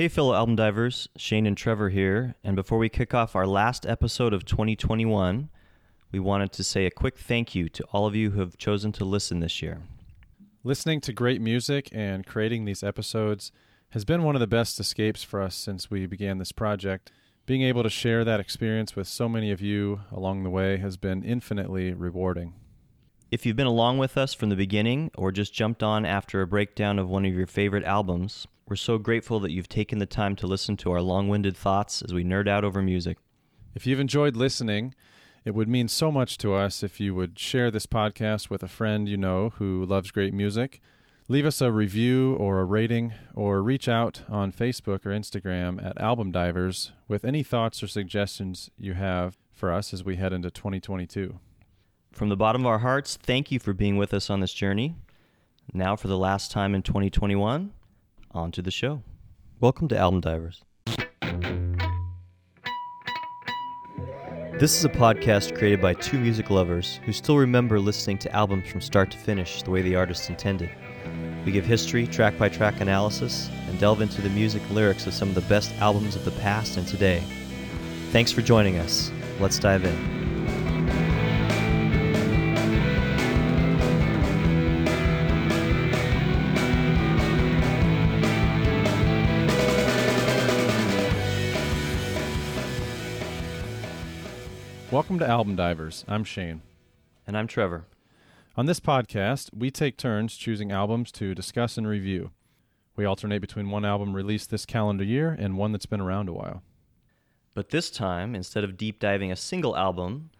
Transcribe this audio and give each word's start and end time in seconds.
Hey, 0.00 0.08
fellow 0.08 0.32
album 0.32 0.56
divers, 0.56 1.10
Shane 1.14 1.44
and 1.44 1.54
Trevor 1.54 1.90
here. 1.90 2.34
And 2.42 2.56
before 2.56 2.78
we 2.78 2.88
kick 2.88 3.12
off 3.12 3.36
our 3.36 3.46
last 3.46 3.84
episode 3.84 4.32
of 4.32 4.46
2021, 4.46 5.50
we 6.10 6.18
wanted 6.18 6.52
to 6.52 6.64
say 6.64 6.86
a 6.86 6.90
quick 6.90 7.18
thank 7.18 7.54
you 7.54 7.68
to 7.68 7.84
all 7.92 8.06
of 8.06 8.14
you 8.14 8.30
who 8.30 8.40
have 8.40 8.56
chosen 8.56 8.92
to 8.92 9.04
listen 9.04 9.40
this 9.40 9.60
year. 9.60 9.82
Listening 10.64 11.02
to 11.02 11.12
great 11.12 11.42
music 11.42 11.90
and 11.92 12.24
creating 12.24 12.64
these 12.64 12.82
episodes 12.82 13.52
has 13.90 14.06
been 14.06 14.22
one 14.22 14.34
of 14.34 14.40
the 14.40 14.46
best 14.46 14.80
escapes 14.80 15.22
for 15.22 15.42
us 15.42 15.54
since 15.54 15.90
we 15.90 16.06
began 16.06 16.38
this 16.38 16.50
project. 16.50 17.12
Being 17.44 17.60
able 17.60 17.82
to 17.82 17.90
share 17.90 18.24
that 18.24 18.40
experience 18.40 18.96
with 18.96 19.06
so 19.06 19.28
many 19.28 19.50
of 19.50 19.60
you 19.60 20.00
along 20.10 20.44
the 20.44 20.48
way 20.48 20.78
has 20.78 20.96
been 20.96 21.22
infinitely 21.22 21.92
rewarding. 21.92 22.54
If 23.30 23.44
you've 23.44 23.54
been 23.54 23.66
along 23.66 23.98
with 23.98 24.16
us 24.16 24.32
from 24.32 24.48
the 24.48 24.56
beginning 24.56 25.10
or 25.14 25.30
just 25.30 25.52
jumped 25.52 25.82
on 25.82 26.06
after 26.06 26.40
a 26.40 26.46
breakdown 26.46 26.98
of 26.98 27.10
one 27.10 27.26
of 27.26 27.34
your 27.34 27.46
favorite 27.46 27.84
albums, 27.84 28.46
we're 28.70 28.76
so 28.76 28.98
grateful 28.98 29.40
that 29.40 29.50
you've 29.50 29.68
taken 29.68 29.98
the 29.98 30.06
time 30.06 30.36
to 30.36 30.46
listen 30.46 30.76
to 30.76 30.92
our 30.92 31.02
long 31.02 31.28
winded 31.28 31.56
thoughts 31.56 32.02
as 32.02 32.14
we 32.14 32.22
nerd 32.22 32.46
out 32.46 32.64
over 32.64 32.80
music. 32.80 33.18
If 33.74 33.84
you've 33.84 33.98
enjoyed 33.98 34.36
listening, 34.36 34.94
it 35.44 35.56
would 35.56 35.68
mean 35.68 35.88
so 35.88 36.12
much 36.12 36.38
to 36.38 36.54
us 36.54 36.84
if 36.84 37.00
you 37.00 37.12
would 37.12 37.36
share 37.36 37.72
this 37.72 37.86
podcast 37.86 38.48
with 38.48 38.62
a 38.62 38.68
friend 38.68 39.08
you 39.08 39.16
know 39.16 39.50
who 39.56 39.84
loves 39.84 40.12
great 40.12 40.32
music. 40.32 40.80
Leave 41.26 41.44
us 41.44 41.60
a 41.60 41.72
review 41.72 42.36
or 42.36 42.60
a 42.60 42.64
rating, 42.64 43.12
or 43.34 43.60
reach 43.60 43.88
out 43.88 44.22
on 44.28 44.52
Facebook 44.52 45.04
or 45.04 45.10
Instagram 45.10 45.84
at 45.84 46.00
Album 46.00 46.30
Divers 46.30 46.92
with 47.08 47.24
any 47.24 47.42
thoughts 47.42 47.82
or 47.82 47.88
suggestions 47.88 48.70
you 48.78 48.94
have 48.94 49.36
for 49.52 49.72
us 49.72 49.92
as 49.92 50.04
we 50.04 50.14
head 50.14 50.32
into 50.32 50.48
2022. 50.48 51.40
From 52.12 52.28
the 52.28 52.36
bottom 52.36 52.62
of 52.62 52.66
our 52.68 52.78
hearts, 52.78 53.16
thank 53.20 53.50
you 53.50 53.58
for 53.58 53.72
being 53.72 53.96
with 53.96 54.14
us 54.14 54.30
on 54.30 54.38
this 54.38 54.54
journey. 54.54 54.94
Now, 55.72 55.96
for 55.96 56.06
the 56.06 56.18
last 56.18 56.52
time 56.52 56.74
in 56.74 56.82
2021, 56.82 57.72
on 58.32 58.52
to 58.52 58.62
the 58.62 58.70
show. 58.70 59.02
Welcome 59.60 59.88
to 59.88 59.98
Album 59.98 60.20
Divers. 60.20 60.62
This 64.58 64.76
is 64.76 64.84
a 64.84 64.90
podcast 64.90 65.56
created 65.56 65.80
by 65.80 65.94
two 65.94 66.18
music 66.18 66.50
lovers 66.50 67.00
who 67.04 67.12
still 67.12 67.38
remember 67.38 67.80
listening 67.80 68.18
to 68.18 68.32
albums 68.34 68.68
from 68.68 68.80
start 68.80 69.10
to 69.12 69.18
finish 69.18 69.62
the 69.62 69.70
way 69.70 69.80
the 69.80 69.96
artist 69.96 70.28
intended. 70.28 70.70
We 71.46 71.52
give 71.52 71.64
history, 71.64 72.06
track 72.06 72.36
by 72.36 72.50
track 72.50 72.80
analysis, 72.80 73.48
and 73.68 73.80
delve 73.80 74.02
into 74.02 74.20
the 74.20 74.28
music 74.28 74.62
and 74.66 74.72
lyrics 74.72 75.06
of 75.06 75.14
some 75.14 75.30
of 75.30 75.34
the 75.34 75.40
best 75.42 75.74
albums 75.78 76.14
of 76.14 76.26
the 76.26 76.30
past 76.32 76.76
and 76.76 76.86
today. 76.86 77.22
Thanks 78.10 78.32
for 78.32 78.42
joining 78.42 78.76
us. 78.76 79.10
Let's 79.40 79.58
dive 79.58 79.84
in. 79.84 80.29
To 95.20 95.28
Album 95.28 95.54
Divers. 95.54 96.02
I'm 96.08 96.24
Shane. 96.24 96.62
And 97.26 97.36
I'm 97.36 97.46
Trevor. 97.46 97.84
On 98.56 98.64
this 98.64 98.80
podcast, 98.80 99.50
we 99.54 99.70
take 99.70 99.98
turns 99.98 100.34
choosing 100.34 100.72
albums 100.72 101.12
to 101.12 101.34
discuss 101.34 101.76
and 101.76 101.86
review. 101.86 102.30
We 102.96 103.04
alternate 103.04 103.40
between 103.40 103.68
one 103.68 103.84
album 103.84 104.16
released 104.16 104.48
this 104.48 104.64
calendar 104.64 105.04
year 105.04 105.36
and 105.38 105.58
one 105.58 105.72
that's 105.72 105.84
been 105.84 106.00
around 106.00 106.30
a 106.30 106.32
while. 106.32 106.62
But 107.52 107.68
this 107.68 107.90
time, 107.90 108.34
instead 108.34 108.64
of 108.64 108.78
deep 108.78 108.98
diving 108.98 109.30
a 109.30 109.36
single 109.36 109.76
album, 109.76 110.30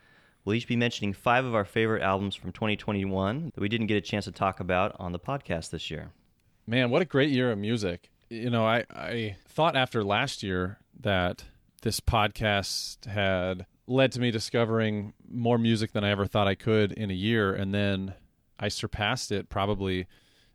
we'll 0.47 0.55
each 0.57 0.67
be 0.67 0.77
mentioning 0.77 1.13
five 1.13 1.45
of 1.45 1.55
our 1.55 1.67
favorite 1.67 2.03
albums 2.03 2.35
from 2.35 2.51
2021 2.51 3.53
that 3.55 3.61
we 3.61 3.69
didn't 3.69 3.87
get 3.89 3.99
a 3.99 4.01
chance 4.01 4.25
to 4.25 4.33
talk 4.33 4.61
about 4.61 4.97
on 4.99 5.13
the 5.13 5.19
podcast 5.19 5.69
this 5.69 5.91
year. 5.91 6.13
Man, 6.67 6.89
what 6.89 7.03
a 7.03 7.05
great 7.05 7.31
year 7.31 7.53
of 7.53 7.59
music. 7.59 8.09
You 8.31 8.49
know, 8.49 8.65
I, 8.65 8.87
I 8.91 9.37
thought 9.47 9.77
after 9.77 10.03
last 10.03 10.43
year 10.43 10.79
that 10.99 11.45
this 11.83 12.01
podcast 12.01 13.05
had 13.05 13.67
led 13.91 14.13
to 14.13 14.21
me 14.21 14.31
discovering 14.31 15.13
more 15.29 15.59
music 15.59 15.93
than 15.93 16.05
I 16.05 16.11
ever 16.11 16.25
thought 16.25 16.47
I 16.47 16.55
could 16.55 16.93
in 16.93 17.11
a 17.11 17.15
year. 17.15 17.53
And 17.53 17.75
then 17.75 18.15
I 18.59 18.69
surpassed 18.69 19.33
it 19.33 19.49
probably 19.49 20.07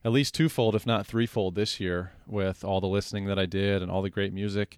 at 0.06 0.12
least 0.12 0.34
twofold, 0.34 0.73
if 0.73 0.85
not 0.85 1.06
threefold, 1.06 1.56
this 1.56 1.79
year 1.79 2.13
with 2.25 2.63
all 2.63 2.79
the 2.79 2.88
listening 2.88 3.25
that 3.25 3.38
I 3.38 3.46
did 3.46 3.81
and 3.81 3.91
all 3.91 4.01
the 4.01 4.09
great 4.09 4.34
music 4.34 4.78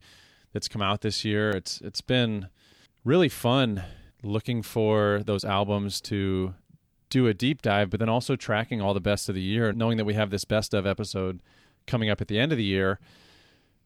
that's 0.53 0.67
come 0.67 0.81
out 0.81 1.01
this 1.01 1.23
year. 1.23 1.51
It's 1.51 1.81
it's 1.81 2.01
been 2.01 2.47
really 3.03 3.29
fun 3.29 3.83
looking 4.23 4.63
for 4.63 5.21
those 5.23 5.45
albums 5.45 6.01
to 6.01 6.55
do 7.09 7.27
a 7.27 7.33
deep 7.33 7.61
dive, 7.61 7.89
but 7.91 7.99
then 7.99 8.09
also 8.09 8.35
tracking 8.35 8.81
all 8.81 8.93
the 8.93 8.99
best 8.99 9.29
of 9.29 9.35
the 9.35 9.41
year, 9.41 9.71
knowing 9.71 9.97
that 9.97 10.05
we 10.05 10.15
have 10.15 10.31
this 10.31 10.45
best 10.45 10.73
of 10.73 10.85
episode 10.87 11.41
coming 11.85 12.09
up 12.09 12.21
at 12.21 12.27
the 12.27 12.39
end 12.39 12.51
of 12.51 12.57
the 12.57 12.63
year. 12.63 12.99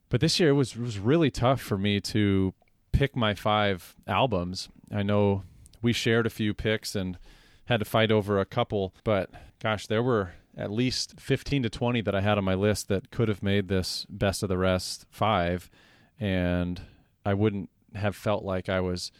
But 0.10 0.22
this 0.22 0.40
year 0.40 0.50
it 0.50 0.54
was 0.54 0.78
was 0.78 0.98
really 0.98 1.30
tough 1.30 1.60
for 1.60 1.78
me 1.78 2.00
to 2.02 2.54
pick 2.92 3.16
my 3.16 3.34
five 3.34 3.96
albums. 4.08 4.70
I 4.94 5.04
know 5.04 5.44
we 5.82 5.94
shared 5.94 6.26
a 6.26 6.32
few 6.32 6.54
picks 6.54 6.96
and 6.96 7.18
had 7.66 7.80
to 7.80 7.86
fight 7.86 8.12
over 8.12 8.40
a 8.40 8.46
couple, 8.46 8.94
but 9.04 9.30
gosh, 9.60 9.88
there 9.88 10.04
were 10.04 10.34
at 10.58 10.72
least 10.72 11.20
15 11.20 11.64
to 11.64 11.70
20 11.70 12.02
that 12.02 12.16
I 12.16 12.22
had 12.22 12.38
on 12.38 12.44
my 12.44 12.56
list 12.56 12.88
that 12.90 13.12
could 13.12 13.30
have 13.30 13.42
made 13.42 13.68
this 13.68 14.06
best 14.10 14.44
of 14.44 14.50
the 14.50 14.58
rest 14.58 15.06
five. 15.10 15.70
And 16.20 16.82
I 17.26 17.34
wouldn't 17.34 17.70
have 17.96 18.16
felt 18.16 18.44
like 18.44 18.70
I 18.70 18.82
was 18.82 19.12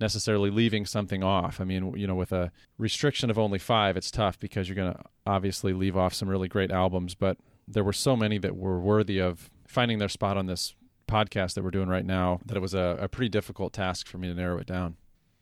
necessarily 0.00 0.50
leaving 0.50 0.84
something 0.84 1.22
off. 1.22 1.60
I 1.60 1.64
mean, 1.64 1.96
you 1.96 2.06
know, 2.06 2.14
with 2.14 2.32
a 2.32 2.52
restriction 2.78 3.30
of 3.30 3.38
only 3.38 3.58
five, 3.58 3.96
it's 3.96 4.10
tough 4.10 4.38
because 4.38 4.68
you're 4.68 4.76
going 4.76 4.92
to 4.92 5.00
obviously 5.26 5.72
leave 5.72 5.96
off 5.96 6.14
some 6.14 6.28
really 6.28 6.48
great 6.48 6.70
albums, 6.70 7.14
but 7.14 7.38
there 7.66 7.84
were 7.84 7.92
so 7.92 8.16
many 8.16 8.38
that 8.38 8.56
were 8.56 8.78
worthy 8.78 9.18
of 9.18 9.50
finding 9.66 9.98
their 9.98 10.08
spot 10.08 10.36
on 10.36 10.46
this 10.46 10.74
podcast 11.06 11.54
that 11.54 11.64
we're 11.64 11.70
doing 11.70 11.88
right 11.88 12.04
now 12.04 12.40
that 12.46 12.56
it 12.56 12.60
was 12.60 12.74
a, 12.74 12.98
a 13.00 13.08
pretty 13.08 13.28
difficult 13.28 13.72
task 13.72 14.06
for 14.06 14.18
me 14.18 14.28
to 14.28 14.34
narrow 14.34 14.58
it 14.58 14.66
down. 14.66 14.96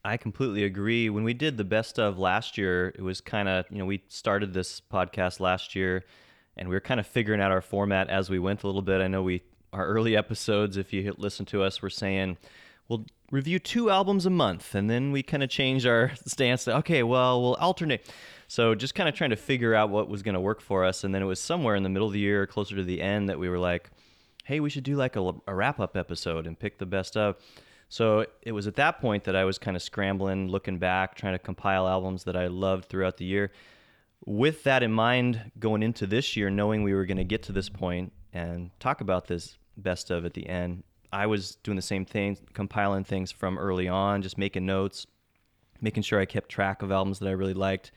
I 0.04 0.18
completely 0.18 0.64
agree. 0.64 1.08
When 1.08 1.24
we 1.24 1.32
did 1.32 1.56
the 1.56 1.64
best 1.64 1.98
of 1.98 2.18
last 2.18 2.58
year, 2.58 2.88
it 2.94 3.00
was 3.00 3.20
kind 3.22 3.48
of, 3.48 3.64
you 3.70 3.78
know, 3.78 3.86
we 3.86 4.02
started 4.08 4.52
this 4.52 4.80
podcast 4.80 5.40
last 5.40 5.74
year 5.74 6.04
and 6.56 6.68
we 6.68 6.74
were 6.74 6.80
kind 6.80 7.00
of 7.00 7.06
figuring 7.06 7.40
out 7.40 7.50
our 7.50 7.62
format 7.62 8.10
as 8.10 8.28
we 8.28 8.38
went 8.38 8.62
a 8.62 8.66
little 8.66 8.82
bit. 8.82 9.00
I 9.00 9.08
know 9.08 9.22
we, 9.22 9.42
our 9.72 9.86
early 9.86 10.14
episodes, 10.14 10.76
if 10.76 10.92
you 10.92 11.14
listen 11.16 11.46
to 11.46 11.62
us, 11.62 11.80
we're 11.80 11.88
saying 11.88 12.36
we'll 12.88 13.06
review 13.30 13.58
two 13.58 13.90
albums 13.90 14.26
a 14.26 14.30
month. 14.30 14.74
And 14.74 14.90
then 14.90 15.10
we 15.10 15.22
kind 15.22 15.42
of 15.42 15.48
changed 15.48 15.86
our 15.86 16.12
stance 16.26 16.64
to, 16.64 16.76
okay, 16.76 17.02
well, 17.02 17.40
we'll 17.40 17.54
alternate. 17.54 18.06
So 18.46 18.74
just 18.74 18.94
kind 18.94 19.08
of 19.08 19.14
trying 19.14 19.30
to 19.30 19.36
figure 19.36 19.74
out 19.74 19.88
what 19.88 20.08
was 20.08 20.22
going 20.22 20.34
to 20.34 20.40
work 20.40 20.60
for 20.60 20.84
us. 20.84 21.02
And 21.02 21.14
then 21.14 21.22
it 21.22 21.26
was 21.26 21.40
somewhere 21.40 21.76
in 21.76 21.82
the 21.82 21.88
middle 21.88 22.06
of 22.06 22.12
the 22.12 22.20
year, 22.20 22.46
closer 22.46 22.76
to 22.76 22.84
the 22.84 23.00
end, 23.00 23.28
that 23.30 23.38
we 23.38 23.48
were 23.48 23.58
like, 23.58 23.90
hey, 24.44 24.60
we 24.60 24.70
should 24.70 24.84
do 24.84 24.96
like 24.96 25.16
a, 25.16 25.32
a 25.46 25.54
wrap 25.54 25.80
up 25.80 25.96
episode 25.96 26.46
and 26.46 26.58
pick 26.58 26.78
the 26.78 26.86
best 26.86 27.16
of. 27.16 27.36
So 27.88 28.26
it 28.42 28.52
was 28.52 28.66
at 28.66 28.76
that 28.76 29.00
point 29.00 29.24
that 29.24 29.36
I 29.36 29.44
was 29.44 29.58
kind 29.58 29.76
of 29.76 29.82
scrambling, 29.82 30.48
looking 30.48 30.78
back, 30.78 31.16
trying 31.16 31.34
to 31.34 31.38
compile 31.38 31.86
albums 31.88 32.24
that 32.24 32.36
I 32.36 32.46
loved 32.46 32.86
throughout 32.86 33.16
the 33.16 33.24
year. 33.24 33.52
With 34.26 34.64
that 34.64 34.82
in 34.82 34.92
mind, 34.92 35.52
going 35.58 35.82
into 35.82 36.06
this 36.06 36.36
year, 36.36 36.50
knowing 36.50 36.82
we 36.82 36.94
were 36.94 37.04
going 37.06 37.18
to 37.18 37.24
get 37.24 37.42
to 37.44 37.52
this 37.52 37.68
point 37.68 38.12
and 38.32 38.70
talk 38.80 39.00
about 39.00 39.26
this 39.26 39.58
best 39.76 40.10
of 40.10 40.24
at 40.24 40.34
the 40.34 40.48
end, 40.48 40.82
I 41.12 41.26
was 41.26 41.56
doing 41.56 41.76
the 41.76 41.82
same 41.82 42.04
thing, 42.04 42.36
compiling 42.52 43.04
things 43.04 43.30
from 43.30 43.58
early 43.58 43.86
on, 43.86 44.22
just 44.22 44.38
making 44.38 44.66
notes, 44.66 45.06
making 45.80 46.02
sure 46.02 46.20
I 46.20 46.24
kept 46.24 46.48
track 46.48 46.82
of 46.82 46.90
albums 46.90 47.18
that 47.20 47.28
I 47.28 47.32
really 47.32 47.54
liked. 47.54 47.92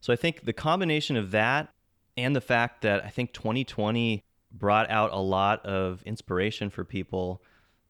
So 0.00 0.12
I 0.12 0.16
think 0.16 0.44
the 0.44 0.52
combination 0.52 1.16
of 1.16 1.32
that 1.32 1.68
and 2.16 2.36
the 2.36 2.40
fact 2.40 2.82
that 2.82 3.04
I 3.04 3.08
think 3.08 3.32
2020 3.32 4.22
brought 4.52 4.90
out 4.90 5.12
a 5.12 5.18
lot 5.18 5.64
of 5.64 6.02
inspiration 6.04 6.70
for 6.70 6.84
people, 6.84 7.42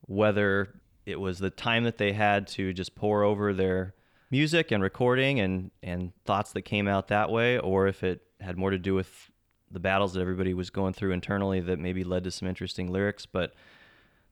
whether 0.03 0.81
it 1.05 1.19
was 1.21 1.39
the 1.39 1.51
time 1.51 1.85
that 1.85 1.99
they 1.99 2.13
had 2.13 2.47
to 2.47 2.73
just 2.73 2.95
pour 2.95 3.23
over 3.23 3.53
their 3.53 3.95
music 4.31 4.71
and 4.71 4.83
recording 4.83 5.41
and, 5.41 5.71
and 5.83 6.13
thoughts 6.25 6.53
that 6.53 6.63
came 6.63 6.89
out 6.89 7.09
that 7.09 7.31
way, 7.31 7.59
or 7.59 7.87
if 7.89 8.03
it 8.03 8.23
had 8.41 8.57
more 8.57 8.71
to 8.71 8.79
do 8.79 8.95
with 8.95 9.31
the 9.71 9.81
battles 9.81 10.15
that 10.15 10.21
everybody 10.21 10.55
was 10.55 10.71
going 10.71 10.93
through 10.93 11.13
internally 11.13 11.61
that 11.61 11.79
maybe 11.79 12.05
led 12.05 12.25
to 12.25 12.31
some 12.31 12.49
interesting 12.49 12.91
lyrics. 12.91 13.27
But 13.27 13.55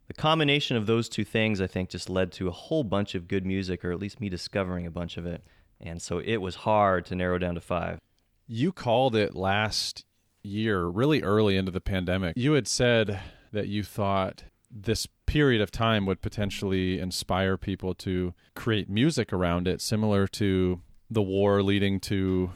the 0.07 0.15
combination 0.15 0.77
of 0.77 0.87
those 0.87 1.09
two 1.09 1.25
things, 1.25 1.61
I 1.61 1.67
think, 1.67 1.89
just 1.89 2.11
led 2.11 2.33
to 2.33 2.49
a 2.49 2.53
whole 2.53 2.85
bunch 2.85 3.15
of 3.15 3.29
good 3.29 3.47
music, 3.47 3.85
or 3.85 3.93
at 3.93 3.99
least 3.99 4.21
me 4.21 4.29
discovering 4.29 4.87
a 4.87 4.91
bunch 4.91 5.17
of 5.17 5.27
it. 5.27 5.43
And 5.81 6.01
so 6.01 6.19
it 6.19 6.39
was 6.39 6.57
hard 6.57 7.07
to 7.07 7.15
narrow 7.15 7.39
down 7.39 7.55
to 7.55 7.61
five. 7.61 7.99
You 8.47 8.73
called 8.73 9.17
it 9.17 9.35
last 9.35 10.05
year, 10.43 10.87
really 10.87 11.23
early 11.23 11.57
into 11.57 11.71
the 11.71 11.81
pandemic, 11.81 12.37
you 12.37 12.53
had 12.53 12.69
said 12.69 13.21
that 13.53 13.69
you 13.69 13.83
thought 13.83 14.45
this 14.71 15.07
period 15.27 15.61
of 15.61 15.71
time 15.71 16.07
would 16.07 16.23
potentially 16.23 16.99
inspire 16.99 17.57
people 17.57 17.95
to 17.95 18.35
create 18.55 18.89
music 18.89 19.33
around 19.33 19.67
it, 19.67 19.81
similar 19.81 20.27
to 20.27 20.81
the 21.11 21.23
war 21.23 21.63
leading 21.63 21.99
to 21.99 22.51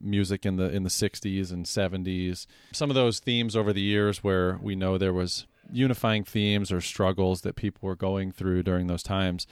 music 0.00 0.46
in 0.46 0.56
the 0.56 0.70
in 0.70 0.82
the 0.82 0.88
60s 0.88 1.52
and 1.52 1.66
70s. 1.66 2.46
Some 2.72 2.90
of 2.90 2.94
those 2.94 3.18
themes 3.20 3.56
over 3.56 3.72
the 3.72 3.80
years 3.80 4.22
where 4.24 4.58
we 4.62 4.76
know 4.76 4.96
there 4.96 5.12
was 5.12 5.46
unifying 5.70 6.24
themes 6.24 6.72
or 6.72 6.80
struggles 6.80 7.42
that 7.42 7.56
people 7.56 7.86
were 7.86 7.96
going 7.96 8.32
through 8.32 8.62
during 8.62 8.86
those 8.86 9.02
times. 9.02 9.46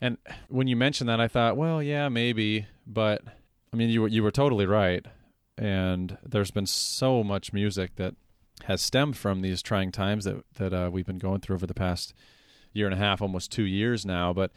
And 0.00 0.16
when 0.48 0.68
you 0.68 0.76
mentioned 0.76 1.10
that 1.10 1.20
I 1.20 1.28
thought, 1.28 1.56
well, 1.56 1.82
yeah, 1.82 2.08
maybe, 2.08 2.66
but 2.86 3.22
I 3.72 3.76
mean 3.76 3.90
you 3.90 4.02
were 4.02 4.08
you 4.08 4.22
were 4.22 4.30
totally 4.30 4.66
right 4.66 5.04
and 5.58 6.16
there's 6.22 6.50
been 6.50 6.66
so 6.66 7.22
much 7.22 7.52
music 7.52 7.96
that 7.96 8.14
has 8.64 8.80
stemmed 8.80 9.16
from 9.16 9.40
these 9.40 9.62
trying 9.62 9.92
times 9.92 10.24
that 10.24 10.44
that 10.54 10.72
uh, 10.72 10.90
we've 10.92 11.06
been 11.06 11.18
going 11.18 11.40
through 11.40 11.56
over 11.56 11.66
the 11.66 11.74
past 11.74 12.14
year 12.72 12.86
and 12.86 12.94
a 12.94 12.98
half, 12.98 13.20
almost 13.20 13.50
two 13.50 13.64
years 13.64 14.06
now. 14.06 14.32
But 14.32 14.52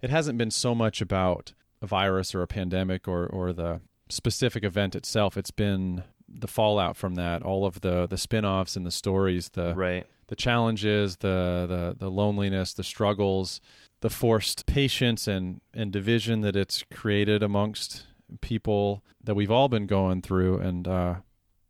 it 0.00 0.10
hasn't 0.10 0.38
been 0.38 0.50
so 0.50 0.74
much 0.74 1.00
about 1.00 1.52
a 1.80 1.86
virus 1.86 2.34
or 2.34 2.42
a 2.42 2.46
pandemic 2.46 3.06
or 3.06 3.26
or 3.26 3.52
the 3.52 3.80
specific 4.08 4.64
event 4.64 4.96
itself. 4.96 5.36
It's 5.36 5.50
been 5.50 6.04
the 6.28 6.48
fallout 6.48 6.96
from 6.96 7.14
that, 7.14 7.42
all 7.42 7.64
of 7.64 7.80
the 7.80 8.06
the 8.06 8.18
spin-offs 8.18 8.76
and 8.76 8.86
the 8.86 8.90
stories, 8.90 9.50
the 9.50 9.74
right. 9.74 10.06
the 10.28 10.36
challenges, 10.36 11.16
the 11.18 11.66
the 11.68 11.96
the 11.98 12.10
loneliness, 12.10 12.74
the 12.74 12.84
struggles, 12.84 13.60
the 14.00 14.10
forced 14.10 14.66
patience 14.66 15.26
and 15.26 15.60
and 15.74 15.92
division 15.92 16.42
that 16.42 16.56
it's 16.56 16.84
created 16.92 17.42
amongst 17.42 18.06
people 18.40 19.04
that 19.22 19.34
we've 19.34 19.50
all 19.50 19.68
been 19.68 19.86
going 19.86 20.22
through. 20.22 20.58
And 20.58 20.86
uh 20.86 21.14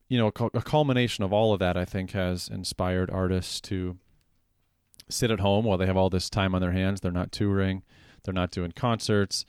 you 0.08 0.18
know 0.18 0.28
a 0.28 0.62
culmination 0.62 1.22
of 1.22 1.34
all 1.34 1.52
of 1.52 1.58
that 1.58 1.76
i 1.76 1.84
think 1.84 2.12
has 2.12 2.48
inspired 2.48 3.10
artists 3.10 3.60
to 3.60 3.98
sit 5.10 5.30
at 5.30 5.40
home 5.40 5.66
while 5.66 5.76
they 5.76 5.84
have 5.84 5.98
all 5.98 6.08
this 6.08 6.30
time 6.30 6.54
on 6.54 6.62
their 6.62 6.72
hands. 6.72 7.00
They're 7.00 7.12
not 7.12 7.30
touring. 7.30 7.82
They're 8.24 8.32
not 8.32 8.50
doing 8.50 8.72
concerts 8.72 9.44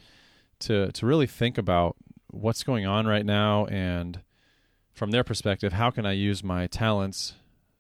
to 0.60 0.92
to 0.92 1.06
really 1.06 1.28
think 1.28 1.58
about 1.58 1.96
what's 2.28 2.64
going 2.64 2.86
on 2.86 3.08
right 3.08 3.26
now. 3.26 3.66
And 3.68 4.22
from 5.00 5.12
their 5.12 5.24
perspective 5.24 5.72
how 5.72 5.90
can 5.90 6.06
i 6.06 6.12
use 6.12 6.44
my 6.44 6.68
talents 6.68 7.36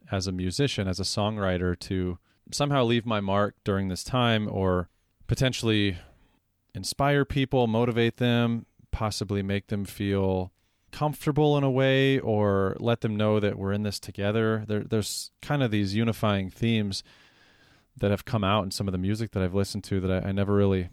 as 0.09 0.25
a 0.25 0.31
musician 0.31 0.87
as 0.87 1.01
a 1.01 1.03
songwriter 1.03 1.77
to 1.77 2.17
somehow 2.49 2.81
leave 2.81 3.05
my 3.05 3.19
mark 3.19 3.55
during 3.65 3.89
this 3.89 4.05
time 4.05 4.47
or 4.49 4.87
potentially 5.27 5.97
inspire 6.73 7.25
people 7.25 7.67
motivate 7.67 8.17
them 8.17 8.65
possibly 8.99 9.41
make 9.41 9.67
them 9.67 9.85
feel 9.85 10.51
comfortable 10.91 11.57
in 11.57 11.63
a 11.63 11.71
way 11.71 12.19
or 12.19 12.75
let 12.81 12.99
them 12.99 13.15
know 13.15 13.39
that 13.39 13.57
we're 13.57 13.71
in 13.71 13.83
this 13.83 13.97
together. 13.97 14.65
There, 14.67 14.83
there's 14.83 15.31
kind 15.41 15.63
of 15.63 15.71
these 15.71 15.95
unifying 15.95 16.49
themes 16.49 17.01
that 17.95 18.11
have 18.11 18.25
come 18.25 18.43
out 18.43 18.65
in 18.65 18.71
some 18.71 18.89
of 18.89 18.91
the 18.91 18.97
music 18.97 19.31
that 19.31 19.41
I've 19.41 19.55
listened 19.55 19.85
to 19.85 20.01
that 20.01 20.25
I, 20.25 20.27
I 20.27 20.31
never 20.33 20.53
really 20.53 20.89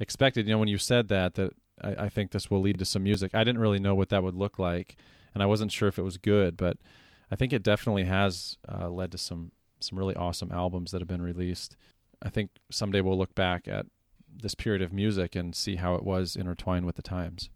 expected. 0.00 0.46
You 0.46 0.54
know, 0.54 0.60
when 0.60 0.68
you 0.68 0.78
said 0.78 1.08
that, 1.08 1.34
that 1.34 1.52
I, 1.82 2.04
I, 2.04 2.08
think 2.08 2.30
this 2.30 2.50
will 2.50 2.62
lead 2.62 2.78
to 2.78 2.86
some 2.86 3.02
music. 3.02 3.34
I 3.34 3.44
didn't 3.44 3.60
really 3.60 3.78
know 3.78 3.94
what 3.94 4.08
that 4.08 4.22
would 4.22 4.34
look 4.34 4.58
like, 4.58 4.96
and 5.34 5.42
I 5.42 5.46
wasn't 5.46 5.72
sure 5.72 5.88
if 5.88 5.98
it 5.98 6.02
was 6.02 6.16
good, 6.16 6.56
but 6.56 6.78
I 7.30 7.36
think 7.36 7.52
it 7.52 7.62
definitely 7.62 8.04
has 8.04 8.56
uh, 8.66 8.88
led 8.88 9.12
to 9.12 9.18
some 9.18 9.52
some 9.78 9.98
really 9.98 10.16
awesome 10.16 10.52
albums 10.52 10.90
that 10.92 11.02
have 11.02 11.08
been 11.08 11.20
released. 11.20 11.76
I 12.22 12.30
think 12.30 12.50
someday 12.70 13.02
we'll 13.02 13.18
look 13.18 13.34
back 13.34 13.68
at 13.68 13.84
this 14.34 14.54
period 14.54 14.82
of 14.82 14.92
music 14.92 15.34
and 15.36 15.54
see 15.54 15.76
how 15.76 15.94
it 15.94 16.04
was 16.04 16.36
intertwined 16.36 16.86
with 16.86 16.96
the 16.96 17.02
times. 17.02 17.50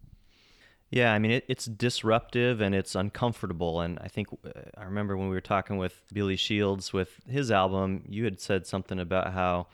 Yeah, 0.89 1.13
I 1.13 1.19
mean 1.19 1.31
it, 1.31 1.45
it's 1.49 1.65
disruptive 1.65 2.61
and 2.61 2.73
it's 2.73 2.95
uncomfortable, 2.95 3.81
and 3.81 3.99
I 3.99 4.07
think 4.07 4.27
uh, 4.31 4.51
I 4.77 4.85
remember 4.85 5.17
when 5.17 5.27
we 5.27 5.35
were 5.35 5.41
talking 5.41 5.77
with 5.77 6.01
Billy 6.13 6.37
Shields 6.37 6.93
with 6.93 7.19
his 7.27 7.51
album, 7.51 8.03
you 8.07 8.23
had 8.23 8.39
said 8.39 8.65
something 8.65 8.99
about 8.99 9.33
how 9.33 9.67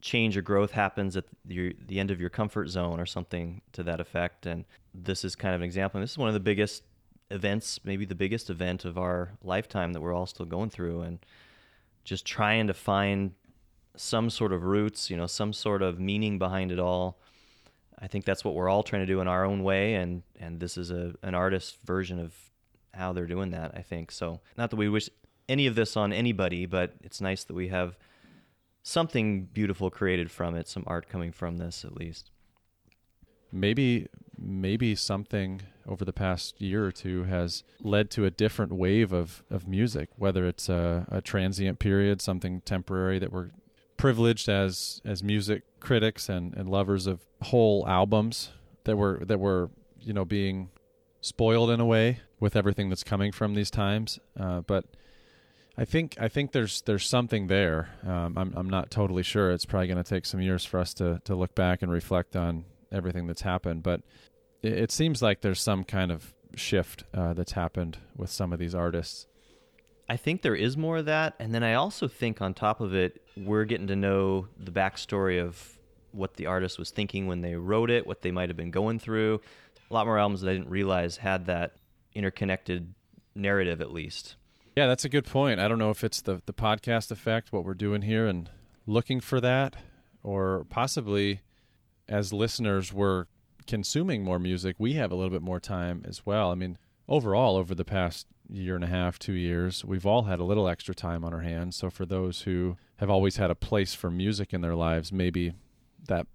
change 0.00 0.36
or 0.36 0.42
growth 0.42 0.72
happens 0.72 1.16
at 1.16 1.24
the, 1.44 1.74
the 1.86 1.98
end 1.98 2.10
of 2.10 2.20
your 2.20 2.30
comfort 2.30 2.68
zone 2.68 3.00
or 3.00 3.06
something 3.06 3.62
to 3.72 3.82
that 3.84 4.00
effect, 4.00 4.44
and 4.44 4.66
this 4.92 5.24
is 5.24 5.34
kind 5.34 5.54
of 5.54 5.62
an 5.62 5.64
example. 5.64 5.98
And 5.98 6.02
this 6.02 6.12
is 6.12 6.18
one 6.18 6.28
of 6.28 6.34
the 6.34 6.40
biggest 6.40 6.82
events, 7.30 7.80
maybe 7.84 8.04
the 8.04 8.14
biggest 8.14 8.50
event 8.50 8.84
of 8.84 8.98
our 8.98 9.30
lifetime 9.42 9.94
that 9.94 10.00
we're 10.00 10.14
all 10.14 10.26
still 10.26 10.46
going 10.46 10.68
through, 10.68 11.00
and 11.02 11.18
just 12.04 12.26
trying 12.26 12.66
to 12.66 12.74
find 12.74 13.32
some 13.98 14.30
sort 14.30 14.52
of 14.52 14.62
roots, 14.62 15.10
you 15.10 15.16
know, 15.16 15.26
some 15.26 15.52
sort 15.52 15.82
of 15.82 15.98
meaning 15.98 16.38
behind 16.38 16.72
it 16.72 16.78
all. 16.78 17.18
I 17.98 18.06
think 18.06 18.24
that's 18.24 18.44
what 18.44 18.54
we're 18.54 18.68
all 18.68 18.82
trying 18.82 19.02
to 19.02 19.06
do 19.06 19.20
in 19.20 19.28
our 19.28 19.44
own 19.44 19.62
way, 19.62 19.94
and 19.94 20.22
and 20.38 20.60
this 20.60 20.76
is 20.76 20.90
a 20.90 21.14
an 21.22 21.34
artist 21.34 21.78
version 21.84 22.18
of 22.18 22.34
how 22.94 23.12
they're 23.12 23.26
doing 23.26 23.50
that. 23.50 23.72
I 23.74 23.82
think 23.82 24.10
so. 24.10 24.40
Not 24.56 24.70
that 24.70 24.76
we 24.76 24.88
wish 24.88 25.10
any 25.48 25.66
of 25.66 25.74
this 25.74 25.96
on 25.96 26.12
anybody, 26.12 26.66
but 26.66 26.94
it's 27.02 27.20
nice 27.20 27.44
that 27.44 27.54
we 27.54 27.68
have 27.68 27.96
something 28.82 29.44
beautiful 29.44 29.90
created 29.90 30.30
from 30.30 30.54
it, 30.54 30.68
some 30.68 30.84
art 30.86 31.08
coming 31.08 31.32
from 31.32 31.58
this 31.58 31.84
at 31.84 31.96
least. 31.96 32.30
Maybe 33.50 34.08
maybe 34.38 34.94
something 34.94 35.62
over 35.86 36.04
the 36.04 36.12
past 36.12 36.60
year 36.60 36.86
or 36.86 36.92
two 36.92 37.24
has 37.24 37.64
led 37.80 38.10
to 38.10 38.24
a 38.24 38.30
different 38.30 38.72
wave 38.72 39.12
of, 39.12 39.42
of 39.50 39.66
music, 39.66 40.10
whether 40.16 40.46
it's 40.46 40.68
a, 40.68 41.06
a 41.10 41.20
transient 41.20 41.78
period, 41.78 42.20
something 42.20 42.60
temporary 42.60 43.18
that 43.18 43.32
we're 43.32 43.50
privileged 43.98 44.48
as 44.48 45.02
as 45.04 45.22
music 45.22 45.62
critics 45.80 46.30
and, 46.30 46.54
and 46.56 46.68
lovers 46.70 47.06
of 47.06 47.26
whole 47.42 47.86
albums 47.86 48.50
that 48.84 48.96
were 48.96 49.20
that 49.26 49.38
were 49.38 49.70
you 50.00 50.14
know 50.14 50.24
being 50.24 50.70
spoiled 51.20 51.68
in 51.68 51.80
a 51.80 51.84
way 51.84 52.20
with 52.40 52.56
everything 52.56 52.88
that's 52.88 53.04
coming 53.04 53.32
from 53.32 53.54
these 53.54 53.70
times. 53.70 54.18
Uh, 54.38 54.60
but 54.60 54.84
I 55.76 55.84
think 55.84 56.16
I 56.20 56.28
think 56.28 56.52
there's 56.52 56.80
there's 56.82 57.06
something 57.06 57.46
there. 57.46 57.90
Um, 58.06 58.36
I'm 58.36 58.52
I'm 58.56 58.70
not 58.70 58.90
totally 58.90 59.22
sure. 59.22 59.50
It's 59.50 59.64
probably 59.64 59.88
going 59.88 60.02
to 60.02 60.08
take 60.08 60.26
some 60.26 60.40
years 60.40 60.64
for 60.64 60.80
us 60.80 60.94
to 60.94 61.20
to 61.24 61.34
look 61.34 61.54
back 61.54 61.82
and 61.82 61.92
reflect 61.92 62.34
on 62.34 62.64
everything 62.90 63.26
that's 63.26 63.42
happened. 63.42 63.82
But 63.82 64.00
it, 64.62 64.72
it 64.72 64.92
seems 64.92 65.22
like 65.22 65.40
there's 65.40 65.60
some 65.60 65.84
kind 65.84 66.10
of 66.10 66.34
shift 66.54 67.04
uh, 67.14 67.34
that's 67.34 67.52
happened 67.52 67.98
with 68.16 68.30
some 68.30 68.52
of 68.52 68.58
these 68.58 68.74
artists. 68.74 69.26
I 70.08 70.16
think 70.16 70.40
there 70.40 70.54
is 70.54 70.76
more 70.76 70.98
of 70.98 71.04
that, 71.04 71.34
and 71.38 71.54
then 71.54 71.62
I 71.62 71.74
also 71.74 72.08
think 72.08 72.40
on 72.40 72.54
top 72.54 72.80
of 72.80 72.94
it, 72.94 73.20
we're 73.44 73.64
getting 73.64 73.86
to 73.88 73.96
know 73.96 74.48
the 74.58 74.70
backstory 74.70 75.42
of 75.42 75.78
what 76.12 76.34
the 76.34 76.46
artist 76.46 76.78
was 76.78 76.90
thinking 76.90 77.26
when 77.26 77.40
they 77.40 77.54
wrote 77.54 77.90
it, 77.90 78.06
what 78.06 78.22
they 78.22 78.30
might 78.30 78.48
have 78.48 78.56
been 78.56 78.70
going 78.70 78.98
through. 78.98 79.40
A 79.90 79.94
lot 79.94 80.06
more 80.06 80.18
albums 80.18 80.40
that 80.40 80.50
I 80.50 80.54
didn't 80.54 80.70
realize 80.70 81.18
had 81.18 81.46
that 81.46 81.76
interconnected 82.14 82.94
narrative, 83.34 83.80
at 83.80 83.92
least. 83.92 84.36
Yeah, 84.76 84.86
that's 84.86 85.04
a 85.04 85.08
good 85.08 85.24
point. 85.24 85.60
I 85.60 85.68
don't 85.68 85.78
know 85.78 85.90
if 85.90 86.04
it's 86.04 86.20
the 86.20 86.40
the 86.46 86.52
podcast 86.52 87.10
effect, 87.10 87.52
what 87.52 87.64
we're 87.64 87.74
doing 87.74 88.02
here, 88.02 88.26
and 88.26 88.48
looking 88.86 89.20
for 89.20 89.40
that, 89.40 89.76
or 90.22 90.66
possibly 90.68 91.40
as 92.08 92.32
listeners, 92.32 92.92
we're 92.92 93.26
consuming 93.66 94.22
more 94.22 94.38
music. 94.38 94.76
We 94.78 94.94
have 94.94 95.12
a 95.12 95.14
little 95.14 95.30
bit 95.30 95.42
more 95.42 95.60
time 95.60 96.04
as 96.06 96.24
well. 96.24 96.50
I 96.50 96.54
mean, 96.54 96.78
overall, 97.08 97.56
over 97.56 97.74
the 97.74 97.84
past 97.84 98.26
year 98.48 98.74
and 98.74 98.84
a 98.84 98.88
half, 98.88 99.18
two 99.18 99.32
years, 99.32 99.84
we've 99.84 100.06
all 100.06 100.22
had 100.24 100.40
a 100.40 100.44
little 100.44 100.68
extra 100.68 100.94
time 100.94 101.24
on 101.24 101.34
our 101.34 101.40
hands. 101.40 101.76
So 101.76 101.90
for 101.90 102.06
those 102.06 102.42
who 102.42 102.76
have 102.96 103.10
always 103.10 103.36
had 103.36 103.50
a 103.50 103.54
place 103.54 103.94
for 103.94 104.10
music 104.10 104.52
in 104.52 104.60
their 104.60 104.74
lives, 104.74 105.12
maybe 105.12 105.52
that 106.08 106.26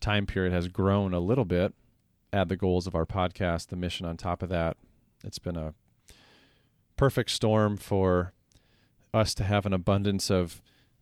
time 0.00 0.26
period 0.26 0.52
has 0.52 0.68
grown 0.68 1.12
a 1.12 1.20
little 1.20 1.44
bit. 1.44 1.74
Add 2.32 2.48
the 2.48 2.56
goals 2.56 2.86
of 2.86 2.94
our 2.94 3.06
podcast, 3.06 3.68
the 3.68 3.76
mission 3.76 4.06
on 4.06 4.16
top 4.16 4.42
of 4.42 4.48
that. 4.50 4.76
It's 5.24 5.38
been 5.38 5.56
a 5.56 5.74
perfect 6.96 7.30
storm 7.30 7.76
for 7.76 8.32
us 9.12 9.34
to 9.34 9.44
have 9.44 9.66
an 9.66 9.72
abundance 9.72 10.30
of 10.30 10.60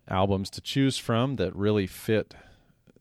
albums 0.08 0.48
to 0.50 0.60
choose 0.60 0.98
from 0.98 1.36
that 1.36 1.54
really 1.56 1.86
fit 1.86 2.34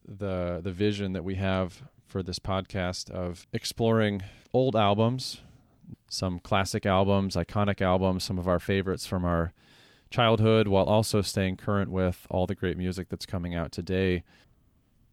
the 0.07 0.59
the 0.63 0.71
vision 0.71 1.13
that 1.13 1.23
we 1.23 1.35
have 1.35 1.83
for 2.07 2.23
this 2.23 2.39
podcast 2.39 3.09
of 3.09 3.45
exploring 3.53 4.23
old 4.53 4.75
albums 4.75 5.41
some 6.15 6.39
classic 6.39 6.85
albums, 6.85 7.35
iconic 7.35 7.81
albums, 7.81 8.23
some 8.23 8.39
of 8.39 8.47
our 8.47 8.59
favorites 8.59 9.05
from 9.05 9.25
our 9.25 9.53
childhood, 10.09 10.67
while 10.67 10.85
also 10.85 11.21
staying 11.21 11.57
current 11.57 11.91
with 11.91 12.25
all 12.29 12.47
the 12.47 12.55
great 12.55 12.77
music 12.77 13.09
that's 13.09 13.25
coming 13.25 13.53
out 13.53 13.71
today. 13.71 14.23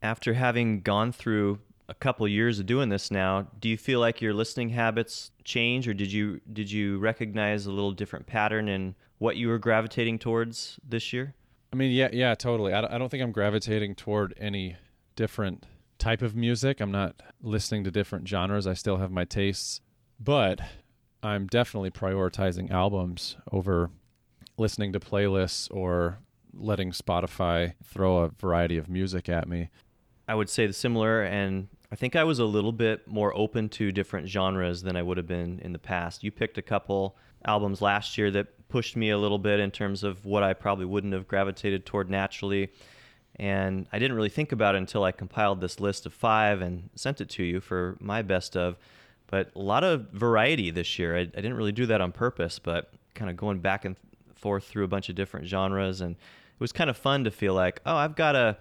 After 0.00 0.35
having 0.35 0.80
gone 0.80 1.12
through 1.12 1.61
a 1.88 1.94
couple 1.94 2.26
years 2.28 2.59
of 2.59 2.66
doing 2.66 2.88
this 2.88 3.11
now, 3.11 3.49
do 3.61 3.68
you 3.68 3.76
feel 3.76 4.00
like 4.00 4.21
your 4.21 4.32
listening 4.32 4.71
habits 4.71 5.30
change, 5.44 5.88
or 5.88 5.94
did 5.94 6.12
you 6.12 6.40
did 6.52 6.71
you 6.71 6.99
recognize 6.99 7.66
a 7.66 7.73
little 7.73 7.92
different 7.92 8.26
pattern 8.26 8.68
in 8.68 8.94
what 9.18 9.37
you 9.37 9.49
were 9.49 9.59
gravitating 9.59 10.18
towards 10.18 10.78
this 10.88 11.12
year? 11.12 11.35
I 11.73 11.76
mean, 11.76 11.90
yeah, 11.90 12.11
yeah, 12.12 12.35
totally. 12.35 12.73
I 12.73 12.99
don't 12.99 13.09
think 13.09 13.23
I'm 13.23 13.32
gravitating 13.32 13.94
toward 13.94 14.35
any 14.38 14.76
different 15.16 15.66
type 15.99 16.21
of 16.21 16.35
music. 16.37 16.80
I'm 16.80 16.90
not 16.90 17.23
listening 17.40 17.85
to 17.85 17.90
different 17.90 18.28
genres. 18.28 18.66
I 18.66 18.75
still 18.75 18.99
have 18.99 19.11
my 19.11 19.25
tastes. 19.25 19.80
But 20.21 20.61
I'm 21.23 21.47
definitely 21.47 21.91
prioritizing 21.91 22.71
albums 22.71 23.37
over 23.50 23.91
listening 24.59 24.93
to 24.93 25.00
playlists 25.00 25.69
or 25.71 26.19
letting 26.52 26.91
Spotify 26.91 27.75
throw 27.85 28.19
a 28.19 28.29
variety 28.29 28.76
of 28.76 28.88
music 28.88 29.29
at 29.29 29.49
me. 29.49 29.71
I 30.29 30.35
would 30.35 30.50
say 30.50 30.67
the 30.67 30.73
similar, 30.73 31.23
and 31.23 31.69
I 31.91 31.97
think 31.97 32.17
I 32.17 32.25
was 32.25 32.38
a 32.38 32.45
little 32.45 32.73
bit 32.73 33.07
more 33.07 33.37
open 33.37 33.69
to 33.71 33.93
different 33.93 34.29
genres 34.29 34.83
than 34.83 34.97
I 34.97 35.02
would 35.02 35.17
have 35.17 35.26
been 35.26 35.61
in 35.61 35.73
the 35.73 35.79
past. 35.79 36.25
You 36.25 36.31
picked 36.31 36.59
a 36.59 36.62
couple 36.62 37.17
albums 37.45 37.81
last 37.81 38.17
year 38.19 38.31
that 38.33 38.69
pushed 38.69 38.97
me 38.97 39.11
a 39.11 39.19
little 39.19 39.38
bit 39.38 39.61
in 39.61 39.71
terms 39.71 40.02
of 40.02 40.25
what 40.25 40.43
I 40.43 40.55
probably 40.55 40.87
wouldn't 40.87 41.12
have 41.12 41.29
gravitated 41.29 41.85
toward 41.85 42.11
naturally. 42.11 42.73
And 43.37 43.87
I 43.93 43.99
didn't 43.99 44.17
really 44.17 44.29
think 44.29 44.52
about 44.52 44.75
it 44.75 44.79
until 44.79 45.05
I 45.05 45.12
compiled 45.12 45.61
this 45.61 45.81
list 45.81 46.07
of 46.07 46.12
five 46.12 46.61
and 46.61 46.91
sent 46.95 47.21
it 47.21 47.29
to 47.31 47.43
you 47.43 47.61
for 47.61 47.97
my 48.00 48.23
best 48.23 48.57
of 48.57 48.76
but 49.32 49.50
a 49.56 49.58
lot 49.58 49.82
of 49.82 50.10
variety 50.10 50.70
this 50.70 50.98
year. 50.98 51.16
I, 51.16 51.20
I 51.20 51.24
didn't 51.24 51.54
really 51.54 51.72
do 51.72 51.86
that 51.86 52.02
on 52.02 52.12
purpose, 52.12 52.58
but 52.58 52.92
kind 53.14 53.30
of 53.30 53.36
going 53.38 53.60
back 53.60 53.86
and 53.86 53.96
forth 54.34 54.64
through 54.64 54.84
a 54.84 54.88
bunch 54.88 55.08
of 55.08 55.14
different 55.14 55.46
genres. 55.46 56.02
And 56.02 56.16
it 56.16 56.60
was 56.60 56.70
kind 56.70 56.90
of 56.90 56.98
fun 56.98 57.24
to 57.24 57.30
feel 57.30 57.54
like, 57.54 57.80
oh, 57.86 57.96
I've 57.96 58.14
got 58.14 58.36
a 58.36 58.58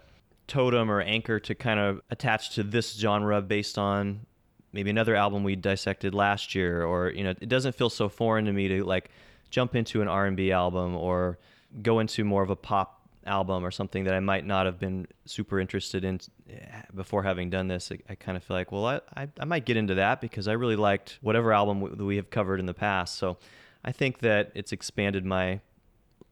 totem 0.47 0.89
or 0.89 1.01
anchor 1.01 1.41
to 1.41 1.53
kind 1.53 1.77
of 1.77 1.99
attach 2.09 2.55
to 2.55 2.63
this 2.63 2.95
genre 2.97 3.41
based 3.41 3.77
on 3.77 4.25
maybe 4.71 4.89
another 4.89 5.13
album 5.13 5.43
we 5.43 5.57
dissected 5.57 6.15
last 6.15 6.55
year 6.55 6.85
or 6.85 7.09
you 7.09 7.23
know 7.23 7.31
it 7.31 7.49
doesn't 7.49 7.75
feel 7.75 7.89
so 7.89 8.07
foreign 8.07 8.45
to 8.45 8.53
me 8.53 8.69
to 8.69 8.83
like 8.83 9.11
jump 9.49 9.75
into 9.75 10.01
an 10.01 10.07
R&B 10.07 10.51
album 10.53 10.95
or 10.95 11.37
go 11.81 11.99
into 11.99 12.23
more 12.23 12.43
of 12.43 12.49
a 12.49 12.55
pop 12.55 13.00
album 13.25 13.63
or 13.63 13.71
something 13.71 14.05
that 14.05 14.13
I 14.13 14.19
might 14.19 14.45
not 14.45 14.65
have 14.65 14.79
been 14.79 15.07
super 15.25 15.59
interested 15.59 16.03
in 16.03 16.19
eh, 16.49 16.81
before 16.93 17.23
having 17.23 17.49
done 17.49 17.67
this, 17.67 17.91
I, 17.91 17.99
I 18.09 18.15
kind 18.15 18.35
of 18.35 18.43
feel 18.43 18.57
like, 18.57 18.71
well, 18.71 18.85
I, 18.85 19.01
I, 19.15 19.27
I, 19.39 19.45
might 19.45 19.65
get 19.65 19.77
into 19.77 19.95
that 19.95 20.21
because 20.21 20.47
I 20.47 20.53
really 20.53 20.75
liked 20.75 21.19
whatever 21.21 21.53
album 21.53 21.81
we, 21.81 21.89
we 21.91 22.15
have 22.15 22.29
covered 22.29 22.59
in 22.59 22.65
the 22.65 22.73
past. 22.73 23.15
So 23.15 23.37
I 23.83 23.91
think 23.91 24.19
that 24.19 24.51
it's 24.55 24.71
expanded 24.71 25.25
my 25.25 25.59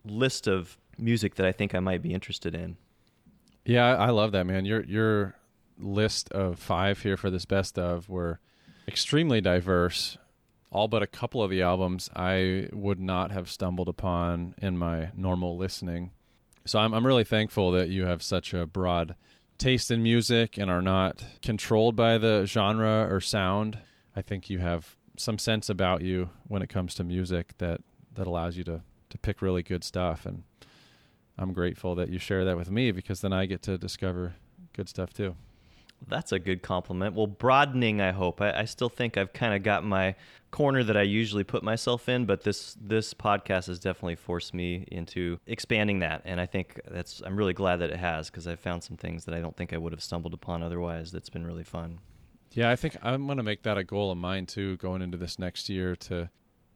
list 0.03 0.47
of 0.47 0.77
music 0.97 1.35
that 1.35 1.45
I 1.45 1.51
think 1.51 1.75
I 1.75 1.79
might 1.79 2.01
be 2.01 2.13
interested 2.13 2.55
in. 2.55 2.77
Yeah, 3.65 3.95
I 3.95 4.09
love 4.09 4.31
that, 4.31 4.45
man. 4.45 4.65
Your 4.65 4.83
your 4.85 5.35
list 5.77 6.31
of 6.31 6.59
five 6.59 7.01
here 7.01 7.17
for 7.17 7.29
this 7.29 7.45
best 7.45 7.77
of 7.77 8.09
were 8.09 8.39
extremely 8.87 9.41
diverse. 9.41 10.17
All 10.71 10.87
but 10.87 11.01
a 11.01 11.07
couple 11.07 11.41
of 11.41 11.49
the 11.49 11.61
albums 11.61 12.09
I 12.15 12.69
would 12.71 12.99
not 12.99 13.31
have 13.31 13.49
stumbled 13.49 13.87
upon 13.87 14.55
in 14.61 14.77
my 14.77 15.09
normal 15.15 15.57
listening. 15.57 16.11
So 16.65 16.79
I'm 16.79 16.93
I'm 16.93 17.05
really 17.05 17.23
thankful 17.23 17.71
that 17.71 17.89
you 17.89 18.05
have 18.05 18.21
such 18.21 18.53
a 18.53 18.65
broad 18.65 19.15
taste 19.57 19.91
in 19.91 20.01
music 20.03 20.57
and 20.57 20.69
are 20.69 20.81
not 20.81 21.23
controlled 21.41 21.95
by 21.95 22.17
the 22.17 22.45
genre 22.45 23.07
or 23.09 23.19
sound. 23.19 23.79
I 24.15 24.21
think 24.21 24.49
you 24.49 24.59
have 24.59 24.95
some 25.17 25.37
sense 25.37 25.69
about 25.69 26.01
you 26.01 26.29
when 26.47 26.61
it 26.61 26.69
comes 26.69 26.95
to 26.95 27.03
music 27.03 27.57
that 27.57 27.81
that 28.15 28.27
allows 28.27 28.57
you 28.57 28.63
to 28.65 28.81
to 29.09 29.17
pick 29.17 29.41
really 29.41 29.63
good 29.63 29.83
stuff 29.83 30.25
and 30.25 30.43
I'm 31.37 31.53
grateful 31.53 31.95
that 31.95 32.09
you 32.09 32.19
share 32.19 32.43
that 32.45 32.57
with 32.57 32.69
me 32.69 32.91
because 32.91 33.21
then 33.21 33.31
I 33.31 33.45
get 33.45 33.61
to 33.63 33.77
discover 33.77 34.35
good 34.73 34.89
stuff 34.89 35.13
too. 35.13 35.35
That's 36.07 36.31
a 36.31 36.39
good 36.39 36.61
compliment. 36.61 37.15
Well, 37.15 37.27
broadening, 37.27 38.01
I 38.01 38.11
hope. 38.11 38.41
I, 38.41 38.61
I 38.61 38.65
still 38.65 38.89
think 38.89 39.17
I've 39.17 39.33
kind 39.33 39.53
of 39.53 39.63
got 39.63 39.83
my 39.83 40.15
corner 40.51 40.83
that 40.83 40.97
I 40.97 41.03
usually 41.03 41.43
put 41.43 41.63
myself 41.63 42.09
in, 42.09 42.25
but 42.25 42.43
this 42.43 42.75
this 42.81 43.13
podcast 43.13 43.67
has 43.67 43.79
definitely 43.79 44.15
forced 44.15 44.53
me 44.53 44.85
into 44.91 45.39
expanding 45.45 45.99
that, 45.99 46.21
and 46.25 46.41
I 46.41 46.45
think 46.45 46.79
that's 46.89 47.21
I'm 47.25 47.35
really 47.35 47.53
glad 47.53 47.77
that 47.77 47.91
it 47.91 47.97
has 47.97 48.29
because 48.29 48.47
I've 48.47 48.59
found 48.59 48.83
some 48.83 48.97
things 48.97 49.25
that 49.25 49.35
I 49.35 49.41
don't 49.41 49.55
think 49.55 49.73
I 49.73 49.77
would 49.77 49.91
have 49.91 50.03
stumbled 50.03 50.33
upon 50.33 50.63
otherwise. 50.63 51.11
That's 51.11 51.29
been 51.29 51.45
really 51.45 51.63
fun. 51.63 51.99
Yeah, 52.51 52.71
I 52.71 52.75
think 52.75 52.97
I'm 53.03 53.25
going 53.25 53.37
to 53.37 53.43
make 53.43 53.61
that 53.63 53.77
a 53.77 53.83
goal 53.83 54.11
of 54.11 54.17
mine 54.17 54.47
too, 54.47 54.77
going 54.77 55.01
into 55.01 55.17
this 55.17 55.37
next 55.37 55.69
year 55.69 55.95
to 55.97 56.29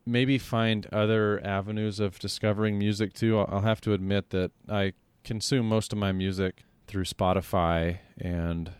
maybe 0.05 0.37
find 0.37 0.85
other 0.91 1.41
avenues 1.43 1.99
of 1.99 2.19
discovering 2.19 2.77
music 2.77 3.13
too. 3.13 3.39
I'll 3.39 3.61
have 3.61 3.81
to 3.81 3.93
admit 3.93 4.29
that 4.31 4.51
I 4.69 4.93
consume 5.23 5.67
most 5.67 5.91
of 5.93 5.97
my 5.97 6.11
music 6.11 6.63
through 6.85 7.05
Spotify 7.05 7.99
and 8.19 8.71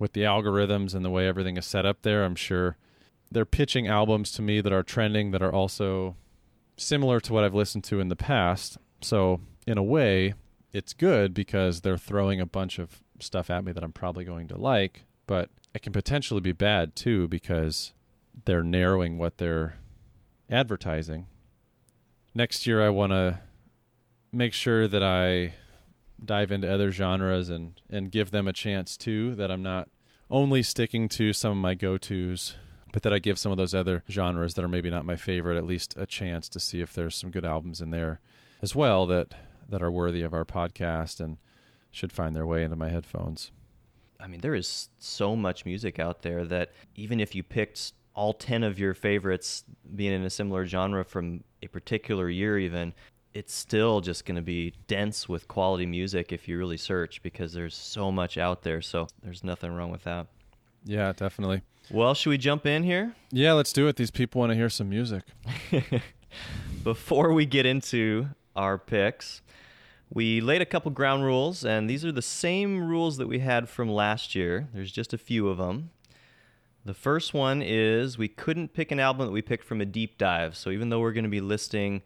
with 0.00 0.14
the 0.14 0.22
algorithms 0.22 0.94
and 0.94 1.04
the 1.04 1.10
way 1.10 1.28
everything 1.28 1.56
is 1.56 1.66
set 1.66 1.86
up 1.86 2.02
there, 2.02 2.24
I'm 2.24 2.34
sure 2.34 2.76
they're 3.30 3.44
pitching 3.44 3.86
albums 3.86 4.32
to 4.32 4.42
me 4.42 4.60
that 4.60 4.72
are 4.72 4.82
trending 4.82 5.30
that 5.30 5.42
are 5.42 5.52
also 5.52 6.16
similar 6.76 7.20
to 7.20 7.32
what 7.32 7.44
I've 7.44 7.54
listened 7.54 7.84
to 7.84 8.00
in 8.00 8.08
the 8.08 8.16
past. 8.16 8.78
So, 9.02 9.40
in 9.66 9.78
a 9.78 9.82
way, 9.82 10.34
it's 10.72 10.94
good 10.94 11.34
because 11.34 11.82
they're 11.82 11.98
throwing 11.98 12.40
a 12.40 12.46
bunch 12.46 12.78
of 12.78 13.02
stuff 13.20 13.50
at 13.50 13.62
me 13.62 13.72
that 13.72 13.84
I'm 13.84 13.92
probably 13.92 14.24
going 14.24 14.48
to 14.48 14.56
like, 14.56 15.04
but 15.26 15.50
it 15.74 15.82
can 15.82 15.92
potentially 15.92 16.40
be 16.40 16.52
bad 16.52 16.96
too 16.96 17.28
because 17.28 17.92
they're 18.46 18.62
narrowing 18.62 19.18
what 19.18 19.38
they're 19.38 19.76
advertising. 20.50 21.26
Next 22.34 22.66
year, 22.66 22.82
I 22.82 22.88
want 22.88 23.12
to 23.12 23.40
make 24.32 24.54
sure 24.54 24.88
that 24.88 25.02
I 25.02 25.54
dive 26.24 26.52
into 26.52 26.72
other 26.72 26.90
genres 26.90 27.48
and, 27.48 27.80
and 27.88 28.10
give 28.10 28.30
them 28.30 28.46
a 28.46 28.52
chance 28.52 28.96
too, 28.96 29.34
that 29.36 29.50
I'm 29.50 29.62
not 29.62 29.88
only 30.30 30.62
sticking 30.62 31.08
to 31.10 31.32
some 31.32 31.52
of 31.52 31.58
my 31.58 31.74
go 31.74 31.98
tos, 31.98 32.56
but 32.92 33.02
that 33.02 33.12
I 33.12 33.18
give 33.18 33.38
some 33.38 33.52
of 33.52 33.58
those 33.58 33.74
other 33.74 34.02
genres 34.10 34.54
that 34.54 34.64
are 34.64 34.68
maybe 34.68 34.90
not 34.90 35.04
my 35.04 35.16
favorite 35.16 35.56
at 35.56 35.66
least 35.66 35.94
a 35.96 36.06
chance 36.06 36.48
to 36.50 36.60
see 36.60 36.80
if 36.80 36.92
there's 36.92 37.14
some 37.14 37.30
good 37.30 37.44
albums 37.44 37.80
in 37.80 37.90
there 37.90 38.20
as 38.62 38.74
well 38.74 39.06
that, 39.06 39.34
that 39.68 39.82
are 39.82 39.90
worthy 39.90 40.22
of 40.22 40.34
our 40.34 40.44
podcast 40.44 41.20
and 41.20 41.38
should 41.90 42.12
find 42.12 42.34
their 42.34 42.46
way 42.46 42.62
into 42.62 42.76
my 42.76 42.88
headphones. 42.88 43.50
I 44.18 44.26
mean, 44.26 44.40
there 44.40 44.54
is 44.54 44.90
so 44.98 45.34
much 45.34 45.64
music 45.64 45.98
out 45.98 46.22
there 46.22 46.44
that 46.44 46.72
even 46.94 47.20
if 47.20 47.34
you 47.34 47.42
picked 47.42 47.92
all 48.14 48.34
10 48.34 48.64
of 48.64 48.78
your 48.78 48.92
favorites 48.92 49.64
being 49.94 50.12
in 50.12 50.22
a 50.22 50.30
similar 50.30 50.66
genre 50.66 51.04
from 51.04 51.42
a 51.62 51.68
particular 51.68 52.28
year 52.28 52.58
even 52.58 52.92
it's 53.34 53.54
still 53.54 54.00
just 54.00 54.24
going 54.24 54.36
to 54.36 54.42
be 54.42 54.74
dense 54.86 55.28
with 55.28 55.46
quality 55.48 55.86
music 55.86 56.32
if 56.32 56.48
you 56.48 56.58
really 56.58 56.76
search 56.76 57.22
because 57.22 57.52
there's 57.52 57.76
so 57.76 58.10
much 58.10 58.36
out 58.36 58.62
there 58.62 58.82
so 58.82 59.06
there's 59.22 59.44
nothing 59.44 59.72
wrong 59.72 59.90
with 59.90 60.04
that. 60.04 60.26
Yeah 60.84 61.12
definitely. 61.12 61.62
Well 61.90 62.14
should 62.14 62.30
we 62.30 62.38
jump 62.38 62.66
in 62.66 62.82
here? 62.82 63.14
Yeah 63.30 63.52
let's 63.52 63.72
do 63.72 63.86
it. 63.88 63.96
These 63.96 64.10
people 64.10 64.40
want 64.40 64.50
to 64.50 64.56
hear 64.56 64.70
some 64.70 64.88
music. 64.88 65.22
Before 66.84 67.32
we 67.32 67.46
get 67.46 67.66
into 67.66 68.28
our 68.56 68.78
picks 68.78 69.42
we 70.12 70.40
laid 70.40 70.60
a 70.60 70.66
couple 70.66 70.90
ground 70.90 71.22
rules 71.22 71.64
and 71.64 71.88
these 71.88 72.04
are 72.04 72.12
the 72.12 72.22
same 72.22 72.82
rules 72.82 73.16
that 73.18 73.28
we 73.28 73.38
had 73.38 73.68
from 73.68 73.88
last 73.88 74.34
year. 74.34 74.68
There's 74.74 74.90
just 74.90 75.12
a 75.12 75.18
few 75.18 75.48
of 75.48 75.58
them 75.58 75.90
the 76.84 76.94
first 76.94 77.34
one 77.34 77.62
is 77.62 78.16
we 78.16 78.28
couldn't 78.28 78.72
pick 78.72 78.90
an 78.90 78.98
album 78.98 79.26
that 79.26 79.32
we 79.32 79.42
picked 79.42 79.64
from 79.64 79.80
a 79.80 79.84
deep 79.84 80.16
dive. 80.16 80.56
So 80.56 80.70
even 80.70 80.88
though 80.88 81.00
we're 81.00 81.12
going 81.12 81.24
to 81.24 81.30
be 81.30 81.40
listing 81.40 82.02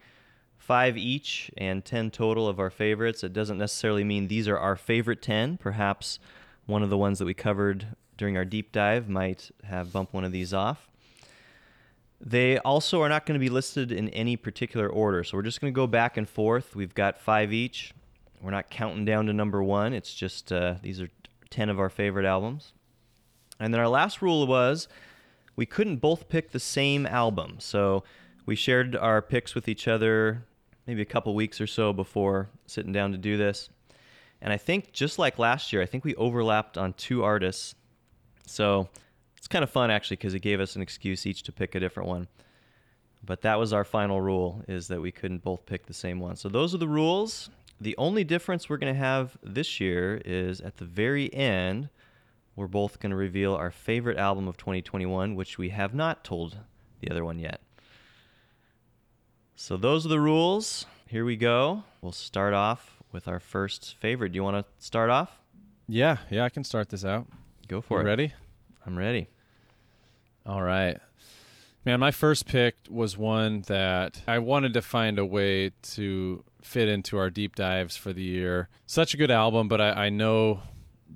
five 0.65 0.97
each 0.97 1.51
and 1.59 1.85
10 1.85 2.11
total 2.11 2.49
of 2.49 2.59
our 2.59 2.71
favorites, 2.71 3.23
it 3.23 3.35
doesn't 3.35 3.59
necessarily 3.59 4.03
mean 4.03 4.29
these 4.29 4.49
are 4.49 4.59
our 4.59 4.77
favorite 4.77 5.21
10. 5.21 5.59
Perhaps 5.59 6.19
one 6.65 6.83
of 6.83 6.89
the 6.89 6.97
ones 6.97 7.19
that 7.19 7.27
we 7.27 7.35
covered 7.35 7.87
during 8.17 8.37
our 8.39 8.47
deep 8.47 8.73
dive 8.73 9.07
might 9.07 9.51
have 9.65 9.93
bumped 9.93 10.15
one 10.15 10.25
of 10.25 10.33
these 10.33 10.55
off. 10.55 10.89
They 12.19 12.59
also 12.59 13.03
are 13.03 13.11
not 13.11 13.27
going 13.27 13.39
to 13.39 13.45
be 13.45 13.51
listed 13.51 13.93
in 13.93 14.09
any 14.11 14.37
particular 14.37 14.89
order. 14.89 15.23
So 15.23 15.37
we're 15.37 15.43
just 15.43 15.61
going 15.61 15.73
to 15.73 15.77
go 15.77 15.87
back 15.87 16.17
and 16.17 16.27
forth. 16.27 16.75
We've 16.75 16.95
got 16.95 17.19
five 17.19 17.53
each. 17.53 17.93
We're 18.41 18.51
not 18.51 18.71
counting 18.71 19.05
down 19.05 19.27
to 19.27 19.35
number 19.35 19.63
one. 19.63 19.93
It's 19.93 20.15
just 20.15 20.51
uh, 20.51 20.77
these 20.83 20.99
are 20.99 21.11
10 21.51 21.69
of 21.69 21.79
our 21.79 21.91
favorite 21.91 22.25
albums. 22.25 22.73
And 23.61 23.75
then 23.75 23.81
our 23.81 23.89
last 23.89 24.23
rule 24.23 24.47
was 24.47 24.89
we 25.57 25.67
couldn't 25.67 25.97
both 25.97 26.31
pick 26.31 26.53
the 26.53 26.61
same 26.61 27.05
album. 27.05 27.57
So 27.59 28.03
we 28.47 28.57
shared 28.57 28.97
our 28.97 29.21
picks 29.21 29.55
with 29.55 29.69
each 29.69 29.87
other 29.87 30.45
maybe 30.87 31.03
a 31.03 31.07
couple 31.07 31.35
weeks 31.35 31.61
or 31.61 31.67
so 31.67 31.93
before 31.93 32.49
sitting 32.67 32.93
down 32.93 33.13
to 33.13 33.19
do 33.19 33.37
this. 33.37 33.69
And 34.41 34.53
I 34.53 34.57
think 34.57 34.93
just 34.93 35.19
like 35.19 35.39
last 35.39 35.73
year, 35.73 35.81
I 35.83 35.87
think 35.87 36.05
we 36.05 36.15
overlapped 36.17 36.77
on 36.77 36.93
two 36.93 37.25
artists. 37.25 37.75
So 38.47 38.89
it's 39.39 39.49
kind 39.49 39.63
of 39.63 39.71
fun 39.71 39.91
actually 39.91 40.17
because 40.17 40.35
it 40.35 40.41
gave 40.41 40.61
us 40.61 40.77
an 40.77 40.83
excuse 40.83 41.27
each 41.27 41.43
to 41.45 41.53
pick 41.53 41.75
a 41.75 41.81
different 41.81 42.09
one. 42.09 42.29
But 43.25 43.41
that 43.43 43.59
was 43.59 43.73
our 43.73 43.85
final 43.85 44.21
rule 44.21 44.63
is 44.69 44.89
that 44.89 45.01
we 45.01 45.11
couldn't 45.11 45.43
both 45.43 45.65
pick 45.65 45.87
the 45.87 45.95
same 45.95 46.21
one. 46.21 46.37
So 46.37 46.49
those 46.49 46.75
are 46.75 46.79
the 46.79 46.89
rules. 46.89 47.49
The 47.81 47.97
only 47.97 48.23
difference 48.23 48.69
we're 48.69 48.77
going 48.77 48.93
to 48.93 49.01
have 49.01 49.37
this 49.43 49.81
year 49.81 50.21
is 50.25 50.61
at 50.61 50.77
the 50.77 50.85
very 50.85 51.33
end, 51.33 51.89
we're 52.55 52.69
both 52.69 53.01
going 53.01 53.11
to 53.11 53.17
reveal 53.17 53.55
our 53.55 53.71
favorite 53.71 54.19
album 54.19 54.47
of 54.47 54.57
2021, 54.57 55.35
which 55.35 55.59
we 55.59 55.71
have 55.71 55.95
not 55.95 56.23
told 56.23 56.59
the 57.01 57.11
other 57.11 57.25
one 57.25 57.39
yet. 57.39 57.61
So, 59.57 59.77
those 59.77 60.05
are 60.05 60.09
the 60.09 60.21
rules. 60.21 60.87
Here 61.07 61.25
we 61.25 61.37
go. 61.37 61.85
We'll 62.03 62.13
start 62.13 62.55
off 62.55 63.03
with 63.13 63.29
our 63.29 63.39
first 63.39 63.95
favorite. 64.01 64.33
Do 64.33 64.37
you 64.37 64.43
want 64.43 64.67
to 64.67 64.85
start 64.85 65.11
off? 65.11 65.39
Yeah, 65.87 66.19
yeah, 66.31 66.45
I 66.45 66.49
can 66.49 66.65
start 66.65 66.89
this 66.89 67.05
out. 67.05 67.27
Go 67.69 67.81
for 67.81 67.99
you 67.99 68.07
it. 68.07 68.11
Ready? 68.11 68.33
I'm 68.85 68.99
ready. 68.99 69.29
All 70.45 70.63
right. 70.63 70.99
Man, 71.85 72.01
my 72.01 72.11
first 72.11 72.47
pick 72.47 72.77
was 72.89 73.17
one 73.17 73.63
that 73.69 74.23
I 74.27 74.39
wanted 74.39 74.75
to 74.75 74.83
find 74.83 75.19
a 75.19 75.25
way 75.25 75.71
to 75.83 76.43
fit 76.63 76.89
into 76.89 77.19
our 77.19 77.31
deep 77.31 77.55
dives 77.55 77.97
for 77.97 78.13
the 78.13 78.23
year. 78.23 78.69
Such 78.87 79.15
a 79.15 79.17
good 79.17 79.31
album, 79.31 79.69
but 79.69 79.81
I, 79.81 80.07
I 80.07 80.09
know 80.09 80.63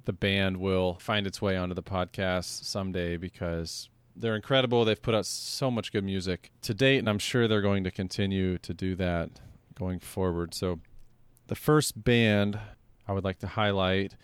the 0.04 0.12
band 0.12 0.58
will 0.58 0.98
find 1.00 1.26
its 1.26 1.42
way 1.42 1.56
onto 1.56 1.74
the 1.74 1.82
podcast 1.82 2.64
someday 2.64 3.16
because 3.16 3.88
they're 4.18 4.36
incredible. 4.36 4.84
They've 4.84 5.00
put 5.00 5.14
out 5.14 5.26
so 5.26 5.70
much 5.70 5.92
good 5.92 6.04
music 6.04 6.50
to 6.62 6.74
date, 6.74 6.98
and 6.98 7.08
I'm 7.08 7.18
sure 7.18 7.46
they're 7.46 7.62
going 7.62 7.84
to 7.84 7.90
continue 7.90 8.58
to 8.58 8.74
do 8.74 8.94
that 8.96 9.30
going 9.74 10.00
forward. 10.00 10.54
So, 10.54 10.80
the 11.46 11.54
first 11.54 12.04
band 12.04 12.58
I 13.06 13.12
would 13.12 13.24
like 13.24 13.38
to 13.38 13.46
highlight 13.46 14.14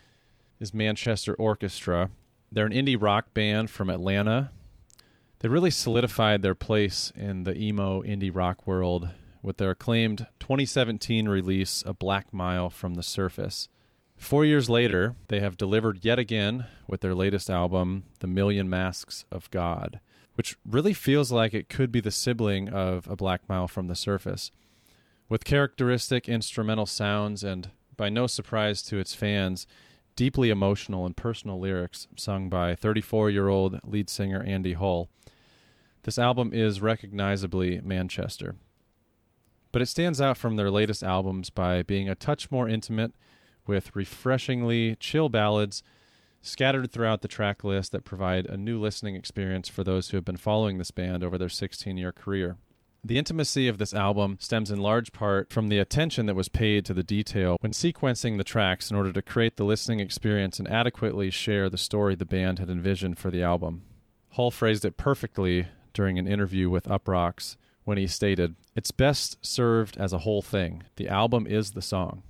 is 0.61 0.75
Manchester 0.75 1.35
Orchestra. 1.35 2.11
They're 2.53 2.67
an 2.67 2.73
indie 2.73 3.01
rock 3.01 3.33
band 3.33 3.71
from 3.71 3.89
Atlanta. 3.89 4.51
They 5.39 5.49
really 5.49 5.71
solidified 5.71 6.43
their 6.43 6.55
place 6.55 7.13
in 7.17 7.45
the 7.45 7.57
emo 7.57 8.03
indie 8.03 8.35
rock 8.35 8.67
world 8.67 9.09
with 9.43 9.59
their 9.59 9.71
acclaimed 9.71 10.27
2017 10.41 11.29
release, 11.29 11.83
A 11.87 11.93
Black 11.93 12.33
Mile 12.33 12.71
from 12.71 12.95
the 12.95 13.03
Surface. 13.03 13.69
Four 14.25 14.47
years 14.47 14.71
later, 14.71 15.17
they 15.29 15.41
have 15.41 15.59
delivered 15.59 16.03
yet 16.03 16.19
again 16.19 16.65
with 16.89 17.03
their 17.03 17.15
latest 17.15 17.51
album, 17.51 18.05
The 18.21 18.27
Million 18.27 18.71
Masks 18.71 19.27
of 19.31 19.51
God, 19.51 20.01
which 20.35 20.57
really 20.65 20.95
feels 20.95 21.31
like 21.31 21.53
it 21.53 21.69
could 21.69 21.93
be 21.93 22.01
the 22.01 22.11
sibling 22.11 22.71
of 22.71 23.07
A 23.07 23.17
Black 23.17 23.47
Mile 23.51 23.69
from 23.69 23.87
the 23.87 23.95
Surface. 23.95 24.51
With 25.29 25.45
characteristic 25.45 26.27
instrumental 26.27 26.87
sounds 26.87 27.45
and, 27.45 27.71
by 27.99 28.09
no 28.09 28.27
surprise 28.27 28.81
to 28.85 28.97
its 28.97 29.15
fans, 29.15 29.67
deeply 30.17 30.49
emotional 30.49 31.05
and 31.05 31.15
personal 31.15 31.61
lyrics 31.61 32.09
sung 32.17 32.49
by 32.49 32.75
34 32.75 33.29
year 33.29 33.49
old 33.49 33.79
lead 33.85 34.09
singer 34.09 34.43
Andy 34.43 34.73
Hull. 34.73 35.11
This 36.05 36.19
album 36.19 36.51
is 36.55 36.81
recognizably 36.81 37.79
Manchester. 37.83 38.57
but 39.71 39.83
it 39.83 39.87
stands 39.87 40.19
out 40.19 40.39
from 40.39 40.57
their 40.57 40.71
latest 40.71 41.03
albums 41.03 41.51
by 41.51 41.83
being 41.83 42.09
a 42.09 42.15
touch 42.15 42.51
more 42.51 42.69
intimate 42.69 43.13
with 43.67 43.95
refreshingly 43.95 44.97
chill 44.97 45.29
ballads 45.29 45.83
scattered 46.43 46.93
throughout 46.93 47.23
the 47.23 47.29
track 47.29 47.65
list 47.65 47.93
that 47.93 48.05
provide 48.05 48.47
a 48.47 48.57
new 48.57 48.79
listening 48.79 49.15
experience 49.15 49.69
for 49.69 49.83
those 49.83 50.11
who 50.11 50.17
have 50.17 50.25
been 50.25 50.37
following 50.37 50.79
this 50.79 50.91
band 50.91 51.25
over 51.25 51.39
their 51.39 51.49
16 51.49 51.97
year 51.97 52.13
career. 52.13 52.57
The 53.07 53.19
intimacy 53.19 53.69
of 53.69 53.77
this 53.77 53.93
album 53.93 54.39
stems 54.41 54.71
in 54.71 54.79
large 54.79 55.13
part 55.13 55.53
from 55.53 55.69
the 55.69 55.79
attention 55.79 56.25
that 56.27 56.35
was 56.35 56.49
paid 56.49 56.87
to 56.87 56.95
the 56.95 57.03
detail 57.03 57.59
when 57.61 57.73
sequencing 57.73 58.39
the 58.39 58.45
tracks 58.45 58.91
in 58.91 58.97
order 58.97 59.13
to 59.13 59.21
create 59.21 59.57
the 59.57 59.65
listening 59.65 60.01
experience 60.01 60.59
and 60.59 60.67
adequately 60.69 61.31
share 61.31 61.69
the 61.69 61.77
story 61.77 62.15
the 62.15 62.25
band 62.25 62.59
had 62.59 62.71
envisioned 62.71 63.19
for 63.19 63.31
the 63.31 63.43
album. 63.43 63.83
Hull 64.31 64.51
phrased 64.51 64.87
it 64.87 64.97
perfectly 64.97 65.67
during 65.93 66.19
an 66.19 66.27
interview 66.27 66.71
with 66.71 66.89
Uproxx 66.89 67.57
when 67.85 67.99
he 67.99 68.07
stated, 68.07 68.57
It's 68.75 68.91
best 68.91 69.45
served 69.45 69.99
as 69.99 70.15
a 70.15 70.21
whole 70.21 70.43
thing. 70.43 70.85
The 70.97 71.09
album 71.09 71.47
is 71.47 71.73
the 71.73 71.83
song. 71.83 72.23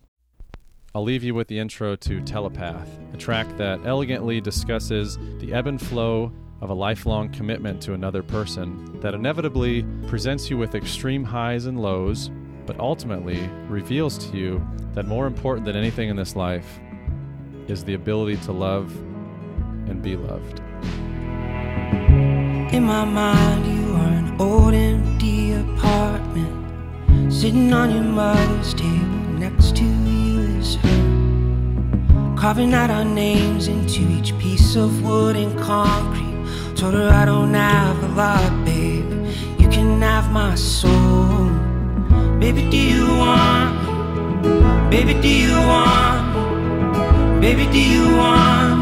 I'll 0.96 1.02
leave 1.02 1.24
you 1.24 1.34
with 1.34 1.48
the 1.48 1.58
intro 1.58 1.96
to 1.96 2.20
Telepath, 2.20 2.88
a 3.12 3.16
track 3.16 3.48
that 3.56 3.80
elegantly 3.84 4.40
discusses 4.40 5.18
the 5.40 5.52
ebb 5.52 5.66
and 5.66 5.82
flow 5.82 6.30
of 6.60 6.70
a 6.70 6.72
lifelong 6.72 7.30
commitment 7.30 7.82
to 7.82 7.94
another 7.94 8.22
person 8.22 9.00
that 9.00 9.12
inevitably 9.12 9.84
presents 10.06 10.48
you 10.48 10.56
with 10.56 10.76
extreme 10.76 11.24
highs 11.24 11.66
and 11.66 11.82
lows, 11.82 12.30
but 12.64 12.78
ultimately 12.78 13.40
reveals 13.68 14.18
to 14.18 14.36
you 14.36 14.64
that 14.92 15.04
more 15.04 15.26
important 15.26 15.66
than 15.66 15.74
anything 15.74 16.10
in 16.10 16.14
this 16.14 16.36
life 16.36 16.78
is 17.66 17.82
the 17.82 17.94
ability 17.94 18.36
to 18.44 18.52
love 18.52 18.94
and 19.88 20.00
be 20.00 20.14
loved. 20.14 20.60
In 22.72 22.84
my 22.84 23.04
mind, 23.04 23.66
you 23.66 23.94
are 23.94 24.12
an 24.12 24.40
old 24.40 24.74
empty 24.74 25.54
apartment, 25.54 27.32
sitting 27.32 27.72
on 27.72 27.90
your 27.90 28.04
mother's 28.04 28.74
table 28.74 28.94
next 29.40 29.74
to 29.78 30.03
Carving 32.36 32.74
out 32.74 32.90
our 32.90 33.04
names 33.04 33.68
into 33.68 34.02
each 34.10 34.36
piece 34.38 34.76
of 34.76 35.02
wood 35.02 35.36
and 35.36 35.58
concrete. 35.58 36.76
Told 36.76 36.94
her 36.94 37.08
I 37.08 37.24
don't 37.24 37.54
have 37.54 38.02
a 38.02 38.08
lot, 38.08 38.64
babe. 38.64 39.10
You 39.58 39.68
can 39.68 40.00
have 40.02 40.30
my 40.30 40.54
soul. 40.54 41.48
Baby, 42.38 42.68
do 42.70 42.76
you 42.76 43.06
want? 43.06 44.90
Baby, 44.90 45.14
do 45.20 45.28
you 45.28 45.56
want? 45.56 47.40
Baby, 47.40 47.64
do 47.72 47.80
you 47.80 48.16
want? 48.16 48.73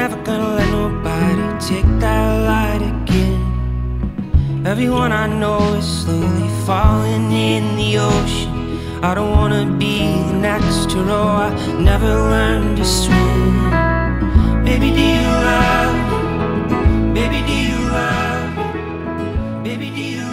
Never 0.00 0.16
gonna 0.22 0.54
let 0.56 0.70
nobody 0.70 1.46
take 1.60 1.84
that 2.00 2.28
light 2.48 2.80
again. 2.80 4.64
Everyone 4.66 5.12
I 5.12 5.26
know 5.26 5.58
is 5.74 5.84
slowly 5.84 6.48
falling 6.64 7.30
in 7.30 7.76
the 7.76 7.98
ocean. 7.98 8.78
I 9.04 9.14
don't 9.14 9.32
wanna 9.32 9.66
be 9.76 9.98
the 10.30 10.38
next 10.48 10.88
to 10.92 11.02
row. 11.02 11.28
I 11.46 11.50
never 11.78 12.12
learned 12.34 12.78
to 12.78 12.84
swim. 12.86 13.44
Baby, 14.64 14.88
do 14.98 15.04
you 15.16 15.28
love? 15.50 15.96
Baby, 17.18 17.40
do 17.50 17.54
you 17.68 17.78
love? 17.98 18.50
Baby, 19.62 19.88
do 19.98 20.04
you 20.16 20.26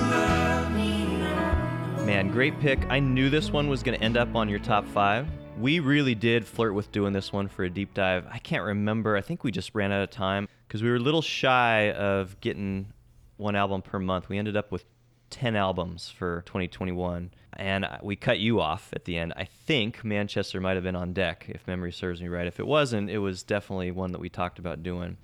Man, 2.05 2.31
great 2.31 2.57
pick. 2.61 2.79
I 2.89 2.99
knew 3.01 3.29
this 3.29 3.51
one 3.51 3.67
was 3.67 3.83
to 3.97 4.01
end 4.01 4.15
up 4.15 4.33
on 4.33 4.47
your 4.47 4.59
top 4.59 4.87
five. 4.87 5.27
We 5.57 5.79
really 5.79 6.13
did 6.13 6.45
flirt 6.45 6.75
with 6.75 6.91
doing 6.91 7.13
this 7.13 7.33
one 7.33 7.47
for 7.47 7.63
a 7.63 7.69
deep 7.69 7.95
dive. 7.95 8.27
I 8.31 8.37
can't 8.37 8.63
remember. 8.63 9.17
I 9.17 9.21
think 9.21 9.43
we 9.43 9.51
just 9.51 9.73
ran 9.73 9.91
out 9.91 10.03
of 10.03 10.11
time 10.11 10.47
because 10.67 10.83
we 10.83 10.89
were 10.89 10.97
a 10.97 10.99
little 10.99 11.23
shy 11.23 11.91
of 11.91 12.39
getting 12.41 12.93
one 13.37 13.55
album 13.55 13.81
per 13.81 13.97
month. 13.97 14.29
We 14.29 14.37
ended 14.37 14.55
up 14.55 14.71
with 14.71 14.85
10 15.31 15.55
albums 15.55 16.09
for 16.09 16.43
2021 16.45 17.31
and 17.53 17.87
we 18.03 18.15
cut 18.15 18.37
you 18.37 18.61
off 18.61 18.89
at 18.93 19.05
the 19.05 19.17
end. 19.17 19.33
I 19.35 19.45
think 19.45 20.03
Manchester 20.03 20.61
might 20.61 20.75
have 20.75 20.83
been 20.83 20.95
on 20.95 21.13
deck 21.13 21.45
if 21.49 21.65
memory 21.65 21.91
serves 21.91 22.21
me 22.21 22.27
right. 22.27 22.45
If 22.45 22.59
it 22.59 22.67
wasn't, 22.67 23.09
it 23.09 23.17
was 23.17 23.41
definitely 23.41 23.89
one 23.89 24.11
that 24.11 24.21
we 24.21 24.29
talked 24.29 24.59
about 24.59 24.83
doing. 24.83 25.17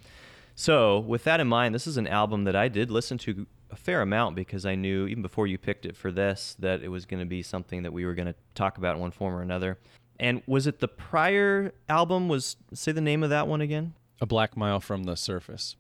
So, 0.56 1.00
with 1.00 1.24
that 1.24 1.40
in 1.40 1.48
mind, 1.48 1.74
this 1.74 1.88
is 1.88 1.98
an 1.98 2.08
album 2.08 2.44
that 2.44 2.56
I 2.56 2.68
did 2.68 2.92
listen 2.92 3.18
to 3.20 3.48
a 3.72 3.76
fair 3.76 4.02
amount 4.02 4.36
because 4.36 4.66
I 4.66 4.76
knew 4.76 5.08
even 5.08 5.22
before 5.22 5.48
you 5.48 5.58
picked 5.58 5.86
it 5.86 5.96
for 5.96 6.12
this 6.12 6.56
that 6.60 6.84
it 6.84 6.90
was 6.90 7.06
going 7.06 7.20
to 7.20 7.26
be 7.26 7.42
something 7.42 7.84
that 7.84 7.94
we 7.94 8.06
were 8.06 8.14
going 8.14 8.28
to 8.28 8.36
talk 8.54 8.78
about 8.78 8.96
in 8.96 9.02
one 9.02 9.12
form 9.12 9.34
or 9.34 9.42
another. 9.42 9.78
And 10.20 10.42
was 10.46 10.68
it 10.68 10.80
the 10.80 10.88
prior 10.88 11.74
album? 11.90 12.28
Was 12.28 12.56
say 12.74 12.92
the 12.92 13.02
name 13.02 13.24
of 13.24 13.30
that 13.30 13.48
one 13.48 13.62
again? 13.62 13.94
A 14.22 14.26
Black 14.26 14.56
Mile 14.56 14.80
from 14.80 15.04
the 15.04 15.16
Surface. 15.16 15.76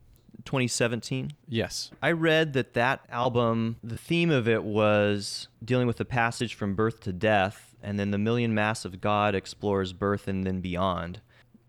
2017. 0.45 1.31
Yes. 1.47 1.91
I 2.01 2.11
read 2.11 2.53
that 2.53 2.73
that 2.73 3.01
album, 3.09 3.77
the 3.83 3.97
theme 3.97 4.31
of 4.31 4.47
it 4.47 4.63
was 4.63 5.47
dealing 5.63 5.87
with 5.87 5.97
the 5.97 6.05
passage 6.05 6.55
from 6.55 6.75
birth 6.75 6.99
to 7.01 7.13
death, 7.13 7.75
and 7.81 7.99
then 7.99 8.11
the 8.11 8.17
Million 8.17 8.53
Masks 8.53 8.83
of 8.83 8.99
God 8.99 9.35
explores 9.35 9.93
birth 9.93 10.27
and 10.27 10.43
then 10.43 10.59
beyond. 10.59 11.21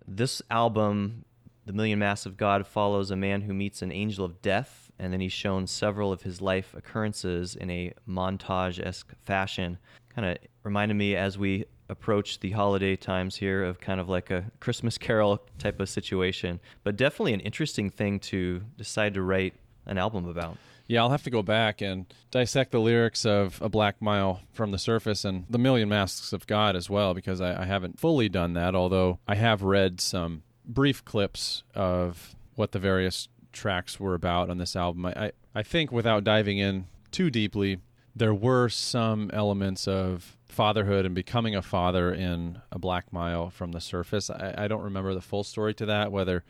This 0.08 0.40
album, 0.50 1.24
The 1.66 1.72
Million 1.72 1.98
Masks 1.98 2.26
of 2.26 2.36
God, 2.36 2.66
follows 2.66 3.10
a 3.10 3.16
man 3.16 3.42
who 3.42 3.54
meets 3.54 3.82
an 3.82 3.92
angel 3.92 4.24
of 4.24 4.40
death 4.42 4.84
and 4.98 5.12
then 5.12 5.20
he's 5.20 5.32
shown 5.32 5.66
several 5.66 6.12
of 6.12 6.22
his 6.22 6.40
life 6.40 6.74
occurrences 6.76 7.56
in 7.56 7.70
a 7.70 7.92
montage 8.08 8.84
esque 8.84 9.12
fashion. 9.24 9.78
Kind 10.14 10.28
of 10.28 10.38
reminded 10.62 10.94
me 10.94 11.16
as 11.16 11.36
we 11.36 11.64
approach 11.94 12.40
the 12.40 12.50
holiday 12.50 12.96
times 12.96 13.36
here 13.36 13.64
of 13.64 13.80
kind 13.80 14.00
of 14.00 14.08
like 14.08 14.30
a 14.30 14.44
Christmas 14.58 14.98
carol 14.98 15.40
type 15.58 15.78
of 15.80 15.88
situation, 15.88 16.60
but 16.82 16.96
definitely 16.96 17.32
an 17.32 17.40
interesting 17.40 17.88
thing 17.88 18.18
to 18.18 18.62
decide 18.76 19.14
to 19.14 19.22
write 19.22 19.54
an 19.86 19.96
album 19.96 20.28
about. 20.28 20.58
Yeah, 20.88 21.00
I'll 21.00 21.10
have 21.10 21.22
to 21.22 21.30
go 21.30 21.42
back 21.42 21.80
and 21.80 22.04
dissect 22.30 22.72
the 22.72 22.80
lyrics 22.80 23.24
of 23.24 23.62
A 23.62 23.68
Black 23.68 24.02
Mile 24.02 24.40
from 24.52 24.72
the 24.72 24.78
Surface 24.78 25.24
and 25.24 25.46
The 25.48 25.58
Million 25.58 25.88
Masks 25.88 26.32
of 26.32 26.46
God 26.46 26.76
as 26.76 26.90
well, 26.90 27.14
because 27.14 27.40
I, 27.40 27.62
I 27.62 27.64
haven't 27.64 27.98
fully 27.98 28.28
done 28.28 28.52
that, 28.54 28.74
although 28.74 29.18
I 29.26 29.36
have 29.36 29.62
read 29.62 30.00
some 30.00 30.42
brief 30.66 31.04
clips 31.04 31.62
of 31.74 32.34
what 32.56 32.72
the 32.72 32.78
various 32.78 33.28
tracks 33.52 34.00
were 34.00 34.14
about 34.14 34.50
on 34.50 34.58
this 34.58 34.76
album. 34.76 35.06
I, 35.06 35.12
I, 35.16 35.32
I 35.54 35.62
think 35.62 35.92
without 35.92 36.24
diving 36.24 36.58
in 36.58 36.86
too 37.12 37.30
deeply, 37.30 37.78
there 38.14 38.34
were 38.34 38.68
some 38.68 39.30
elements 39.32 39.88
of 39.88 40.36
fatherhood 40.54 41.04
and 41.04 41.14
becoming 41.14 41.54
a 41.54 41.62
father 41.62 42.12
in 42.12 42.62
a 42.72 42.78
Black 42.78 43.12
Mile 43.12 43.50
from 43.50 43.72
the 43.72 43.80
surface. 43.80 44.30
I, 44.30 44.54
I 44.56 44.68
don't 44.68 44.82
remember 44.82 45.12
the 45.14 45.20
full 45.20 45.44
story 45.44 45.74
to 45.74 45.86
that, 45.86 46.12
whether 46.12 46.44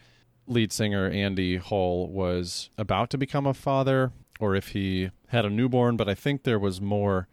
lead 0.47 0.73
singer 0.73 1.09
Andy 1.09 1.57
Hull 1.57 2.09
was 2.09 2.71
about 2.77 3.11
to 3.11 3.19
become 3.19 3.47
a 3.47 3.55
father 3.55 4.13
or 4.39 4.55
if 4.55 4.69
he 4.69 5.11
had 5.29 5.45
a 5.45 5.51
newborn, 5.51 5.97
but 5.97 6.09
I 6.09 6.15
think 6.15 6.43
there 6.43 6.59
was 6.59 6.81
more 6.81 7.29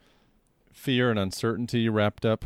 fear 0.71 1.09
and 1.09 1.19
uncertainty 1.19 1.89
wrapped 1.89 2.25
up 2.25 2.45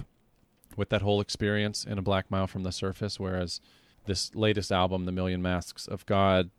with 0.76 0.90
that 0.90 1.02
whole 1.02 1.22
experience 1.22 1.86
in 1.86 1.98
a 1.98 2.02
Black 2.02 2.30
Mile 2.30 2.48
from 2.48 2.64
the 2.64 2.72
surface, 2.72 3.20
whereas 3.20 3.62
this 4.06 4.34
latest 4.36 4.72
album, 4.72 5.06
The 5.06 5.12
Million 5.12 5.42
Masks 5.42 5.88
of 5.88 6.06
God, 6.06 6.50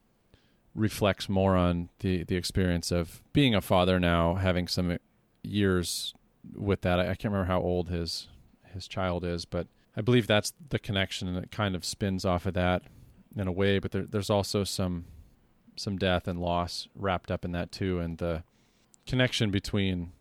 reflects 0.75 1.29
more 1.29 1.57
on 1.57 1.89
the 2.01 2.23
the 2.25 2.37
experience 2.37 2.91
of 2.91 3.23
being 3.33 3.55
a 3.55 3.61
father 3.63 3.99
now, 3.99 4.35
having 4.35 4.69
some 4.69 4.99
years 5.43 6.15
with 6.55 6.83
that. 6.83 7.01
I, 7.01 7.03
I 7.03 7.15
can't 7.15 7.33
remember 7.33 7.47
how 7.47 7.61
old 7.61 7.89
his 7.89 8.29
his 8.73 8.87
child 8.87 9.25
is, 9.25 9.45
but 9.45 9.67
I 9.97 10.03
believe 10.03 10.27
that's 10.27 10.53
the 10.69 10.79
connection, 10.79 11.29
and 11.29 11.39
it 11.39 11.51
kind 11.51 11.75
of 11.75 11.85
spins 11.85 12.25
off 12.25 12.47
of 12.47 12.55
that 12.55 12.83
in 13.35 13.49
a 13.49 13.53
way. 13.53 13.79
But 13.79 13.93
there, 13.93 14.05
there's 14.05 14.31
also 14.31 14.65
some 14.65 15.07
some 15.77 15.99
death 15.99 16.27
and 16.27 16.39
loss 16.39 16.89
wrapped 16.95 17.31
up 17.31 17.45
in 17.45 17.53
that 17.53 17.73
too, 17.73 17.99
and 17.99 18.19
the 18.19 18.45
connection 19.07 19.51
between 19.51 20.13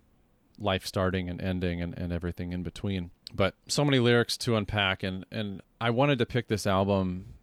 life 0.58 0.86
starting 0.86 1.30
and 1.30 1.42
ending 1.42 1.82
and, 1.82 1.98
and 1.98 2.14
everything 2.14 2.54
in 2.54 2.64
between. 2.64 3.12
But 3.34 3.56
so 3.68 3.84
many 3.84 4.00
lyrics 4.00 4.38
to 4.38 4.56
unpack, 4.56 5.04
and 5.04 5.26
and 5.32 5.62
I 5.82 5.90
wanted 5.90 6.20
to 6.20 6.26
pick 6.26 6.48
this 6.48 6.66
album 6.66 7.34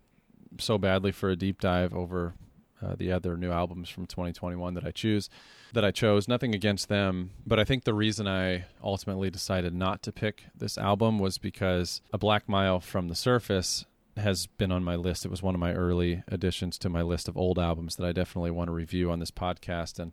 so 0.59 0.79
badly 0.79 1.13
for 1.13 1.31
a 1.31 1.37
deep 1.37 1.61
dive 1.61 1.95
over 1.95 2.35
uh, 2.83 2.95
the 2.97 3.13
other 3.13 3.37
new 3.37 3.51
albums 3.51 3.89
from 3.89 4.07
2021 4.07 4.75
that 4.75 4.85
I 4.85 4.91
choose 4.91 5.29
that 5.73 5.85
I 5.85 5.91
chose. 5.91 6.29
Nothing 6.29 6.55
against 6.55 6.89
them, 6.89 7.31
but 7.47 7.59
I 7.59 7.65
think 7.65 7.85
the 7.85 7.95
reason 7.95 8.27
I 8.27 8.65
ultimately 8.83 9.31
decided 9.31 9.75
not 9.75 10.03
to 10.03 10.13
pick 10.13 10.45
this 10.55 10.77
album 10.77 11.19
was 11.19 11.39
because 11.39 12.01
A 12.13 12.19
Black 12.19 12.49
Mile 12.49 12.81
from 12.81 13.09
the 13.09 13.15
Surface 13.15 13.87
has 14.17 14.47
been 14.47 14.71
on 14.71 14.85
my 14.85 14.97
list. 14.97 15.25
It 15.25 15.31
was 15.31 15.43
one 15.43 15.55
of 15.55 15.61
my 15.61 15.73
early 15.73 16.23
additions 16.29 16.77
to 16.79 16.89
my 16.89 17.03
list 17.03 17.29
of 17.29 17.37
old 17.37 17.59
albums 17.59 17.97
that 17.97 18.07
I 18.07 18.13
definitely 18.13 18.51
want 18.51 18.69
to 18.69 18.73
review 18.73 19.11
on 19.11 19.21
this 19.21 19.31
podcast 19.31 19.99
and 19.99 20.13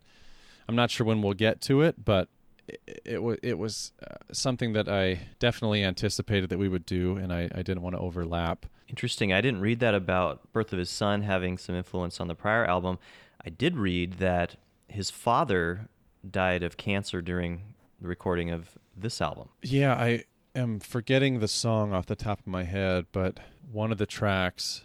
I'm 0.70 0.76
not 0.76 0.92
sure 0.92 1.04
when 1.04 1.20
we'll 1.20 1.34
get 1.34 1.60
to 1.62 1.82
it, 1.82 2.04
but 2.04 2.28
it, 2.68 2.80
it, 3.04 3.40
it 3.42 3.58
was 3.58 3.92
uh, 4.08 4.14
something 4.32 4.72
that 4.74 4.88
I 4.88 5.18
definitely 5.40 5.82
anticipated 5.82 6.48
that 6.50 6.60
we 6.60 6.68
would 6.68 6.86
do, 6.86 7.16
and 7.16 7.32
I, 7.32 7.48
I 7.52 7.62
didn't 7.62 7.82
want 7.82 7.96
to 7.96 8.00
overlap. 8.00 8.66
Interesting. 8.90 9.32
I 9.32 9.40
didn't 9.40 9.60
read 9.60 9.80
that 9.80 9.94
about 9.94 10.52
Birth 10.52 10.72
of 10.72 10.78
His 10.78 10.90
Son 10.90 11.22
having 11.22 11.56
some 11.56 11.74
influence 11.74 12.20
on 12.20 12.28
the 12.28 12.34
prior 12.34 12.66
album. 12.66 12.98
I 13.44 13.48
did 13.48 13.76
read 13.76 14.14
that 14.14 14.56
his 14.88 15.10
father 15.10 15.88
died 16.28 16.62
of 16.62 16.76
cancer 16.76 17.22
during 17.22 17.74
the 18.00 18.08
recording 18.08 18.50
of 18.50 18.76
this 18.96 19.22
album. 19.22 19.48
Yeah, 19.62 19.94
I 19.94 20.24
am 20.54 20.80
forgetting 20.80 21.38
the 21.38 21.48
song 21.48 21.94
off 21.94 22.06
the 22.06 22.16
top 22.16 22.40
of 22.40 22.46
my 22.48 22.64
head, 22.64 23.06
but 23.12 23.38
one 23.70 23.92
of 23.92 23.98
the 23.98 24.06
tracks 24.06 24.82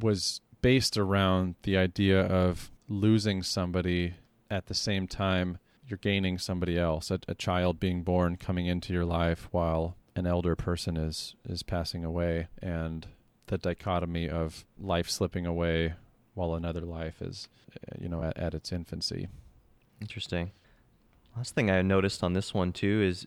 was 0.00 0.40
based 0.62 0.96
around 0.96 1.56
the 1.64 1.76
idea 1.76 2.20
of 2.20 2.70
losing 2.88 3.42
somebody 3.42 4.14
at 4.50 4.66
the 4.66 4.74
same 4.74 5.06
time 5.06 5.58
you're 5.88 5.98
gaining 5.98 6.38
somebody 6.38 6.78
else, 6.78 7.10
a, 7.10 7.18
a 7.26 7.34
child 7.34 7.80
being 7.80 8.02
born 8.02 8.36
coming 8.36 8.66
into 8.66 8.92
your 8.92 9.04
life 9.04 9.48
while 9.50 9.96
an 10.14 10.26
elder 10.26 10.56
person 10.56 10.96
is 10.96 11.34
is 11.48 11.62
passing 11.62 12.04
away 12.04 12.48
and 12.60 13.06
the 13.48 13.58
dichotomy 13.58 14.28
of 14.28 14.64
life 14.80 15.10
slipping 15.10 15.46
away 15.46 15.94
while 16.34 16.54
another 16.54 16.82
life 16.82 17.20
is 17.20 17.48
uh, 17.74 17.96
you 18.00 18.08
know 18.08 18.22
at, 18.22 18.36
at 18.38 18.54
its 18.54 18.72
infancy. 18.72 19.28
Interesting. 20.00 20.52
Last 21.36 21.54
thing 21.54 21.70
I 21.70 21.82
noticed 21.82 22.22
on 22.22 22.32
this 22.32 22.54
one 22.54 22.72
too 22.72 23.02
is 23.02 23.26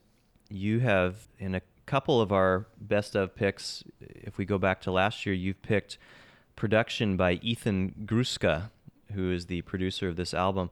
you 0.49 0.79
have 0.79 1.27
in 1.39 1.55
a 1.55 1.61
couple 1.85 2.21
of 2.21 2.31
our 2.31 2.67
best 2.79 3.15
of 3.15 3.35
picks, 3.35 3.83
if 3.99 4.37
we 4.37 4.45
go 4.45 4.57
back 4.57 4.81
to 4.81 4.91
last 4.91 5.25
year, 5.25 5.35
you've 5.35 5.61
picked 5.61 5.97
production 6.55 7.17
by 7.17 7.33
Ethan 7.41 8.05
Gruska, 8.05 8.69
who 9.13 9.31
is 9.31 9.47
the 9.47 9.61
producer 9.63 10.07
of 10.07 10.15
this 10.15 10.33
album, 10.33 10.69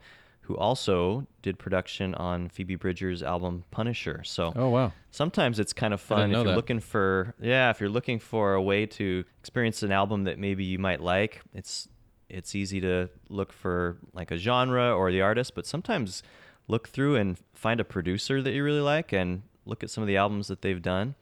who 0.50 0.58
also 0.58 1.28
did 1.44 1.60
production 1.60 2.16
on 2.16 2.50
Phoebe 2.50 2.74
Bridgers' 2.74 3.22
album 3.22 3.64
Punisher. 3.70 4.24
So 4.24 4.52
Oh 4.56 4.70
wow. 4.70 4.94
sometimes 5.12 5.60
it's 5.60 5.74
kind 5.74 5.94
of 5.94 6.02
fun 6.02 6.32
if 6.32 6.38
you're 6.38 6.44
that. 6.44 6.56
looking 6.56 6.80
for 6.80 7.36
yeah, 7.40 7.70
if 7.70 7.80
you're 7.80 7.88
looking 7.88 8.18
for 8.18 8.56
a 8.56 8.62
way 8.62 8.88
to 8.88 9.24
experience 9.40 9.84
an 9.84 9.92
album 9.92 10.24
that 10.24 10.40
maybe 10.40 10.66
you 10.66 10.80
might 10.80 11.02
like. 11.02 11.44
It's 11.54 11.88
it's 12.30 12.56
easy 12.56 12.82
to 12.82 13.10
look 13.30 13.54
for 13.54 13.98
like 14.14 14.32
a 14.32 14.38
genre 14.38 14.92
or 14.92 15.12
the 15.12 15.22
artist, 15.22 15.54
but 15.54 15.68
sometimes 15.68 16.24
look 16.68 16.90
through 16.90 17.18
and 17.18 17.38
find 17.54 17.80
a 17.80 17.86
producer 17.86 18.42
that 18.42 18.52
you 18.52 18.64
really 18.64 18.82
like 18.82 19.14
and 19.14 19.44
look 19.68 19.84
at 19.84 19.92
some 19.92 20.02
of 20.02 20.08
the 20.08 20.18
albums 20.18 20.48
that 20.48 20.64
they've 20.64 20.82
done. 20.82 21.14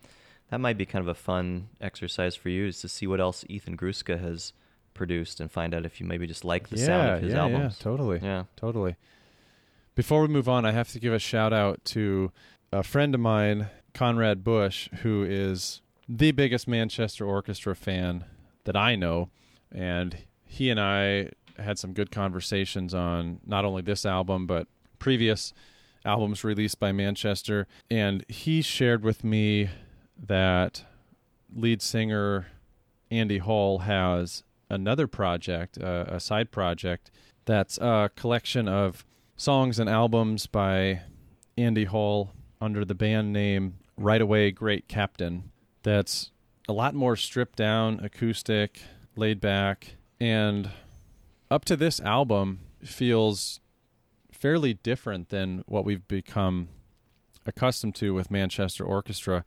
That 0.52 0.62
might 0.62 0.78
be 0.78 0.86
kind 0.86 1.04
of 1.04 1.10
a 1.10 1.16
fun 1.16 1.68
exercise 1.82 2.38
for 2.38 2.48
you 2.48 2.68
is 2.68 2.80
to 2.80 2.88
see 2.88 3.08
what 3.08 3.20
else 3.20 3.44
Ethan 3.50 3.76
Gruska 3.76 4.22
has 4.22 4.54
produced 4.94 5.42
and 5.42 5.52
find 5.52 5.74
out 5.74 5.86
if 5.86 6.00
you 6.00 6.06
maybe 6.06 6.28
just 6.28 6.46
like 6.46 6.70
the 6.70 6.78
sound 6.78 7.10
of 7.10 7.22
his 7.22 7.34
yeah, 7.34 7.42
albums. 7.42 7.76
Yeah, 7.78 7.84
totally. 7.84 8.20
Yeah. 8.24 8.44
Totally. 8.56 8.96
Before 9.98 10.22
we 10.22 10.28
move 10.28 10.48
on, 10.48 10.64
I 10.64 10.74
have 10.74 10.90
to 10.90 11.00
give 11.00 11.12
a 11.12 11.18
shout 11.18 11.52
out 11.52 11.84
to 11.86 12.32
a 12.72 12.84
friend 12.84 13.16
of 13.16 13.20
mine, 13.20 13.70
Conrad 13.96 14.44
Bush, 14.44 14.90
who 15.02 15.26
is 15.28 15.82
the 16.08 16.30
biggest 16.30 16.68
Manchester 16.68 17.26
Orchestra 17.26 17.76
fan 17.76 18.24
that 18.66 18.76
I 18.76 18.96
know. 18.96 19.32
And 19.72 20.16
he 20.46 20.70
and 20.70 20.80
I 20.80 21.32
had 21.58 21.80
some 21.80 21.94
good 21.94 22.12
conversations 22.12 22.94
on 22.94 23.40
not 23.44 23.66
only 23.66 23.82
this 23.82 24.06
album, 24.06 24.46
but 24.46 24.68
previous 25.00 25.52
albums 26.06 26.44
released 26.44 26.80
by 26.80 26.92
Manchester. 26.92 27.66
And 27.90 28.24
he 28.28 28.62
shared 28.62 29.04
with 29.04 29.24
me 29.24 29.72
that 30.16 30.84
lead 31.56 31.82
singer 31.82 32.46
Andy 33.10 33.40
Hull 33.40 33.80
has 33.80 34.44
another 34.70 35.08
project, 35.08 35.80
uh, 35.82 36.06
a 36.08 36.20
side 36.20 36.52
project, 36.52 37.10
that's 37.46 37.80
a 37.80 38.12
collection 38.16 38.68
of 38.68 39.07
songs 39.38 39.78
and 39.78 39.88
albums 39.88 40.48
by 40.48 41.02
Andy 41.58 41.86
Hull 41.86 42.34
under 42.60 42.84
the 42.84 42.96
band 42.96 43.32
name 43.32 43.76
Right 43.96 44.20
Away 44.20 44.50
Great 44.50 44.88
Captain. 44.88 45.52
That's 45.84 46.32
a 46.68 46.74
lot 46.74 46.96
more 46.96 47.16
stripped 47.16 47.56
down, 47.56 48.00
acoustic, 48.04 48.82
laid 49.16 49.40
back, 49.40 49.96
and 50.20 50.72
up 51.52 51.66
to 51.66 51.76
this 51.76 52.00
album 52.00 52.62
feels 52.84 53.60
fairly 54.32 54.74
different 54.74 55.30
than 55.30 55.64
what 55.68 55.86
we've 55.86 56.08
become 56.08 56.70
accustomed 57.46 57.96
to 57.96 58.16
with 58.16 58.32
Manchester 58.32 58.84
Orchestra. 58.84 59.46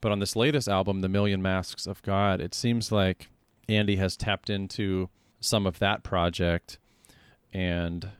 But 0.00 0.10
on 0.10 0.18
this 0.18 0.36
latest 0.36 0.68
album, 0.68 1.00
The 1.00 1.08
Million 1.08 1.40
Masks 1.40 1.86
of 1.86 2.02
God, 2.02 2.40
it 2.40 2.54
seems 2.54 2.90
like 2.90 3.28
Andy 3.68 3.96
has 3.96 4.16
tapped 4.16 4.50
into 4.50 5.08
some 5.40 5.64
of 5.64 5.78
that 5.78 6.02
project 6.02 6.78
and 7.52 8.10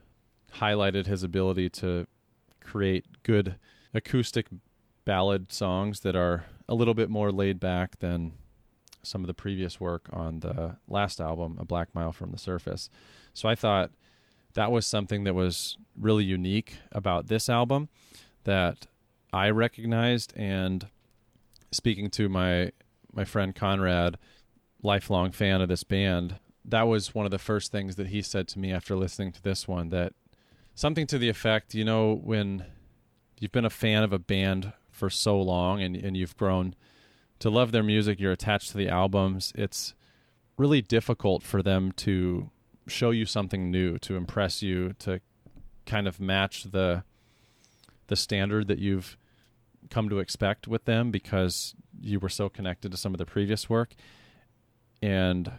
highlighted 0.59 1.05
his 1.05 1.23
ability 1.23 1.69
to 1.69 2.07
create 2.61 3.05
good 3.23 3.55
acoustic 3.93 4.47
ballad 5.05 5.51
songs 5.51 6.01
that 6.01 6.15
are 6.15 6.45
a 6.67 6.75
little 6.75 6.93
bit 6.93 7.09
more 7.09 7.31
laid 7.31 7.59
back 7.59 7.99
than 7.99 8.33
some 9.01 9.21
of 9.21 9.27
the 9.27 9.33
previous 9.33 9.79
work 9.79 10.07
on 10.11 10.41
the 10.41 10.75
last 10.87 11.21
album, 11.21 11.57
A 11.59 11.65
Black 11.65 11.95
Mile 11.95 12.11
from 12.11 12.31
the 12.31 12.37
Surface. 12.37 12.89
So 13.33 13.47
I 13.47 13.55
thought 13.55 13.91
that 14.53 14.71
was 14.71 14.85
something 14.85 15.23
that 15.23 15.33
was 15.33 15.77
really 15.97 16.25
unique 16.25 16.77
about 16.91 17.27
this 17.27 17.49
album 17.49 17.89
that 18.43 18.87
I 19.31 19.49
recognized 19.49 20.33
and 20.35 20.87
speaking 21.71 22.09
to 22.11 22.29
my 22.29 22.71
my 23.11 23.25
friend 23.25 23.55
Conrad, 23.55 24.17
lifelong 24.83 25.31
fan 25.31 25.61
of 25.61 25.69
this 25.69 25.83
band, 25.83 26.35
that 26.63 26.83
was 26.83 27.15
one 27.15 27.25
of 27.25 27.31
the 27.31 27.39
first 27.39 27.71
things 27.71 27.95
that 27.95 28.07
he 28.07 28.21
said 28.21 28.47
to 28.49 28.59
me 28.59 28.71
after 28.71 28.95
listening 28.95 29.31
to 29.31 29.41
this 29.41 29.67
one 29.67 29.89
that 29.89 30.13
something 30.79 31.05
to 31.05 31.17
the 31.17 31.27
effect, 31.27 31.75
you 31.75 31.83
know, 31.83 32.15
when 32.23 32.63
you've 33.37 33.51
been 33.51 33.65
a 33.65 33.69
fan 33.69 34.01
of 34.01 34.13
a 34.13 34.19
band 34.19 34.71
for 34.89 35.09
so 35.09 35.39
long 35.39 35.81
and 35.81 35.93
and 35.93 36.15
you've 36.15 36.37
grown 36.37 36.73
to 37.39 37.49
love 37.49 37.73
their 37.73 37.83
music, 37.83 38.17
you're 38.17 38.31
attached 38.31 38.71
to 38.71 38.77
the 38.77 38.87
albums, 38.87 39.51
it's 39.55 39.93
really 40.57 40.81
difficult 40.81 41.43
for 41.43 41.61
them 41.61 41.91
to 41.91 42.49
show 42.87 43.11
you 43.11 43.25
something 43.25 43.69
new, 43.69 43.97
to 43.97 44.15
impress 44.15 44.61
you, 44.61 44.93
to 44.99 45.19
kind 45.85 46.07
of 46.07 46.21
match 46.21 46.63
the 46.71 47.03
the 48.07 48.15
standard 48.15 48.67
that 48.69 48.79
you've 48.79 49.17
come 49.89 50.07
to 50.07 50.19
expect 50.19 50.65
with 50.65 50.85
them 50.85 51.11
because 51.11 51.75
you 51.99 52.19
were 52.19 52.29
so 52.29 52.47
connected 52.47 52.89
to 52.91 52.97
some 52.97 53.13
of 53.13 53.17
the 53.17 53.25
previous 53.25 53.69
work. 53.69 53.95
And 55.01 55.51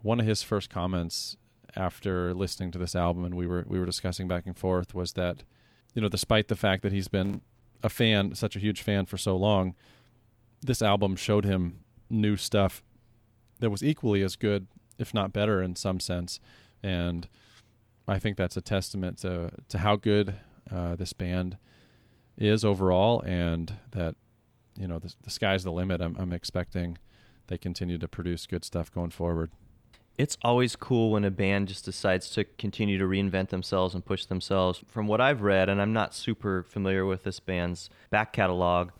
one 0.00 0.18
of 0.18 0.26
his 0.26 0.42
first 0.42 0.70
comments 0.70 1.36
after 1.76 2.34
listening 2.34 2.70
to 2.70 2.78
this 2.78 2.94
album 2.94 3.24
and 3.24 3.34
we 3.34 3.46
were 3.46 3.64
we 3.66 3.78
were 3.78 3.86
discussing 3.86 4.28
back 4.28 4.46
and 4.46 4.58
forth 4.58 4.94
was 4.94 5.14
that 5.14 5.42
you 5.94 6.02
know 6.02 6.08
despite 6.08 6.48
the 6.48 6.56
fact 6.56 6.82
that 6.82 6.92
he's 6.92 7.08
been 7.08 7.40
a 7.82 7.88
fan 7.88 8.34
such 8.34 8.56
a 8.56 8.58
huge 8.58 8.82
fan 8.82 9.06
for 9.06 9.16
so 9.16 9.36
long 9.36 9.74
this 10.60 10.82
album 10.82 11.16
showed 11.16 11.44
him 11.44 11.80
new 12.10 12.36
stuff 12.36 12.82
that 13.60 13.70
was 13.70 13.82
equally 13.82 14.22
as 14.22 14.36
good 14.36 14.66
if 14.98 15.14
not 15.14 15.32
better 15.32 15.62
in 15.62 15.74
some 15.74 15.98
sense 15.98 16.38
and 16.82 17.28
I 18.08 18.18
think 18.18 18.36
that's 18.36 18.56
a 18.56 18.60
testament 18.60 19.18
to 19.18 19.50
to 19.68 19.78
how 19.78 19.96
good 19.96 20.34
uh, 20.70 20.96
this 20.96 21.12
band 21.12 21.56
is 22.36 22.64
overall, 22.64 23.20
and 23.22 23.72
that 23.92 24.16
you 24.76 24.86
know 24.86 24.98
the, 24.98 25.14
the 25.22 25.30
sky's 25.30 25.64
the 25.64 25.72
limit. 25.72 26.00
I'm, 26.00 26.16
I'm 26.18 26.32
expecting 26.32 26.98
they 27.46 27.58
continue 27.58 27.98
to 27.98 28.08
produce 28.08 28.46
good 28.46 28.64
stuff 28.64 28.92
going 28.92 29.10
forward. 29.10 29.50
It's 30.22 30.38
always 30.42 30.76
cool 30.76 31.10
when 31.10 31.24
a 31.24 31.32
band 31.32 31.66
just 31.66 31.84
decides 31.84 32.30
to 32.30 32.44
continue 32.44 32.96
to 32.96 33.04
reinvent 33.06 33.48
themselves 33.48 33.92
and 33.92 34.04
push 34.04 34.24
themselves. 34.26 34.80
From 34.86 35.08
what 35.08 35.20
I've 35.20 35.42
read, 35.42 35.68
and 35.68 35.82
I'm 35.82 35.92
not 35.92 36.14
super 36.14 36.62
familiar 36.62 37.04
with 37.04 37.24
this 37.24 37.40
band's 37.40 37.90
back 38.08 38.32
catalog, 38.32 38.90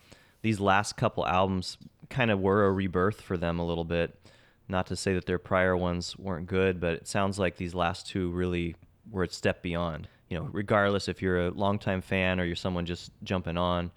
these 0.41 0.59
last 0.59 0.97
couple 0.97 1.25
albums 1.25 1.79
kind 2.11 2.33
of 2.33 2.41
were 2.41 2.67
a 2.67 2.73
rebirth 2.73 3.21
for 3.21 3.37
them 3.37 3.61
a 3.61 3.65
little 3.65 3.85
bit. 3.85 4.19
Not 4.67 4.89
to 4.89 4.97
say 4.97 5.15
that 5.15 5.27
their 5.27 5.39
prior 5.39 5.77
ones 5.77 6.19
weren't 6.19 6.49
good, 6.49 6.81
but 6.81 6.95
it 6.95 7.07
sounds 7.07 7.39
like 7.39 7.57
these 7.57 7.73
last 7.73 8.09
two 8.09 8.33
really 8.33 8.75
were 9.09 9.23
a 9.23 9.29
step 9.29 9.63
beyond. 9.63 10.09
You 10.29 10.39
know, 10.41 10.49
regardless 10.51 11.07
if 11.07 11.23
you're 11.23 11.47
a 11.47 11.51
longtime 11.53 12.01
fan 12.01 12.41
or 12.41 12.45
you're 12.45 12.57
someone 12.57 12.85
just 12.85 13.13
jumping 13.23 13.57
on, 13.57 13.93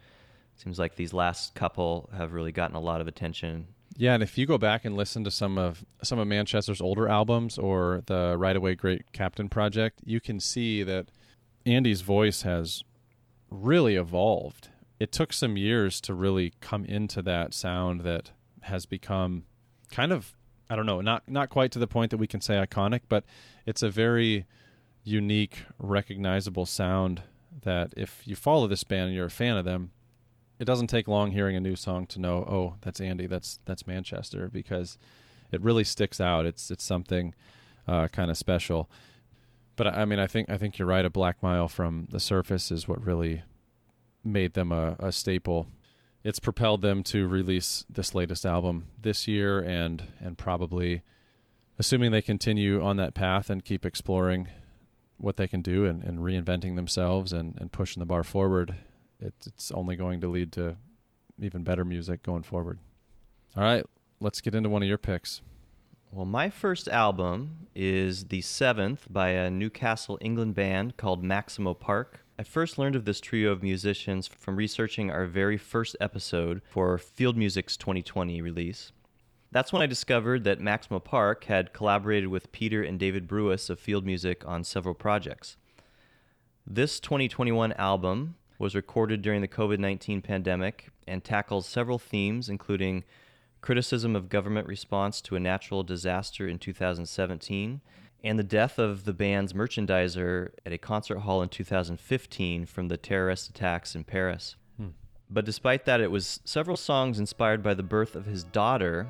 seems 0.57 0.77
like 0.77 0.95
these 0.95 1.11
last 1.11 1.55
couple 1.55 2.07
have 2.15 2.33
really 2.33 2.51
gotten 2.51 2.75
a 2.75 2.79
lot 2.79 3.01
of 3.01 3.07
attention. 3.07 3.65
Yeah, 3.97 4.13
and 4.13 4.23
if 4.23 4.37
you 4.37 4.45
go 4.45 4.57
back 4.57 4.83
and 4.83 4.95
listen 4.95 5.23
to 5.23 5.31
some 5.31 5.57
of 5.57 5.85
some 6.03 6.19
of 6.19 6.27
Manchester's 6.27 6.81
older 6.81 7.07
albums 7.07 7.57
or 7.57 8.03
the 8.07 8.35
Right 8.37 8.55
Away 8.55 8.75
Great 8.75 9.13
Captain 9.13 9.47
project, 9.47 10.01
you 10.03 10.19
can 10.19 10.39
see 10.39 10.83
that 10.83 11.07
Andy's 11.65 12.01
voice 12.01 12.41
has 12.41 12.83
really 13.49 13.95
evolved. 13.95 14.69
It 14.99 15.11
took 15.11 15.31
some 15.31 15.55
years 15.55 16.01
to 16.01 16.13
really 16.13 16.53
come 16.59 16.83
into 16.85 17.21
that 17.21 17.53
sound 17.53 18.01
that 18.01 18.31
has 18.63 18.85
become 18.85 19.45
kind 19.91 20.11
of 20.11 20.33
I 20.69 20.75
don't 20.75 20.85
know, 20.85 20.99
not 20.99 21.29
not 21.29 21.49
quite 21.49 21.71
to 21.71 21.79
the 21.79 21.87
point 21.87 22.11
that 22.11 22.17
we 22.17 22.27
can 22.27 22.41
say 22.41 22.55
iconic, 22.55 23.01
but 23.07 23.23
it's 23.65 23.83
a 23.83 23.89
very 23.89 24.45
unique, 25.03 25.59
recognizable 25.77 26.65
sound 26.65 27.21
that 27.61 27.93
if 27.95 28.23
you 28.25 28.35
follow 28.35 28.67
this 28.67 28.83
band 28.83 29.07
and 29.07 29.15
you're 29.15 29.27
a 29.27 29.31
fan 29.31 29.55
of 29.55 29.63
them, 29.63 29.91
it 30.59 30.65
doesn't 30.65 30.87
take 30.87 31.07
long 31.07 31.31
hearing 31.31 31.55
a 31.55 31.59
new 31.59 31.75
song 31.75 32.05
to 32.07 32.19
know, 32.19 32.37
oh, 32.37 32.75
that's 32.81 33.01
Andy, 33.01 33.27
that's 33.27 33.59
that's 33.65 33.87
Manchester, 33.87 34.49
because 34.51 34.97
it 35.51 35.61
really 35.61 35.83
sticks 35.83 36.21
out. 36.21 36.45
It's 36.45 36.71
it's 36.71 36.83
something 36.83 37.33
uh, 37.87 38.07
kind 38.07 38.31
of 38.31 38.37
special. 38.37 38.89
But 39.75 39.87
I 39.87 40.05
mean, 40.05 40.19
I 40.19 40.27
think 40.27 40.49
I 40.49 40.57
think 40.57 40.77
you're 40.77 40.87
right. 40.87 41.05
A 41.05 41.09
Black 41.09 41.43
Mile 41.43 41.67
from 41.67 42.07
the 42.09 42.19
Surface 42.19 42.71
is 42.71 42.87
what 42.87 43.05
really 43.05 43.43
made 44.23 44.53
them 44.53 44.71
a, 44.71 44.95
a 44.99 45.11
staple. 45.11 45.67
It's 46.23 46.39
propelled 46.39 46.81
them 46.81 47.03
to 47.03 47.27
release 47.27 47.85
this 47.89 48.15
latest 48.15 48.45
album 48.45 48.87
this 48.99 49.27
year, 49.27 49.59
and 49.59 50.03
and 50.19 50.37
probably, 50.37 51.01
assuming 51.77 52.11
they 52.11 52.21
continue 52.21 52.81
on 52.81 52.97
that 52.97 53.13
path 53.13 53.49
and 53.49 53.63
keep 53.63 53.85
exploring 53.85 54.47
what 55.17 55.37
they 55.37 55.47
can 55.47 55.61
do 55.61 55.85
and, 55.85 56.03
and 56.03 56.19
reinventing 56.19 56.75
themselves 56.75 57.31
and, 57.31 57.55
and 57.59 57.71
pushing 57.71 58.01
the 58.01 58.05
bar 58.05 58.23
forward, 58.23 58.75
it, 59.19 59.33
it's 59.45 59.71
only 59.71 59.95
going 59.95 60.21
to 60.21 60.27
lead 60.27 60.51
to 60.53 60.77
even 61.39 61.63
better 61.63 61.85
music 61.85 62.23
going 62.23 62.43
forward. 62.43 62.79
All 63.55 63.63
right, 63.63 63.85
let's 64.19 64.41
get 64.41 64.55
into 64.55 64.69
one 64.69 64.81
of 64.81 64.87
your 64.87 64.97
picks. 64.97 65.41
Well, 66.11 66.25
my 66.25 66.49
first 66.49 66.87
album 66.87 67.67
is 67.75 68.25
the 68.25 68.41
seventh 68.41 69.07
by 69.09 69.29
a 69.29 69.49
Newcastle, 69.49 70.17
England 70.21 70.55
band 70.55 70.97
called 70.97 71.23
Maximo 71.23 71.73
Park. 71.73 72.21
I 72.39 72.43
first 72.43 72.77
learned 72.77 72.95
of 72.95 73.05
this 73.05 73.19
trio 73.19 73.51
of 73.51 73.63
musicians 73.63 74.27
from 74.27 74.55
researching 74.55 75.09
our 75.09 75.25
very 75.25 75.57
first 75.57 75.95
episode 75.99 76.61
for 76.63 76.97
Field 76.97 77.35
Music's 77.35 77.75
2020 77.77 78.41
release. 78.41 78.91
That's 79.51 79.71
when 79.71 79.81
I 79.81 79.87
discovered 79.87 80.43
that 80.43 80.59
Maximo 80.59 80.99
Park 80.99 81.45
had 81.45 81.73
collaborated 81.73 82.27
with 82.29 82.51
Peter 82.51 82.83
and 82.83 82.99
David 82.99 83.27
Brewis 83.27 83.69
of 83.69 83.79
Field 83.79 84.05
Music 84.05 84.45
on 84.45 84.63
several 84.63 84.95
projects. 84.95 85.55
This 86.67 86.99
2021 86.99 87.73
album 87.73 88.35
was 88.57 88.75
recorded 88.75 89.21
during 89.21 89.41
the 89.41 89.47
COVID 89.47 89.79
19 89.79 90.21
pandemic 90.21 90.89
and 91.07 91.23
tackles 91.23 91.67
several 91.67 91.99
themes, 91.99 92.49
including 92.49 93.03
criticism 93.61 94.15
of 94.15 94.29
government 94.29 94.67
response 94.67 95.21
to 95.21 95.35
a 95.35 95.39
natural 95.39 95.83
disaster 95.83 96.47
in 96.47 96.59
2017, 96.59 97.81
and 98.23 98.39
the 98.39 98.43
death 98.43 98.77
of 98.79 99.05
the 99.05 99.13
band's 99.13 99.53
merchandiser 99.53 100.51
at 100.65 100.73
a 100.73 100.77
concert 100.77 101.19
hall 101.19 101.41
in 101.41 101.49
2015 101.49 102.65
from 102.65 102.87
the 102.87 102.97
terrorist 102.97 103.49
attacks 103.49 103.95
in 103.95 104.03
Paris. 104.03 104.55
Hmm. 104.77 104.89
But 105.29 105.45
despite 105.45 105.85
that, 105.85 106.01
it 106.01 106.11
was 106.11 106.39
several 106.45 106.77
songs 106.77 107.19
inspired 107.19 107.63
by 107.63 107.73
the 107.73 107.83
birth 107.83 108.15
of 108.15 108.25
his 108.25 108.43
daughter 108.43 109.07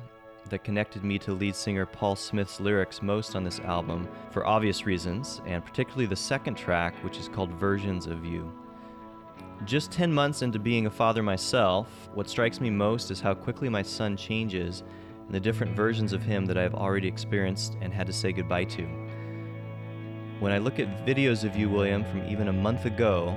that 0.48 0.64
connected 0.64 1.04
me 1.04 1.18
to 1.18 1.32
lead 1.32 1.54
singer 1.54 1.86
Paul 1.86 2.16
Smith's 2.16 2.60
lyrics 2.60 3.02
most 3.02 3.34
on 3.34 3.44
this 3.44 3.60
album 3.60 4.08
for 4.30 4.46
obvious 4.46 4.86
reasons, 4.86 5.40
and 5.46 5.64
particularly 5.64 6.06
the 6.06 6.16
second 6.16 6.54
track, 6.54 6.94
which 7.04 7.18
is 7.18 7.28
called 7.28 7.50
Versions 7.52 8.06
of 8.06 8.24
You. 8.24 8.52
Just 9.64 9.90
10 9.90 10.12
months 10.12 10.42
into 10.42 10.58
being 10.58 10.86
a 10.86 10.90
father 10.90 11.22
myself, 11.22 11.88
what 12.14 12.28
strikes 12.28 12.60
me 12.60 12.70
most 12.70 13.10
is 13.10 13.20
how 13.20 13.34
quickly 13.34 13.68
my 13.68 13.82
son 13.82 14.16
changes 14.16 14.84
and 15.24 15.34
the 15.34 15.40
different 15.40 15.74
versions 15.74 16.12
of 16.12 16.22
him 16.22 16.46
that 16.46 16.58
I 16.58 16.62
have 16.62 16.74
already 16.74 17.08
experienced 17.08 17.76
and 17.80 17.92
had 17.92 18.06
to 18.06 18.12
say 18.12 18.32
goodbye 18.32 18.64
to. 18.64 18.82
When 20.38 20.52
I 20.52 20.58
look 20.58 20.78
at 20.78 21.06
videos 21.06 21.42
of 21.42 21.56
you, 21.56 21.68
William, 21.68 22.04
from 22.04 22.28
even 22.28 22.48
a 22.48 22.52
month 22.52 22.84
ago, 22.84 23.30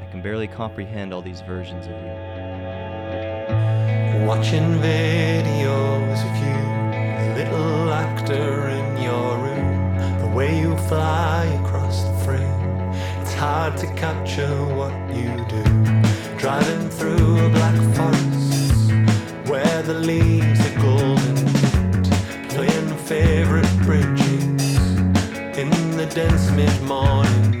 I 0.00 0.10
can 0.10 0.22
barely 0.22 0.48
comprehend 0.48 1.12
all 1.12 1.22
these 1.22 1.42
versions 1.42 1.86
of 1.86 1.92
you. 1.92 2.14
Watching 4.26 4.80
videos 4.80 6.18
of 6.24 6.36
you, 6.42 6.62
the 7.28 7.44
little 7.44 7.90
actor 7.90 8.68
in 8.68 9.02
your 9.02 9.36
room, 9.38 9.98
the 10.20 10.34
way 10.34 10.58
you 10.58 10.76
fly 10.88 11.44
across 11.62 12.02
the 12.02 12.14
frame. 12.24 12.63
Hard 13.46 13.76
to 13.76 13.86
capture 13.88 14.56
what 14.74 14.94
you 15.14 15.28
do. 15.50 15.62
Driving 16.38 16.88
through 16.88 17.44
a 17.44 17.50
black 17.50 17.76
forest 17.94 18.90
where 19.50 19.82
the 19.82 19.92
leaves 19.92 20.60
are 20.66 20.80
golden 20.80 21.36
playing 22.48 22.96
favorite 23.04 23.70
bridges 23.82 24.96
in 25.58 25.68
the 25.98 26.06
dense 26.14 26.50
mid-morning 26.52 27.50
mist. 27.50 27.53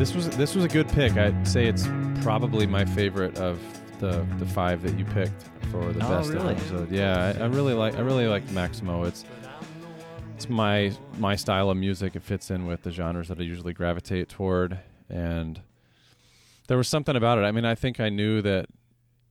This 0.00 0.14
was 0.14 0.30
this 0.30 0.54
was 0.54 0.64
a 0.64 0.68
good 0.68 0.88
pick. 0.88 1.18
I'd 1.18 1.46
say 1.46 1.66
it's 1.66 1.86
probably 2.22 2.66
my 2.66 2.86
favorite 2.86 3.36
of 3.36 3.60
the 3.98 4.26
the 4.38 4.46
five 4.46 4.80
that 4.80 4.98
you 4.98 5.04
picked 5.04 5.42
for 5.70 5.92
the 5.92 6.02
Oh, 6.06 6.08
best 6.08 6.30
really? 6.30 6.54
episode. 6.54 6.90
Yeah, 6.90 7.34
I, 7.38 7.42
I 7.42 7.46
really 7.48 7.74
like 7.74 7.96
I 7.96 8.00
really 8.00 8.26
like 8.26 8.50
Maximo. 8.50 9.04
It's 9.04 9.26
it's 10.36 10.48
my 10.48 10.90
my 11.18 11.36
style 11.36 11.68
of 11.68 11.76
music. 11.76 12.16
It 12.16 12.22
fits 12.22 12.50
in 12.50 12.66
with 12.66 12.82
the 12.82 12.90
genres 12.90 13.28
that 13.28 13.38
I 13.38 13.42
usually 13.42 13.74
gravitate 13.74 14.30
toward, 14.30 14.78
and 15.10 15.60
there 16.66 16.78
was 16.78 16.88
something 16.88 17.14
about 17.14 17.36
it. 17.36 17.42
I 17.42 17.52
mean, 17.52 17.66
I 17.66 17.74
think 17.74 18.00
I 18.00 18.08
knew 18.08 18.40
that 18.40 18.68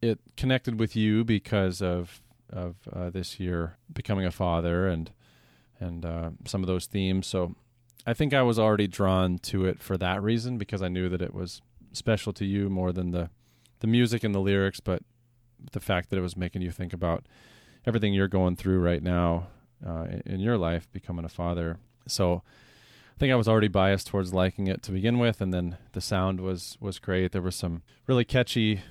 it 0.03 0.19
connected 0.37 0.79
with 0.79 0.95
you 0.95 1.23
because 1.23 1.81
of 1.81 2.21
of 2.53 2.75
uh, 2.93 3.09
this 3.09 3.39
year 3.39 3.77
becoming 3.91 4.27
a 4.27 4.31
father 4.31 4.87
and 4.87 5.09
and 5.79 6.05
uh, 6.05 6.29
some 6.45 6.61
of 6.61 6.67
those 6.67 6.85
themes. 6.85 7.25
So 7.25 7.55
I 8.09 8.13
think 8.15 8.33
I 8.33 8.41
was 8.41 8.57
already 8.57 8.87
drawn 8.87 9.37
to 9.37 9.65
it 9.65 9.83
for 9.83 9.95
that 9.97 10.23
reason 10.23 10.57
because 10.57 10.81
I 10.81 10.87
knew 10.87 11.09
that 11.09 11.21
it 11.21 11.31
was 11.31 11.61
special 11.91 12.33
to 12.33 12.45
you 12.45 12.67
more 12.67 12.91
than 12.91 13.11
the 13.11 13.29
the 13.81 13.87
music 13.87 14.23
and 14.23 14.33
the 14.33 14.39
lyrics, 14.39 14.79
but 14.79 15.03
the 15.73 15.79
fact 15.79 16.09
that 16.09 16.17
it 16.17 16.21
was 16.21 16.35
making 16.35 16.63
you 16.63 16.71
think 16.71 16.91
about 16.91 17.27
everything 17.85 18.15
you're 18.15 18.27
going 18.27 18.55
through 18.55 18.79
right 18.79 19.03
now 19.03 19.47
uh, 19.85 20.07
in, 20.25 20.39
your 20.39 20.57
life, 20.57 20.91
becoming 20.91 21.23
a 21.23 21.29
father. 21.29 21.77
So 22.07 22.41
I 23.15 23.19
think 23.19 23.31
I 23.31 23.35
was 23.35 23.47
already 23.47 23.67
biased 23.67 24.07
towards 24.07 24.33
liking 24.33 24.65
it 24.65 24.81
to 24.83 24.91
begin 24.91 25.19
with, 25.19 25.39
and 25.39 25.53
then 25.53 25.77
the 25.91 26.01
sound 26.01 26.41
was 26.41 26.79
was 26.81 26.97
great. 26.97 27.31
There 27.31 27.43
were 27.43 27.51
some 27.51 27.83
really 28.07 28.25
catchy 28.25 28.81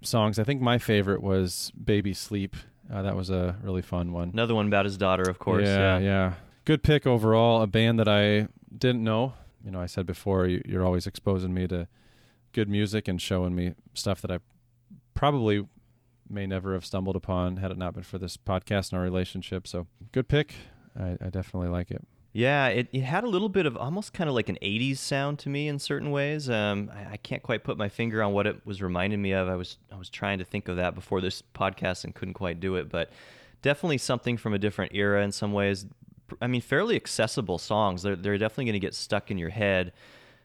songs. 0.00 0.38
I 0.38 0.44
think 0.44 0.62
my 0.62 0.78
favorite 0.78 1.22
was 1.22 1.72
"Baby 1.72 2.14
Sleep." 2.14 2.56
Uh, 2.90 3.02
that 3.02 3.16
was 3.16 3.28
a 3.28 3.56
really 3.62 3.82
fun 3.82 4.12
one. 4.12 4.30
Another 4.32 4.54
one 4.54 4.66
about 4.66 4.86
his 4.86 4.96
daughter, 4.96 5.28
of 5.28 5.38
course. 5.38 5.68
Yeah, 5.68 5.98
yeah. 5.98 6.32
Good 6.64 6.82
pick 6.82 7.06
overall. 7.06 7.60
A 7.60 7.66
band 7.66 7.98
that 7.98 8.08
I 8.08 8.48
didn't 8.78 9.04
know. 9.04 9.34
You 9.64 9.70
know, 9.70 9.80
I 9.80 9.86
said 9.86 10.06
before, 10.06 10.46
you, 10.46 10.62
you're 10.64 10.84
always 10.84 11.06
exposing 11.06 11.54
me 11.54 11.66
to 11.68 11.88
good 12.52 12.68
music 12.68 13.08
and 13.08 13.20
showing 13.20 13.54
me 13.54 13.74
stuff 13.94 14.20
that 14.22 14.30
I 14.30 14.38
probably 15.14 15.66
may 16.28 16.46
never 16.46 16.72
have 16.72 16.84
stumbled 16.84 17.16
upon 17.16 17.58
had 17.58 17.70
it 17.70 17.78
not 17.78 17.94
been 17.94 18.02
for 18.02 18.18
this 18.18 18.36
podcast 18.36 18.90
and 18.90 18.98
our 18.98 19.04
relationship. 19.04 19.66
So, 19.66 19.86
good 20.12 20.28
pick. 20.28 20.54
I, 20.98 21.16
I 21.20 21.30
definitely 21.30 21.68
like 21.68 21.90
it. 21.90 22.06
Yeah, 22.32 22.68
it, 22.68 22.88
it 22.92 23.02
had 23.02 23.24
a 23.24 23.28
little 23.28 23.50
bit 23.50 23.66
of 23.66 23.76
almost 23.76 24.14
kind 24.14 24.28
of 24.28 24.34
like 24.34 24.48
an 24.48 24.56
80s 24.62 24.96
sound 24.96 25.38
to 25.40 25.50
me 25.50 25.68
in 25.68 25.78
certain 25.78 26.10
ways. 26.10 26.48
Um, 26.48 26.90
I, 26.94 27.12
I 27.12 27.16
can't 27.18 27.42
quite 27.42 27.62
put 27.62 27.76
my 27.76 27.90
finger 27.90 28.22
on 28.22 28.32
what 28.32 28.46
it 28.46 28.64
was 28.64 28.80
reminding 28.80 29.20
me 29.20 29.32
of. 29.32 29.48
I 29.48 29.56
was 29.56 29.76
I 29.92 29.96
was 29.96 30.08
trying 30.08 30.38
to 30.38 30.44
think 30.44 30.68
of 30.68 30.76
that 30.76 30.94
before 30.94 31.20
this 31.20 31.42
podcast 31.54 32.04
and 32.04 32.14
couldn't 32.14 32.34
quite 32.34 32.58
do 32.58 32.76
it, 32.76 32.88
but 32.88 33.10
definitely 33.60 33.98
something 33.98 34.38
from 34.38 34.54
a 34.54 34.58
different 34.58 34.94
era 34.94 35.22
in 35.22 35.32
some 35.32 35.52
ways. 35.52 35.84
I 36.40 36.46
mean, 36.46 36.60
fairly 36.60 36.96
accessible 36.96 37.58
songs. 37.58 38.02
They're, 38.02 38.16
they're 38.16 38.38
definitely 38.38 38.66
going 38.66 38.74
to 38.74 38.80
get 38.80 38.94
stuck 38.94 39.30
in 39.30 39.38
your 39.38 39.50
head 39.50 39.92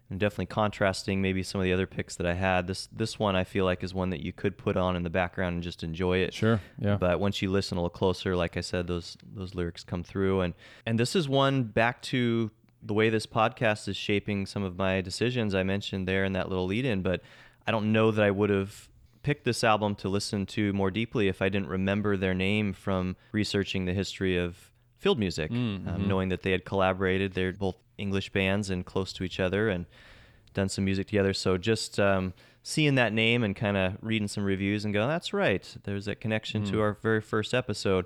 and 0.10 0.19
definitely 0.19 0.45
contrasting 0.45 1.21
maybe 1.21 1.43
some 1.43 1.60
of 1.60 1.65
the 1.65 1.73
other 1.73 1.88
picks 1.88 2.15
that 2.15 2.26
I 2.26 2.34
had. 2.34 2.67
This 2.67 2.88
this 2.91 3.19
one 3.19 3.36
I 3.36 3.43
feel 3.43 3.65
like 3.65 3.84
is 3.84 3.93
one 3.93 4.10
that 4.12 4.21
you 4.21 4.32
could 4.32 4.58
put 4.58 4.78
on 4.78 4.95
in 4.95 5.04
the 5.04 5.10
background 5.10 5.56
and 5.56 5.63
just 5.63 5.84
enjoy 5.84 6.19
it. 6.19 6.34
Sure. 6.34 6.62
Yeah. 6.80 6.97
But 6.97 7.19
once 7.19 7.41
you 7.41 7.52
listen 7.52 7.78
a 7.78 7.82
little 7.82 7.89
closer, 7.89 8.36
like 8.36 8.58
I 8.58 8.62
said, 8.62 8.88
those 8.88 9.17
those 9.23 9.54
lyrics 9.54 9.84
come 9.84 10.04
through, 10.04 10.41
and 10.41 10.54
and 10.86 11.00
this 11.00 11.15
is 11.15 11.28
one 11.28 11.63
back 11.63 12.02
to 12.04 12.52
the 12.82 12.93
way 12.93 13.10
this 13.10 13.26
podcast 13.26 13.88
is 13.88 13.97
shaping 13.97 14.45
some 14.45 14.63
of 14.63 14.78
my 14.78 15.02
decisions. 15.02 15.54
I 15.54 15.63
mentioned 15.63 16.08
there 16.08 16.23
in 16.23 16.34
that 16.34 16.47
little 16.47 16.65
lead 16.65 16.86
in, 16.86 17.02
but 17.02 17.21
I 17.65 17.71
don't 17.71 17.91
know 17.91 18.12
that 18.12 18.23
I 18.23 18.32
would 18.32 18.50
have 18.50 18.88
picked 19.23 19.43
this 19.43 19.63
album 19.63 19.93
to 19.95 20.08
listen 20.08 20.45
to 20.45 20.71
more 20.71 20.89
deeply 20.89 21.28
if 21.28 21.41
I 21.41 21.50
didn't 21.50 21.67
remember 21.67 22.15
their 22.15 22.34
name 22.34 22.71
from 22.71 23.17
researching 23.34 23.84
the 23.84 23.93
history 23.93 24.38
of 24.38 24.67
field 24.98 25.20
music, 25.20 25.52
Mm, 25.52 25.88
um, 25.88 26.02
mhm. 26.04 26.08
knowing 26.08 26.30
that 26.30 26.42
they 26.44 26.52
had 26.52 26.66
collaborated. 26.66 27.34
They're 27.34 27.54
both 27.54 27.76
English 27.98 28.32
bands 28.32 28.70
and 28.70 28.86
close 28.86 29.12
to 29.14 29.24
each 29.24 29.40
other, 29.40 29.70
and 29.70 29.86
done 30.54 30.70
some 30.70 30.86
music 30.86 31.08
together. 31.08 31.34
So 31.34 31.58
just 31.58 32.00
um, 32.00 32.34
seeing 32.64 32.96
that 32.96 33.14
name 33.14 33.44
and 33.44 33.56
kind 33.56 33.78
of 33.78 33.98
reading 34.02 34.28
some 34.28 34.44
reviews 34.44 34.86
and 34.86 34.94
go, 34.94 35.08
that's 35.08 35.32
right. 35.34 35.64
There's 35.84 36.06
that 36.06 36.20
connection 36.20 36.64
to 36.66 36.74
Mm. 36.78 36.82
our 36.82 36.94
very 37.02 37.22
first 37.22 37.54
episode 37.54 38.06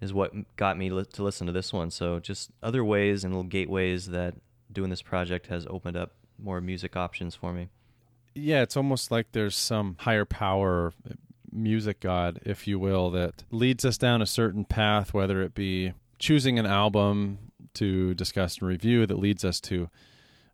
is 0.00 0.14
what 0.14 0.32
got 0.56 0.78
me 0.78 0.88
li- 0.90 1.04
to 1.12 1.22
listen 1.22 1.46
to 1.46 1.52
this 1.52 1.72
one. 1.74 1.90
So 1.90 2.18
just 2.20 2.50
other 2.62 2.82
ways 2.84 3.22
and 3.22 3.34
little 3.34 3.48
gateways 3.48 4.06
that 4.06 4.34
doing 4.72 4.88
this 4.88 5.02
project 5.02 5.48
has 5.48 5.66
opened 5.68 5.96
up 5.98 6.12
more 6.38 6.60
music 6.62 6.96
options 6.96 7.34
for 7.34 7.52
me. 7.52 7.68
yeah, 8.34 8.62
it's 8.62 8.76
almost 8.78 9.10
like 9.10 9.32
there's 9.32 9.56
some 9.56 9.96
higher 10.00 10.24
power, 10.24 10.94
music 11.52 12.00
god, 12.00 12.40
if 12.46 12.66
you 12.66 12.78
will, 12.78 13.10
that 13.10 13.42
leads 13.50 13.84
us 13.84 13.98
down 13.98 14.22
a 14.22 14.26
certain 14.26 14.64
path, 14.64 15.12
whether 15.12 15.42
it 15.42 15.54
be 15.54 15.92
choosing 16.20 16.58
an 16.58 16.66
album 16.66 17.38
to 17.74 18.14
discuss 18.14 18.58
and 18.58 18.68
review 18.68 19.06
that 19.06 19.18
leads 19.18 19.44
us 19.44 19.60
to 19.62 19.88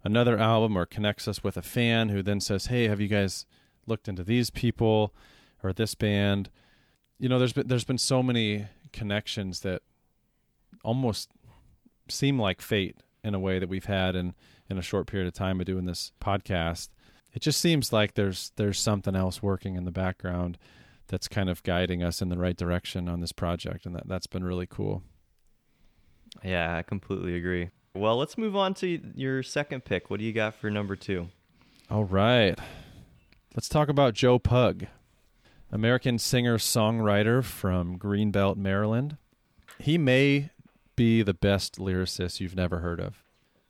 another 0.02 0.38
album 0.38 0.78
or 0.78 0.86
connects 0.86 1.28
us 1.28 1.42
with 1.42 1.56
a 1.56 1.62
fan 1.62 2.08
who 2.08 2.22
then 2.22 2.40
says, 2.40 2.66
"Hey, 2.66 2.88
have 2.88 3.00
you 3.00 3.08
guys 3.08 3.44
looked 3.86 4.08
into 4.08 4.24
these 4.24 4.48
people 4.48 5.12
or 5.62 5.72
this 5.72 5.94
band?" 5.94 6.48
You 7.18 7.28
know, 7.28 7.38
there's 7.38 7.52
been 7.52 7.66
there's 7.66 7.84
been 7.84 7.98
so 7.98 8.22
many 8.22 8.66
connections 8.92 9.60
that 9.60 9.82
almost 10.84 11.30
seem 12.08 12.38
like 12.38 12.62
fate 12.62 12.96
in 13.24 13.34
a 13.34 13.40
way 13.40 13.58
that 13.58 13.68
we've 13.68 13.86
had 13.86 14.14
in 14.14 14.34
in 14.70 14.78
a 14.78 14.82
short 14.82 15.06
period 15.06 15.26
of 15.26 15.34
time 15.34 15.60
of 15.60 15.66
doing 15.66 15.84
this 15.84 16.12
podcast. 16.20 16.88
It 17.32 17.42
just 17.42 17.60
seems 17.60 17.92
like 17.92 18.14
there's 18.14 18.52
there's 18.56 18.78
something 18.78 19.16
else 19.16 19.42
working 19.42 19.74
in 19.74 19.84
the 19.84 19.90
background 19.90 20.58
that's 21.08 21.28
kind 21.28 21.48
of 21.50 21.62
guiding 21.62 22.02
us 22.02 22.22
in 22.22 22.28
the 22.28 22.38
right 22.38 22.56
direction 22.56 23.08
on 23.08 23.20
this 23.20 23.32
project 23.32 23.86
and 23.86 23.94
that 23.94 24.08
that's 24.08 24.26
been 24.26 24.44
really 24.44 24.66
cool. 24.66 25.02
Yeah, 26.42 26.76
I 26.76 26.82
completely 26.82 27.36
agree. 27.36 27.70
Well, 27.94 28.16
let's 28.18 28.36
move 28.36 28.56
on 28.56 28.74
to 28.74 29.00
your 29.14 29.42
second 29.42 29.84
pick. 29.84 30.10
What 30.10 30.20
do 30.20 30.26
you 30.26 30.32
got 30.32 30.54
for 30.54 30.70
number 30.70 30.96
2? 30.96 31.28
All 31.90 32.04
right. 32.04 32.58
Let's 33.54 33.68
talk 33.68 33.88
about 33.88 34.14
Joe 34.14 34.38
Pug, 34.38 34.86
American 35.72 36.18
singer 36.18 36.58
songwriter 36.58 37.42
from 37.42 37.98
Greenbelt, 37.98 38.56
Maryland. 38.56 39.16
He 39.78 39.96
may 39.96 40.50
be 40.94 41.22
the 41.22 41.34
best 41.34 41.78
lyricist 41.78 42.40
you've 42.40 42.56
never 42.56 42.80
heard 42.80 43.00
of. 43.00 43.22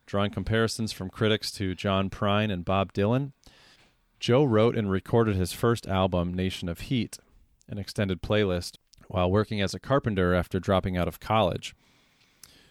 Drawing 0.05 0.31
comparisons 0.31 0.91
from 0.91 1.09
critics 1.09 1.51
to 1.53 1.75
John 1.75 2.09
Prine 2.09 2.51
and 2.51 2.65
Bob 2.65 2.93
Dylan, 2.93 3.31
Joe 4.19 4.43
wrote 4.43 4.75
and 4.75 4.89
recorded 4.89 5.35
his 5.35 5.53
first 5.53 5.85
album, 5.87 6.33
Nation 6.33 6.69
of 6.69 6.81
Heat, 6.81 7.17
an 7.69 7.77
extended 7.77 8.21
playlist, 8.21 8.75
while 9.07 9.29
working 9.29 9.61
as 9.61 9.73
a 9.73 9.79
carpenter 9.79 10.33
after 10.33 10.59
dropping 10.59 10.97
out 10.97 11.07
of 11.07 11.19
college. 11.19 11.75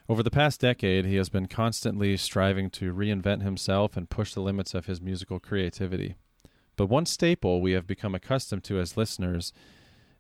Over 0.08 0.22
the 0.22 0.30
past 0.30 0.60
decade, 0.60 1.04
he 1.04 1.16
has 1.16 1.28
been 1.28 1.46
constantly 1.46 2.16
striving 2.16 2.70
to 2.70 2.94
reinvent 2.94 3.42
himself 3.42 3.96
and 3.96 4.08
push 4.08 4.34
the 4.34 4.40
limits 4.40 4.72
of 4.72 4.86
his 4.86 5.00
musical 5.00 5.40
creativity. 5.40 6.14
But 6.76 6.86
one 6.86 7.06
staple 7.06 7.60
we 7.60 7.72
have 7.72 7.88
become 7.88 8.14
accustomed 8.14 8.62
to 8.64 8.78
as 8.78 8.96
listeners 8.96 9.52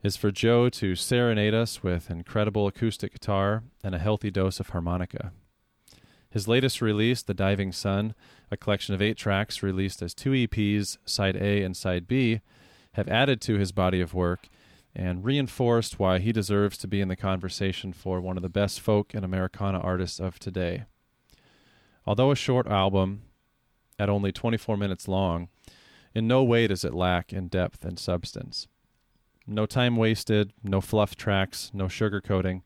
is 0.02 0.16
for 0.16 0.32
Joe 0.32 0.68
to 0.70 0.96
serenade 0.96 1.54
us 1.54 1.84
with 1.84 2.10
incredible 2.10 2.66
acoustic 2.66 3.12
guitar 3.12 3.62
and 3.84 3.94
a 3.94 4.00
healthy 4.00 4.30
dose 4.30 4.58
of 4.58 4.70
harmonica. 4.70 5.32
His 6.30 6.48
latest 6.48 6.82
release, 6.82 7.22
The 7.22 7.32
Diving 7.32 7.70
Sun, 7.70 8.14
a 8.50 8.56
collection 8.56 8.94
of 8.94 9.00
eight 9.00 9.16
tracks 9.16 9.62
released 9.62 10.02
as 10.02 10.14
two 10.14 10.30
EPs, 10.30 10.98
Side 11.04 11.36
A 11.36 11.62
and 11.62 11.76
Side 11.76 12.08
B, 12.08 12.40
have 12.94 13.08
added 13.08 13.40
to 13.42 13.56
his 13.56 13.70
body 13.70 14.00
of 14.00 14.14
work 14.14 14.48
and 14.96 15.24
reinforced 15.24 15.98
why 15.98 16.18
he 16.18 16.32
deserves 16.32 16.78
to 16.78 16.88
be 16.88 17.02
in 17.02 17.08
the 17.08 17.16
conversation 17.16 17.92
for 17.92 18.18
one 18.18 18.38
of 18.38 18.42
the 18.42 18.48
best 18.48 18.80
folk 18.80 19.12
and 19.12 19.26
Americana 19.26 19.78
artists 19.78 20.18
of 20.18 20.38
today. 20.38 20.84
Although 22.06 22.30
a 22.30 22.36
short 22.36 22.66
album, 22.66 23.22
at 23.98 24.08
only 24.08 24.32
24 24.32 24.76
minutes 24.78 25.06
long, 25.06 25.48
in 26.14 26.26
no 26.26 26.42
way 26.42 26.66
does 26.66 26.82
it 26.82 26.94
lack 26.94 27.30
in 27.30 27.48
depth 27.48 27.84
and 27.84 27.98
substance. 27.98 28.68
No 29.46 29.66
time 29.66 29.96
wasted, 29.96 30.54
no 30.62 30.80
fluff 30.80 31.14
tracks, 31.14 31.70
no 31.74 31.86
sugarcoating, 31.86 32.62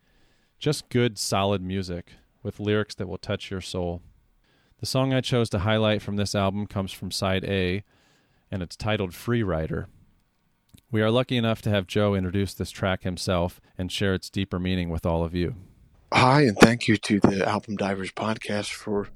just 0.61 0.88
good, 0.88 1.19
solid 1.19 1.61
music 1.61 2.12
with 2.45 2.61
lyrics 2.61 2.95
that 2.95 3.09
will 3.09 3.19
touch 3.19 3.51
your 3.51 3.61
soul. 3.61 4.03
The 4.79 4.87
song 4.87 5.12
I 5.12 5.21
chose 5.21 5.51
to 5.51 5.59
highlight 5.59 6.01
from 6.01 6.14
this 6.14 6.37
album 6.37 6.69
comes 6.69 6.93
from 6.93 7.11
side 7.11 7.45
A, 7.45 7.83
and 8.53 8.62
it's 8.62 8.77
titled 8.77 9.14
Free 9.14 9.43
Rider. 9.43 9.88
We 10.92 11.03
are 11.03 11.11
lucky 11.11 11.37
enough 11.37 11.62
to 11.62 11.70
have 11.70 11.87
Joe 11.87 12.16
introduce 12.16 12.53
this 12.53 12.72
track 12.72 13.05
himself 13.05 13.61
and 13.79 13.92
share 13.92 14.12
its 14.12 14.29
deeper 14.29 14.59
meaning 14.59 14.90
with 14.90 15.07
all 15.07 15.22
of 15.22 15.37
you. 15.37 15.55
Hi, 16.12 16.42
and 16.42 16.57
thank 16.59 16.88
you 16.88 16.96
to 16.96 17.20
the 17.20 17.48
Album 17.48 17.76
Divers 17.76 18.11
podcast 18.11 18.72
for 18.72 19.09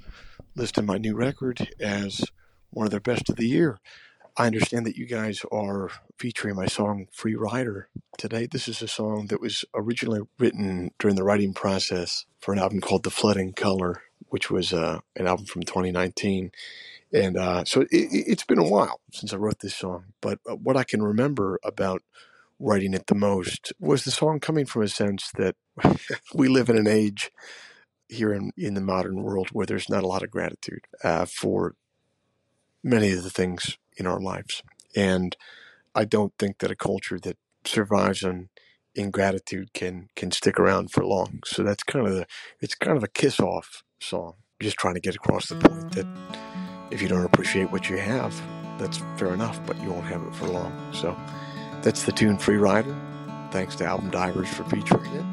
listing 0.55 0.87
my 0.87 0.99
new 0.99 1.17
record 1.17 1.69
as 1.81 2.25
one 2.71 2.87
of 2.87 2.93
their 2.93 3.01
best 3.01 3.29
of 3.29 3.35
the 3.35 3.49
year. 3.49 3.81
I 4.37 4.47
understand 4.47 4.87
that 4.87 4.97
you 4.97 5.05
guys 5.07 5.43
are 5.51 5.91
featuring 6.17 6.55
my 6.55 6.67
song 6.67 7.09
Free 7.11 7.35
Rider 7.35 7.89
today. 8.19 8.47
This 8.47 8.69
is 8.69 8.81
a 8.81 8.87
song 8.87 9.27
that 9.27 9.41
was 9.41 9.65
originally 9.75 10.21
written 10.39 10.93
during 11.01 11.17
the 11.17 11.25
writing 11.25 11.55
process 11.55 12.25
for 12.39 12.53
an 12.53 12.61
album 12.61 12.83
called 12.83 13.03
The 13.03 13.11
Flood 13.11 13.37
in 13.37 13.53
Color, 13.53 14.01
which 14.29 14.49
was 14.49 14.73
uh, 14.73 15.01
an 15.17 15.27
album 15.27 15.47
from 15.47 15.65
2019. 15.65 16.53
And 17.15 17.37
uh, 17.37 17.65
so 17.65 17.87
it, 17.93 18.29
has 18.29 18.43
been 18.43 18.59
a 18.59 18.69
while 18.69 19.01
since 19.13 19.33
I 19.33 19.37
wrote 19.37 19.61
this 19.61 19.77
song, 19.77 20.07
but 20.21 20.41
uh, 20.51 20.57
what 20.57 20.77
I 20.77 20.83
can 20.83 21.01
remember 21.01 21.61
about 21.63 22.03
writing 22.59 22.93
it 22.93 23.07
the 23.07 23.15
most 23.15 23.73
was 23.79 24.05
the 24.05 24.11
song 24.11 24.41
coming 24.41 24.67
from 24.67 24.83
a 24.83 24.89
sense 24.89 25.31
that 25.37 25.55
we 26.35 26.49
live 26.49 26.69
in 26.69 26.77
an 26.77 26.89
age 26.89 27.31
here 28.09 28.33
in, 28.33 28.51
in 28.57 28.75
the 28.75 28.81
modern 28.81 29.23
world 29.23 29.51
where 29.53 29.65
there's 29.65 29.89
not 29.89 30.03
a 30.03 30.09
lot 30.09 30.25
of 30.25 30.31
gratitude 30.31 30.81
uh, 31.05 31.25
for 31.25 31.77
many 32.83 33.13
of 33.13 33.23
the 33.23 33.31
things 33.31 33.79
in 33.97 34.07
our 34.09 34.21
lives. 34.21 34.63
And 34.97 35.37
I 35.95 36.05
don't 36.05 36.33
think 36.37 36.59
that 36.59 36.71
a 36.73 36.77
culture 36.77 37.21
that 37.21 37.39
survives 37.65 38.25
on 38.25 38.49
ingratitude 38.97 39.73
can 39.73 40.09
can 40.17 40.31
stick 40.31 40.59
around 40.59 40.91
for 40.91 41.05
long. 41.05 41.41
So 41.45 41.63
that's 41.63 41.83
kind 41.85 42.07
of 42.07 42.15
the, 42.15 42.27
it's 42.61 42.75
kind 42.75 42.97
of 42.97 43.05
a 43.05 43.09
kiss 43.09 43.39
off 43.41 43.85
song, 44.01 44.35
just 44.61 44.77
trying 44.77 44.95
to 44.95 45.01
get 45.01 45.15
across 45.15 45.49
the 45.49 45.57
point 45.57 45.93
that 45.93 46.54
if 46.95 47.03
you 47.03 47.09
don't 47.09 47.25
appreciate 47.25 47.73
what 47.73 47.91
you 47.91 47.97
have, 47.97 48.41
that's 48.79 48.99
fair 49.17 49.35
enough, 49.35 49.61
but 49.67 49.77
you 49.83 49.91
won't 49.91 50.07
have 50.07 50.23
it 50.23 50.33
for 50.33 50.47
long. 50.47 50.73
So 50.93 51.17
that's 51.83 52.05
the 52.05 52.13
tune 52.13 52.39
Free 52.39 52.57
Rider. 52.57 52.97
Thanks 53.51 53.75
to 53.77 53.85
Album 53.85 54.11
Divers 54.11 54.49
for 54.49 54.63
featuring 54.65 55.13
it. 55.13 55.25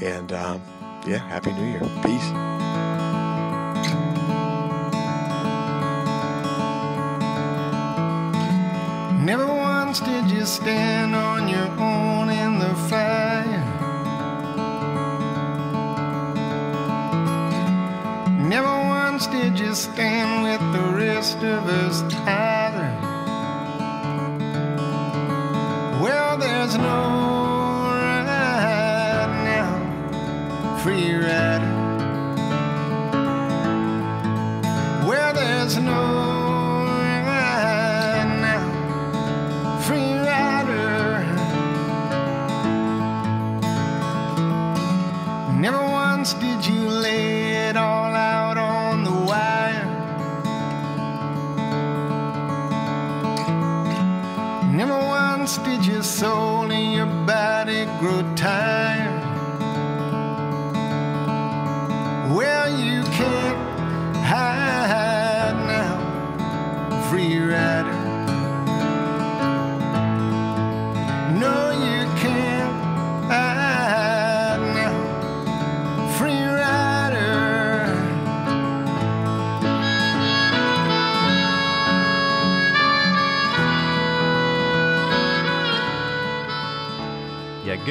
And 0.00 0.32
um, 0.32 0.62
yeah, 1.04 1.18
Happy 1.18 1.52
New 1.52 1.64
Year. 1.64 1.80
Peace. 2.04 2.30
Never 9.26 9.46
once 9.46 9.98
did 9.98 10.30
you 10.30 10.46
stand 10.46 11.16
on 11.16 11.48
your 11.48 11.68
own 11.80 12.30
in 12.30 12.60
the 12.60 12.74
fire. 12.88 13.68
Never 18.48 18.91
did 19.26 19.58
you 19.58 19.74
stand 19.74 20.42
with 20.42 20.60
the 20.72 20.88
rest 20.96 21.36
of 21.38 21.66
us 21.66 22.02
either. 22.26 22.90
Well, 26.02 26.36
there's 26.38 26.76
no 26.76 27.11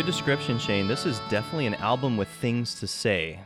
good 0.02 0.08
description, 0.08 0.58
Shane. 0.58 0.88
This 0.88 1.06
is 1.06 1.20
definitely 1.30 1.68
an 1.68 1.76
album 1.76 2.18
with 2.18 2.28
things 2.28 2.80
to 2.80 2.88
say. 2.88 3.40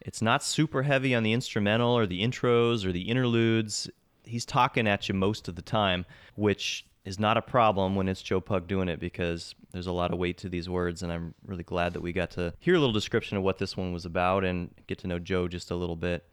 It's 0.00 0.20
not 0.20 0.42
super 0.42 0.82
heavy 0.82 1.14
on 1.14 1.22
the 1.22 1.32
instrumental 1.32 1.96
or 1.96 2.06
the 2.06 2.24
intros 2.24 2.84
or 2.84 2.90
the 2.90 3.02
interludes. 3.02 3.88
He's 4.24 4.44
talking 4.44 4.88
at 4.88 5.08
you 5.08 5.14
most 5.14 5.46
of 5.46 5.54
the 5.54 5.62
time, 5.62 6.04
which 6.34 6.86
is 7.04 7.20
not 7.20 7.36
a 7.36 7.42
problem 7.42 7.94
when 7.94 8.08
it's 8.08 8.20
Joe 8.20 8.40
Pug 8.40 8.66
doing 8.66 8.88
it 8.88 8.98
because 8.98 9.54
there's 9.70 9.86
a 9.86 9.92
lot 9.92 10.12
of 10.12 10.18
weight 10.18 10.38
to 10.38 10.48
these 10.48 10.68
words. 10.68 11.04
And 11.04 11.12
I'm 11.12 11.34
really 11.46 11.62
glad 11.62 11.92
that 11.92 12.00
we 12.00 12.12
got 12.12 12.32
to 12.32 12.52
hear 12.58 12.74
a 12.74 12.80
little 12.80 12.92
description 12.92 13.36
of 13.36 13.44
what 13.44 13.58
this 13.58 13.76
one 13.76 13.92
was 13.92 14.04
about 14.04 14.44
and 14.44 14.70
get 14.88 14.98
to 14.98 15.06
know 15.06 15.20
Joe 15.20 15.46
just 15.46 15.70
a 15.70 15.76
little 15.76 15.94
bit 15.94 16.24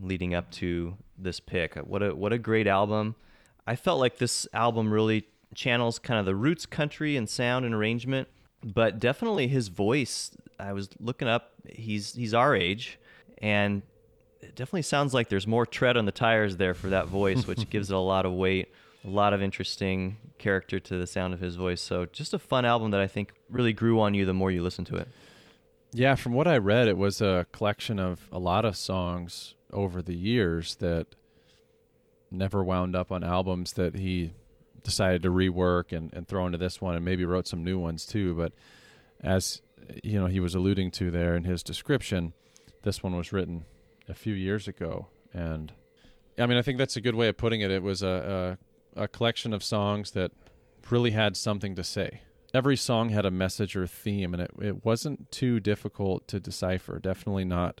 leading 0.00 0.34
up 0.34 0.52
to 0.52 0.96
this 1.18 1.40
pick. 1.40 1.74
What 1.74 2.04
a 2.04 2.14
what 2.14 2.32
a 2.32 2.38
great 2.38 2.68
album. 2.68 3.16
I 3.66 3.74
felt 3.74 3.98
like 3.98 4.18
this 4.18 4.46
album 4.52 4.92
really 4.92 5.26
channels 5.52 5.98
kind 5.98 6.20
of 6.20 6.26
the 6.26 6.36
roots 6.36 6.64
country 6.64 7.16
and 7.16 7.28
sound 7.28 7.64
and 7.64 7.74
arrangement, 7.74 8.28
but 8.64 8.98
definitely 8.98 9.48
his 9.48 9.68
voice. 9.68 10.30
I 10.58 10.72
was 10.72 10.88
looking 11.00 11.28
up; 11.28 11.52
he's 11.68 12.14
he's 12.14 12.34
our 12.34 12.54
age, 12.54 12.98
and 13.38 13.82
it 14.40 14.54
definitely 14.54 14.82
sounds 14.82 15.14
like 15.14 15.28
there's 15.28 15.46
more 15.46 15.66
tread 15.66 15.96
on 15.96 16.04
the 16.04 16.12
tires 16.12 16.56
there 16.56 16.74
for 16.74 16.88
that 16.90 17.06
voice, 17.06 17.46
which 17.46 17.68
gives 17.70 17.90
it 17.90 17.94
a 17.94 18.00
lot 18.00 18.26
of 18.26 18.32
weight, 18.32 18.72
a 19.04 19.08
lot 19.08 19.32
of 19.32 19.42
interesting 19.42 20.16
character 20.38 20.78
to 20.78 20.98
the 20.98 21.06
sound 21.06 21.34
of 21.34 21.40
his 21.40 21.56
voice. 21.56 21.80
So 21.80 22.06
just 22.06 22.34
a 22.34 22.38
fun 22.38 22.64
album 22.64 22.90
that 22.92 23.00
I 23.00 23.06
think 23.06 23.32
really 23.50 23.72
grew 23.72 24.00
on 24.00 24.14
you 24.14 24.24
the 24.24 24.34
more 24.34 24.50
you 24.50 24.62
listen 24.62 24.84
to 24.86 24.96
it. 24.96 25.08
Yeah, 25.92 26.16
from 26.16 26.34
what 26.34 26.46
I 26.46 26.58
read, 26.58 26.86
it 26.86 26.98
was 26.98 27.20
a 27.20 27.46
collection 27.50 27.98
of 27.98 28.28
a 28.30 28.38
lot 28.38 28.64
of 28.64 28.76
songs 28.76 29.54
over 29.72 30.02
the 30.02 30.14
years 30.14 30.76
that 30.76 31.06
never 32.30 32.62
wound 32.62 32.94
up 32.94 33.10
on 33.10 33.24
albums 33.24 33.72
that 33.74 33.94
he 33.94 34.32
decided 34.88 35.22
to 35.22 35.30
rework 35.30 35.96
and, 35.96 36.12
and 36.12 36.26
throw 36.26 36.46
into 36.46 36.58
this 36.58 36.80
one 36.80 36.94
and 36.94 37.04
maybe 37.04 37.24
wrote 37.24 37.46
some 37.46 37.64
new 37.64 37.78
ones 37.78 38.06
too. 38.06 38.34
But 38.34 38.52
as 39.22 39.62
you 40.02 40.20
know, 40.20 40.26
he 40.26 40.40
was 40.40 40.54
alluding 40.54 40.90
to 40.92 41.10
there 41.10 41.36
in 41.36 41.44
his 41.44 41.62
description, 41.62 42.32
this 42.82 43.02
one 43.02 43.16
was 43.16 43.32
written 43.32 43.64
a 44.08 44.14
few 44.14 44.34
years 44.34 44.68
ago. 44.68 45.08
And 45.32 45.72
I 46.38 46.46
mean, 46.46 46.58
I 46.58 46.62
think 46.62 46.78
that's 46.78 46.96
a 46.96 47.00
good 47.00 47.14
way 47.14 47.28
of 47.28 47.36
putting 47.36 47.60
it. 47.60 47.70
It 47.70 47.82
was 47.82 48.02
a, 48.02 48.58
a, 48.96 49.02
a 49.02 49.08
collection 49.08 49.52
of 49.52 49.62
songs 49.62 50.12
that 50.12 50.32
really 50.90 51.10
had 51.10 51.36
something 51.36 51.74
to 51.74 51.84
say 51.84 52.22
every 52.54 52.76
song 52.76 53.10
had 53.10 53.26
a 53.26 53.30
message 53.30 53.76
or 53.76 53.86
theme, 53.86 54.34
and 54.34 54.42
it, 54.42 54.50
it 54.60 54.84
wasn't 54.84 55.30
too 55.30 55.60
difficult 55.60 56.26
to 56.28 56.40
decipher. 56.40 56.98
Definitely 56.98 57.44
not 57.44 57.80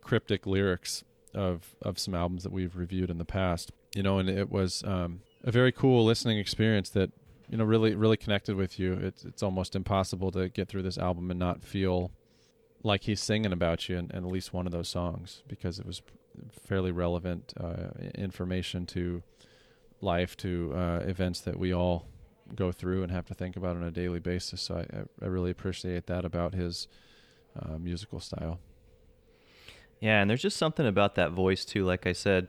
cryptic 0.00 0.46
lyrics 0.46 1.04
of 1.34 1.76
of 1.80 1.98
some 1.98 2.14
albums 2.14 2.42
that 2.42 2.52
we've 2.52 2.76
reviewed 2.76 3.10
in 3.10 3.18
the 3.18 3.24
past. 3.24 3.72
You 3.94 4.02
know, 4.02 4.18
and 4.18 4.28
it 4.28 4.50
was 4.50 4.82
um, 4.84 5.20
a 5.44 5.50
very 5.50 5.72
cool 5.72 6.04
listening 6.04 6.38
experience 6.38 6.90
that 6.90 7.10
you 7.48 7.56
know 7.58 7.64
really 7.64 7.94
really 7.94 8.16
connected 8.16 8.56
with 8.56 8.78
you. 8.78 8.94
It's 8.94 9.24
it's 9.24 9.42
almost 9.42 9.74
impossible 9.74 10.30
to 10.32 10.48
get 10.48 10.68
through 10.68 10.82
this 10.82 10.98
album 10.98 11.30
and 11.30 11.38
not 11.38 11.64
feel 11.64 12.12
like 12.82 13.04
he's 13.04 13.20
singing 13.20 13.52
about 13.52 13.88
you 13.88 13.96
in, 13.96 14.10
in 14.10 14.24
at 14.24 14.30
least 14.30 14.52
one 14.52 14.66
of 14.66 14.72
those 14.72 14.88
songs 14.88 15.42
because 15.46 15.78
it 15.78 15.86
was 15.86 16.02
fairly 16.66 16.90
relevant 16.90 17.52
uh, 17.60 17.88
information 18.14 18.86
to 18.86 19.22
life 20.00 20.36
to 20.36 20.72
uh, 20.74 21.00
events 21.06 21.40
that 21.40 21.58
we 21.58 21.72
all 21.72 22.06
go 22.54 22.72
through 22.72 23.02
and 23.02 23.12
have 23.12 23.24
to 23.26 23.34
think 23.34 23.56
about 23.56 23.76
on 23.76 23.84
a 23.84 23.90
daily 23.90 24.18
basis. 24.18 24.60
So 24.60 24.76
I, 24.76 25.24
I 25.24 25.28
really 25.28 25.50
appreciate 25.50 26.06
that 26.06 26.24
about 26.24 26.54
his 26.54 26.88
uh, 27.58 27.78
musical 27.78 28.20
style. 28.20 28.58
Yeah, 30.00 30.20
and 30.20 30.28
there's 30.28 30.42
just 30.42 30.56
something 30.56 30.86
about 30.86 31.14
that 31.14 31.30
voice 31.30 31.64
too. 31.64 31.84
Like 31.84 32.06
I 32.06 32.12
said, 32.12 32.48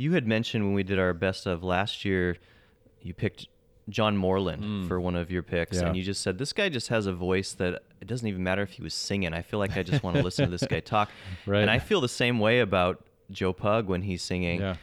you 0.00 0.12
had 0.12 0.26
mentioned 0.26 0.64
when 0.64 0.72
we 0.72 0.82
did 0.82 0.98
our 0.98 1.12
best 1.12 1.44
of 1.46 1.62
last 1.62 2.06
year, 2.06 2.38
you 3.02 3.12
picked 3.12 3.48
John 3.90 4.16
Moreland 4.16 4.62
mm. 4.62 4.88
for 4.88 4.98
one 4.98 5.14
of 5.14 5.30
your 5.30 5.42
picks, 5.42 5.76
yeah. 5.76 5.88
and 5.88 5.96
you 5.96 6.02
just 6.02 6.22
said 6.22 6.38
this 6.38 6.54
guy 6.54 6.70
just 6.70 6.88
has 6.88 7.06
a 7.06 7.12
voice 7.12 7.52
that 7.54 7.82
it 8.00 8.06
doesn't 8.06 8.26
even 8.26 8.42
matter 8.42 8.62
if 8.62 8.72
he 8.72 8.82
was 8.82 8.94
singing. 8.94 9.34
I 9.34 9.42
feel 9.42 9.58
like 9.58 9.76
I 9.76 9.82
just 9.82 10.02
want 10.02 10.16
to 10.16 10.22
listen 10.28 10.46
to 10.46 10.50
this 10.50 10.66
guy 10.66 10.80
talk, 10.80 11.10
right. 11.44 11.60
and 11.60 11.70
I 11.70 11.78
feel 11.78 12.00
the 12.00 12.08
same 12.08 12.38
way 12.38 12.60
about 12.60 13.04
Joe 13.30 13.52
Pug 13.52 13.88
when 13.88 14.00
he's 14.00 14.22
singing. 14.22 14.60
Yeah, 14.60 14.76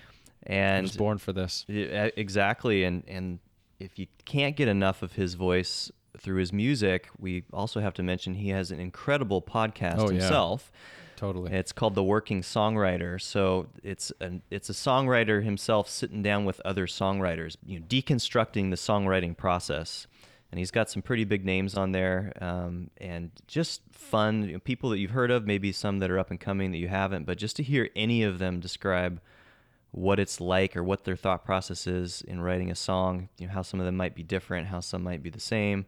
and 0.43 0.83
was 0.83 0.95
born 0.95 1.17
for 1.17 1.33
this. 1.33 1.65
Exactly, 1.67 2.83
and 2.83 3.03
and 3.07 3.39
if 3.79 3.97
you 3.97 4.05
can't 4.25 4.55
get 4.55 4.67
enough 4.67 5.01
of 5.01 5.13
his 5.13 5.33
voice 5.33 5.91
through 6.19 6.37
his 6.37 6.53
music, 6.53 7.09
we 7.17 7.43
also 7.51 7.79
have 7.79 7.95
to 7.95 8.03
mention 8.03 8.35
he 8.35 8.49
has 8.49 8.69
an 8.69 8.79
incredible 8.79 9.41
podcast 9.41 9.97
oh, 9.97 10.09
himself. 10.09 10.71
Yeah. 10.71 10.79
Totally. 11.17 11.51
It's 11.51 11.71
called 11.71 11.95
The 11.95 12.03
Working 12.03 12.43
Songwriter. 12.43 13.19
So 13.19 13.67
it's 13.83 14.13
an 14.21 14.43
it's 14.51 14.69
a 14.69 14.73
songwriter 14.73 15.43
himself 15.43 15.89
sitting 15.89 16.21
down 16.21 16.45
with 16.45 16.61
other 16.63 16.85
songwriters, 16.85 17.57
you 17.65 17.79
know, 17.79 17.85
deconstructing 17.87 18.69
the 18.69 18.75
songwriting 18.75 19.35
process. 19.35 20.05
And 20.51 20.59
he's 20.59 20.71
got 20.71 20.89
some 20.89 21.01
pretty 21.01 21.25
big 21.25 21.43
names 21.43 21.75
on 21.75 21.91
there, 21.91 22.31
um, 22.39 22.89
and 23.01 23.31
just 23.47 23.81
fun 23.91 24.43
you 24.43 24.53
know, 24.53 24.59
people 24.59 24.91
that 24.91 24.99
you've 24.99 25.11
heard 25.11 25.29
of, 25.29 25.45
maybe 25.45 25.73
some 25.73 25.99
that 25.99 26.09
are 26.09 26.17
up 26.17 26.31
and 26.31 26.39
coming 26.39 26.71
that 26.71 26.77
you 26.77 26.87
haven't. 26.87 27.25
But 27.25 27.37
just 27.37 27.57
to 27.57 27.63
hear 27.63 27.89
any 27.97 28.23
of 28.23 28.39
them 28.39 28.61
describe 28.61 29.19
what 29.91 30.19
it's 30.19 30.39
like 30.39 30.77
or 30.77 30.83
what 30.83 31.03
their 31.03 31.17
thought 31.17 31.43
process 31.43 31.85
is 31.87 32.21
in 32.21 32.39
writing 32.39 32.71
a 32.71 32.75
song, 32.75 33.27
you 33.39 33.47
know, 33.47 33.53
how 33.53 33.61
some 33.63 33.79
of 33.81 33.85
them 33.85 33.97
might 33.97 34.15
be 34.15 34.23
different, 34.23 34.67
how 34.67 34.79
some 34.79 35.03
might 35.03 35.23
be 35.23 35.29
the 35.29 35.39
same. 35.39 35.85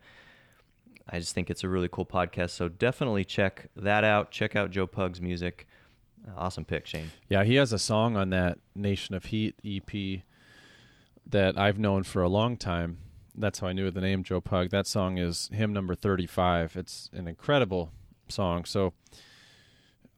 I 1.12 1.20
just 1.20 1.34
think 1.34 1.50
it's 1.50 1.64
a 1.64 1.70
really 1.70 1.90
cool 1.92 2.06
podcast. 2.06 2.52
So 2.52 2.70
definitely 2.70 3.26
check 3.26 3.68
that 3.76 4.04
out. 4.04 4.32
Check 4.32 4.56
out 4.56 4.72
Joe 4.72 4.88
Pug's 4.88 5.20
music. 5.20 5.68
Uh, 6.28 6.32
awesome 6.38 6.66
pick, 6.66 6.86
Shane. 6.86 7.12
Yeah, 7.30 7.44
he 7.44 7.56
has 7.56 7.74
a 7.74 7.80
song 7.80 8.16
on 8.16 8.30
that 8.30 8.60
Nation 8.76 9.16
of 9.16 9.26
Heat 9.26 9.56
EP 9.66 10.22
that 11.26 11.58
I've 11.58 11.80
known 11.80 12.04
for 12.04 12.22
a 12.22 12.30
long 12.30 12.58
time. 12.58 13.00
That's 13.36 13.60
how 13.60 13.68
I 13.68 13.74
knew 13.74 13.90
the 13.90 14.02
name 14.02 14.24
Joe 14.24 14.42
Pug. 14.42 14.70
That 14.70 14.86
song 14.86 15.18
is 15.18 15.50
hymn 15.54 15.74
number 15.74 15.96
35. 15.96 16.76
It's 16.76 17.10
an 17.14 17.28
incredible 17.28 17.92
song. 18.28 18.66
So 18.66 18.94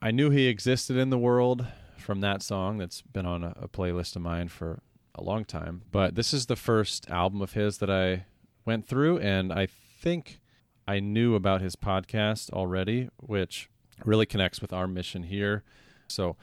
I 0.02 0.12
knew 0.12 0.30
he 0.30 0.48
existed 0.48 0.98
in 0.98 1.10
the 1.10 1.18
world 1.18 1.66
from 1.98 2.22
that 2.22 2.42
song 2.42 2.78
that's 2.78 3.02
been 3.02 3.26
on 3.26 3.44
a, 3.44 3.56
a 3.62 3.68
playlist 3.68 4.16
of 4.16 4.24
mine 4.24 4.48
for 4.48 4.82
a 5.16 5.24
long 5.24 5.46
time. 5.46 5.84
But 5.92 6.16
this 6.16 6.34
is 6.34 6.48
the 6.48 6.56
first 6.56 7.10
album 7.10 7.42
of 7.42 7.54
his 7.54 7.78
that 7.78 7.90
I 7.90 8.26
went 8.66 8.88
through, 8.88 9.20
and 9.20 9.54
I 9.54 9.68
think 9.68 10.41
I 10.92 11.00
knew 11.00 11.36
about 11.36 11.62
his 11.62 11.78
podcast 11.78 12.50
already, 12.50 13.08
which 13.16 13.70
really 14.04 14.26
connects 14.26 14.62
with 14.62 14.74
our 14.74 14.88
mission 14.88 15.24
here. 15.24 15.64
So 16.08 16.36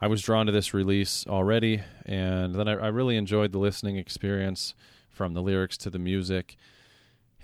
I 0.00 0.08
was 0.08 0.22
drawn 0.22 0.46
to 0.46 0.52
this 0.52 0.74
release 0.74 1.24
already, 1.28 1.82
and 2.04 2.56
then 2.56 2.66
I, 2.66 2.72
I 2.72 2.88
really 2.88 3.16
enjoyed 3.16 3.52
the 3.52 3.60
listening 3.60 3.98
experience 3.98 4.74
from 5.08 5.34
the 5.34 5.40
lyrics 5.40 5.76
to 5.78 5.90
the 5.90 6.00
music. 6.00 6.56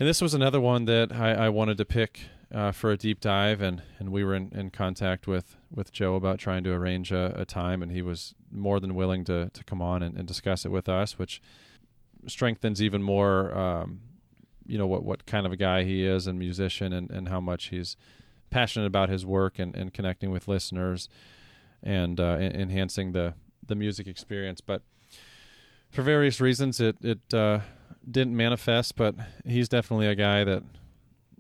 And 0.01 0.09
this 0.09 0.21
was 0.21 0.35
another 0.35 0.61
one 0.61 0.87
that 0.87 1.13
I, 1.13 1.47
I 1.47 1.49
wanted 1.49 1.79
to 1.79 1.85
pick 1.85 2.23
uh, 2.53 2.73
for 2.73 2.91
a 2.91 2.97
deep 2.97 3.21
dive, 3.21 3.61
and, 3.61 3.83
and 4.01 4.11
we 4.11 4.25
were 4.25 4.35
in, 4.35 4.51
in 4.53 4.71
contact 4.71 5.29
with, 5.29 5.57
with 5.71 5.93
Joe 5.93 6.17
about 6.17 6.41
trying 6.41 6.65
to 6.65 6.73
arrange 6.73 7.13
a, 7.13 7.41
a 7.41 7.45
time, 7.45 7.85
and 7.85 7.93
he 7.93 8.03
was 8.03 8.35
more 8.51 8.81
than 8.81 8.97
willing 8.97 9.23
to, 9.27 9.49
to 9.53 9.63
come 9.63 9.81
on 9.81 10.03
and, 10.03 10.17
and 10.19 10.27
discuss 10.27 10.65
it 10.65 10.73
with 10.73 10.89
us, 10.89 11.21
which 11.21 11.41
strengthens 12.27 12.83
even 12.83 13.01
more, 13.01 13.57
um, 13.57 14.01
you 14.69 14.79
know, 14.79 14.87
what, 14.87 15.03
what 15.05 15.27
kind 15.27 15.47
of 15.47 15.53
a 15.53 15.57
guy 15.57 15.83
he 15.83 16.05
is 16.07 16.29
and 16.29 16.39
musician, 16.39 16.93
and, 16.93 17.11
and 17.11 17.29
how 17.29 17.41
much 17.41 17.71
he's 17.71 17.97
passionate 18.51 18.87
about 18.87 19.09
his 19.09 19.27
work 19.27 19.59
and, 19.59 19.75
and 19.75 19.93
connecting 19.93 20.31
with 20.31 20.47
listeners 20.47 21.09
and 21.83 22.21
uh, 22.21 22.37
enhancing 22.41 23.13
the, 23.13 23.35
the 23.67 23.75
music 23.75 24.07
experience. 24.07 24.61
But 24.61 24.83
for 25.91 26.03
various 26.03 26.41
reasons, 26.41 26.81
it 26.81 26.97
it 27.03 27.35
uh, 27.35 27.61
didn't 28.09 28.37
manifest. 28.37 28.97
But 28.97 29.15
he's 29.45 29.69
definitely 29.69 30.07
a 30.07 30.15
guy 30.15 30.45
that 30.45 30.63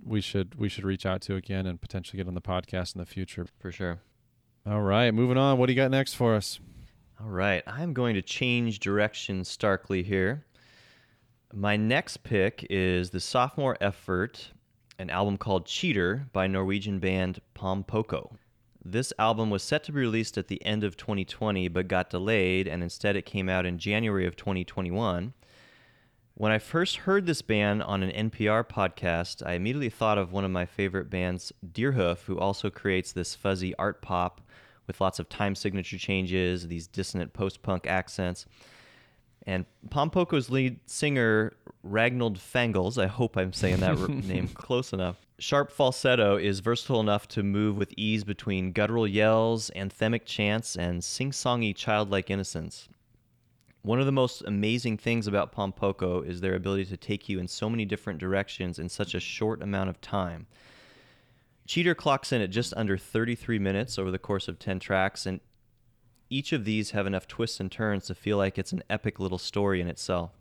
we 0.04 0.20
should 0.20 0.54
we 0.56 0.68
should 0.68 0.84
reach 0.84 1.04
out 1.06 1.20
to 1.22 1.36
again 1.36 1.66
and 1.66 1.80
potentially 1.80 2.16
get 2.16 2.28
on 2.28 2.34
the 2.34 2.40
podcast 2.40 2.94
in 2.94 2.98
the 2.98 3.06
future 3.06 3.46
for 3.58 3.70
sure. 3.70 4.00
All 4.66 4.82
right, 4.82 5.12
moving 5.12 5.38
on. 5.38 5.58
What 5.58 5.66
do 5.66 5.72
you 5.72 5.76
got 5.76 5.90
next 5.90 6.14
for 6.14 6.34
us? 6.34 6.60
All 7.20 7.28
right, 7.28 7.62
I'm 7.66 7.92
going 7.94 8.14
to 8.14 8.22
change 8.22 8.78
direction 8.78 9.44
starkly 9.44 10.02
here. 10.02 10.44
My 11.54 11.78
next 11.78 12.18
pick 12.24 12.66
is 12.68 13.08
the 13.08 13.20
sophomore 13.20 13.78
effort, 13.80 14.52
an 14.98 15.08
album 15.08 15.38
called 15.38 15.64
Cheater 15.64 16.26
by 16.30 16.46
Norwegian 16.46 16.98
band 16.98 17.40
Pom 17.54 17.84
Poko. 17.84 18.36
This 18.84 19.14
album 19.18 19.48
was 19.48 19.62
set 19.62 19.82
to 19.84 19.92
be 19.92 20.00
released 20.00 20.36
at 20.36 20.48
the 20.48 20.62
end 20.64 20.84
of 20.84 20.98
2020 20.98 21.68
but 21.68 21.88
got 21.88 22.10
delayed, 22.10 22.68
and 22.68 22.82
instead 22.82 23.16
it 23.16 23.24
came 23.24 23.48
out 23.48 23.64
in 23.64 23.78
January 23.78 24.26
of 24.26 24.36
2021. 24.36 25.32
When 26.34 26.52
I 26.52 26.58
first 26.58 26.96
heard 26.96 27.24
this 27.24 27.40
band 27.40 27.82
on 27.82 28.02
an 28.02 28.30
NPR 28.30 28.68
podcast, 28.68 29.44
I 29.44 29.54
immediately 29.54 29.90
thought 29.90 30.18
of 30.18 30.32
one 30.32 30.44
of 30.44 30.50
my 30.50 30.66
favorite 30.66 31.08
bands, 31.08 31.50
Deerhoof, 31.66 32.24
who 32.24 32.38
also 32.38 32.68
creates 32.68 33.12
this 33.12 33.34
fuzzy 33.34 33.74
art 33.76 34.02
pop 34.02 34.42
with 34.86 35.00
lots 35.00 35.18
of 35.18 35.30
time 35.30 35.54
signature 35.54 35.98
changes, 35.98 36.68
these 36.68 36.86
dissonant 36.86 37.32
post 37.32 37.62
punk 37.62 37.86
accents. 37.86 38.44
And 39.48 39.64
Pom 39.88 40.10
Poko's 40.10 40.50
lead 40.50 40.78
singer, 40.84 41.54
Ragnhild 41.82 42.36
Fangel's, 42.36 42.98
I 42.98 43.06
hope 43.06 43.38
I'm 43.38 43.54
saying 43.54 43.80
that 43.80 43.98
name 44.26 44.48
close 44.48 44.92
enough. 44.92 45.16
Sharp 45.38 45.72
falsetto 45.72 46.36
is 46.36 46.60
versatile 46.60 47.00
enough 47.00 47.26
to 47.28 47.42
move 47.42 47.78
with 47.78 47.94
ease 47.96 48.24
between 48.24 48.72
guttural 48.72 49.08
yells, 49.08 49.70
anthemic 49.74 50.26
chants, 50.26 50.76
and 50.76 51.02
sing 51.02 51.30
songy 51.30 51.74
childlike 51.74 52.28
innocence. 52.28 52.90
One 53.80 53.98
of 53.98 54.04
the 54.04 54.12
most 54.12 54.42
amazing 54.46 54.98
things 54.98 55.26
about 55.26 55.50
Pom 55.50 55.72
Poko 55.72 56.22
is 56.22 56.42
their 56.42 56.54
ability 56.54 56.84
to 56.84 56.98
take 56.98 57.26
you 57.26 57.38
in 57.38 57.48
so 57.48 57.70
many 57.70 57.86
different 57.86 58.18
directions 58.18 58.78
in 58.78 58.90
such 58.90 59.14
a 59.14 59.20
short 59.20 59.62
amount 59.62 59.88
of 59.88 59.98
time. 60.02 60.46
Cheater 61.66 61.94
clocks 61.94 62.32
in 62.32 62.42
at 62.42 62.50
just 62.50 62.74
under 62.76 62.98
33 62.98 63.58
minutes 63.58 63.98
over 63.98 64.10
the 64.10 64.18
course 64.18 64.46
of 64.46 64.58
10 64.58 64.78
tracks, 64.78 65.24
and 65.24 65.40
each 66.30 66.52
of 66.52 66.64
these 66.64 66.90
have 66.90 67.06
enough 67.06 67.26
twists 67.26 67.60
and 67.60 67.70
turns 67.70 68.06
to 68.06 68.14
feel 68.14 68.36
like 68.36 68.58
it's 68.58 68.72
an 68.72 68.82
epic 68.88 69.18
little 69.18 69.38
story 69.38 69.80
in 69.80 69.88
itself. 69.88 70.32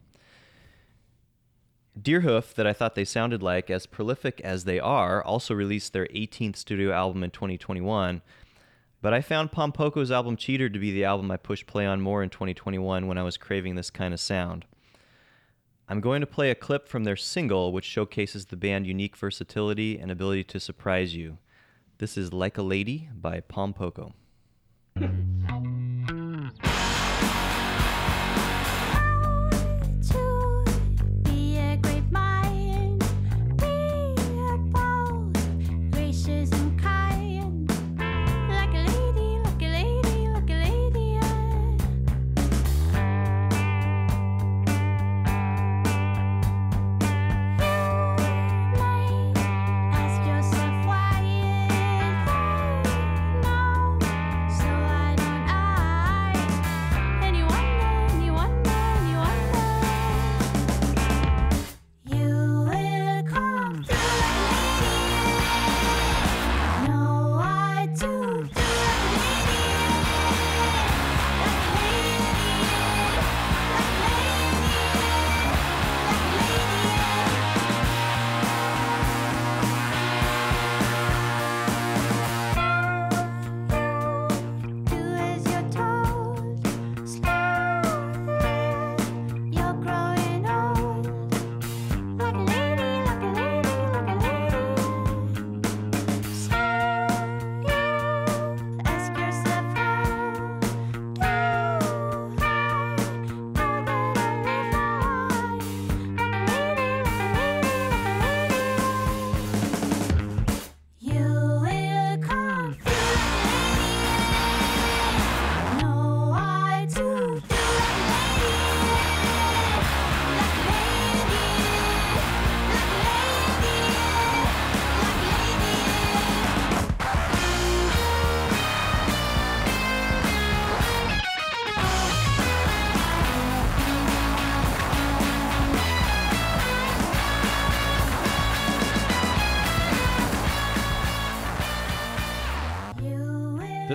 Deerhoof, 1.99 2.53
that 2.53 2.67
I 2.67 2.73
thought 2.73 2.95
they 2.95 3.05
sounded 3.05 3.41
like, 3.41 3.69
as 3.69 3.87
prolific 3.87 4.39
as 4.41 4.65
they 4.65 4.79
are, 4.79 5.23
also 5.23 5.53
released 5.53 5.93
their 5.93 6.05
18th 6.07 6.57
studio 6.57 6.91
album 6.91 7.23
in 7.23 7.31
2021 7.31 8.21
but 9.01 9.13
I 9.13 9.21
found 9.21 9.51
Pom 9.51 9.71
Poko's 9.71 10.11
album 10.11 10.35
Cheater 10.35 10.69
to 10.69 10.79
be 10.79 10.91
the 10.91 11.05
album 11.05 11.29
I 11.29 11.37
pushed 11.37 11.67
play 11.67 11.85
on 11.85 12.01
more 12.01 12.23
in 12.23 12.29
2021 12.29 13.07
when 13.07 13.17
I 13.17 13.23
was 13.23 13.37
craving 13.37 13.75
this 13.75 13.89
kind 13.89 14.13
of 14.13 14.19
sound. 14.19 14.65
I'm 15.87 16.01
going 16.01 16.21
to 16.21 16.27
play 16.27 16.49
a 16.51 16.55
clip 16.55 16.87
from 16.87 17.03
their 17.03 17.15
single, 17.15 17.71
which 17.71 17.85
showcases 17.85 18.47
the 18.47 18.57
band's 18.57 18.87
unique 18.87 19.15
versatility 19.15 19.97
and 19.97 20.11
ability 20.11 20.43
to 20.45 20.59
surprise 20.59 21.15
you. 21.15 21.37
This 21.99 22.17
is 22.17 22.33
Like 22.33 22.57
a 22.57 22.63
Lady 22.63 23.09
by 23.13 23.39
Pom 23.39 23.73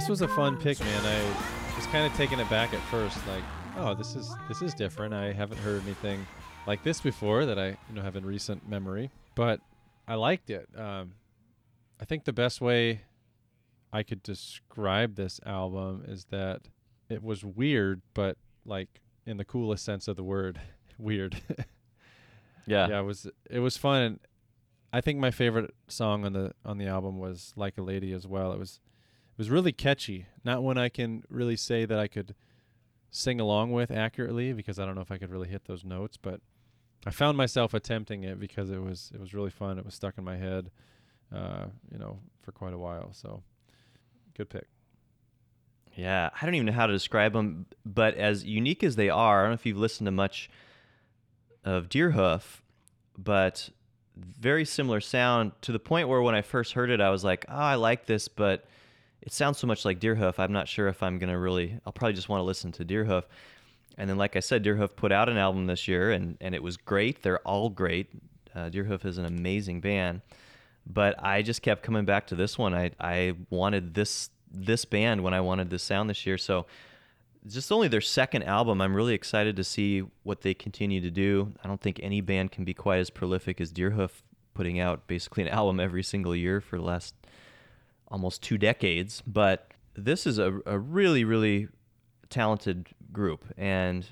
This 0.03 0.09
was 0.09 0.23
a 0.23 0.27
fun 0.27 0.57
pick, 0.57 0.81
man. 0.81 1.07
I 1.07 1.77
was 1.77 1.87
kind 1.87 2.05
of 2.05 2.13
taken 2.15 2.41
aback 2.41 2.75
at 2.75 2.81
first, 2.91 3.25
like, 3.29 3.45
oh, 3.77 3.95
this 3.95 4.17
is 4.17 4.35
this 4.49 4.61
is 4.61 4.75
different. 4.75 5.15
I 5.15 5.33
haven't 5.33 5.59
heard 5.59 5.81
anything 5.85 6.27
like 6.67 6.83
this 6.83 7.01
before 7.01 7.47
that 7.47 7.57
I 7.57 7.69
you 7.69 7.95
know 7.95 8.03
have 8.03 8.17
in 8.17 8.27
recent 8.27 8.69
memory, 8.69 9.13
but 9.37 9.61
I 10.09 10.17
liked 10.17 10.51
it. 10.51 10.69
Um, 10.77 11.13
I 12.01 12.05
think 12.05 12.25
the 12.25 12.33
best 12.33 12.61
way 12.61 13.03
I 13.93 14.03
could 14.03 14.25
describe 14.25 15.15
this 15.15 15.39
album 15.47 16.03
is 16.09 16.25
that 16.31 16.63
it 17.09 17.23
was 17.23 17.45
weird, 17.45 18.03
but 18.13 18.37
like 18.67 18.89
in 19.25 19.37
the 19.37 19.45
coolest 19.45 19.85
sense 19.85 20.09
of 20.09 20.17
the 20.17 20.25
word, 20.25 20.61
weird. 20.99 21.41
Yeah. 22.67 22.89
yeah, 22.89 23.01
it 23.01 23.05
was 23.05 23.29
it 23.49 23.61
was 23.61 23.77
fun. 23.77 24.03
And 24.03 24.21
I 24.93 25.01
think 25.01 25.21
my 25.21 25.31
favorite 25.31 25.75
song 25.87 26.25
on 26.25 26.33
the 26.33 26.55
on 26.65 26.79
the 26.79 26.87
album 26.87 27.19
was 27.19 27.53
"Like 27.55 27.79
a 27.79 27.83
Lady" 27.83 28.13
as 28.13 28.27
well. 28.27 28.53
It 28.53 28.59
was 28.59 28.81
was 29.43 29.51
really 29.51 29.73
catchy. 29.73 30.27
Not 30.45 30.63
one 30.63 30.79
I 30.79 30.89
can 30.89 31.25
really 31.29 31.57
say 31.57 31.85
that 31.85 31.99
I 31.99 32.07
could 32.07 32.37
sing 33.11 33.41
along 33.41 33.73
with 33.73 33.91
accurately 33.91 34.53
because 34.53 34.79
I 34.79 34.87
don't 34.87 34.95
know 34.95 35.01
if 35.01 35.11
I 35.11 35.19
could 35.19 35.33
really 35.33 35.49
hit 35.49 35.65
those 35.65 35.85
notes, 35.85 36.17
but 36.17 36.41
I 37.05 37.11
found 37.11 37.37
myself 37.37 37.75
attempting 37.75 38.23
it 38.23 38.39
because 38.39 38.71
it 38.71 38.81
was 38.81 39.11
it 39.13 39.19
was 39.19 39.35
really 39.35 39.51
fun. 39.51 39.81
It 39.81 39.85
was 39.85 39.95
stuck 39.95 40.17
in 40.17 40.23
my 40.23 40.37
head, 40.37 40.71
uh, 41.35 41.65
you 41.91 41.99
know, 41.99 42.21
for 42.43 42.53
quite 42.53 42.73
a 42.73 42.79
while. 42.79 43.13
So, 43.15 43.43
good 44.37 44.49
pick. 44.49 44.69
Yeah, 45.97 46.31
I 46.41 46.47
don't 46.47 46.55
even 46.55 46.67
know 46.67 46.73
how 46.73 46.87
to 46.87 46.93
describe 46.93 47.33
them, 47.33 47.67
but 47.85 48.15
as 48.15 48.45
unique 48.45 48.85
as 48.85 48.95
they 48.95 49.11
are, 49.11 49.41
I 49.41 49.43
don't 49.43 49.51
know 49.51 49.55
if 49.55 49.67
you've 49.67 49.77
listened 49.77 50.07
to 50.07 50.13
much 50.13 50.49
of 51.65 51.89
Deerhoof, 51.89 52.61
but 53.19 53.71
very 54.17 54.65
similar 54.65 55.01
sound 55.01 55.51
to 55.63 55.73
the 55.73 55.81
point 55.81 56.09
where 56.09 56.23
when 56.23 56.37
I 56.37 56.43
first 56.43 56.75
heard 56.75 56.91
it, 56.91 57.01
I 57.01 57.11
was 57.11 57.25
like, 57.25 57.45
oh, 57.49 57.57
I 57.57 57.75
like 57.75 58.07
this, 58.07 58.29
but 58.29 58.67
it 59.23 59.33
sounds 59.33 59.59
so 59.59 59.67
much 59.67 59.85
like 59.85 60.01
Deerhoof. 60.01 60.39
I'm 60.39 60.53
not 60.53 60.69
sure 60.69 60.89
if 60.89 61.03
I'm 61.03 61.19
going 61.19 61.31
to 61.31 61.39
really, 61.39 61.79
I'll 61.87 61.93
probably 61.93 62.15
just 62.15 62.29
want 62.29 62.41
to 62.41 62.45
listen 62.45 62.73
to 62.73 62.85
Deerhoof. 62.85 63.23
And 63.97 64.11
then, 64.11 64.19
like 64.19 64.37
I 64.37 64.41
said, 64.41 64.65
Deerhoof 64.65 64.97
put 64.97 65.13
out 65.13 65.29
an 65.29 65.37
album 65.37 65.67
this 65.67 65.87
year, 65.87 66.11
and, 66.11 66.37
and 66.41 66.55
it 66.55 66.63
was 66.63 66.77
great. 66.77 67.23
They're 67.23 67.39
all 67.41 67.69
great. 67.71 68.09
Uh, 68.55 68.69
Deerhoof 68.69 69.05
is 69.05 69.19
an 69.19 69.25
amazing 69.25 69.81
band. 69.81 70.23
But 70.87 71.23
I 71.23 71.43
just 71.43 71.63
kept 71.63 71.83
coming 71.83 72.05
back 72.05 72.27
to 72.29 72.35
this 72.35 72.59
one. 72.59 72.75
I, 72.75 72.91
I 72.99 73.35
wanted 73.51 73.95
this 73.95 74.31
this 74.55 74.85
band 74.85 75.23
when 75.23 75.33
I 75.33 75.41
wanted 75.41 75.71
this 75.71 75.83
sound 75.83 76.11
this 76.11 76.27
year. 76.27 76.37
So 76.37 76.67
just 77.47 77.73
only 77.73 77.89
their 77.89 78.03
second 78.03 78.43
album. 78.43 78.83
I'm 78.83 78.95
really 78.95 79.15
excited 79.15 79.57
to 79.57 79.65
see 79.65 80.01
what 80.25 80.43
they 80.43 80.53
continue 80.53 81.01
to 81.01 81.11
do. 81.11 81.55
I 81.65 81.69
don't 81.69 81.81
think 81.81 81.99
any 82.03 82.21
band 82.21 82.53
can 82.53 82.65
be 82.65 82.75
quite 82.75 82.99
as 82.99 83.09
prolific 83.09 83.61
as 83.61 83.73
Deerhoof, 83.73 84.11
putting 84.53 84.79
out 84.79 85.07
basically 85.07 85.45
an 85.45 85.49
album 85.61 85.81
every 85.81 86.03
single 86.03 86.37
year 86.37 86.61
for 86.61 86.77
the 86.77 86.85
last 86.85 87.15
almost 88.13 88.43
two 88.43 88.59
decades. 88.59 89.23
But 89.27 89.73
this 89.95 90.27
is 90.27 90.39
a, 90.39 90.61
a 90.67 90.79
really, 90.79 91.25
really 91.25 91.69
talented 92.29 92.89
group. 93.13 93.45
And 93.57 94.07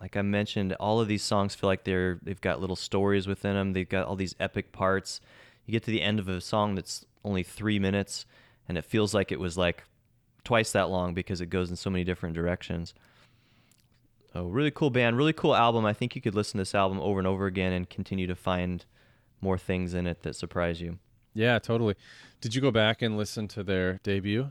like 0.00 0.16
I 0.16 0.22
mentioned, 0.22 0.74
all 0.74 1.00
of 1.00 1.08
these 1.08 1.22
songs 1.22 1.54
feel 1.54 1.68
like 1.68 1.84
they're 1.84 2.18
they've 2.22 2.40
got 2.40 2.60
little 2.60 2.76
stories 2.76 3.26
within 3.26 3.54
them. 3.54 3.72
They've 3.72 3.88
got 3.88 4.06
all 4.06 4.16
these 4.16 4.34
epic 4.40 4.72
parts. 4.72 5.20
You 5.66 5.72
get 5.72 5.84
to 5.84 5.90
the 5.90 6.02
end 6.02 6.18
of 6.18 6.28
a 6.28 6.40
song 6.40 6.74
that's 6.74 7.04
only 7.24 7.42
three 7.42 7.78
minutes, 7.78 8.26
and 8.68 8.76
it 8.76 8.84
feels 8.84 9.14
like 9.14 9.30
it 9.30 9.38
was 9.38 9.56
like 9.56 9.84
twice 10.42 10.72
that 10.72 10.88
long 10.88 11.14
because 11.14 11.40
it 11.40 11.46
goes 11.46 11.70
in 11.70 11.76
so 11.76 11.90
many 11.90 12.02
different 12.02 12.34
directions. 12.34 12.94
Oh, 14.34 14.46
really 14.46 14.70
cool 14.70 14.90
band, 14.90 15.16
really 15.16 15.32
cool 15.32 15.54
album. 15.54 15.84
I 15.84 15.92
think 15.92 16.14
you 16.14 16.22
could 16.22 16.34
listen 16.34 16.58
to 16.58 16.62
this 16.62 16.74
album 16.74 17.00
over 17.00 17.18
and 17.18 17.26
over 17.26 17.46
again 17.46 17.72
and 17.72 17.90
continue 17.90 18.26
to 18.28 18.36
find 18.36 18.84
more 19.40 19.58
things 19.58 19.92
in 19.92 20.06
it 20.06 20.22
that 20.22 20.36
surprise 20.36 20.80
you. 20.80 20.98
Yeah, 21.34 21.58
totally. 21.58 21.94
Did 22.40 22.54
you 22.54 22.60
go 22.60 22.70
back 22.70 23.02
and 23.02 23.16
listen 23.16 23.48
to 23.48 23.62
their 23.62 24.00
debut? 24.02 24.50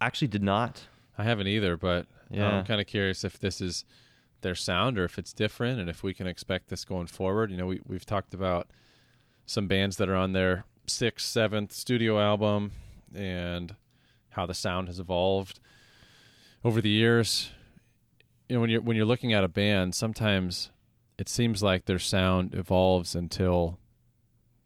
Actually, 0.00 0.28
did 0.28 0.42
not. 0.42 0.86
I 1.16 1.24
haven't 1.24 1.46
either, 1.46 1.76
but 1.76 2.06
Yeah. 2.30 2.48
I'm 2.48 2.64
kind 2.64 2.80
of 2.80 2.86
curious 2.86 3.24
if 3.24 3.38
this 3.38 3.60
is 3.60 3.84
their 4.40 4.54
sound 4.54 4.98
or 4.98 5.04
if 5.04 5.18
it's 5.18 5.32
different 5.32 5.80
and 5.80 5.88
if 5.88 6.02
we 6.02 6.12
can 6.14 6.26
expect 6.26 6.68
this 6.68 6.84
going 6.84 7.06
forward. 7.06 7.50
You 7.50 7.56
know, 7.56 7.66
we, 7.66 7.80
we've 7.86 8.04
talked 8.06 8.34
about 8.34 8.68
some 9.46 9.66
bands 9.66 9.96
that 9.96 10.08
are 10.08 10.16
on 10.16 10.32
their 10.32 10.64
sixth, 10.86 11.26
seventh 11.26 11.72
studio 11.72 12.20
album 12.20 12.72
and 13.14 13.74
how 14.30 14.46
the 14.46 14.54
sound 14.54 14.88
has 14.88 14.98
evolved 14.98 15.60
over 16.64 16.80
the 16.80 16.90
years. 16.90 17.50
You 18.48 18.56
know, 18.56 18.60
when 18.60 18.70
you're 18.70 18.82
when 18.82 18.96
you're 18.96 19.06
looking 19.06 19.32
at 19.32 19.44
a 19.44 19.48
band, 19.48 19.94
sometimes 19.94 20.70
it 21.18 21.28
seems 21.28 21.62
like 21.62 21.86
their 21.86 21.98
sound 21.98 22.54
evolves 22.54 23.14
until 23.14 23.78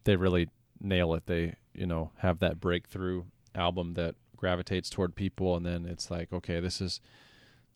they 0.05 0.17
really 0.17 0.49
nail 0.81 1.15
it. 1.15 1.27
They, 1.27 1.55
you 1.75 1.87
know, 1.87 2.13
have 2.19 2.39
that 2.41 2.61
breakthrough 2.61 3.25
album 3.55 3.95
that 3.95 4.15
gravitates 4.37 4.89
toward 4.89 5.15
people 5.15 5.57
and 5.57 5.67
then 5.67 5.85
it's 5.85 6.11
like, 6.11 6.33
okay, 6.33 6.61
this 6.61 6.81
is 6.81 7.01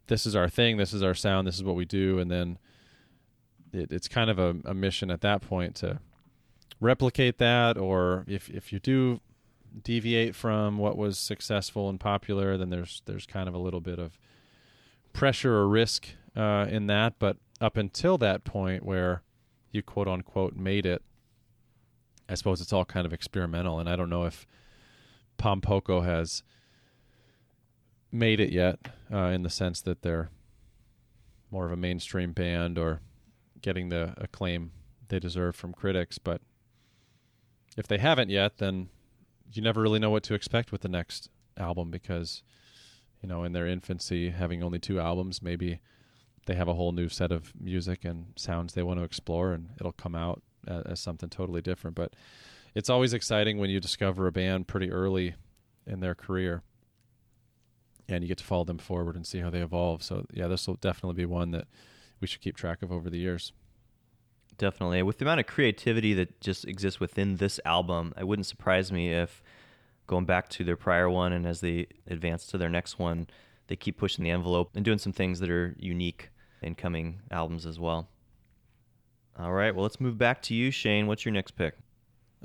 this 0.08 0.26
is 0.26 0.34
our 0.36 0.48
thing, 0.48 0.76
this 0.76 0.92
is 0.92 1.02
our 1.02 1.14
sound, 1.14 1.46
this 1.46 1.56
is 1.56 1.64
what 1.64 1.76
we 1.76 1.84
do 1.84 2.18
and 2.18 2.30
then 2.30 2.58
it, 3.72 3.90
it's 3.90 4.08
kind 4.08 4.30
of 4.30 4.38
a, 4.38 4.56
a 4.64 4.74
mission 4.74 5.10
at 5.10 5.22
that 5.22 5.40
point 5.42 5.74
to 5.76 5.98
replicate 6.80 7.38
that 7.38 7.76
or 7.76 8.24
if 8.26 8.48
if 8.50 8.72
you 8.72 8.78
do 8.78 9.20
deviate 9.82 10.34
from 10.34 10.78
what 10.78 10.96
was 10.96 11.18
successful 11.18 11.88
and 11.88 11.98
popular, 11.98 12.56
then 12.56 12.70
there's 12.70 13.02
there's 13.06 13.26
kind 13.26 13.48
of 13.48 13.54
a 13.54 13.58
little 13.58 13.80
bit 13.80 13.98
of 13.98 14.18
pressure 15.12 15.54
or 15.54 15.68
risk 15.68 16.08
uh, 16.36 16.66
in 16.68 16.86
that. 16.86 17.14
But 17.18 17.36
up 17.60 17.76
until 17.76 18.18
that 18.18 18.44
point 18.44 18.84
where 18.84 19.22
you 19.70 19.82
quote 19.82 20.08
unquote 20.08 20.54
made 20.54 20.86
it, 20.86 21.02
I 22.28 22.34
suppose 22.34 22.60
it's 22.60 22.72
all 22.72 22.84
kind 22.84 23.06
of 23.06 23.12
experimental. 23.12 23.78
And 23.78 23.88
I 23.88 23.96
don't 23.96 24.10
know 24.10 24.24
if 24.24 24.46
Pom 25.36 25.60
Poko 25.60 26.04
has 26.04 26.42
made 28.10 28.40
it 28.40 28.50
yet 28.50 28.78
uh, 29.12 29.28
in 29.28 29.42
the 29.42 29.50
sense 29.50 29.80
that 29.82 30.02
they're 30.02 30.30
more 31.50 31.66
of 31.66 31.72
a 31.72 31.76
mainstream 31.76 32.32
band 32.32 32.78
or 32.78 33.00
getting 33.60 33.88
the 33.88 34.14
acclaim 34.16 34.72
they 35.08 35.18
deserve 35.18 35.54
from 35.54 35.72
critics. 35.72 36.18
But 36.18 36.40
if 37.76 37.86
they 37.86 37.98
haven't 37.98 38.30
yet, 38.30 38.58
then 38.58 38.88
you 39.52 39.62
never 39.62 39.80
really 39.80 39.98
know 39.98 40.10
what 40.10 40.22
to 40.24 40.34
expect 40.34 40.72
with 40.72 40.82
the 40.82 40.88
next 40.88 41.28
album 41.56 41.90
because, 41.90 42.42
you 43.22 43.28
know, 43.28 43.44
in 43.44 43.52
their 43.52 43.66
infancy, 43.66 44.30
having 44.30 44.62
only 44.62 44.78
two 44.78 44.98
albums, 44.98 45.42
maybe 45.42 45.80
they 46.46 46.54
have 46.54 46.68
a 46.68 46.74
whole 46.74 46.92
new 46.92 47.08
set 47.08 47.30
of 47.30 47.52
music 47.60 48.04
and 48.04 48.32
sounds 48.36 48.74
they 48.74 48.82
want 48.82 48.98
to 48.98 49.04
explore, 49.04 49.52
and 49.52 49.70
it'll 49.78 49.92
come 49.92 50.14
out 50.14 50.42
as, 50.66 50.82
as 50.84 51.00
something 51.00 51.28
totally 51.28 51.60
different. 51.60 51.96
But 51.96 52.14
it's 52.74 52.90
always 52.90 53.12
exciting 53.12 53.58
when 53.58 53.70
you 53.70 53.80
discover 53.80 54.26
a 54.26 54.32
band 54.32 54.66
pretty 54.68 54.90
early 54.90 55.34
in 55.86 56.00
their 56.00 56.14
career 56.14 56.62
and 58.08 58.22
you 58.22 58.28
get 58.28 58.38
to 58.38 58.44
follow 58.44 58.64
them 58.64 58.78
forward 58.78 59.16
and 59.16 59.26
see 59.26 59.38
how 59.38 59.50
they 59.50 59.62
evolve. 59.62 60.02
So, 60.02 60.26
yeah, 60.32 60.48
this 60.48 60.66
will 60.66 60.74
definitely 60.74 61.22
be 61.22 61.26
one 61.26 61.50
that 61.52 61.66
we 62.20 62.26
should 62.26 62.40
keep 62.40 62.56
track 62.56 62.82
of 62.82 62.92
over 62.92 63.08
the 63.10 63.18
years. 63.18 63.52
Definitely. 64.58 65.02
With 65.02 65.18
the 65.18 65.24
amount 65.24 65.40
of 65.40 65.46
creativity 65.46 66.14
that 66.14 66.40
just 66.40 66.66
exists 66.66 67.00
within 67.00 67.36
this 67.36 67.58
album, 67.64 68.12
it 68.18 68.26
wouldn't 68.26 68.46
surprise 68.46 68.92
me 68.92 69.12
if 69.12 69.42
going 70.06 70.24
back 70.24 70.48
to 70.50 70.64
their 70.64 70.76
prior 70.76 71.08
one 71.08 71.32
and 71.32 71.46
as 71.46 71.60
they 71.60 71.86
advance 72.06 72.46
to 72.46 72.58
their 72.58 72.68
next 72.68 72.98
one, 72.98 73.26
they 73.68 73.76
keep 73.76 73.96
pushing 73.96 74.24
the 74.24 74.30
envelope 74.30 74.70
and 74.74 74.84
doing 74.84 74.98
some 74.98 75.12
things 75.12 75.40
that 75.40 75.50
are 75.50 75.74
unique 75.78 76.30
in 76.60 76.74
coming 76.74 77.20
albums 77.30 77.64
as 77.66 77.80
well. 77.80 78.08
All 79.38 79.52
right, 79.52 79.74
well, 79.74 79.82
let's 79.82 80.00
move 80.00 80.18
back 80.18 80.42
to 80.42 80.54
you, 80.54 80.70
Shane. 80.70 81.06
What's 81.06 81.24
your 81.24 81.32
next 81.32 81.52
pick? 81.52 81.74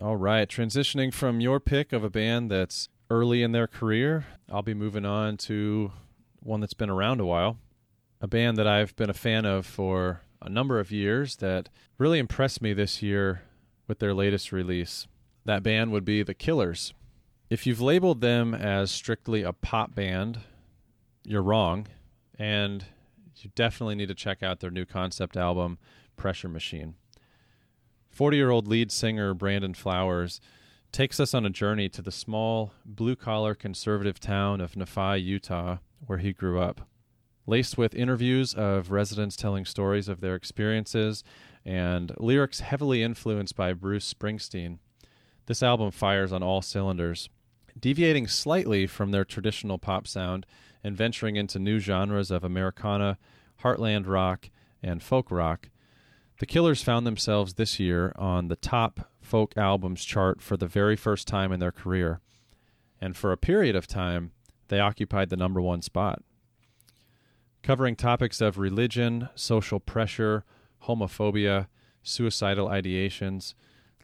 All 0.02 0.16
right, 0.16 0.48
transitioning 0.48 1.14
from 1.14 1.42
your 1.42 1.60
pick 1.60 1.92
of 1.92 2.04
a 2.04 2.10
band 2.10 2.50
that's 2.52 2.90
early 3.10 3.44
in 3.44 3.52
their 3.52 3.68
career, 3.68 4.26
I'll 4.52 4.62
be 4.62 4.74
moving 4.74 5.06
on 5.06 5.38
to 5.38 5.92
one 6.40 6.62
that's 6.62 6.74
been 6.74 6.90
around 6.90 7.20
a 7.20 7.26
while. 7.26 7.58
A 8.22 8.28
band 8.28 8.58
that 8.58 8.68
I've 8.68 8.96
been 8.96 9.10
a 9.10 9.14
fan 9.14 9.46
of 9.46 9.66
for 9.66 10.22
a 10.42 10.50
number 10.50 10.80
of 10.80 10.92
years 10.92 11.38
that 11.38 11.70
really 11.98 12.20
impressed 12.20 12.62
me 12.62 12.74
this 12.74 13.02
year 13.02 13.42
with 13.88 14.00
their 14.00 14.14
latest 14.14 14.52
release. 14.52 15.08
That 15.46 15.64
band 15.64 15.92
would 15.92 16.06
be 16.06 16.24
The 16.24 16.34
Killers. 16.34 16.94
If 17.50 17.66
you've 17.66 17.82
labeled 17.82 18.22
them 18.22 18.54
as 18.54 18.92
strictly 18.92 19.44
a 19.44 19.54
pop 19.54 19.96
band, 19.96 20.40
you're 21.24 21.42
wrong, 21.42 21.88
and 22.38 22.86
you 23.38 23.52
definitely 23.56 23.96
need 23.96 24.10
to 24.10 24.16
check 24.16 24.44
out 24.44 24.60
their 24.60 24.72
new 24.72 24.86
concept 24.86 25.38
album, 25.38 25.78
Pressure 26.18 26.50
Machine. 26.50 26.96
40 28.10 28.36
year 28.36 28.50
old 28.50 28.68
lead 28.68 28.92
singer 28.92 29.34
Brandon 29.34 29.74
Flowers 29.74 30.42
takes 30.92 31.20
us 31.20 31.34
on 31.34 31.46
a 31.46 31.50
journey 31.50 31.88
to 31.90 32.02
the 32.02 32.12
small, 32.12 32.74
blue 32.84 33.16
collar 33.16 33.54
conservative 33.54 34.20
town 34.20 34.60
of 34.60 34.76
Nephi, 34.76 35.22
Utah, 35.22 35.78
where 36.06 36.18
he 36.18 36.34
grew 36.34 36.60
up. 36.60 36.82
Laced 37.46 37.78
with 37.78 37.96
interviews 37.96 38.54
of 38.54 38.92
residents 38.92 39.36
telling 39.36 39.64
stories 39.64 40.10
of 40.10 40.20
their 40.20 40.36
experiences 40.36 41.24
and 41.66 42.12
lyrics 42.18 42.60
heavily 42.62 43.04
influenced 43.04 43.56
by 43.56 43.74
Bruce 43.74 44.12
Springsteen, 44.14 44.80
this 45.46 45.64
album 45.64 45.92
fires 45.92 46.34
on 46.34 46.44
all 46.44 46.62
cylinders. 46.62 47.30
Deviating 47.80 48.28
slightly 48.28 48.88
from 48.88 49.12
their 49.12 49.24
traditional 49.24 49.78
pop 49.78 50.08
sound 50.08 50.46
and 50.84 50.96
venturing 50.96 51.36
into 51.36 51.60
new 51.60 51.80
genres 51.80 52.32
of 52.32 52.44
Americana, 52.44 53.18
heartland 53.62 54.08
rock, 54.08 54.50
and 54.84 55.02
folk 55.02 55.32
rock, 55.32 55.70
the 56.40 56.46
Killers 56.46 56.84
found 56.84 57.06
themselves 57.06 57.56
this 57.56 57.80
year 57.80 58.14
on 58.16 58.48
the 58.48 58.56
top 58.56 59.10
folk 59.22 59.54
albums 59.58 60.04
chart 60.04 60.42
for 60.42 60.56
the 60.56 60.68
very 60.68 60.96
first 60.96 61.28
time 61.28 61.52
in 61.52 61.60
their 61.60 61.72
career. 61.72 62.22
And 63.02 63.16
for 63.16 63.32
a 63.32 63.38
period 63.38 63.76
of 63.76 63.88
time, 63.88 64.32
they 64.68 64.80
occupied 64.80 65.30
the 65.30 65.38
number 65.38 65.62
one 65.62 65.82
spot. 65.82 66.22
Covering 67.64 67.96
topics 67.96 68.40
of 68.40 68.58
religion, 68.58 69.30
social 69.36 69.80
pressure, 69.80 70.46
homophobia, 70.86 71.68
suicidal 72.04 72.68
ideations, 72.68 73.54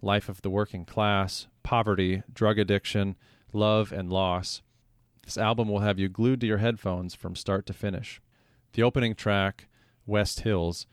life 0.02 0.28
of 0.28 0.42
the 0.42 0.50
working 0.50 0.86
class, 0.86 1.48
poverty, 1.62 2.24
drug 2.34 2.60
addiction, 2.60 3.16
love, 3.54 3.92
and 3.92 4.12
loss, 4.12 4.62
this 5.24 5.38
album 5.38 5.70
will 5.70 5.80
have 5.80 6.00
you 6.00 6.10
glued 6.10 6.42
to 6.42 6.48
your 6.48 6.58
headphones 6.58 7.16
from 7.16 7.36
start 7.36 7.66
to 7.68 7.74
finish. 7.74 8.22
The 8.74 8.84
opening 8.84 9.16
track, 9.16 9.68
West 10.06 10.42
Hills, 10.42 10.86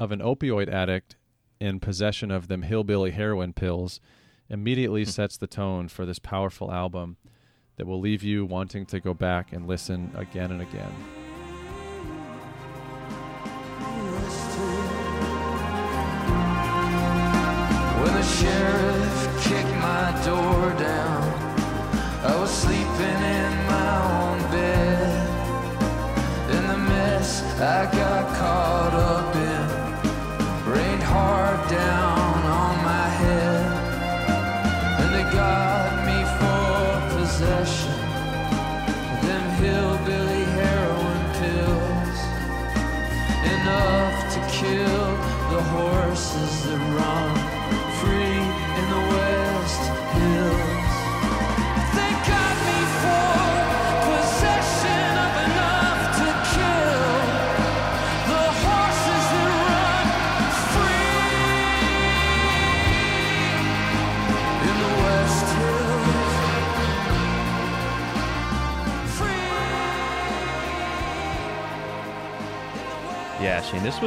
of 0.00 0.10
an 0.10 0.20
opioid 0.20 0.68
addict 0.72 1.16
in 1.60 1.78
possession 1.78 2.30
of 2.30 2.48
them 2.48 2.62
hillbilly 2.62 3.10
heroin 3.10 3.52
pills 3.52 4.00
immediately 4.48 5.04
hmm. 5.04 5.10
sets 5.10 5.36
the 5.36 5.46
tone 5.46 5.86
for 5.86 6.06
this 6.06 6.18
powerful 6.18 6.72
album 6.72 7.18
that 7.76 7.86
will 7.86 8.00
leave 8.00 8.22
you 8.22 8.44
wanting 8.46 8.86
to 8.86 8.98
go 8.98 9.12
back 9.12 9.52
and 9.52 9.68
listen 9.68 10.10
again 10.16 10.50
and 10.50 10.62
again. 10.62 10.92
When 18.00 18.14
the 18.14 18.22
sheriff 18.22 19.44
kicked 19.44 19.76
my 19.76 20.18
door 20.24 20.70
down, 20.78 21.22
I 22.24 22.36
was 22.40 22.50
sleeping 22.50 23.22
in 23.38 23.52
my 23.66 23.90
own 24.22 24.38
bed. 24.50 25.30
In 26.56 26.66
the 26.68 26.78
mess 26.78 27.42
I 27.60 27.84
got 27.92 28.36
caught 28.36 28.94
up 28.94 29.29
in, 31.10 31.59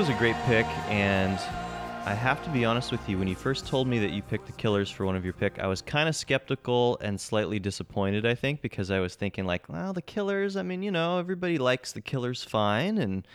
was 0.03 0.09
a 0.09 0.19
great 0.19 0.35
pick, 0.43 0.65
and 0.89 1.39
I 2.05 2.13
have 2.13 2.43
to 2.43 2.49
be 2.49 2.65
honest 2.65 2.91
with 2.91 3.07
you. 3.07 3.17
When 3.17 3.29
you 3.29 3.35
first 3.35 3.65
told 3.65 3.87
me 3.87 3.99
that 3.99 4.11
you 4.11 4.21
picked 4.21 4.47
the 4.47 4.51
Killers 4.51 4.91
for 4.91 5.05
one 5.05 5.15
of 5.15 5.23
your 5.23 5.31
pick, 5.31 5.59
I 5.59 5.67
was 5.67 5.81
kind 5.81 6.09
of 6.09 6.15
skeptical 6.17 6.97
and 6.99 7.17
slightly 7.17 7.57
disappointed. 7.57 8.25
I 8.25 8.35
think 8.35 8.61
because 8.61 8.91
I 8.91 8.99
was 8.99 9.15
thinking 9.15 9.45
like, 9.45 9.69
well, 9.69 9.93
the 9.93 10.01
Killers. 10.01 10.57
I 10.57 10.61
mean, 10.61 10.83
you 10.83 10.91
know, 10.91 11.19
everybody 11.19 11.57
likes 11.57 11.93
the 11.93 12.01
Killers 12.01 12.43
fine, 12.43 12.97
and 12.97 13.25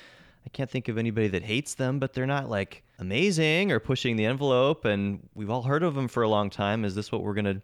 I 0.45 0.51
can't 0.51 0.69
think 0.69 0.89
of 0.89 0.99
anybody 0.99 1.29
that 1.29 1.43
hates 1.43 1.73
them, 1.73 1.99
but 1.99 2.13
they're 2.13 2.27
not 2.27 2.51
like 2.51 2.83
amazing 2.99 3.73
or 3.73 3.81
pushing 3.81 4.17
the 4.17 4.27
envelope. 4.27 4.85
And 4.85 5.27
we've 5.35 5.49
all 5.49 5.63
heard 5.63 5.83
of 5.83 5.95
them 5.95 6.07
for 6.07 6.23
a 6.23 6.29
long 6.29 6.51
time. 6.51 6.85
Is 6.85 6.95
this 6.95 7.11
what 7.11 7.23
we're 7.23 7.33
gonna 7.33 7.63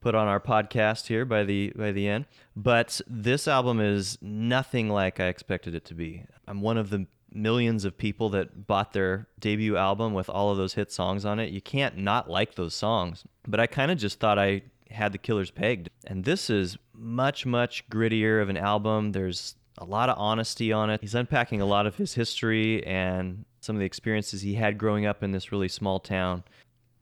put 0.00 0.16
on 0.16 0.26
our 0.26 0.40
podcast 0.40 1.06
here 1.06 1.24
by 1.24 1.44
the 1.44 1.72
by 1.76 1.92
the 1.92 2.08
end. 2.08 2.26
But 2.56 3.00
this 3.06 3.46
album 3.46 3.80
is 3.80 4.18
nothing 4.20 4.90
like 4.90 5.20
I 5.20 5.28
expected 5.28 5.74
it 5.76 5.84
to 5.84 5.94
be. 5.94 6.24
I'm 6.48 6.60
one 6.60 6.76
of 6.76 6.90
the 6.90 7.06
millions 7.34 7.84
of 7.84 7.98
people 7.98 8.28
that 8.30 8.66
bought 8.66 8.92
their 8.92 9.26
debut 9.40 9.76
album 9.76 10.14
with 10.14 10.30
all 10.30 10.50
of 10.50 10.56
those 10.56 10.74
hit 10.74 10.92
songs 10.92 11.24
on 11.24 11.38
it. 11.38 11.50
You 11.50 11.60
can't 11.60 11.96
not 11.96 12.30
like 12.30 12.54
those 12.54 12.74
songs. 12.74 13.24
But 13.46 13.60
I 13.60 13.66
kind 13.66 13.90
of 13.90 13.98
just 13.98 14.20
thought 14.20 14.38
I 14.38 14.62
had 14.90 15.12
the 15.12 15.18
Killers 15.18 15.50
pegged. 15.50 15.90
And 16.06 16.24
this 16.24 16.48
is 16.48 16.78
much 16.94 17.44
much 17.44 17.88
grittier 17.90 18.40
of 18.40 18.48
an 18.48 18.56
album. 18.56 19.12
There's 19.12 19.56
a 19.78 19.84
lot 19.84 20.08
of 20.08 20.18
honesty 20.18 20.72
on 20.72 20.90
it. 20.90 21.00
He's 21.00 21.14
unpacking 21.14 21.60
a 21.60 21.66
lot 21.66 21.86
of 21.86 21.96
his 21.96 22.14
history 22.14 22.86
and 22.86 23.44
some 23.60 23.76
of 23.76 23.80
the 23.80 23.86
experiences 23.86 24.42
he 24.42 24.54
had 24.54 24.78
growing 24.78 25.06
up 25.06 25.22
in 25.22 25.32
this 25.32 25.50
really 25.50 25.68
small 25.68 25.98
town. 25.98 26.44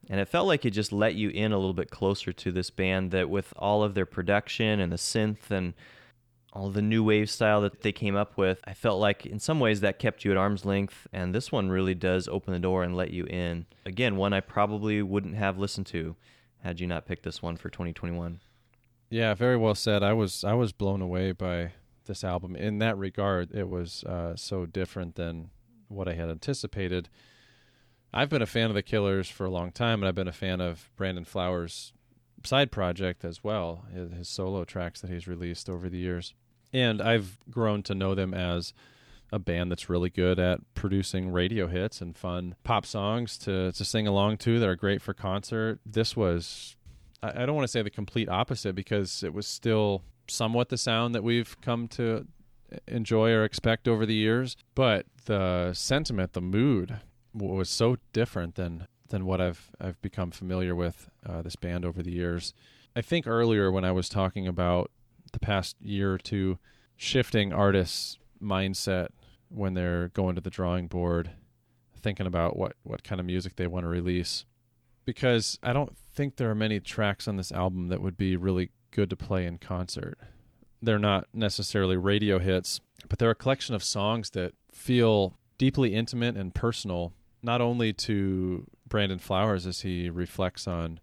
And 0.08 0.20
it 0.20 0.28
felt 0.28 0.46
like 0.46 0.64
it 0.64 0.70
just 0.70 0.92
let 0.92 1.14
you 1.14 1.28
in 1.28 1.52
a 1.52 1.58
little 1.58 1.74
bit 1.74 1.90
closer 1.90 2.32
to 2.32 2.52
this 2.52 2.70
band 2.70 3.10
that, 3.12 3.30
with 3.30 3.52
all 3.56 3.82
of 3.84 3.94
their 3.94 4.06
production 4.06 4.80
and 4.80 4.90
the 4.90 4.96
synth 4.96 5.50
and 5.50 5.74
all 6.52 6.70
the 6.70 6.82
new 6.82 7.02
wave 7.02 7.30
style 7.30 7.62
that 7.62 7.80
they 7.80 7.92
came 7.92 8.14
up 8.14 8.36
with, 8.36 8.60
I 8.64 8.74
felt 8.74 9.00
like 9.00 9.24
in 9.24 9.38
some 9.38 9.58
ways 9.58 9.80
that 9.80 9.98
kept 9.98 10.24
you 10.24 10.30
at 10.30 10.36
arm's 10.36 10.64
length. 10.64 11.06
And 11.12 11.34
this 11.34 11.50
one 11.50 11.70
really 11.70 11.94
does 11.94 12.28
open 12.28 12.52
the 12.52 12.58
door 12.58 12.82
and 12.82 12.94
let 12.94 13.10
you 13.10 13.24
in. 13.24 13.66
Again, 13.86 14.16
one 14.16 14.32
I 14.32 14.40
probably 14.40 15.02
wouldn't 15.02 15.36
have 15.36 15.58
listened 15.58 15.86
to 15.88 16.16
had 16.62 16.78
you 16.78 16.86
not 16.86 17.06
picked 17.06 17.24
this 17.24 17.42
one 17.42 17.56
for 17.56 17.70
2021. 17.70 18.40
Yeah, 19.08 19.34
very 19.34 19.56
well 19.56 19.74
said. 19.74 20.02
I 20.02 20.12
was 20.12 20.44
I 20.44 20.54
was 20.54 20.72
blown 20.72 21.02
away 21.02 21.32
by 21.32 21.72
this 22.06 22.24
album 22.24 22.56
in 22.56 22.78
that 22.78 22.96
regard. 22.96 23.52
It 23.52 23.68
was 23.68 24.04
uh, 24.04 24.36
so 24.36 24.66
different 24.66 25.16
than 25.16 25.50
what 25.88 26.08
I 26.08 26.14
had 26.14 26.30
anticipated. 26.30 27.08
I've 28.14 28.28
been 28.28 28.42
a 28.42 28.46
fan 28.46 28.68
of 28.68 28.74
the 28.74 28.82
Killers 28.82 29.28
for 29.28 29.44
a 29.44 29.50
long 29.50 29.72
time, 29.72 30.00
and 30.00 30.08
I've 30.08 30.14
been 30.14 30.28
a 30.28 30.32
fan 30.32 30.60
of 30.60 30.90
Brandon 30.96 31.24
Flowers' 31.24 31.92
side 32.44 32.70
project 32.70 33.24
as 33.24 33.42
well, 33.42 33.86
his, 33.92 34.12
his 34.12 34.28
solo 34.28 34.64
tracks 34.64 35.00
that 35.00 35.10
he's 35.10 35.28
released 35.28 35.68
over 35.70 35.88
the 35.88 35.98
years. 35.98 36.34
And 36.72 37.02
I've 37.02 37.38
grown 37.50 37.82
to 37.84 37.94
know 37.94 38.14
them 38.14 38.32
as 38.32 38.72
a 39.32 39.38
band 39.38 39.70
that's 39.70 39.88
really 39.88 40.10
good 40.10 40.38
at 40.38 40.60
producing 40.74 41.30
radio 41.30 41.66
hits 41.66 42.00
and 42.00 42.16
fun 42.16 42.54
pop 42.64 42.84
songs 42.84 43.38
to, 43.38 43.72
to 43.72 43.84
sing 43.84 44.06
along 44.06 44.36
to 44.38 44.58
that 44.60 44.68
are 44.68 44.76
great 44.76 45.00
for 45.00 45.14
concert. 45.14 45.80
This 45.86 46.14
was, 46.16 46.76
I, 47.22 47.42
I 47.42 47.46
don't 47.46 47.54
want 47.54 47.64
to 47.64 47.72
say 47.72 47.82
the 47.82 47.90
complete 47.90 48.28
opposite 48.28 48.74
because 48.74 49.22
it 49.22 49.32
was 49.32 49.46
still 49.46 50.02
somewhat 50.28 50.68
the 50.68 50.76
sound 50.76 51.14
that 51.14 51.24
we've 51.24 51.58
come 51.62 51.88
to 51.88 52.26
enjoy 52.86 53.30
or 53.30 53.44
expect 53.44 53.88
over 53.88 54.06
the 54.06 54.14
years, 54.14 54.56
but 54.74 55.06
the 55.24 55.72
sentiment, 55.72 56.32
the 56.32 56.40
mood 56.40 56.98
was 57.34 57.70
so 57.70 57.96
different 58.12 58.56
than 58.56 58.86
than 59.08 59.26
what 59.26 59.40
I've 59.40 59.70
I've 59.80 60.00
become 60.02 60.30
familiar 60.30 60.74
with 60.74 61.08
uh, 61.26 61.42
this 61.42 61.56
band 61.56 61.84
over 61.84 62.02
the 62.02 62.12
years. 62.12 62.54
I 62.96 63.02
think 63.02 63.26
earlier 63.26 63.70
when 63.70 63.84
I 63.84 63.92
was 63.92 64.08
talking 64.08 64.46
about 64.46 64.90
the 65.32 65.40
past 65.40 65.76
year 65.80 66.14
or 66.14 66.18
two 66.18 66.58
shifting 66.96 67.52
artists' 67.52 68.18
mindset 68.40 69.08
when 69.48 69.74
they're 69.74 70.08
going 70.08 70.34
to 70.34 70.40
the 70.40 70.50
drawing 70.50 70.86
board, 70.86 71.30
thinking 72.00 72.26
about 72.26 72.56
what 72.56 72.74
what 72.82 73.04
kind 73.04 73.20
of 73.20 73.26
music 73.26 73.56
they 73.56 73.66
want 73.66 73.84
to 73.84 73.88
release, 73.88 74.44
because 75.04 75.58
I 75.62 75.72
don't 75.72 75.96
think 75.96 76.36
there 76.36 76.50
are 76.50 76.54
many 76.54 76.80
tracks 76.80 77.26
on 77.28 77.36
this 77.36 77.52
album 77.52 77.88
that 77.88 78.02
would 78.02 78.16
be 78.16 78.36
really 78.36 78.70
good 78.90 79.10
to 79.10 79.16
play 79.16 79.46
in 79.46 79.58
concert. 79.58 80.18
They're 80.80 80.98
not 80.98 81.28
necessarily 81.32 81.96
radio 81.96 82.38
hits, 82.38 82.80
but 83.08 83.18
they're 83.18 83.30
a 83.30 83.34
collection 83.34 83.74
of 83.74 83.84
songs 83.84 84.30
that 84.30 84.52
feel 84.72 85.38
deeply 85.58 85.94
intimate 85.94 86.36
and 86.36 86.54
personal, 86.54 87.12
not 87.42 87.60
only 87.60 87.92
to 87.92 88.66
Brandon 88.88 89.18
Flowers 89.18 89.66
as 89.66 89.82
he 89.82 90.10
reflects 90.10 90.66
on 90.66 91.00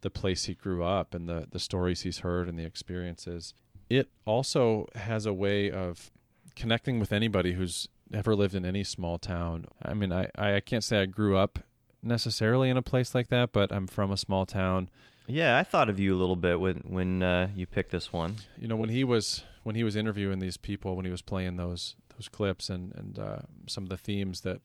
the 0.00 0.10
place 0.10 0.44
he 0.44 0.54
grew 0.54 0.82
up 0.82 1.14
and 1.14 1.28
the, 1.28 1.46
the 1.50 1.58
stories 1.58 2.02
he's 2.02 2.18
heard 2.18 2.48
and 2.48 2.58
the 2.58 2.64
experiences. 2.64 3.54
It 3.90 4.08
also 4.24 4.86
has 4.94 5.26
a 5.26 5.32
way 5.32 5.70
of 5.70 6.10
connecting 6.56 7.00
with 7.00 7.12
anybody 7.12 7.52
who's 7.52 7.88
ever 8.12 8.34
lived 8.34 8.54
in 8.54 8.64
any 8.64 8.84
small 8.84 9.18
town. 9.18 9.66
I 9.82 9.94
mean, 9.94 10.12
I, 10.12 10.28
I 10.36 10.60
can't 10.60 10.84
say 10.84 11.02
I 11.02 11.06
grew 11.06 11.36
up 11.36 11.58
necessarily 12.02 12.70
in 12.70 12.76
a 12.76 12.82
place 12.82 13.14
like 13.14 13.28
that, 13.28 13.52
but 13.52 13.72
I'm 13.72 13.86
from 13.86 14.10
a 14.10 14.16
small 14.16 14.46
town. 14.46 14.88
Yeah, 15.26 15.58
I 15.58 15.62
thought 15.62 15.88
of 15.88 16.00
you 16.00 16.14
a 16.14 16.18
little 16.18 16.36
bit 16.36 16.60
when 16.60 16.82
when 16.88 17.22
uh, 17.22 17.48
you 17.54 17.66
picked 17.66 17.92
this 17.92 18.12
one. 18.12 18.36
you 18.58 18.66
know 18.66 18.76
when 18.76 18.88
he 18.88 19.04
was 19.04 19.44
when 19.62 19.76
he 19.76 19.84
was 19.84 19.94
interviewing 19.96 20.38
these 20.38 20.56
people 20.56 20.96
when 20.96 21.04
he 21.04 21.10
was 21.10 21.22
playing 21.22 21.56
those 21.56 21.94
those 22.16 22.28
clips 22.28 22.68
and 22.68 22.92
and 22.94 23.18
uh, 23.18 23.38
some 23.66 23.84
of 23.84 23.90
the 23.90 23.96
themes 23.96 24.40
that 24.40 24.60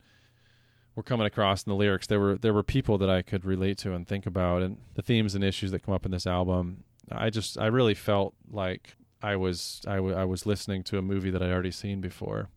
were 0.96 1.04
coming 1.04 1.28
across 1.28 1.64
in 1.64 1.70
the 1.70 1.76
lyrics 1.76 2.08
there 2.08 2.20
were 2.20 2.36
there 2.38 2.54
were 2.54 2.64
people 2.64 2.98
that 2.98 3.10
I 3.10 3.22
could 3.22 3.46
relate 3.46 3.78
to 3.80 3.94
and 3.94 4.08
think 4.08 4.26
about 4.26 4.62
and 4.62 4.78
the 4.96 5.02
themes 5.02 5.36
and 5.36 5.44
issues 5.44 5.72
that 5.72 5.84
come 5.84 5.94
up 5.94 6.06
in 6.06 6.12
this 6.12 6.26
album 6.26 6.84
I 7.12 7.30
just 7.30 7.60
I 7.60 7.68
really 7.68 7.94
felt 7.94 8.34
like 8.50 8.96
I 9.26 9.36
was 9.36 9.82
I, 9.88 9.96
w- 9.96 10.16
I 10.16 10.26
was 10.26 10.46
listening 10.46 10.84
to 10.84 10.98
a 10.98 11.02
movie 11.02 11.32
that 11.32 11.42
I'd 11.42 11.52
already 11.52 11.72
seen 11.72 12.02
before 12.02 12.50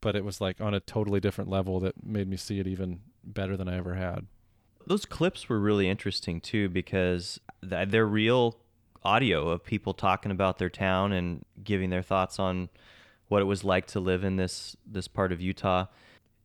but 0.00 0.16
it 0.16 0.24
was 0.24 0.40
like 0.40 0.60
on 0.60 0.74
a 0.74 0.80
totally 0.80 1.20
different 1.20 1.48
level 1.48 1.80
that 1.80 2.04
made 2.04 2.28
me 2.28 2.36
see 2.36 2.58
it 2.58 2.66
even 2.66 3.00
better 3.22 3.56
than 3.56 3.68
I 3.68 3.76
ever 3.76 3.94
had 3.94 4.26
Those 4.86 5.04
clips 5.04 5.48
were 5.48 5.60
really 5.60 5.88
interesting 5.88 6.40
too 6.40 6.68
because 6.68 7.40
th- 7.68 7.88
they're 7.88 8.06
real 8.06 8.56
audio 9.04 9.50
of 9.50 9.64
people 9.64 9.92
talking 9.92 10.32
about 10.32 10.58
their 10.58 10.70
town 10.70 11.12
and 11.12 11.44
giving 11.62 11.90
their 11.90 12.02
thoughts 12.02 12.38
on 12.38 12.68
what 13.28 13.42
it 13.42 13.44
was 13.44 13.64
like 13.64 13.86
to 13.88 14.00
live 14.00 14.24
in 14.24 14.36
this 14.36 14.76
this 14.86 15.08
part 15.08 15.32
of 15.32 15.40
Utah. 15.40 15.86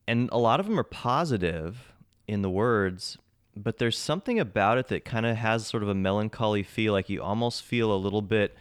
And 0.07 0.29
a 0.31 0.37
lot 0.37 0.59
of 0.59 0.65
them 0.65 0.79
are 0.79 0.83
positive 0.83 1.93
in 2.27 2.41
the 2.41 2.49
words, 2.49 3.17
but 3.55 3.77
there's 3.77 3.97
something 3.97 4.39
about 4.39 4.77
it 4.77 4.87
that 4.87 5.05
kind 5.05 5.25
of 5.25 5.37
has 5.37 5.67
sort 5.67 5.83
of 5.83 5.89
a 5.89 5.95
melancholy 5.95 6.63
feel 6.63 6.93
like 6.93 7.09
you 7.09 7.21
almost 7.21 7.63
feel 7.63 7.93
a 7.93 7.97
little 7.97 8.21
bit 8.21 8.55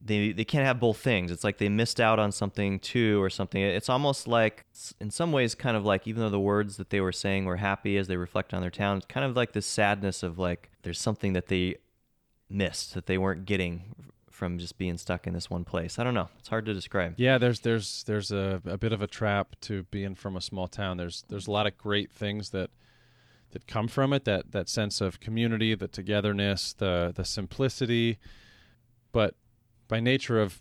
they 0.00 0.32
they 0.32 0.44
can't 0.44 0.64
have 0.64 0.78
both 0.78 0.98
things. 0.98 1.30
It's 1.30 1.44
like 1.44 1.58
they 1.58 1.68
missed 1.68 2.00
out 2.00 2.18
on 2.18 2.32
something 2.32 2.78
too 2.78 3.22
or 3.22 3.30
something. 3.30 3.60
It's 3.60 3.88
almost 3.88 4.28
like 4.28 4.64
in 5.00 5.10
some 5.10 5.32
ways 5.32 5.54
kind 5.54 5.76
of 5.76 5.84
like 5.84 6.06
even 6.06 6.22
though 6.22 6.30
the 6.30 6.40
words 6.40 6.76
that 6.76 6.90
they 6.90 7.00
were 7.00 7.12
saying 7.12 7.44
were 7.44 7.56
happy 7.56 7.96
as 7.96 8.06
they 8.06 8.16
reflect 8.16 8.54
on 8.54 8.60
their 8.60 8.70
town, 8.70 8.98
it's 8.98 9.06
kind 9.06 9.24
of 9.24 9.36
like 9.36 9.52
this 9.52 9.66
sadness 9.66 10.22
of 10.22 10.38
like 10.38 10.70
there's 10.82 11.00
something 11.00 11.32
that 11.32 11.48
they 11.48 11.76
missed 12.48 12.94
that 12.94 13.06
they 13.06 13.18
weren't 13.18 13.44
getting 13.44 13.94
from 14.30 14.58
just 14.58 14.76
being 14.76 14.98
stuck 14.98 15.26
in 15.26 15.32
this 15.32 15.48
one 15.48 15.64
place. 15.64 15.98
I 15.98 16.04
don't 16.04 16.14
know. 16.14 16.28
It's 16.38 16.48
hard 16.48 16.66
to 16.66 16.74
describe. 16.74 17.14
Yeah, 17.16 17.38
there's 17.38 17.60
there's 17.60 18.04
there's 18.04 18.30
a, 18.30 18.60
a 18.66 18.76
bit 18.76 18.92
of 18.92 19.00
a 19.00 19.06
trap 19.06 19.56
to 19.62 19.84
being 19.84 20.14
from 20.14 20.36
a 20.36 20.40
small 20.42 20.68
town. 20.68 20.98
There's 20.98 21.24
there's 21.28 21.46
a 21.46 21.50
lot 21.50 21.66
of 21.66 21.78
great 21.78 22.12
things 22.12 22.50
that 22.50 22.70
that 23.52 23.66
come 23.66 23.88
from 23.88 24.12
it. 24.12 24.26
That 24.26 24.52
that 24.52 24.68
sense 24.68 25.00
of 25.00 25.20
community, 25.20 25.74
the 25.74 25.88
togetherness, 25.88 26.74
the 26.74 27.12
the 27.16 27.24
simplicity, 27.24 28.18
but 29.10 29.34
by 29.88 30.00
nature 30.00 30.40
of 30.40 30.60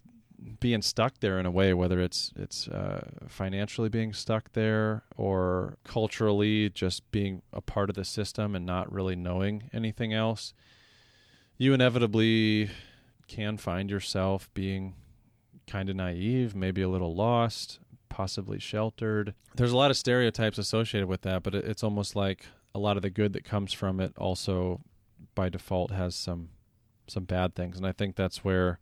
being 0.59 0.82
stuck 0.82 1.19
there 1.19 1.39
in 1.39 1.45
a 1.45 1.51
way, 1.51 1.73
whether 1.73 1.99
it's 1.99 2.32
it's 2.36 2.67
uh, 2.67 3.07
financially 3.28 3.89
being 3.89 4.13
stuck 4.13 4.51
there 4.53 5.03
or 5.17 5.78
culturally 5.84 6.69
just 6.69 7.09
being 7.11 7.41
a 7.53 7.61
part 7.61 7.89
of 7.89 7.95
the 7.95 8.05
system 8.05 8.55
and 8.55 8.65
not 8.65 8.91
really 8.91 9.15
knowing 9.15 9.69
anything 9.73 10.13
else, 10.13 10.53
you 11.57 11.73
inevitably 11.73 12.69
can 13.28 13.57
find 13.57 13.89
yourself 13.89 14.49
being 14.53 14.95
kind 15.67 15.89
of 15.89 15.95
naive, 15.95 16.55
maybe 16.55 16.82
a 16.82 16.89
little 16.89 17.15
lost, 17.15 17.80
possibly 18.09 18.59
sheltered. 18.59 19.34
There's 19.55 19.71
a 19.71 19.78
lot 19.78 19.89
of 19.89 19.97
stereotypes 19.97 20.57
associated 20.57 21.07
with 21.07 21.21
that, 21.21 21.43
but 21.43 21.55
it's 21.55 21.84
almost 21.84 22.15
like 22.15 22.45
a 22.76 22.80
lot 22.80 22.97
of 22.97 23.03
the 23.03 23.09
good 23.09 23.34
that 23.34 23.45
comes 23.45 23.73
from 23.73 23.99
it 23.99 24.13
also 24.17 24.82
by 25.34 25.49
default 25.49 25.91
has 25.91 26.15
some 26.15 26.49
some 27.07 27.23
bad 27.23 27.53
things, 27.53 27.78
and 27.78 27.86
I 27.86 27.91
think 27.91 28.15
that's 28.15 28.43
where 28.43 28.80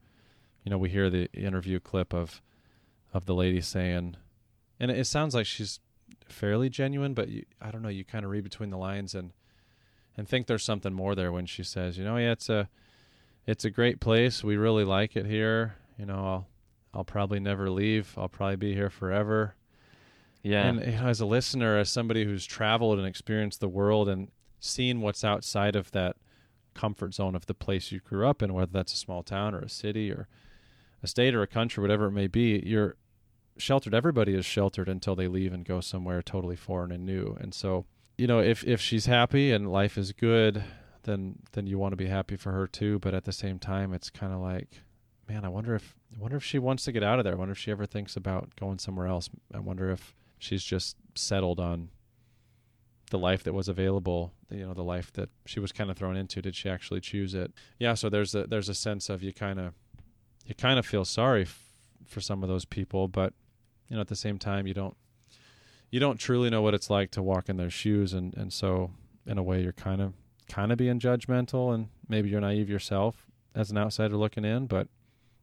you 0.64 0.70
know 0.70 0.78
we 0.78 0.90
hear 0.90 1.10
the 1.10 1.32
interview 1.34 1.80
clip 1.80 2.14
of 2.14 2.42
of 3.14 3.26
the 3.26 3.36
lady 3.36 3.62
saying, 3.62 4.18
and 4.80 4.92
it, 4.92 5.00
it 5.00 5.06
sounds 5.06 5.36
like 5.36 5.46
she's 5.46 5.80
fairly 6.28 6.70
genuine, 6.70 7.14
but 7.14 7.30
you, 7.30 7.46
I 7.62 7.72
don't 7.72 7.82
know. 7.82 7.90
You 7.90 8.04
kind 8.04 8.26
of 8.26 8.32
read 8.32 8.44
between 8.44 8.70
the 8.70 8.78
lines 8.78 9.14
and 9.14 9.32
and 10.18 10.28
think 10.28 10.48
there's 10.48 10.64
something 10.64 10.94
more 10.94 11.16
there 11.16 11.32
when 11.32 11.46
she 11.46 11.64
says, 11.64 11.98
you 11.98 12.04
know, 12.04 12.18
yeah, 12.18 12.32
it's 12.32 12.50
a 12.50 12.70
it's 13.46 13.66
a 13.66 13.70
great 13.70 14.00
place. 14.00 14.44
We 14.44 14.58
really 14.58 14.84
like 14.84 15.16
it 15.16 15.26
here. 15.26 15.76
You 15.98 16.06
know, 16.06 16.16
I'll 16.16 16.48
I'll 16.94 17.04
probably 17.04 17.40
never 17.40 17.70
leave. 17.70 18.14
I'll 18.18 18.30
probably 18.30 18.56
be 18.56 18.74
here 18.74 18.90
forever. 18.90 19.56
Yeah. 20.44 20.66
And 20.66 20.80
you 20.80 20.92
know, 20.92 21.08
as 21.08 21.22
a 21.22 21.26
listener, 21.26 21.78
as 21.78 21.90
somebody 21.90 22.26
who's 22.26 22.46
traveled 22.46 23.00
and 23.00 23.08
experienced 23.08 23.60
the 23.60 23.70
world 23.70 24.10
and 24.10 24.30
seen 24.60 25.02
what's 25.02 25.24
outside 25.24 25.76
of 25.76 25.92
that 25.92 26.18
comfort 26.74 27.14
zone 27.14 27.36
of 27.36 27.46
the 27.46 27.54
place 27.54 27.92
you 27.92 28.00
grew 28.00 28.28
up 28.28 28.42
in, 28.42 28.54
whether 28.54 28.72
that's 28.72 28.94
a 28.94 28.98
small 28.98 29.24
town 29.24 29.54
or 29.56 29.60
a 29.60 29.70
city 29.70 30.12
or 30.12 30.28
a 31.04 31.08
state 31.08 31.36
or 31.36 31.42
a 31.42 31.48
country, 31.48 31.82
whatever 31.82 32.08
it 32.08 32.12
may 32.12 32.28
be, 32.28 32.64
you're 32.66 32.96
sheltered. 33.58 33.94
Everybody 33.94 34.34
is 34.34 34.46
sheltered 34.46 34.90
until 34.90 35.16
they 35.16 35.28
leave 35.28 35.54
and 35.54 35.66
go 35.66 35.82
somewhere 35.82 36.22
totally 36.22 36.56
foreign 36.56 36.92
and 36.92 37.06
new. 37.06 37.38
And 37.40 37.54
so, 37.54 37.86
you 38.18 38.26
know, 38.26 38.40
if 38.40 38.64
if 38.64 38.82
she's 38.82 39.06
happy 39.06 39.52
and 39.52 39.72
life 39.72 39.98
is 39.98 40.12
good, 40.14 40.64
then 41.04 41.40
then 41.52 41.68
you 41.68 41.78
want 41.78 41.92
to 41.92 41.98
be 41.98 42.08
happy 42.08 42.36
for 42.36 42.52
her 42.52 42.68
too. 42.68 43.00
But 43.00 43.14
at 43.14 43.26
the 43.26 43.32
same 43.32 43.60
time, 43.60 43.94
it's 43.94 44.10
kind 44.10 44.34
of 44.34 44.40
like, 44.40 44.82
man, 45.28 45.46
I 45.46 45.50
wonder 45.50 45.76
if 45.76 45.96
I 46.16 46.22
wonder 46.22 46.38
if 46.38 46.44
she 46.44 46.60
wants 46.60 46.84
to 46.86 46.92
get 46.92 47.04
out 47.04 47.20
of 47.20 47.26
there. 47.26 47.34
I 47.34 47.38
wonder 47.38 47.52
if 47.52 47.58
she 47.58 47.72
ever 47.72 47.86
thinks 47.86 48.16
about 48.16 48.56
going 48.56 48.80
somewhere 48.80 49.08
else. 49.08 49.30
I 49.54 49.60
wonder 49.60 49.90
if 49.90 50.16
she's 50.40 50.64
just 50.64 50.98
settled 51.16 51.60
on 51.60 51.90
the 53.12 53.20
life 53.20 53.44
that 53.44 53.54
was 53.54 53.68
available. 53.68 54.34
You 54.50 54.68
know, 54.68 54.74
the 54.74 54.84
life 54.84 55.12
that 55.14 55.30
she 55.46 55.60
was 55.60 55.72
kind 55.72 55.92
of 55.92 55.98
thrown 55.98 56.16
into. 56.16 56.42
Did 56.42 56.56
she 56.56 56.70
actually 56.70 57.02
choose 57.02 57.34
it? 57.34 57.52
Yeah. 57.80 57.94
So 57.94 58.10
there's 58.10 58.34
a 58.34 58.48
there's 58.48 58.70
a 58.70 58.76
sense 58.76 59.10
of 59.10 59.22
you 59.22 59.34
kind 59.34 59.60
of 59.60 59.74
you 60.46 60.56
kind 60.56 60.80
of 60.80 60.86
feel 60.86 61.06
sorry 61.06 61.44
f- 61.44 61.62
for 62.06 62.22
some 62.22 62.44
of 62.44 62.50
those 62.50 62.66
people, 62.66 63.08
but 63.08 63.34
you 63.90 63.96
know, 63.96 64.02
at 64.02 64.08
the 64.08 64.16
same 64.16 64.38
time, 64.38 64.68
you 64.68 64.74
don't 64.74 64.96
you 65.92 66.00
don't 66.00 66.20
truly 66.20 66.50
know 66.50 66.62
what 66.62 66.74
it's 66.74 66.90
like 66.90 67.12
to 67.12 67.22
walk 67.22 67.50
in 67.50 67.58
their 67.58 67.70
shoes, 67.70 68.14
and 68.14 68.36
and 68.36 68.52
so 68.52 68.92
in 69.26 69.38
a 69.38 69.44
way, 69.44 69.62
you're 69.62 69.72
kind 69.72 70.02
of 70.02 70.14
kind 70.48 70.72
of 70.72 70.78
being 70.78 71.00
judgmental, 71.00 71.74
and 71.74 71.90
maybe 72.08 72.30
you're 72.30 72.42
naive 72.42 72.70
yourself 72.70 73.28
as 73.56 73.72
an 73.72 73.78
outsider 73.78 74.18
looking 74.18 74.46
in. 74.46 74.68
But 74.68 74.88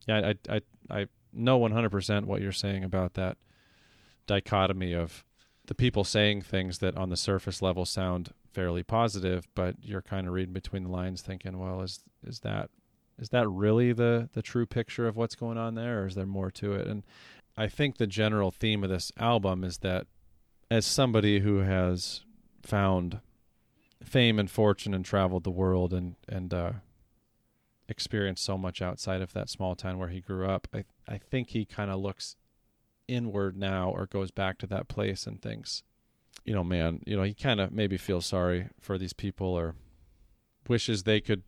yeah, 0.07 0.33
I 0.49 0.55
I 0.55 0.61
I 0.89 1.05
know 1.33 1.59
100% 1.59 2.25
what 2.25 2.41
you're 2.41 2.51
saying 2.51 2.83
about 2.83 3.13
that 3.13 3.37
dichotomy 4.27 4.93
of 4.93 5.23
the 5.67 5.75
people 5.75 6.03
saying 6.03 6.41
things 6.41 6.79
that 6.79 6.97
on 6.97 7.09
the 7.09 7.17
surface 7.17 7.61
level 7.61 7.85
sound 7.85 8.33
fairly 8.51 8.83
positive, 8.83 9.47
but 9.55 9.75
you're 9.81 10.01
kind 10.01 10.27
of 10.27 10.33
reading 10.33 10.53
between 10.53 10.83
the 10.83 10.89
lines, 10.89 11.21
thinking, 11.21 11.57
well, 11.57 11.81
is 11.81 12.01
is 12.25 12.41
that 12.41 12.69
is 13.21 13.29
that 13.29 13.47
really 13.47 13.93
the 13.93 14.29
the 14.33 14.41
true 14.41 14.65
picture 14.65 15.07
of 15.07 15.15
what's 15.15 15.35
going 15.35 15.57
on 15.57 15.75
there, 15.75 16.03
or 16.03 16.07
is 16.07 16.15
there 16.15 16.25
more 16.25 16.51
to 16.51 16.73
it? 16.73 16.87
And 16.87 17.03
I 17.55 17.67
think 17.67 17.97
the 17.97 18.07
general 18.07 18.49
theme 18.49 18.83
of 18.83 18.89
this 18.89 19.11
album 19.17 19.63
is 19.63 19.77
that 19.79 20.07
as 20.71 20.85
somebody 20.85 21.39
who 21.39 21.59
has 21.59 22.21
found 22.63 23.19
fame 24.03 24.39
and 24.39 24.49
fortune 24.49 24.93
and 24.93 25.05
traveled 25.05 25.43
the 25.43 25.51
world 25.51 25.93
and 25.93 26.15
and 26.27 26.51
uh, 26.53 26.71
experienced 27.87 28.43
so 28.43 28.57
much 28.57 28.81
outside 28.81 29.21
of 29.21 29.33
that 29.33 29.49
small 29.49 29.75
town 29.75 29.99
where 29.99 30.09
he 30.09 30.19
grew 30.19 30.47
up, 30.47 30.67
I 30.73 30.83
I 31.07 31.19
think 31.19 31.49
he 31.49 31.63
kind 31.63 31.91
of 31.91 31.99
looks 31.99 32.35
inward 33.07 33.55
now 33.55 33.91
or 33.91 34.07
goes 34.07 34.31
back 34.31 34.57
to 34.59 34.67
that 34.67 34.87
place 34.87 35.27
and 35.27 35.39
thinks, 35.39 35.83
you 36.43 36.55
know, 36.55 36.63
man, 36.63 37.01
you 37.05 37.15
know, 37.15 37.23
he 37.23 37.35
kind 37.35 37.59
of 37.59 37.71
maybe 37.71 37.97
feels 37.97 38.25
sorry 38.25 38.69
for 38.79 38.97
these 38.97 39.13
people 39.13 39.47
or 39.47 39.75
wishes 40.67 41.03
they 41.03 41.21
could 41.21 41.43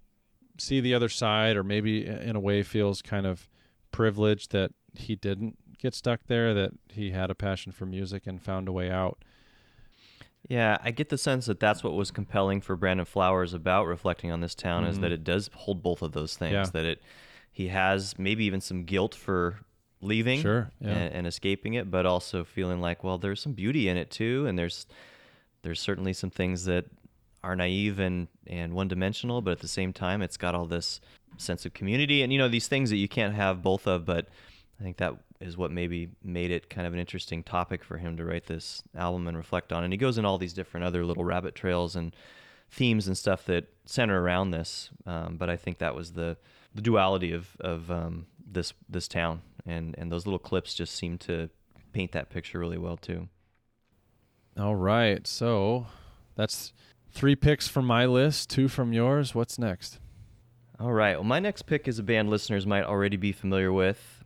see 0.57 0.79
the 0.79 0.93
other 0.93 1.09
side 1.09 1.55
or 1.57 1.63
maybe 1.63 2.05
in 2.05 2.35
a 2.35 2.39
way 2.39 2.61
feels 2.63 3.01
kind 3.01 3.25
of 3.25 3.49
privileged 3.91 4.51
that 4.51 4.71
he 4.95 5.15
didn't 5.15 5.57
get 5.79 5.93
stuck 5.93 6.21
there 6.27 6.53
that 6.53 6.71
he 6.89 7.11
had 7.11 7.29
a 7.31 7.35
passion 7.35 7.71
for 7.71 7.85
music 7.85 8.25
and 8.27 8.41
found 8.41 8.67
a 8.67 8.71
way 8.71 8.89
out 8.89 9.17
Yeah, 10.49 10.77
I 10.83 10.91
get 10.91 11.09
the 11.09 11.17
sense 11.17 11.45
that 11.45 11.59
that's 11.59 11.83
what 11.83 11.93
was 11.93 12.11
compelling 12.11 12.59
for 12.61 12.75
Brandon 12.75 13.05
Flowers 13.05 13.53
about 13.53 13.85
reflecting 13.85 14.29
on 14.31 14.41
this 14.41 14.53
town 14.55 14.83
is 14.85 14.97
Mhm. 14.97 15.01
that 15.01 15.11
it 15.13 15.23
does 15.23 15.49
hold 15.53 15.81
both 15.81 16.01
of 16.01 16.11
those 16.11 16.35
things. 16.35 16.51
Yeah. 16.53 16.65
That 16.65 16.85
it 16.85 17.01
he 17.51 17.67
has 17.69 18.17
maybe 18.19 18.43
even 18.45 18.59
some 18.61 18.83
guilt 18.83 19.13
for 19.15 19.59
leaving 20.01 20.41
Sure, 20.41 20.69
yeah. 20.81 20.89
and, 20.89 21.13
and 21.13 21.27
escaping 21.27 21.75
it, 21.75 21.89
but 21.89 22.05
also 22.05 22.43
feeling 22.43 22.81
like, 22.81 23.03
well, 23.05 23.17
there's 23.19 23.39
some 23.41 23.53
beauty 23.53 23.87
in 23.87 23.95
it 23.95 24.09
too, 24.11 24.45
and 24.47 24.57
there's 24.59 24.85
there's 25.61 25.79
certainly 25.79 26.11
some 26.11 26.29
things 26.29 26.65
that 26.65 26.85
are 27.43 27.55
naive 27.55 27.99
and 27.99 28.27
and 28.47 28.73
one 28.73 28.87
dimensional, 28.87 29.41
but 29.41 29.51
at 29.51 29.59
the 29.59 29.67
same 29.67 29.93
time, 29.93 30.21
it's 30.21 30.37
got 30.37 30.55
all 30.55 30.65
this 30.65 31.01
sense 31.37 31.65
of 31.65 31.73
community 31.73 32.21
and 32.21 32.31
you 32.31 32.37
know 32.37 32.47
these 32.47 32.67
things 32.67 32.89
that 32.89 32.97
you 32.97 33.07
can't 33.07 33.33
have 33.35 33.61
both 33.61 33.87
of. 33.87 34.05
But 34.05 34.27
I 34.79 34.83
think 34.83 34.97
that 34.97 35.15
is 35.39 35.57
what 35.57 35.71
maybe 35.71 36.09
made 36.23 36.51
it 36.51 36.69
kind 36.69 36.87
of 36.87 36.93
an 36.93 36.99
interesting 36.99 37.43
topic 37.43 37.83
for 37.83 37.97
him 37.97 38.15
to 38.17 38.23
write 38.23 38.45
this 38.45 38.81
album 38.95 39.27
and 39.27 39.35
reflect 39.35 39.73
on. 39.73 39.83
And 39.83 39.91
he 39.91 39.97
goes 39.97 40.17
in 40.17 40.25
all 40.25 40.37
these 40.37 40.53
different 40.53 40.85
other 40.85 41.05
little 41.05 41.25
rabbit 41.25 41.55
trails 41.55 41.95
and 41.95 42.15
themes 42.69 43.07
and 43.07 43.17
stuff 43.17 43.45
that 43.45 43.65
center 43.85 44.21
around 44.21 44.51
this. 44.51 44.89
Um, 45.05 45.37
but 45.37 45.49
I 45.49 45.57
think 45.57 45.79
that 45.79 45.95
was 45.95 46.13
the 46.13 46.37
the 46.73 46.81
duality 46.81 47.33
of 47.33 47.55
of 47.59 47.91
um, 47.91 48.25
this 48.51 48.73
this 48.89 49.07
town, 49.07 49.41
and 49.65 49.95
and 49.97 50.11
those 50.11 50.25
little 50.25 50.39
clips 50.39 50.73
just 50.73 50.95
seem 50.95 51.17
to 51.19 51.49
paint 51.93 52.11
that 52.11 52.29
picture 52.29 52.59
really 52.59 52.77
well 52.77 52.97
too. 52.97 53.29
all 54.57 54.75
right 54.75 55.25
so 55.27 55.85
that's 56.35 56.73
three 57.13 57.35
picks 57.35 57.67
from 57.67 57.85
my 57.85 58.05
list 58.05 58.49
two 58.49 58.67
from 58.67 58.91
yours 58.91 59.33
what's 59.35 59.57
next 59.59 59.99
All 60.79 60.91
right. 60.91 61.15
Well, 61.15 61.23
my 61.23 61.39
next 61.39 61.61
pick 61.61 61.87
is 61.87 61.99
a 61.99 62.03
band 62.03 62.29
listeners 62.29 62.65
might 62.65 62.83
already 62.83 63.15
be 63.15 63.31
familiar 63.31 63.71
with, 63.71 64.23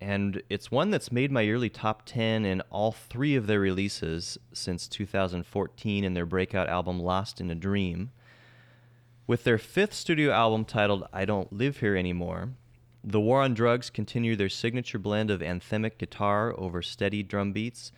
and 0.00 0.42
it's 0.48 0.70
one 0.70 0.90
that's 0.90 1.12
made 1.12 1.30
my 1.30 1.42
yearly 1.42 1.68
top 1.68 2.02
10 2.06 2.44
in 2.44 2.62
all 2.70 2.90
three 2.90 3.36
of 3.36 3.46
their 3.46 3.60
releases 3.60 4.38
since 4.52 4.88
2014 4.88 6.02
in 6.02 6.14
their 6.14 6.26
breakout 6.26 6.68
album 6.68 6.98
Lost 6.98 7.40
in 7.40 7.50
a 7.50 7.54
Dream. 7.54 8.10
With 9.26 9.44
their 9.44 9.58
fifth 9.58 9.92
studio 9.94 10.32
album 10.32 10.64
titled 10.64 11.06
I 11.12 11.26
Don't 11.26 11.52
Live 11.52 11.76
Here 11.76 11.94
Anymore, 11.94 12.48
The 13.04 13.20
War 13.20 13.42
on 13.42 13.54
Drugs 13.54 13.90
continue 13.90 14.34
their 14.34 14.48
signature 14.48 14.98
blend 14.98 15.30
of 15.30 15.40
anthemic 15.42 15.98
guitar 15.98 16.54
over 16.58 16.82
steady 16.82 17.22
drum 17.22 17.52
beats 17.52 17.92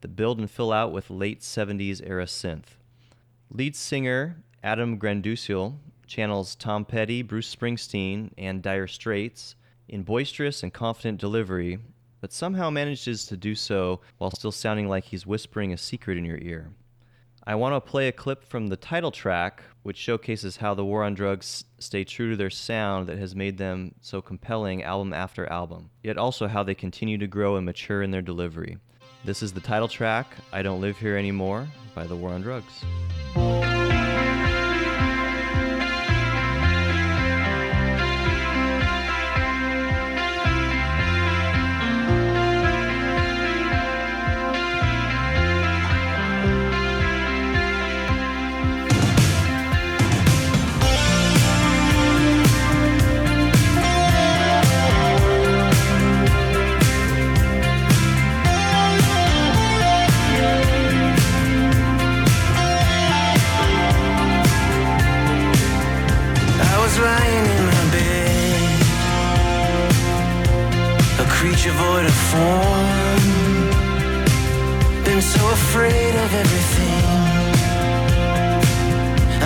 that 0.00 0.16
build 0.16 0.38
and 0.38 0.50
fill 0.50 0.72
out 0.72 0.92
with 0.92 1.08
late 1.08 1.40
70s 1.40 2.02
era 2.04 2.26
synth. 2.26 2.76
Lead 3.50 3.76
singer 3.76 4.42
Adam 4.62 4.98
Granduciel 4.98 5.76
channels 6.06 6.54
Tom 6.56 6.84
Petty, 6.84 7.22
Bruce 7.22 7.54
Springsteen, 7.54 8.30
and 8.36 8.62
Dire 8.62 8.86
Straits 8.86 9.54
in 9.88 10.02
boisterous 10.02 10.62
and 10.62 10.72
confident 10.72 11.20
delivery, 11.20 11.78
but 12.20 12.32
somehow 12.32 12.70
manages 12.70 13.26
to 13.26 13.36
do 13.36 13.54
so 13.54 14.00
while 14.18 14.30
still 14.30 14.52
sounding 14.52 14.88
like 14.88 15.04
he's 15.04 15.26
whispering 15.26 15.72
a 15.72 15.78
secret 15.78 16.18
in 16.18 16.24
your 16.24 16.38
ear. 16.38 16.70
I 17.46 17.54
want 17.56 17.74
to 17.74 17.90
play 17.90 18.08
a 18.08 18.12
clip 18.12 18.42
from 18.42 18.68
the 18.68 18.76
title 18.76 19.10
track, 19.10 19.62
which 19.82 19.98
showcases 19.98 20.56
how 20.56 20.72
the 20.72 20.84
war 20.84 21.04
on 21.04 21.12
drugs 21.12 21.64
stay 21.78 22.02
true 22.02 22.30
to 22.30 22.36
their 22.36 22.48
sound 22.48 23.06
that 23.08 23.18
has 23.18 23.36
made 23.36 23.58
them 23.58 23.94
so 24.00 24.22
compelling 24.22 24.82
album 24.82 25.12
after 25.12 25.46
album, 25.52 25.90
yet 26.02 26.16
also 26.16 26.48
how 26.48 26.62
they 26.62 26.74
continue 26.74 27.18
to 27.18 27.26
grow 27.26 27.56
and 27.56 27.66
mature 27.66 28.02
in 28.02 28.10
their 28.10 28.22
delivery. 28.22 28.78
This 29.26 29.42
is 29.42 29.52
the 29.52 29.60
title 29.60 29.88
track, 29.88 30.34
I 30.52 30.62
Don't 30.62 30.80
Live 30.80 30.96
Here 30.96 31.18
Anymore, 31.18 31.68
by 31.94 32.06
the 32.06 32.16
War 32.16 32.30
on 32.30 32.40
Drugs. 32.40 32.82
I 33.36 33.73
of 72.04 72.14
form. 72.32 73.22
Been 75.04 75.22
so 75.22 75.42
afraid 75.58 76.14
of 76.24 76.30
everything. 76.42 77.04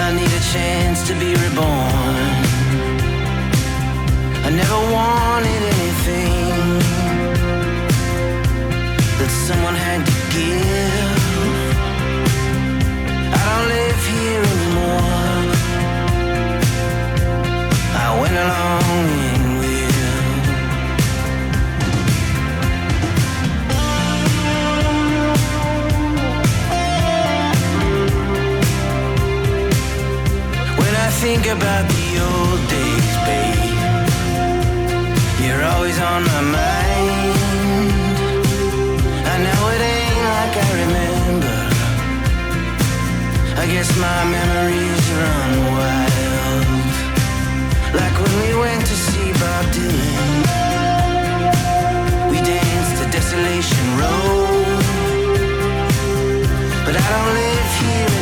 I 0.05 0.09
need 0.19 0.33
a 0.41 0.45
chance 0.55 1.07
to 1.09 1.15
be 1.23 1.31
reborn. 1.45 2.33
I 4.47 4.51
never 4.63 4.81
wanted 4.97 5.58
about 31.51 31.89
the 31.89 32.09
old 32.29 32.61
days, 32.69 33.15
babe 33.27 33.79
You're 35.43 35.65
always 35.73 35.99
on 35.99 36.23
my 36.25 36.43
mind 36.57 37.35
I 39.33 39.37
know 39.45 39.61
it 39.75 39.83
ain't 39.95 40.21
like 40.33 40.55
I 40.67 40.69
remember 40.83 41.59
I 43.63 43.65
guess 43.73 43.89
my 43.99 44.21
memories 44.37 45.05
run 45.21 45.53
wild 45.75 46.19
like 47.95 48.17
when 48.21 48.35
we 48.43 48.51
went 48.61 48.83
to 48.87 48.97
see 49.07 49.33
Bob 49.41 49.65
Dylan. 49.75 50.37
We 52.31 52.37
danced 52.43 53.03
to 53.03 53.11
Desolation 53.11 53.87
Row. 53.99 54.47
But 56.85 56.95
I 56.97 57.05
don't 57.13 57.33
live 57.41 57.71
here 57.81 58.18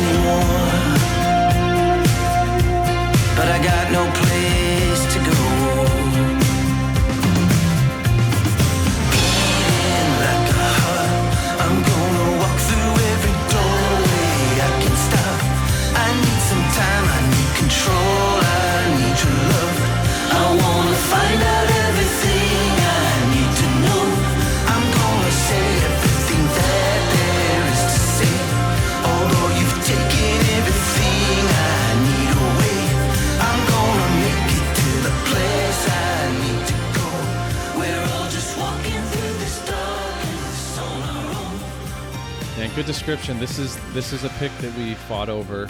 good 42.77 42.85
description. 42.85 43.39
This 43.39 43.57
is 43.57 43.75
this 43.95 44.13
is 44.13 44.23
a 44.23 44.29
pick 44.37 44.55
that 44.59 44.71
we 44.77 44.93
fought 44.93 45.29
over 45.29 45.67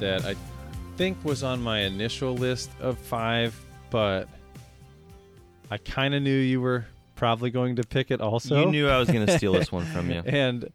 that 0.00 0.24
I 0.24 0.34
think 0.96 1.16
was 1.24 1.44
on 1.44 1.62
my 1.62 1.82
initial 1.82 2.34
list 2.34 2.72
of 2.80 2.98
five, 2.98 3.56
but 3.88 4.28
I 5.70 5.78
kind 5.78 6.14
of 6.16 6.22
knew 6.24 6.36
you 6.36 6.60
were 6.60 6.86
probably 7.14 7.50
going 7.50 7.76
to 7.76 7.84
pick 7.84 8.10
it 8.10 8.20
also. 8.20 8.64
you 8.64 8.70
knew 8.72 8.88
I 8.88 8.98
was 8.98 9.08
going 9.08 9.26
to 9.26 9.38
steal 9.38 9.52
this 9.52 9.70
one 9.70 9.84
from 9.84 10.10
you. 10.10 10.20
and 10.26 10.68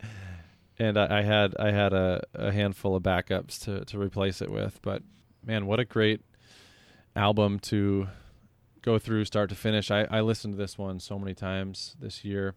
and 0.79 0.97
I, 0.97 1.19
I 1.19 1.21
had 1.23 1.57
I 1.59 1.71
had 1.71 1.91
a, 1.91 2.23
a 2.33 2.49
handful 2.53 2.95
of 2.95 3.03
backups 3.03 3.65
to 3.65 3.83
to 3.83 3.99
replace 3.99 4.41
it 4.41 4.49
with. 4.49 4.79
But 4.81 5.03
man, 5.45 5.65
what 5.65 5.77
a 5.77 5.83
great 5.83 6.21
album 7.17 7.59
to 7.63 8.07
go 8.81 8.97
through 8.97 9.25
start 9.25 9.49
to 9.49 9.55
finish. 9.55 9.91
I, 9.91 10.07
I 10.09 10.21
listened 10.21 10.53
to 10.53 10.57
this 10.57 10.77
one 10.77 11.01
so 11.01 11.19
many 11.19 11.33
times 11.33 11.97
this 11.99 12.23
year. 12.23 12.55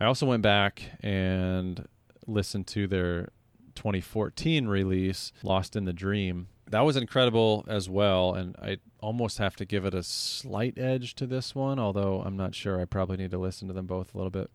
I 0.00 0.06
also 0.06 0.26
went 0.26 0.42
back 0.42 0.82
and 1.04 1.86
listened 2.26 2.66
to 2.68 2.86
their 2.86 3.30
2014 3.74 4.66
release, 4.66 5.32
Lost 5.42 5.76
in 5.76 5.84
the 5.84 5.92
Dream. 5.92 6.48
That 6.68 6.80
was 6.80 6.96
incredible 6.96 7.64
as 7.68 7.88
well, 7.88 8.34
and 8.34 8.56
I 8.60 8.78
almost 9.00 9.38
have 9.38 9.54
to 9.56 9.64
give 9.64 9.84
it 9.84 9.94
a 9.94 10.02
slight 10.02 10.76
edge 10.76 11.14
to 11.16 11.26
this 11.26 11.54
one, 11.54 11.78
although 11.78 12.22
I'm 12.24 12.36
not 12.36 12.54
sure. 12.54 12.80
I 12.80 12.86
probably 12.86 13.18
need 13.18 13.30
to 13.30 13.38
listen 13.38 13.68
to 13.68 13.74
them 13.74 13.86
both 13.86 14.12
a 14.14 14.16
little 14.16 14.30
bit 14.30 14.50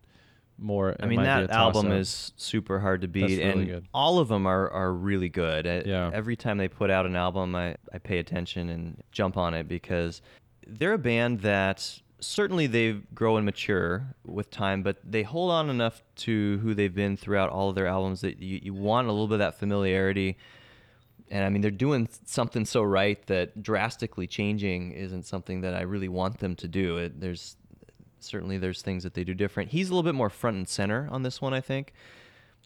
more. 0.58 0.94
I 1.00 1.06
mean, 1.06 1.22
that 1.22 1.50
album 1.50 1.90
is 1.90 2.32
super 2.36 2.80
hard 2.80 3.00
to 3.00 3.08
beat, 3.08 3.38
really 3.38 3.42
and 3.42 3.66
good. 3.66 3.88
all 3.94 4.18
of 4.18 4.28
them 4.28 4.46
are, 4.46 4.68
are 4.70 4.92
really 4.92 5.30
good. 5.30 5.64
Yeah. 5.86 6.10
Every 6.12 6.36
time 6.36 6.58
they 6.58 6.68
put 6.68 6.90
out 6.90 7.06
an 7.06 7.16
album, 7.16 7.54
I, 7.54 7.76
I 7.92 7.98
pay 7.98 8.18
attention 8.18 8.68
and 8.68 9.02
jump 9.10 9.38
on 9.38 9.54
it 9.54 9.66
because 9.66 10.20
they're 10.66 10.92
a 10.92 10.98
band 10.98 11.40
that 11.40 12.00
certainly 12.22 12.66
they 12.66 12.92
grow 13.14 13.36
and 13.36 13.44
mature 13.44 14.14
with 14.24 14.50
time, 14.50 14.82
but 14.82 14.98
they 15.04 15.22
hold 15.22 15.50
on 15.50 15.68
enough 15.68 16.02
to 16.16 16.58
who 16.58 16.72
they've 16.72 16.94
been 16.94 17.16
throughout 17.16 17.50
all 17.50 17.68
of 17.68 17.74
their 17.74 17.86
albums 17.86 18.20
that 18.22 18.40
you, 18.40 18.60
you 18.62 18.72
want 18.72 19.08
a 19.08 19.12
little 19.12 19.26
bit 19.26 19.34
of 19.34 19.40
that 19.40 19.58
familiarity. 19.58 20.38
And 21.30 21.44
I 21.44 21.48
mean, 21.48 21.62
they're 21.62 21.70
doing 21.70 22.08
something 22.24 22.64
so 22.64 22.82
right 22.82 23.24
that 23.26 23.62
drastically 23.62 24.26
changing 24.26 24.92
isn't 24.92 25.24
something 25.24 25.62
that 25.62 25.74
I 25.74 25.82
really 25.82 26.08
want 26.08 26.38
them 26.38 26.54
to 26.56 26.68
do. 26.68 26.98
It, 26.98 27.20
there's 27.20 27.56
certainly 28.20 28.58
there's 28.58 28.82
things 28.82 29.02
that 29.02 29.14
they 29.14 29.24
do 29.24 29.34
different. 29.34 29.70
He's 29.70 29.88
a 29.88 29.92
little 29.92 30.04
bit 30.04 30.14
more 30.14 30.30
front 30.30 30.56
and 30.56 30.68
center 30.68 31.08
on 31.10 31.22
this 31.22 31.40
one, 31.42 31.52
I 31.52 31.60
think. 31.60 31.92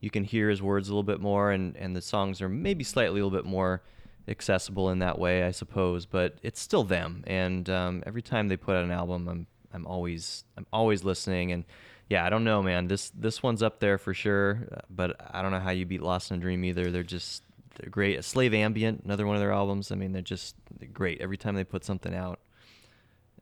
You 0.01 0.11
can 0.11 0.25
hear 0.25 0.51
his 0.51 0.61
words 0.61 0.89
a 0.89 0.93
little 0.93 1.03
bit 1.03 1.21
more, 1.21 1.51
and, 1.51 1.75
and 1.77 1.97
the 1.97 2.03
songs 2.03 2.43
are 2.43 2.49
maybe 2.49 2.85
slightly 2.85 3.21
a 3.21 3.25
little 3.25 3.31
bit 3.31 3.47
more 3.47 3.83
accessible 4.29 4.91
in 4.91 4.99
that 5.01 5.19
way, 5.19 5.43
I 5.45 5.51
suppose. 5.51 6.07
But 6.07 6.39
it's 6.43 6.61
still 6.61 6.85
them, 6.85 7.25
and 7.27 7.69
um, 7.71 8.03
every 8.07 8.23
time 8.23 8.49
they 8.49 8.57
put 8.57 8.77
out 8.77 8.85
an 8.85 8.91
album, 8.91 9.29
I'm 9.29 9.47
I'm 9.73 9.87
always 9.87 10.45
I'm 10.57 10.67
always 10.73 11.05
listening. 11.05 11.53
And 11.53 11.65
yeah, 12.09 12.25
I 12.25 12.31
don't 12.31 12.45
know, 12.45 12.63
man. 12.63 12.89
This 12.89 13.11
this 13.11 13.43
one's 13.43 13.63
up 13.63 13.81
there 13.81 13.99
for 13.99 14.15
sure, 14.15 14.83
but 14.91 15.17
I 15.33 15.43
don't 15.43 15.53
know 15.53 15.61
how 15.61 15.71
you 15.71 15.87
beat 15.87 16.03
Lost 16.03 16.31
in 16.31 16.39
a 16.39 16.41
Dream 16.41 16.65
either. 16.65 16.91
They're 16.91 17.03
just 17.03 17.43
they're 17.79 17.91
great. 17.91 18.23
Slave 18.25 18.55
Ambient, 18.55 19.03
another 19.05 19.27
one 19.27 19.37
of 19.37 19.41
their 19.41 19.53
albums. 19.53 19.93
I 19.93 19.97
mean, 19.97 20.13
they're 20.13 20.23
just 20.23 20.57
they're 20.79 20.89
great. 20.89 21.21
Every 21.21 21.37
time 21.37 21.55
they 21.55 21.65
put 21.65 21.85
something 21.85 22.15
out, 22.15 22.41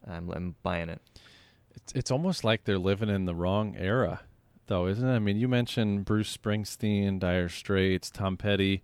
I'm 0.06 0.30
I'm 0.30 0.54
buying 0.62 0.88
it. 0.88 1.00
It's, 1.76 1.92
it's 1.92 2.10
almost 2.10 2.44
like 2.44 2.64
they're 2.64 2.78
living 2.78 3.08
in 3.08 3.24
the 3.24 3.34
wrong 3.34 3.76
era, 3.76 4.20
though, 4.66 4.86
isn't 4.86 5.06
it? 5.06 5.14
I 5.14 5.18
mean, 5.18 5.38
you 5.38 5.48
mentioned 5.48 6.04
Bruce 6.04 6.36
Springsteen, 6.36 7.18
Dire 7.18 7.48
Straits, 7.48 8.10
Tom 8.10 8.36
Petty. 8.36 8.82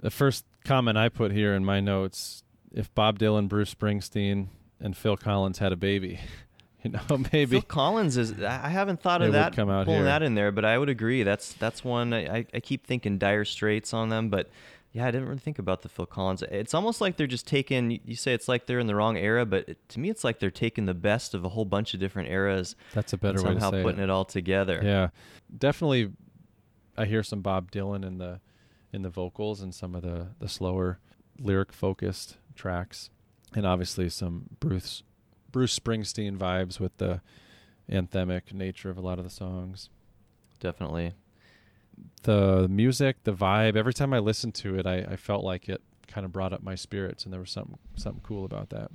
The 0.00 0.10
first 0.10 0.44
comment 0.64 0.96
I 0.98 1.08
put 1.08 1.32
here 1.32 1.54
in 1.54 1.64
my 1.64 1.80
notes 1.80 2.42
if 2.72 2.94
Bob 2.94 3.18
Dylan, 3.18 3.48
Bruce 3.48 3.74
Springsteen, 3.74 4.48
and 4.80 4.96
Phil 4.96 5.16
Collins 5.16 5.58
had 5.58 5.72
a 5.72 5.76
baby, 5.76 6.20
you 6.82 6.90
know, 6.90 7.00
maybe. 7.32 7.56
Phil 7.56 7.62
Collins 7.62 8.16
is. 8.16 8.42
I 8.42 8.68
haven't 8.68 9.00
thought 9.00 9.22
of 9.22 9.32
that 9.32 9.54
come 9.54 9.70
out 9.70 9.86
pulling 9.86 10.00
here. 10.00 10.04
that 10.06 10.22
in 10.22 10.34
there, 10.34 10.52
but 10.52 10.64
I 10.64 10.78
would 10.78 10.88
agree. 10.88 11.22
That's 11.22 11.52
that's 11.54 11.84
one 11.84 12.12
I, 12.14 12.46
I- 12.54 12.60
keep 12.60 12.86
thinking 12.86 13.18
Dire 13.18 13.44
Straits 13.44 13.92
on 13.92 14.08
them, 14.08 14.28
but 14.28 14.48
yeah, 14.92 15.06
I 15.06 15.10
didn't 15.12 15.28
really 15.28 15.38
think 15.40 15.58
about 15.60 15.82
the 15.82 15.88
Phil 15.88 16.06
Collins. 16.06 16.42
It's 16.50 16.74
almost 16.74 17.00
like 17.00 17.16
they're 17.16 17.26
just 17.28 17.46
taking. 17.46 18.00
You 18.04 18.16
say 18.16 18.32
it's 18.34 18.48
like 18.48 18.66
they're 18.66 18.80
in 18.80 18.86
the 18.88 18.94
wrong 18.96 19.16
era, 19.16 19.46
but 19.46 19.68
it, 19.68 19.88
to 19.90 20.00
me, 20.00 20.10
it's 20.10 20.24
like 20.24 20.40
they're 20.40 20.50
taking 20.50 20.86
the 20.86 20.94
best 20.94 21.32
of 21.34 21.44
a 21.44 21.48
whole 21.48 21.64
bunch 21.64 21.94
of 21.94 22.00
different 22.00 22.28
eras. 22.28 22.74
That's 22.94 23.12
a 23.12 23.16
better 23.16 23.38
and 23.38 23.48
way 23.48 23.54
to 23.54 23.60
somehow 23.60 23.82
putting 23.82 24.00
it. 24.00 24.04
it. 24.04 24.10
all 24.10 24.24
together. 24.24 24.80
Yeah, 24.82 25.08
definitely. 25.56 26.10
I 26.96 27.04
hear 27.06 27.22
some 27.22 27.40
Bob 27.40 27.70
Dylan 27.70 28.04
in 28.04 28.18
the 28.18 28.40
in 28.92 29.02
the 29.02 29.10
vocals 29.10 29.60
and 29.60 29.74
some 29.74 29.94
of 29.94 30.02
the 30.02 30.28
the 30.38 30.48
slower 30.48 30.98
lyric 31.38 31.72
focused 31.72 32.36
tracks, 32.54 33.10
and 33.54 33.66
obviously 33.66 34.08
some 34.08 34.44
Bruce 34.60 35.02
Bruce 35.50 35.78
Springsteen 35.78 36.36
vibes 36.36 36.78
with 36.78 36.96
the 36.98 37.20
anthemic 37.90 38.52
nature 38.52 38.90
of 38.90 38.96
a 38.96 39.00
lot 39.00 39.18
of 39.18 39.24
the 39.24 39.30
songs. 39.30 39.88
definitely. 40.60 41.14
The 42.22 42.68
music, 42.68 43.24
the 43.24 43.32
vibe. 43.32 43.76
Every 43.76 43.92
time 43.92 44.14
I 44.14 44.20
listened 44.20 44.54
to 44.56 44.78
it, 44.78 44.86
I, 44.86 44.98
I 44.98 45.16
felt 45.16 45.44
like 45.44 45.68
it 45.68 45.82
kind 46.06 46.24
of 46.24 46.32
brought 46.32 46.52
up 46.52 46.62
my 46.62 46.74
spirits, 46.74 47.24
and 47.24 47.32
there 47.32 47.40
was 47.40 47.50
something 47.50 47.78
something 47.96 48.22
cool 48.22 48.44
about 48.44 48.70
that. 48.70 48.90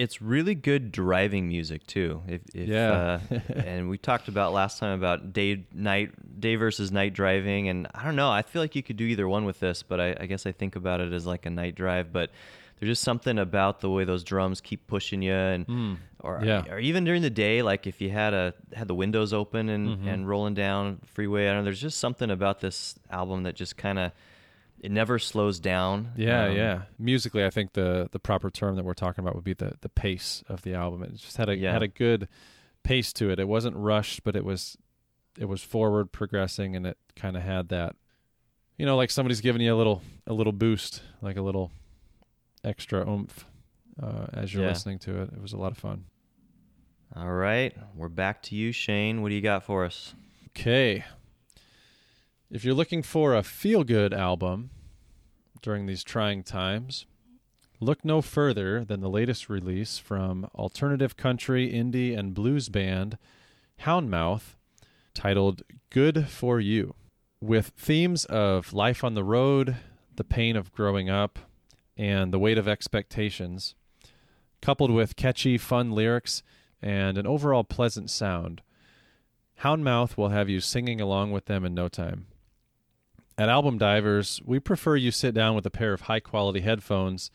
It's 0.00 0.22
really 0.22 0.54
good 0.54 0.92
driving 0.92 1.46
music 1.48 1.86
too. 1.86 2.22
If, 2.26 2.40
if, 2.54 2.68
Yeah. 2.68 3.20
uh, 3.30 3.38
and 3.54 3.88
we 3.90 3.98
talked 3.98 4.28
about 4.28 4.52
last 4.52 4.78
time 4.78 4.98
about 4.98 5.32
day 5.32 5.64
night 5.74 6.40
day 6.40 6.56
versus 6.56 6.90
night 6.90 7.12
driving, 7.12 7.68
and 7.68 7.86
I 7.94 8.04
don't 8.04 8.16
know. 8.16 8.30
I 8.30 8.42
feel 8.42 8.62
like 8.62 8.74
you 8.74 8.82
could 8.82 8.96
do 8.96 9.04
either 9.04 9.28
one 9.28 9.44
with 9.44 9.60
this, 9.60 9.82
but 9.82 10.00
I, 10.00 10.16
I 10.18 10.26
guess 10.26 10.46
I 10.46 10.52
think 10.52 10.74
about 10.76 11.00
it 11.00 11.12
as 11.12 11.26
like 11.26 11.44
a 11.46 11.50
night 11.50 11.74
drive. 11.74 12.12
But 12.12 12.30
there's 12.78 12.90
just 12.92 13.02
something 13.04 13.38
about 13.38 13.80
the 13.80 13.90
way 13.90 14.04
those 14.04 14.24
drums 14.24 14.62
keep 14.62 14.86
pushing 14.86 15.20
you, 15.20 15.34
and 15.34 15.98
or 16.20 16.40
Yeah. 16.42 16.64
or 16.70 16.78
even 16.78 17.04
during 17.04 17.20
the 17.20 17.28
day, 17.30 17.60
like 17.60 17.86
if 17.86 18.00
you 18.00 18.08
had 18.10 18.32
a 18.32 18.54
had 18.74 18.88
the 18.88 18.94
windows 18.94 19.32
open 19.34 19.68
and 19.68 19.88
Mm-hmm. 19.88 20.08
and 20.08 20.28
rolling 20.28 20.54
down 20.54 21.00
freeway. 21.04 21.44
I 21.48 21.52
don't 21.52 21.58
know. 21.58 21.64
There's 21.64 21.80
just 21.80 21.98
something 21.98 22.30
about 22.30 22.60
this 22.60 22.94
album 23.10 23.42
that 23.42 23.54
just 23.54 23.76
kind 23.76 23.98
of 23.98 24.12
it 24.80 24.90
never 24.90 25.18
slows 25.18 25.60
down. 25.60 26.12
Yeah, 26.16 26.46
Um, 26.46 26.56
yeah. 26.56 26.82
Musically, 26.98 27.44
I 27.44 27.50
think 27.50 27.74
the 27.74 28.08
the 28.10 28.18
proper 28.18 28.50
term 28.50 28.76
that 28.76 28.84
we're 28.84 28.94
talking 28.94 29.22
about 29.22 29.34
would 29.34 29.44
be 29.44 29.52
the 29.54 29.74
the 29.82 29.88
pace 29.88 30.42
of 30.48 30.62
the 30.62 30.74
album. 30.74 31.02
It 31.02 31.14
just 31.16 31.36
had 31.36 31.48
a 31.48 31.56
Yeah. 31.56 31.72
had 31.72 31.82
a 31.82 31.88
good 31.88 32.28
pace 32.82 33.12
to 33.14 33.30
it. 33.30 33.38
It 33.38 33.46
wasn't 33.48 33.76
rushed, 33.76 34.24
but 34.24 34.34
it 34.36 34.44
was 34.44 34.76
it 35.38 35.44
was 35.44 35.62
forward 35.62 36.12
progressing, 36.12 36.74
and 36.74 36.86
it 36.86 36.98
kind 37.14 37.36
of 37.36 37.42
had 37.42 37.68
that, 37.68 37.94
you 38.78 38.84
know, 38.86 38.96
like 38.96 39.10
somebody's 39.10 39.40
giving 39.40 39.62
you 39.62 39.74
a 39.74 39.76
little 39.76 40.02
a 40.26 40.32
little 40.32 40.52
boost, 40.52 41.02
like 41.22 41.36
a 41.36 41.42
little 41.42 41.70
extra 42.64 43.08
oomph 43.08 43.44
uh, 44.02 44.26
as 44.32 44.52
you're 44.52 44.62
Yeah. 44.64 44.70
listening 44.70 44.98
to 45.00 45.22
it. 45.22 45.30
It 45.32 45.40
was 45.40 45.52
a 45.52 45.56
lot 45.58 45.72
of 45.72 45.78
fun. 45.78 46.04
All 47.16 47.32
right, 47.32 47.76
we're 47.94 48.08
back 48.08 48.40
to 48.44 48.54
you, 48.54 48.70
Shane. 48.72 49.20
What 49.22 49.30
do 49.30 49.34
you 49.34 49.40
got 49.40 49.64
for 49.64 49.84
us? 49.84 50.14
Okay. 50.50 51.04
If 52.52 52.64
you're 52.64 52.74
looking 52.74 53.04
for 53.04 53.32
a 53.32 53.44
feel 53.44 53.84
good 53.84 54.12
album 54.12 54.70
during 55.62 55.86
these 55.86 56.02
trying 56.02 56.42
times, 56.42 57.06
look 57.78 58.04
no 58.04 58.20
further 58.20 58.84
than 58.84 59.00
the 59.00 59.08
latest 59.08 59.48
release 59.48 59.98
from 59.98 60.50
alternative 60.52 61.16
country, 61.16 61.72
indie, 61.72 62.18
and 62.18 62.34
blues 62.34 62.68
band 62.68 63.18
Houndmouth 63.82 64.56
titled 65.14 65.62
Good 65.90 66.26
for 66.26 66.58
You. 66.58 66.96
With 67.40 67.68
themes 67.76 68.24
of 68.24 68.72
life 68.72 69.04
on 69.04 69.14
the 69.14 69.22
road, 69.22 69.76
the 70.16 70.24
pain 70.24 70.56
of 70.56 70.72
growing 70.72 71.08
up, 71.08 71.38
and 71.96 72.32
the 72.32 72.40
weight 72.40 72.58
of 72.58 72.66
expectations, 72.66 73.76
coupled 74.60 74.90
with 74.90 75.14
catchy, 75.14 75.56
fun 75.56 75.92
lyrics 75.92 76.42
and 76.82 77.16
an 77.16 77.28
overall 77.28 77.62
pleasant 77.62 78.10
sound. 78.10 78.60
Houndmouth 79.60 80.16
will 80.16 80.30
have 80.30 80.48
you 80.48 80.58
singing 80.58 81.00
along 81.00 81.30
with 81.30 81.44
them 81.44 81.64
in 81.64 81.74
no 81.74 81.86
time. 81.86 82.26
At 83.40 83.48
Album 83.48 83.78
Divers, 83.78 84.42
we 84.44 84.60
prefer 84.60 84.96
you 84.96 85.10
sit 85.10 85.32
down 85.32 85.54
with 85.54 85.64
a 85.64 85.70
pair 85.70 85.94
of 85.94 86.02
high 86.02 86.20
quality 86.20 86.60
headphones 86.60 87.30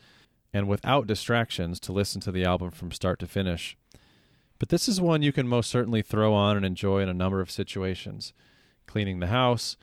and 0.52 0.68
without 0.68 1.08
distractions 1.08 1.80
to 1.80 1.92
listen 1.92 2.20
to 2.20 2.30
the 2.30 2.44
album 2.44 2.70
from 2.70 2.92
start 2.92 3.18
to 3.18 3.26
finish. 3.26 3.76
But 4.60 4.68
this 4.68 4.86
is 4.86 5.00
one 5.00 5.22
you 5.22 5.32
can 5.32 5.48
most 5.48 5.68
certainly 5.68 6.02
throw 6.02 6.32
on 6.32 6.56
and 6.56 6.64
enjoy 6.64 7.00
in 7.00 7.08
a 7.08 7.12
number 7.12 7.40
of 7.40 7.50
situations 7.50 8.32
cleaning 8.86 9.18
the 9.18 9.26
house, 9.26 9.76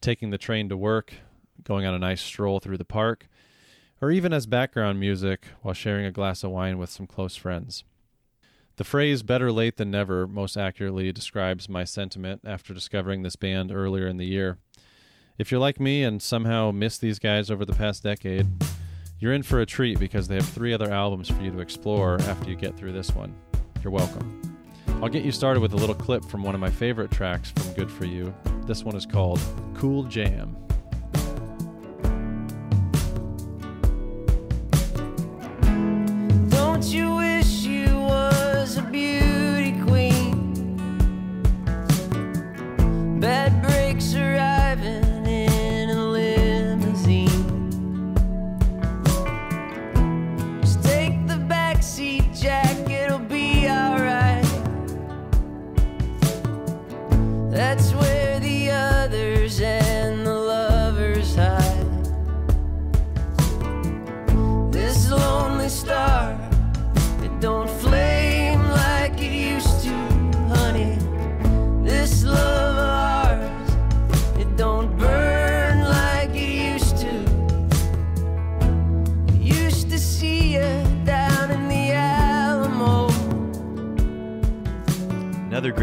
taking 0.00 0.30
the 0.30 0.38
train 0.38 0.68
to 0.68 0.76
work, 0.76 1.14
going 1.64 1.84
on 1.84 1.92
a 1.92 1.98
nice 1.98 2.22
stroll 2.22 2.60
through 2.60 2.78
the 2.78 2.84
park, 2.84 3.26
or 4.00 4.12
even 4.12 4.32
as 4.32 4.46
background 4.46 5.00
music 5.00 5.48
while 5.62 5.74
sharing 5.74 6.06
a 6.06 6.12
glass 6.12 6.44
of 6.44 6.52
wine 6.52 6.78
with 6.78 6.88
some 6.88 7.08
close 7.08 7.34
friends. 7.34 7.82
The 8.76 8.84
phrase 8.84 9.24
better 9.24 9.50
late 9.50 9.76
than 9.76 9.90
never 9.90 10.28
most 10.28 10.56
accurately 10.56 11.10
describes 11.10 11.68
my 11.68 11.82
sentiment 11.82 12.42
after 12.44 12.72
discovering 12.72 13.24
this 13.24 13.34
band 13.34 13.72
earlier 13.72 14.06
in 14.06 14.18
the 14.18 14.26
year. 14.26 14.58
If 15.36 15.50
you're 15.50 15.60
like 15.60 15.80
me 15.80 16.04
and 16.04 16.22
somehow 16.22 16.70
missed 16.70 17.00
these 17.00 17.18
guys 17.18 17.50
over 17.50 17.64
the 17.64 17.72
past 17.72 18.04
decade, 18.04 18.46
you're 19.18 19.32
in 19.32 19.42
for 19.42 19.60
a 19.60 19.66
treat 19.66 19.98
because 19.98 20.28
they 20.28 20.36
have 20.36 20.48
three 20.48 20.72
other 20.72 20.92
albums 20.92 21.28
for 21.28 21.42
you 21.42 21.50
to 21.50 21.58
explore 21.58 22.20
after 22.22 22.48
you 22.48 22.54
get 22.54 22.76
through 22.76 22.92
this 22.92 23.12
one. 23.16 23.34
You're 23.82 23.90
welcome. 23.90 24.40
I'll 25.02 25.08
get 25.08 25.24
you 25.24 25.32
started 25.32 25.58
with 25.58 25.72
a 25.72 25.76
little 25.76 25.94
clip 25.96 26.24
from 26.24 26.44
one 26.44 26.54
of 26.54 26.60
my 26.60 26.70
favorite 26.70 27.10
tracks 27.10 27.50
from 27.50 27.72
Good 27.72 27.90
For 27.90 28.04
You. 28.04 28.32
This 28.64 28.84
one 28.84 28.94
is 28.94 29.06
called 29.06 29.40
Cool 29.74 30.04
Jam. 30.04 30.56
Don't 36.48 36.84
you 36.84 37.16
wish 37.16 37.64
you 37.64 37.86
was 37.92 38.76
a 38.76 38.82
beauty 38.82 39.72
queen? 39.82 40.78
Bad 43.18 43.63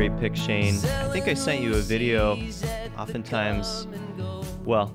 pick, 0.09 0.35
Shane. 0.35 0.75
I 0.75 1.09
think 1.09 1.27
I 1.27 1.33
sent 1.33 1.61
you 1.61 1.73
a 1.73 1.79
video. 1.81 2.37
Oftentimes, 2.97 3.87
well, 4.63 4.93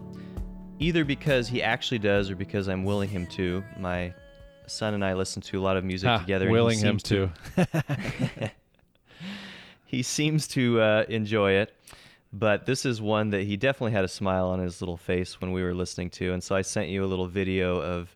either 0.78 1.04
because 1.04 1.48
he 1.48 1.62
actually 1.62 1.98
does 1.98 2.30
or 2.30 2.36
because 2.36 2.68
I'm 2.68 2.84
willing 2.84 3.08
him 3.08 3.26
to. 3.28 3.62
My 3.78 4.12
son 4.66 4.94
and 4.94 5.04
I 5.04 5.14
listen 5.14 5.42
to 5.42 5.60
a 5.60 5.62
lot 5.62 5.76
of 5.76 5.84
music 5.84 6.08
Ha, 6.08 6.18
together. 6.18 6.46
he 6.46 6.52
willing 6.52 6.78
him 6.78 6.98
seems 6.98 7.02
to 7.04 7.30
he 9.86 10.02
seems 10.02 10.48
to 10.48 10.80
uh, 10.80 11.04
enjoy 11.08 11.52
it. 11.52 11.74
But 12.32 12.66
this 12.66 12.84
is 12.84 13.00
one 13.00 13.30
that 13.30 13.44
he 13.44 13.56
definitely 13.56 13.92
had 13.92 14.04
a 14.04 14.08
smile 14.08 14.48
on 14.48 14.58
his 14.58 14.82
little 14.82 14.96
face 14.96 15.40
when 15.40 15.52
we 15.52 15.62
were 15.62 15.74
listening 15.74 16.10
to. 16.10 16.32
And 16.32 16.42
so 16.42 16.54
I 16.54 16.62
sent 16.62 16.88
you 16.88 17.04
a 17.04 17.06
little 17.06 17.28
video 17.28 17.80
of 17.80 18.14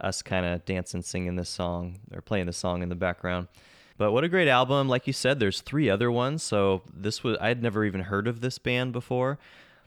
us 0.00 0.20
kind 0.22 0.44
of 0.44 0.64
dancing, 0.64 1.02
singing 1.02 1.36
this 1.36 1.48
song 1.48 1.98
or 2.12 2.20
playing 2.20 2.46
the 2.46 2.52
song 2.52 2.82
in 2.82 2.88
the 2.88 2.96
background. 2.96 3.48
But 3.96 4.12
what 4.12 4.24
a 4.24 4.28
great 4.28 4.48
album. 4.48 4.88
Like 4.88 5.06
you 5.06 5.12
said, 5.12 5.38
there's 5.38 5.60
three 5.60 5.88
other 5.88 6.10
ones. 6.10 6.42
So 6.42 6.82
this 6.92 7.22
was, 7.22 7.36
I 7.40 7.48
had 7.48 7.62
never 7.62 7.84
even 7.84 8.00
heard 8.00 8.26
of 8.26 8.40
this 8.40 8.58
band 8.58 8.92
before. 8.92 9.38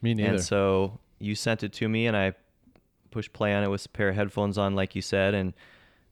Me 0.01 0.13
neither. 0.13 0.35
And 0.35 0.41
so 0.41 0.99
you 1.19 1.35
sent 1.35 1.63
it 1.63 1.73
to 1.73 1.89
me 1.89 2.07
and 2.07 2.15
I 2.15 2.33
pushed 3.11 3.33
play 3.33 3.53
on 3.53 3.63
it 3.63 3.69
with 3.69 3.85
a 3.85 3.89
pair 3.89 4.09
of 4.09 4.15
headphones 4.15 4.57
on, 4.57 4.75
like 4.75 4.95
you 4.95 5.01
said, 5.01 5.33
and 5.33 5.53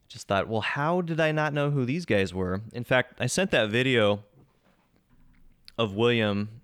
just 0.07 0.27
thought, 0.27 0.47
well, 0.47 0.61
how 0.61 1.01
did 1.01 1.19
I 1.19 1.31
not 1.31 1.53
know 1.53 1.71
who 1.71 1.85
these 1.85 2.05
guys 2.05 2.33
were? 2.33 2.61
In 2.73 2.83
fact, 2.83 3.15
I 3.19 3.27
sent 3.27 3.51
that 3.51 3.69
video 3.69 4.23
of 5.77 5.93
William 5.93 6.61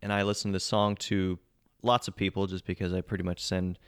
and 0.00 0.12
I 0.12 0.22
listened 0.22 0.52
to 0.52 0.56
the 0.56 0.60
song 0.60 0.96
to 0.96 1.38
lots 1.82 2.08
of 2.08 2.16
people 2.16 2.46
just 2.46 2.64
because 2.64 2.92
I 2.92 3.00
pretty 3.00 3.24
much 3.24 3.42
send 3.44 3.78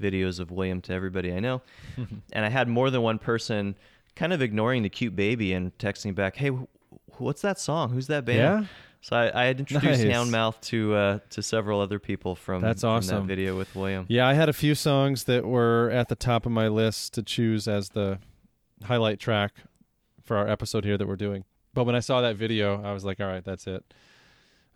videos 0.00 0.40
of 0.40 0.50
William 0.50 0.80
to 0.82 0.92
everybody 0.92 1.32
I 1.32 1.40
know. 1.40 1.62
and 2.32 2.44
I 2.44 2.48
had 2.48 2.68
more 2.68 2.90
than 2.90 3.02
one 3.02 3.18
person 3.18 3.76
kind 4.16 4.32
of 4.32 4.42
ignoring 4.42 4.82
the 4.82 4.88
cute 4.88 5.16
baby 5.16 5.52
and 5.52 5.76
texting 5.78 6.14
back, 6.14 6.36
"Hey, 6.36 6.50
what's 7.18 7.42
that 7.42 7.58
song? 7.58 7.90
Who's 7.90 8.06
that 8.08 8.24
band?" 8.24 8.38
Yeah? 8.64 8.64
So 9.04 9.16
I, 9.16 9.42
I 9.42 9.44
had 9.46 9.58
introduced 9.58 10.04
Nice. 10.04 10.14
Houndmouth 10.14 10.60
to 10.62 10.94
uh, 10.94 11.18
to 11.30 11.42
several 11.42 11.80
other 11.80 11.98
people 11.98 12.36
from, 12.36 12.62
That's 12.62 12.82
from 12.82 12.90
awesome. 12.90 13.20
that 13.22 13.26
video 13.26 13.56
with 13.56 13.74
William. 13.74 14.06
Yeah, 14.08 14.28
I 14.28 14.34
had 14.34 14.48
a 14.48 14.52
few 14.52 14.74
songs 14.76 15.24
that 15.24 15.44
were 15.44 15.90
at 15.90 16.08
the 16.08 16.14
top 16.14 16.46
of 16.46 16.52
my 16.52 16.68
list 16.68 17.14
to 17.14 17.22
choose 17.22 17.66
as 17.66 17.88
the 17.90 18.18
highlight 18.84 19.18
track 19.18 19.54
for 20.22 20.36
our 20.36 20.46
episode 20.48 20.84
here 20.84 20.96
that 20.96 21.08
we're 21.08 21.16
doing. 21.16 21.44
But 21.74 21.84
when 21.84 21.96
I 21.96 22.00
saw 22.00 22.20
that 22.20 22.36
video, 22.36 22.80
I 22.82 22.92
was 22.92 23.04
like, 23.04 23.18
all 23.20 23.26
right, 23.26 23.44
that's 23.44 23.66
it. 23.66 23.82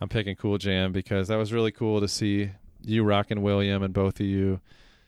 I'm 0.00 0.08
picking 0.08 0.34
Cool 0.34 0.58
Jam 0.58 0.90
because 0.92 1.28
that 1.28 1.36
was 1.36 1.52
really 1.52 1.70
cool 1.70 2.00
to 2.00 2.08
see 2.08 2.50
you 2.82 3.04
rocking 3.04 3.42
William 3.42 3.82
and 3.82 3.94
both 3.94 4.18
of 4.18 4.26
you 4.26 4.60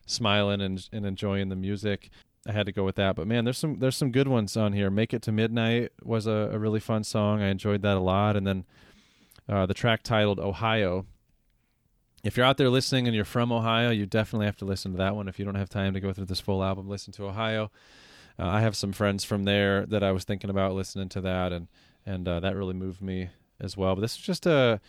smiling 0.07 0.61
and 0.61 0.89
and 0.93 1.05
enjoying 1.05 1.49
the 1.49 1.57
music. 1.57 2.11
I 2.49 2.53
had 2.53 2.67
to 2.67 2.73
go 2.73 2.85
with 2.85 2.97
that. 2.97 3.15
But 3.15 3.27
man, 3.27 3.45
there's 3.45 3.59
some 3.59 3.79
there's 3.79 3.97
some 3.97 4.11
good 4.11 4.27
ones 4.27 4.57
on 4.57 4.73
here. 4.73 4.91
Make 4.91 5.13
It 5.13 5.23
to 5.23 5.33
Midnight 5.33 5.93
was 6.03 6.27
a, 6.27 6.51
a 6.53 6.59
really 6.59 6.81
fun 6.81 7.05
song. 7.05 7.43
I 7.43 7.49
enjoyed 7.49 7.83
that 7.83 7.97
a 7.97 8.01
lot. 8.01 8.37
And 8.37 8.47
then 8.47 8.65
uh, 9.49 9.67
the 9.67 9.75
track 9.75 10.03
titled 10.03 10.41
Ohio 10.41 11.07
if 12.25 12.37
you're 12.37 12.47
out 12.47 12.57
there 12.57 12.69
listening 12.69 13.07
and 13.07 13.15
you're 13.15 13.25
from 13.25 13.53
Ohio, 13.53 13.91
you 13.91 14.07
definitely 14.07 14.47
have 14.47 14.57
to 14.57 14.65
listen 14.65 14.93
to 14.93 14.99
that 14.99 15.15
one. 15.15 15.29
If 15.29 15.39
you 15.39 15.45
don't 15.45 15.55
have 15.55 15.69
time 15.69 15.95
to 15.95 16.01
go 16.01 16.13
through 16.13 16.27
this 16.27 16.41
full 16.41 16.65
album, 16.65 16.89
listen 16.89 17.13
to 17.15 17.27
Ohio. 17.27 17.71
Uh, 18.39 18.47
I 18.47 18.61
have 18.61 18.77
some 18.77 18.93
friends 18.93 19.25
from 19.25 19.45
there 19.45 19.87
that 19.87 20.03
I 20.03 20.13
was 20.13 20.25
thinking 20.25 20.51
about 20.51 20.75
listening 20.75 21.09
to 21.11 21.21
that, 21.23 21.53
and 21.53 21.69
and 22.05 22.27
uh, 22.27 22.41
that 22.41 22.57
really 22.57 22.75
moved 22.75 23.03
me 23.03 23.31
as 23.61 23.77
well. 23.77 23.95
But 23.95 24.03
this 24.03 24.17
is 24.17 24.23
just 24.23 24.47
a 24.47 24.81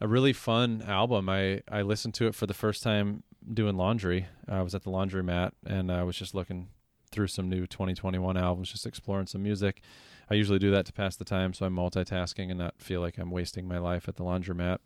a 0.00 0.08
really 0.08 0.32
fun 0.32 0.82
album. 0.86 1.28
I 1.28 1.62
I 1.70 1.82
listened 1.82 2.14
to 2.14 2.26
it 2.26 2.34
for 2.34 2.46
the 2.46 2.54
first 2.54 2.82
time 2.82 3.22
doing 3.52 3.76
laundry. 3.76 4.26
I 4.48 4.62
was 4.62 4.74
at 4.74 4.82
the 4.82 4.90
laundromat 4.90 5.52
and 5.64 5.90
I 5.90 6.02
was 6.02 6.16
just 6.16 6.34
looking 6.34 6.68
through 7.10 7.28
some 7.28 7.48
new 7.48 7.66
2021 7.66 8.36
albums, 8.36 8.70
just 8.70 8.86
exploring 8.86 9.26
some 9.26 9.42
music. 9.42 9.82
I 10.30 10.34
usually 10.34 10.58
do 10.58 10.70
that 10.70 10.86
to 10.86 10.92
pass 10.92 11.16
the 11.16 11.24
time, 11.24 11.54
so 11.54 11.66
I'm 11.66 11.74
multitasking 11.74 12.50
and 12.50 12.58
not 12.58 12.74
feel 12.78 13.00
like 13.00 13.18
I'm 13.18 13.30
wasting 13.30 13.66
my 13.66 13.78
life 13.78 14.08
at 14.08 14.16
the 14.16 14.24
laundromat 14.24 14.78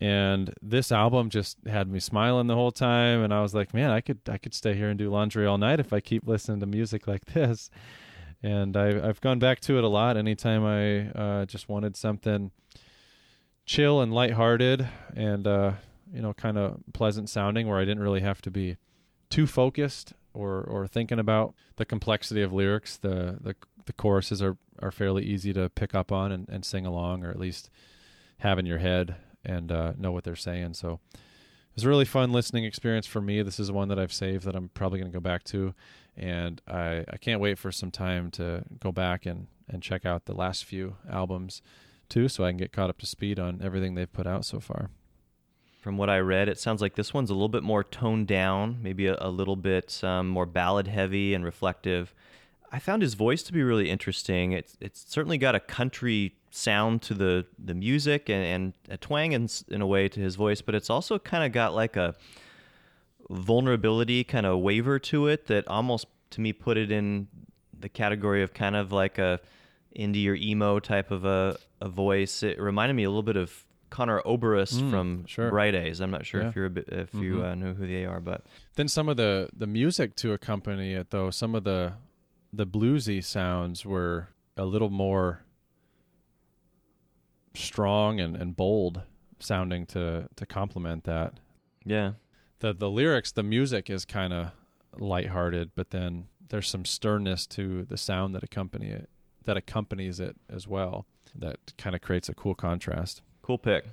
and 0.00 0.52
this 0.60 0.90
album 0.90 1.30
just 1.30 1.56
had 1.66 1.88
me 1.88 2.00
smiling 2.00 2.46
the 2.46 2.54
whole 2.54 2.72
time 2.72 3.22
and 3.22 3.32
i 3.32 3.40
was 3.40 3.54
like 3.54 3.72
man 3.72 3.90
i 3.90 4.00
could 4.00 4.18
i 4.28 4.36
could 4.36 4.52
stay 4.52 4.74
here 4.74 4.88
and 4.88 4.98
do 4.98 5.08
laundry 5.08 5.46
all 5.46 5.58
night 5.58 5.80
if 5.80 5.92
i 5.92 6.00
keep 6.00 6.26
listening 6.26 6.60
to 6.60 6.66
music 6.66 7.06
like 7.06 7.24
this 7.26 7.70
and 8.42 8.76
I, 8.76 9.08
i've 9.08 9.20
gone 9.20 9.38
back 9.38 9.60
to 9.60 9.78
it 9.78 9.84
a 9.84 9.88
lot 9.88 10.16
anytime 10.16 10.64
i 10.64 11.08
uh, 11.18 11.46
just 11.46 11.68
wanted 11.68 11.96
something 11.96 12.50
chill 13.66 14.00
and 14.00 14.12
lighthearted 14.12 14.86
and 15.14 15.46
uh, 15.46 15.72
you 16.12 16.20
know 16.20 16.34
kind 16.34 16.58
of 16.58 16.80
pleasant 16.92 17.30
sounding 17.30 17.68
where 17.68 17.78
i 17.78 17.84
didn't 17.84 18.02
really 18.02 18.20
have 18.20 18.42
to 18.42 18.50
be 18.50 18.76
too 19.30 19.46
focused 19.46 20.12
or 20.34 20.62
or 20.62 20.86
thinking 20.86 21.18
about 21.18 21.54
the 21.76 21.84
complexity 21.84 22.42
of 22.42 22.52
lyrics 22.52 22.96
the 22.96 23.38
the, 23.40 23.54
the 23.86 23.92
choruses 23.92 24.42
are 24.42 24.56
are 24.80 24.90
fairly 24.90 25.24
easy 25.24 25.52
to 25.52 25.68
pick 25.70 25.94
up 25.94 26.10
on 26.10 26.32
and, 26.32 26.48
and 26.48 26.64
sing 26.64 26.84
along 26.84 27.24
or 27.24 27.30
at 27.30 27.38
least 27.38 27.70
have 28.38 28.58
in 28.58 28.66
your 28.66 28.78
head 28.78 29.16
and 29.44 29.70
uh, 29.70 29.92
know 29.96 30.12
what 30.12 30.24
they're 30.24 30.36
saying. 30.36 30.74
So 30.74 31.00
it 31.12 31.76
was 31.76 31.84
a 31.84 31.88
really 31.88 32.04
fun 32.04 32.32
listening 32.32 32.64
experience 32.64 33.06
for 33.06 33.20
me. 33.20 33.42
This 33.42 33.60
is 33.60 33.70
one 33.70 33.88
that 33.88 33.98
I've 33.98 34.12
saved 34.12 34.44
that 34.44 34.56
I'm 34.56 34.68
probably 34.70 34.98
going 34.98 35.10
to 35.10 35.16
go 35.16 35.20
back 35.20 35.44
to, 35.44 35.74
and 36.16 36.60
I, 36.68 37.04
I 37.08 37.16
can't 37.18 37.40
wait 37.40 37.58
for 37.58 37.72
some 37.72 37.90
time 37.90 38.30
to 38.32 38.64
go 38.80 38.92
back 38.92 39.26
and, 39.26 39.48
and 39.68 39.82
check 39.82 40.06
out 40.06 40.26
the 40.26 40.34
last 40.34 40.64
few 40.64 40.96
albums 41.10 41.62
too, 42.08 42.28
so 42.28 42.44
I 42.44 42.50
can 42.50 42.58
get 42.58 42.72
caught 42.72 42.90
up 42.90 42.98
to 42.98 43.06
speed 43.06 43.38
on 43.38 43.60
everything 43.62 43.94
they've 43.94 44.12
put 44.12 44.26
out 44.26 44.44
so 44.44 44.60
far. 44.60 44.90
From 45.84 45.98
what 45.98 46.08
I 46.08 46.20
read, 46.20 46.48
it 46.48 46.58
sounds 46.58 46.80
like 46.80 46.94
this 46.94 47.12
one's 47.12 47.28
a 47.28 47.34
little 47.34 47.50
bit 47.50 47.62
more 47.62 47.84
toned 47.84 48.26
down, 48.26 48.78
maybe 48.80 49.06
a, 49.06 49.18
a 49.20 49.28
little 49.28 49.54
bit 49.54 50.02
um, 50.02 50.28
more 50.28 50.46
ballad 50.46 50.88
heavy 50.88 51.34
and 51.34 51.44
reflective. 51.44 52.14
I 52.72 52.78
found 52.78 53.02
his 53.02 53.12
voice 53.12 53.42
to 53.42 53.52
be 53.52 53.62
really 53.62 53.90
interesting. 53.90 54.52
It's 54.52 54.78
it's 54.80 55.04
certainly 55.06 55.36
got 55.36 55.54
a 55.54 55.60
country 55.60 56.36
sound 56.50 57.02
to 57.02 57.12
the 57.12 57.44
the 57.62 57.74
music 57.74 58.30
and, 58.30 58.46
and 58.46 58.72
a 58.88 58.96
twang 58.96 59.32
in, 59.32 59.46
in 59.68 59.82
a 59.82 59.86
way 59.86 60.08
to 60.08 60.20
his 60.20 60.36
voice, 60.36 60.62
but 60.62 60.74
it's 60.74 60.88
also 60.88 61.18
kind 61.18 61.44
of 61.44 61.52
got 61.52 61.74
like 61.74 61.98
a 61.98 62.14
vulnerability 63.28 64.24
kind 64.24 64.46
of 64.46 64.60
waver 64.60 64.98
to 65.00 65.26
it 65.26 65.48
that 65.48 65.68
almost 65.68 66.06
to 66.30 66.40
me 66.40 66.54
put 66.54 66.78
it 66.78 66.90
in 66.90 67.28
the 67.78 67.90
category 67.90 68.42
of 68.42 68.54
kind 68.54 68.74
of 68.74 68.90
like 68.90 69.18
a 69.18 69.38
indie 69.94 70.26
or 70.30 70.34
emo 70.34 70.80
type 70.80 71.10
of 71.10 71.26
a, 71.26 71.58
a 71.82 71.90
voice. 71.90 72.42
It 72.42 72.58
reminded 72.58 72.94
me 72.94 73.04
a 73.04 73.10
little 73.10 73.22
bit 73.22 73.36
of 73.36 73.66
Conor 73.94 74.20
Oberst 74.24 74.80
Mm, 74.80 74.90
from 74.90 75.24
sure. 75.26 75.50
Bright 75.50 75.72
Eyes. 75.76 76.00
I'm 76.00 76.10
not 76.10 76.26
sure 76.26 76.42
Yeah. 76.42 76.48
if 76.48 76.56
you're 76.56 76.66
a 76.66 76.70
bit, 76.70 76.88
if 76.88 77.14
you 77.14 77.36
Mhm. 77.36 77.44
uh, 77.44 77.54
know 77.54 77.74
who 77.74 77.86
they 77.86 78.04
are, 78.04 78.18
but 78.20 78.44
Then 78.74 78.88
some 78.88 79.08
of 79.08 79.16
the 79.16 79.48
the 79.56 79.68
music 79.68 80.16
to 80.16 80.32
accompany 80.32 80.94
it, 80.94 81.10
though, 81.10 81.30
some 81.30 81.54
of 81.54 81.62
the 81.62 81.92
the 82.52 82.66
bluesy 82.66 83.22
sounds 83.22 83.86
were 83.86 84.30
a 84.56 84.64
little 84.64 84.90
more 84.90 85.44
strong 87.54 88.18
and, 88.18 88.36
and 88.36 88.56
bold 88.56 89.02
sounding 89.38 89.86
to 89.86 90.28
to 90.34 90.44
complement 90.44 91.04
that. 91.04 91.38
yeah, 91.84 92.14
the 92.58 92.72
the 92.72 92.90
lyrics, 92.90 93.30
the 93.30 93.42
music 93.44 93.88
is 93.88 94.04
kind 94.04 94.32
of 94.32 94.50
lighthearted, 94.98 95.70
but 95.76 95.90
then 95.90 96.26
there's 96.48 96.68
some 96.68 96.84
sternness 96.84 97.46
to 97.46 97.84
the 97.84 97.96
sound 97.96 98.34
that 98.34 98.42
accompany 98.42 98.88
it 98.88 99.08
that 99.44 99.56
accompanies 99.56 100.18
it 100.18 100.36
as 100.48 100.66
well. 100.66 101.06
That 101.32 101.76
kind 101.78 101.94
of 101.94 102.02
creates 102.02 102.28
a 102.28 102.34
cool 102.34 102.54
contrast. 102.56 103.22
Cool 103.44 103.58
pick. 103.58 103.84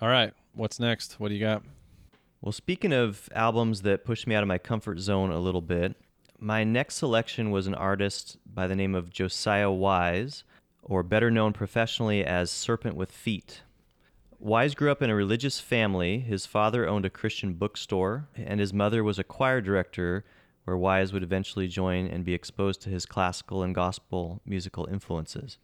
All 0.00 0.08
right, 0.08 0.32
what's 0.54 0.78
next? 0.78 1.18
What 1.18 1.28
do 1.28 1.34
you 1.34 1.40
got? 1.40 1.64
Well, 2.40 2.52
speaking 2.52 2.92
of 2.92 3.28
albums 3.34 3.82
that 3.82 4.04
pushed 4.04 4.28
me 4.28 4.34
out 4.36 4.44
of 4.44 4.48
my 4.48 4.58
comfort 4.58 5.00
zone 5.00 5.32
a 5.32 5.40
little 5.40 5.60
bit, 5.60 5.96
my 6.38 6.62
next 6.62 6.94
selection 6.94 7.50
was 7.50 7.66
an 7.66 7.74
artist 7.74 8.36
by 8.46 8.68
the 8.68 8.76
name 8.76 8.94
of 8.94 9.10
Josiah 9.10 9.72
Wise, 9.72 10.44
or 10.84 11.02
better 11.02 11.32
known 11.32 11.52
professionally 11.52 12.24
as 12.24 12.48
Serpent 12.52 12.94
with 12.94 13.10
Feet. 13.10 13.62
Wise 14.38 14.76
grew 14.76 14.92
up 14.92 15.02
in 15.02 15.10
a 15.10 15.16
religious 15.16 15.58
family. 15.58 16.20
His 16.20 16.46
father 16.46 16.88
owned 16.88 17.04
a 17.04 17.10
Christian 17.10 17.54
bookstore, 17.54 18.28
and 18.36 18.60
his 18.60 18.72
mother 18.72 19.02
was 19.02 19.18
a 19.18 19.24
choir 19.24 19.60
director, 19.60 20.24
where 20.62 20.76
Wise 20.76 21.12
would 21.12 21.24
eventually 21.24 21.66
join 21.66 22.06
and 22.06 22.24
be 22.24 22.34
exposed 22.34 22.82
to 22.82 22.88
his 22.88 23.04
classical 23.04 23.64
and 23.64 23.74
gospel 23.74 24.40
musical 24.46 24.86
influences. 24.86 25.58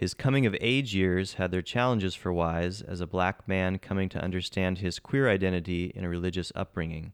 His 0.00 0.14
coming 0.14 0.46
of 0.46 0.56
age 0.62 0.94
years 0.94 1.34
had 1.34 1.50
their 1.50 1.60
challenges 1.60 2.14
for 2.14 2.32
Wise 2.32 2.80
as 2.80 3.02
a 3.02 3.06
black 3.06 3.46
man 3.46 3.78
coming 3.78 4.08
to 4.08 4.24
understand 4.24 4.78
his 4.78 4.98
queer 4.98 5.28
identity 5.28 5.92
in 5.94 6.04
a 6.04 6.08
religious 6.08 6.50
upbringing. 6.54 7.12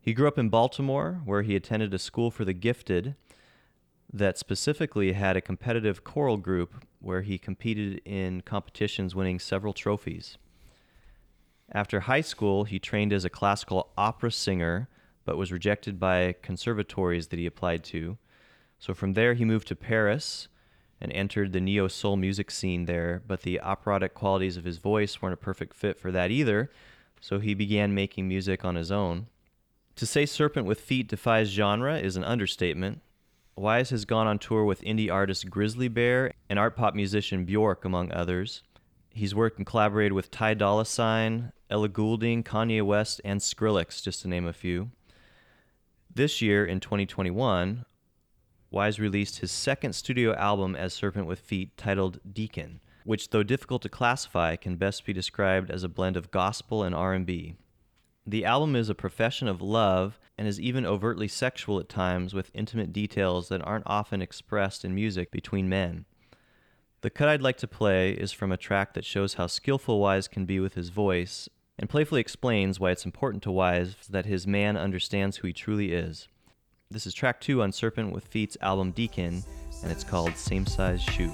He 0.00 0.14
grew 0.14 0.26
up 0.26 0.38
in 0.38 0.48
Baltimore, 0.48 1.20
where 1.26 1.42
he 1.42 1.54
attended 1.54 1.92
a 1.92 1.98
school 1.98 2.30
for 2.30 2.46
the 2.46 2.54
gifted 2.54 3.16
that 4.10 4.38
specifically 4.38 5.12
had 5.12 5.36
a 5.36 5.42
competitive 5.42 6.04
choral 6.04 6.38
group 6.38 6.86
where 7.00 7.20
he 7.20 7.36
competed 7.36 8.00
in 8.06 8.40
competitions, 8.40 9.14
winning 9.14 9.38
several 9.38 9.74
trophies. 9.74 10.38
After 11.70 12.00
high 12.00 12.22
school, 12.22 12.64
he 12.64 12.78
trained 12.78 13.12
as 13.12 13.26
a 13.26 13.28
classical 13.28 13.92
opera 13.98 14.32
singer, 14.32 14.88
but 15.26 15.36
was 15.36 15.52
rejected 15.52 16.00
by 16.00 16.34
conservatories 16.40 17.26
that 17.26 17.38
he 17.38 17.44
applied 17.44 17.84
to. 17.84 18.16
So 18.78 18.94
from 18.94 19.12
there, 19.12 19.34
he 19.34 19.44
moved 19.44 19.68
to 19.68 19.76
Paris 19.76 20.48
and 21.00 21.12
entered 21.12 21.52
the 21.52 21.60
neo 21.60 21.88
soul 21.88 22.16
music 22.16 22.50
scene 22.50 22.86
there, 22.86 23.22
but 23.26 23.42
the 23.42 23.60
operatic 23.60 24.14
qualities 24.14 24.56
of 24.56 24.64
his 24.64 24.78
voice 24.78 25.20
weren't 25.20 25.34
a 25.34 25.36
perfect 25.36 25.74
fit 25.74 25.98
for 25.98 26.10
that 26.12 26.30
either, 26.30 26.70
so 27.20 27.38
he 27.38 27.54
began 27.54 27.94
making 27.94 28.28
music 28.28 28.64
on 28.64 28.74
his 28.74 28.90
own. 28.90 29.26
To 29.96 30.06
say 30.06 30.26
Serpent 30.26 30.66
with 30.66 30.80
Feet 30.80 31.08
defies 31.08 31.48
genre 31.48 31.98
is 31.98 32.16
an 32.16 32.24
understatement. 32.24 33.00
Wise 33.56 33.90
has 33.90 34.04
gone 34.04 34.26
on 34.26 34.38
tour 34.38 34.64
with 34.64 34.82
indie 34.82 35.12
artist 35.12 35.48
Grizzly 35.48 35.88
Bear 35.88 36.32
and 36.50 36.58
art 36.58 36.76
pop 36.76 36.94
musician 36.94 37.44
Bjork, 37.44 37.84
among 37.84 38.10
others. 38.12 38.62
He's 39.10 39.34
worked 39.34 39.58
and 39.58 39.66
collaborated 39.66 40.12
with 40.12 40.32
Ty 40.32 40.54
Dolla 40.54 40.84
Sign, 40.84 41.52
Ellie 41.70 41.88
Goulding, 41.88 42.42
Kanye 42.42 42.82
West, 42.82 43.20
and 43.24 43.40
Skrillex, 43.40 44.02
just 44.02 44.22
to 44.22 44.28
name 44.28 44.46
a 44.46 44.52
few. 44.52 44.90
This 46.12 46.42
year, 46.42 46.66
in 46.66 46.80
2021, 46.80 47.84
Wise 48.74 48.98
released 48.98 49.38
his 49.38 49.52
second 49.52 49.92
studio 49.92 50.34
album 50.34 50.74
as 50.74 50.92
Serpent 50.92 51.28
with 51.28 51.38
Feet 51.38 51.76
titled 51.76 52.18
Deacon, 52.32 52.80
which 53.04 53.30
though 53.30 53.44
difficult 53.44 53.82
to 53.82 53.88
classify 53.88 54.56
can 54.56 54.74
best 54.74 55.06
be 55.06 55.12
described 55.12 55.70
as 55.70 55.84
a 55.84 55.88
blend 55.88 56.16
of 56.16 56.32
gospel 56.32 56.82
and 56.82 56.92
R&B. 56.92 57.54
The 58.26 58.44
album 58.44 58.74
is 58.74 58.88
a 58.88 58.94
profession 58.96 59.46
of 59.46 59.62
love 59.62 60.18
and 60.36 60.48
is 60.48 60.60
even 60.60 60.84
overtly 60.84 61.28
sexual 61.28 61.78
at 61.78 61.88
times 61.88 62.34
with 62.34 62.50
intimate 62.52 62.92
details 62.92 63.48
that 63.48 63.64
aren't 63.64 63.86
often 63.86 64.20
expressed 64.20 64.84
in 64.84 64.92
music 64.92 65.30
between 65.30 65.68
men. 65.68 66.04
The 67.02 67.10
cut 67.10 67.28
I'd 67.28 67.42
like 67.42 67.58
to 67.58 67.68
play 67.68 68.10
is 68.10 68.32
from 68.32 68.50
a 68.50 68.56
track 68.56 68.94
that 68.94 69.04
shows 69.04 69.34
how 69.34 69.46
skillful 69.46 70.00
Wise 70.00 70.26
can 70.26 70.46
be 70.46 70.58
with 70.58 70.74
his 70.74 70.88
voice 70.88 71.48
and 71.78 71.88
playfully 71.88 72.20
explains 72.20 72.80
why 72.80 72.90
it's 72.90 73.04
important 73.04 73.44
to 73.44 73.52
Wise 73.52 73.94
that 74.10 74.26
his 74.26 74.48
man 74.48 74.76
understands 74.76 75.36
who 75.36 75.46
he 75.46 75.52
truly 75.52 75.92
is. 75.92 76.26
This 76.90 77.06
is 77.06 77.14
track 77.14 77.40
two 77.40 77.62
on 77.62 77.72
Serpent 77.72 78.12
with 78.12 78.26
Feet's 78.26 78.58
album 78.60 78.90
Deacon, 78.92 79.42
and 79.82 79.90
it's 79.90 80.04
called 80.04 80.36
Same 80.36 80.66
Size 80.66 81.02
Shoe. 81.02 81.32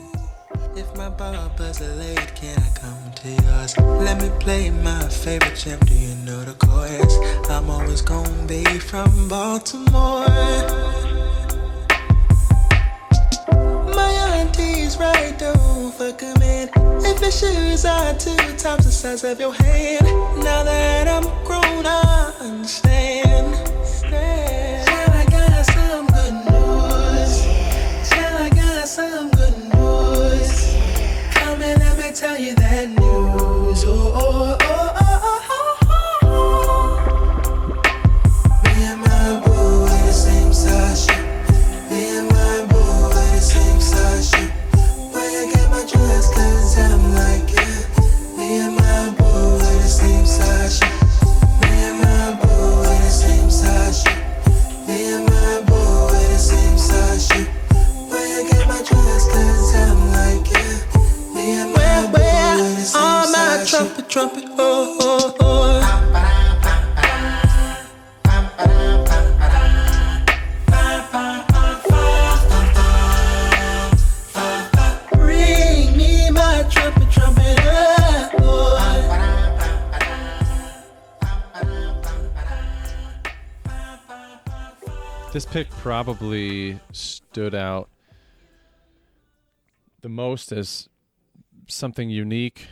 If 0.77 0.97
my 0.97 1.09
barber's 1.09 1.81
late, 1.81 2.35
can 2.37 2.57
I 2.57 2.71
come 2.79 3.13
to 3.17 3.29
yours? 3.29 3.77
Let 3.79 4.23
me 4.23 4.31
play 4.39 4.71
my 4.71 5.09
favorite 5.09 5.57
jam. 5.57 5.81
Do 5.81 5.95
you 5.95 6.15
know 6.25 6.45
the 6.45 6.55
chorus? 6.55 7.51
I'm 7.51 7.69
always 7.69 8.01
gonna 8.01 8.47
be 8.47 8.63
from 8.79 9.29
Baltimore. 9.29 10.25
My 13.93 14.11
auntie's 14.39 14.97
right, 14.99 15.37
don't 15.37 15.93
fuck 15.93 16.23
in. 16.23 16.71
If 17.05 17.21
your 17.21 17.33
shoes 17.33 17.85
are 17.85 18.15
two 18.15 18.37
times 18.57 18.85
the 18.87 18.93
size 18.93 19.25
of 19.25 19.41
your 19.41 19.53
hand, 19.53 20.05
now 20.45 20.63
that 20.63 21.09
I'm 21.09 21.25
grown, 21.45 21.85
I 21.87 22.33
understand. 22.41 23.57
Tell 24.11 24.80
tell 32.21 32.39
you 32.39 32.55
that 32.55 32.87
news. 32.87 33.83
Oh, 33.87 34.13
oh, 34.15 34.57
oh, 34.61 34.90
Trumpet, 64.11 64.45
oh, 64.59 64.97
oh, 64.99 65.37
oh. 65.39 65.81
Ring 75.17 75.97
me 75.97 76.29
my 76.33 76.67
trumpet, 76.69 77.09
trumpet, 77.13 77.61
oh. 78.41 78.77
This 85.33 85.47
pick 85.47 85.71
probably 85.71 86.81
stood 86.91 87.55
out 87.55 87.89
the 90.01 90.09
most 90.09 90.51
as 90.51 90.89
something 91.69 92.11
unique 92.11 92.67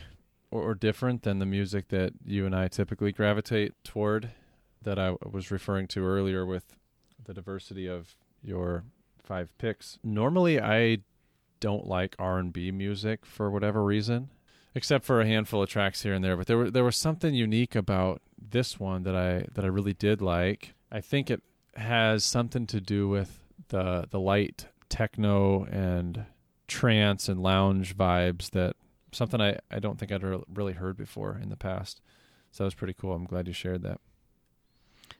or, 0.51 0.61
or 0.61 0.75
different 0.75 1.23
than 1.23 1.39
the 1.39 1.45
music 1.45 1.89
that 1.89 2.13
you 2.25 2.45
and 2.45 2.55
I 2.55 2.67
typically 2.67 3.11
gravitate 3.11 3.73
toward 3.83 4.31
that 4.81 4.97
I 4.97 5.15
was 5.29 5.51
referring 5.51 5.87
to 5.87 6.05
earlier 6.05 6.45
with 6.45 6.75
the 7.23 7.33
diversity 7.33 7.87
of 7.87 8.15
your 8.41 8.83
five 9.21 9.55
picks. 9.57 9.99
Normally 10.03 10.59
I 10.59 10.99
don't 11.59 11.87
like 11.87 12.15
R&B 12.17 12.71
music 12.71 13.25
for 13.25 13.51
whatever 13.51 13.83
reason, 13.83 14.29
except 14.73 15.05
for 15.05 15.21
a 15.21 15.25
handful 15.25 15.61
of 15.61 15.69
tracks 15.69 16.03
here 16.03 16.13
and 16.13 16.23
there, 16.23 16.37
but 16.37 16.47
there 16.47 16.57
were 16.57 16.71
there 16.71 16.83
was 16.83 16.95
something 16.95 17.33
unique 17.33 17.75
about 17.75 18.21
this 18.37 18.79
one 18.79 19.03
that 19.03 19.15
I 19.15 19.45
that 19.53 19.65
I 19.65 19.67
really 19.67 19.93
did 19.93 20.21
like. 20.21 20.73
I 20.91 21.01
think 21.01 21.29
it 21.29 21.43
has 21.75 22.23
something 22.23 22.65
to 22.67 22.79
do 22.79 23.07
with 23.07 23.39
the 23.67 24.07
the 24.09 24.19
light 24.19 24.67
techno 24.87 25.65
and 25.65 26.25
trance 26.67 27.27
and 27.27 27.41
lounge 27.41 27.95
vibes 27.97 28.51
that 28.51 28.75
something 29.11 29.41
I, 29.41 29.57
I 29.71 29.79
don't 29.79 29.99
think 29.99 30.11
I'd 30.11 30.23
re- 30.23 30.43
really 30.53 30.73
heard 30.73 30.97
before 30.97 31.39
in 31.41 31.49
the 31.49 31.57
past. 31.57 32.01
So 32.51 32.63
that 32.63 32.67
was 32.67 32.75
pretty 32.75 32.93
cool. 32.93 33.13
I'm 33.13 33.25
glad 33.25 33.47
you 33.47 33.53
shared 33.53 33.83
that. 33.83 33.99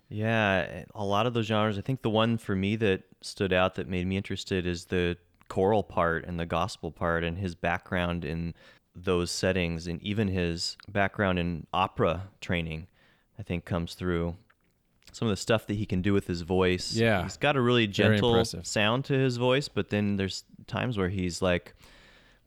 Yeah, 0.09 0.83
a 0.95 1.05
lot 1.05 1.27
of 1.27 1.33
those 1.33 1.45
genres. 1.45 1.77
I 1.77 1.81
think 1.81 2.01
the 2.01 2.09
one 2.09 2.37
for 2.37 2.55
me 2.55 2.75
that 2.77 3.03
stood 3.21 3.53
out 3.53 3.75
that 3.75 3.87
made 3.87 4.07
me 4.07 4.17
interested 4.17 4.65
is 4.65 4.85
the 4.85 5.17
choral 5.49 5.83
part 5.83 6.25
and 6.25 6.39
the 6.39 6.45
gospel 6.45 6.91
part 6.91 7.23
and 7.23 7.37
his 7.37 7.55
background 7.55 8.25
in 8.25 8.53
those 8.95 9.31
settings 9.31 9.87
and 9.87 10.01
even 10.01 10.27
his 10.27 10.77
background 10.87 11.37
in 11.37 11.67
opera 11.73 12.29
training, 12.41 12.87
I 13.37 13.43
think 13.43 13.65
comes 13.65 13.93
through. 13.93 14.35
Some 15.11 15.27
of 15.27 15.31
the 15.31 15.37
stuff 15.37 15.65
that 15.67 15.73
he 15.75 15.85
can 15.85 16.01
do 16.01 16.13
with 16.13 16.27
his 16.27 16.41
voice. 16.41 16.93
Yeah. 16.93 17.23
He's 17.23 17.37
got 17.37 17.55
a 17.55 17.61
really 17.61 17.87
gentle 17.87 18.45
sound 18.45 19.05
to 19.05 19.13
his 19.13 19.37
voice, 19.37 19.67
but 19.67 19.89
then 19.89 20.17
there's 20.17 20.43
times 20.67 20.97
where 20.97 21.09
he's 21.09 21.41
like 21.41 21.73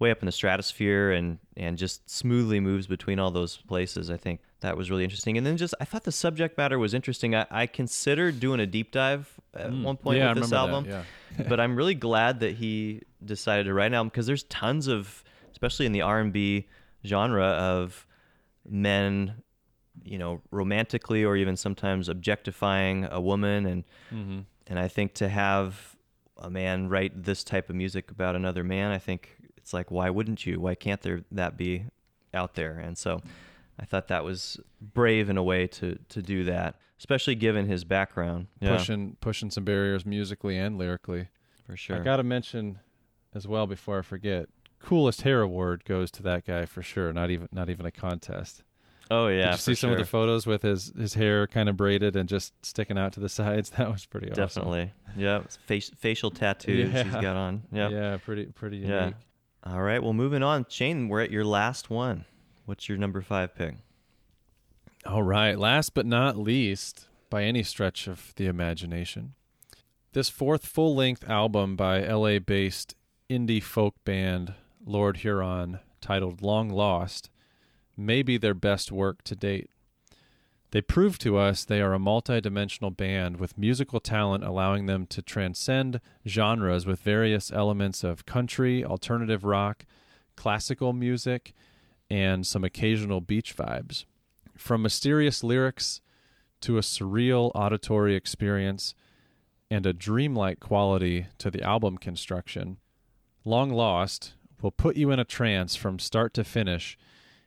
way 0.03 0.11
up 0.11 0.21
in 0.21 0.27
the 0.27 0.33
stratosphere 0.33 1.13
and 1.13 1.39
and 1.57 1.79
just 1.79 2.09
smoothly 2.11 2.61
moves 2.61 2.87
between 2.87 3.19
all 3.19 3.31
those 3.31 3.57
places. 3.57 4.11
I 4.11 4.17
think 4.17 4.41
that 4.61 4.77
was 4.77 4.91
really 4.91 5.05
interesting. 5.05 5.37
And 5.39 5.47
then 5.47 5.57
just 5.57 5.75
I 5.81 5.85
thought 5.85 6.05
the 6.05 6.13
subject 6.13 6.59
matter 6.59 6.79
was 6.79 6.93
interesting. 6.95 7.35
I, 7.35 7.47
I 7.51 7.67
considered 7.67 8.41
doing 8.41 8.61
a 8.61 8.67
deep 8.67 8.91
dive 8.93 9.33
at 9.55 9.73
one 9.73 9.97
point 9.97 10.17
Mm. 10.17 10.21
Yeah, 10.21 10.31
I 10.31 10.35
with 10.35 10.43
this 10.43 10.53
album, 10.53 10.85
that, 10.85 11.07
but 11.49 11.61
I'm 11.61 11.75
really 11.77 11.95
glad 11.95 12.41
that 12.41 12.55
he 12.57 13.03
decided 13.25 13.65
to 13.65 13.75
write 13.75 13.87
an 13.87 13.95
album 13.95 14.09
because 14.09 14.27
there's 14.27 14.45
tons 14.45 14.87
of, 14.89 15.23
especially 15.53 15.87
in 15.87 15.93
the 15.93 16.03
R&B 16.03 16.67
genre, 17.05 17.47
of 17.47 18.07
men, 18.69 19.35
you 20.05 20.19
know, 20.19 20.41
romantically 20.51 21.25
or 21.25 21.37
even 21.37 21.57
sometimes 21.57 22.09
objectifying 22.09 23.07
a 23.11 23.21
woman, 23.21 23.67
and 23.67 23.85
Mm-hmm. 24.15 24.41
and 24.67 24.79
I 24.79 24.89
think 24.89 25.15
to 25.15 25.29
have 25.29 25.97
a 26.37 26.51
man 26.51 26.89
write 26.89 27.25
this 27.25 27.45
type 27.45 27.71
of 27.71 27.77
music 27.77 28.11
about 28.11 28.37
another 28.37 28.65
man, 28.65 28.91
I 28.91 28.99
think 28.99 29.37
it's 29.63 29.73
like, 29.73 29.91
why 29.91 30.11
wouldn't 30.11 30.45
you? 30.47 30.61
Why 30.61 30.75
can't 30.75 31.01
there 31.01 31.23
that 31.33 31.57
be 31.57 31.85
out 32.35 32.55
there? 32.55 32.79
And 32.79 32.99
so, 32.99 33.21
I 33.81 33.85
thought 33.85 34.09
that 34.09 34.25
was 34.25 34.61
brave 34.81 35.31
in 35.31 35.37
a 35.39 35.43
way 35.43 35.67
to 35.69 35.99
to 36.11 36.21
do 36.23 36.45
that, 36.45 36.77
especially 36.99 37.35
given 37.35 37.67
his 37.67 37.85
background. 37.85 38.49
Yeah, 38.61 38.77
Pushing 38.77 39.17
pushing 39.21 39.51
some 39.51 39.65
barriers 39.65 40.05
musically 40.05 40.59
and 40.59 40.77
lyrically. 40.79 41.29
for 41.67 41.77
sure. 41.77 41.97
I 41.97 42.01
got 42.01 42.17
to 42.17 42.23
mention 42.23 42.81
as 43.35 43.47
well 43.49 43.67
before 43.67 43.99
I 44.01 44.03
forget. 44.03 44.49
Coolest 44.81 45.23
hair 45.23 45.41
award 45.43 45.85
goes 45.85 46.11
to 46.11 46.23
that 46.25 46.45
guy 46.45 46.67
for 46.67 46.83
sure. 46.83 47.13
Not 47.13 47.31
even 47.31 47.49
not 47.53 47.71
even 47.71 47.87
a 47.87 47.91
contest. 47.93 48.65
oh 49.13 49.29
yeah, 49.29 49.45
Did 49.45 49.53
you 49.53 49.57
see 49.59 49.73
for 49.73 49.77
some 49.77 49.93
of 49.93 49.99
the 49.99 50.05
photos 50.05 50.45
with 50.47 50.63
his 50.63 50.93
his 50.99 51.15
hair 51.15 51.47
kind 51.47 51.69
of 51.69 51.77
braided 51.77 52.17
and 52.17 52.29
just 52.29 52.53
sticking 52.67 52.99
out 52.99 53.13
to 53.13 53.21
the 53.21 53.29
sides? 53.41 53.71
That 53.71 53.91
was 53.93 54.05
pretty 54.07 54.31
awesome. 54.33 54.43
Definitely. 54.45 54.93
Yeah. 55.17 55.43
Face, 55.67 55.91
facial 55.97 56.31
tattoos 56.33 56.93
he's 57.05 57.13
got 57.13 57.37
on. 57.37 57.63
Yeah. 57.73 57.89
Yeah, 57.91 58.17
pretty 58.25 58.47
pretty 58.47 58.79
unique. 58.79 58.91
Yeah. 58.91 59.11
All 59.65 59.83
right. 59.83 60.03
Well, 60.03 60.13
moving 60.13 60.43
on. 60.43 60.67
Shane, 60.69 61.09
we're 61.09 61.21
at 61.21 61.31
your 61.31 61.45
last 61.45 61.89
one. 61.89 62.25
What's 62.65 62.89
your 62.89 62.99
number 62.99 63.21
five 63.21 63.55
pick? 63.55 63.77
All 65.07 65.23
right. 65.23 65.59
Last 65.59 65.95
but 65.95 66.07
not 66.07 66.37
least, 66.37 67.07
by 67.31 67.45
any 67.45 67.63
stretch 67.63 68.09
of 68.09 68.33
the 68.37 68.47
imagination, 68.47 69.35
this 70.13 70.29
fourth 70.29 70.67
full 70.67 70.95
length 70.95 71.29
album 71.29 71.77
by 71.77 72.05
LA 72.05 72.39
based 72.39 72.95
indie 73.31 73.63
folk 73.63 73.95
band 74.05 74.55
Lord 74.85 75.19
Huron, 75.19 75.79
titled 76.01 76.43
Long 76.43 76.69
Lost, 76.69 77.31
may 77.97 78.23
be 78.23 78.37
their 78.37 78.55
best 78.55 78.91
work 78.91 79.23
to 79.25 79.37
date. 79.37 79.71
They 80.73 80.81
prove 80.81 81.19
to 81.19 81.37
us 81.37 81.65
they 81.65 81.81
are 81.81 81.95
a 81.95 81.99
multidimensional 81.99 82.97
band 82.97 83.39
with 83.39 83.59
musical 83.59 84.01
talent 84.01 84.43
allowing 84.43 84.87
them 84.87 85.07
to 85.09 85.23
transcend 85.23 86.01
genres 86.27 86.87
with 86.87 87.01
various 87.01 87.53
elements 87.53 88.03
of 88.03 88.27
country, 88.27 88.85
alternative 88.85 89.45
rock, 89.45 89.85
classical 90.35 90.95
music, 90.95 91.53
and 92.11 92.47
some 92.47 92.65
occasional 92.65 93.21
beach 93.21 93.55
vibes. 93.55 94.07
From 94.57 94.83
mysterious 94.83 95.45
lyrics 95.45 96.01
to 96.63 96.79
a 96.79 96.83
surreal 96.83 97.53
auditory 97.55 98.15
experience, 98.15 98.95
and 99.71 99.87
a 99.87 99.93
dreamlike 99.95 100.61
quality 100.61 101.27
to 101.39 101.51
the 101.51 101.63
album 101.63 101.97
construction. 101.97 102.77
Long 103.43 103.71
Lost 103.71 104.35
will 104.61 104.71
put 104.71 104.97
you 104.97 105.11
in 105.11 105.19
a 105.19 105.25
trance 105.25 105.77
from 105.77 105.99
start 105.99 106.35
to 106.35 106.45
finish 106.45 106.99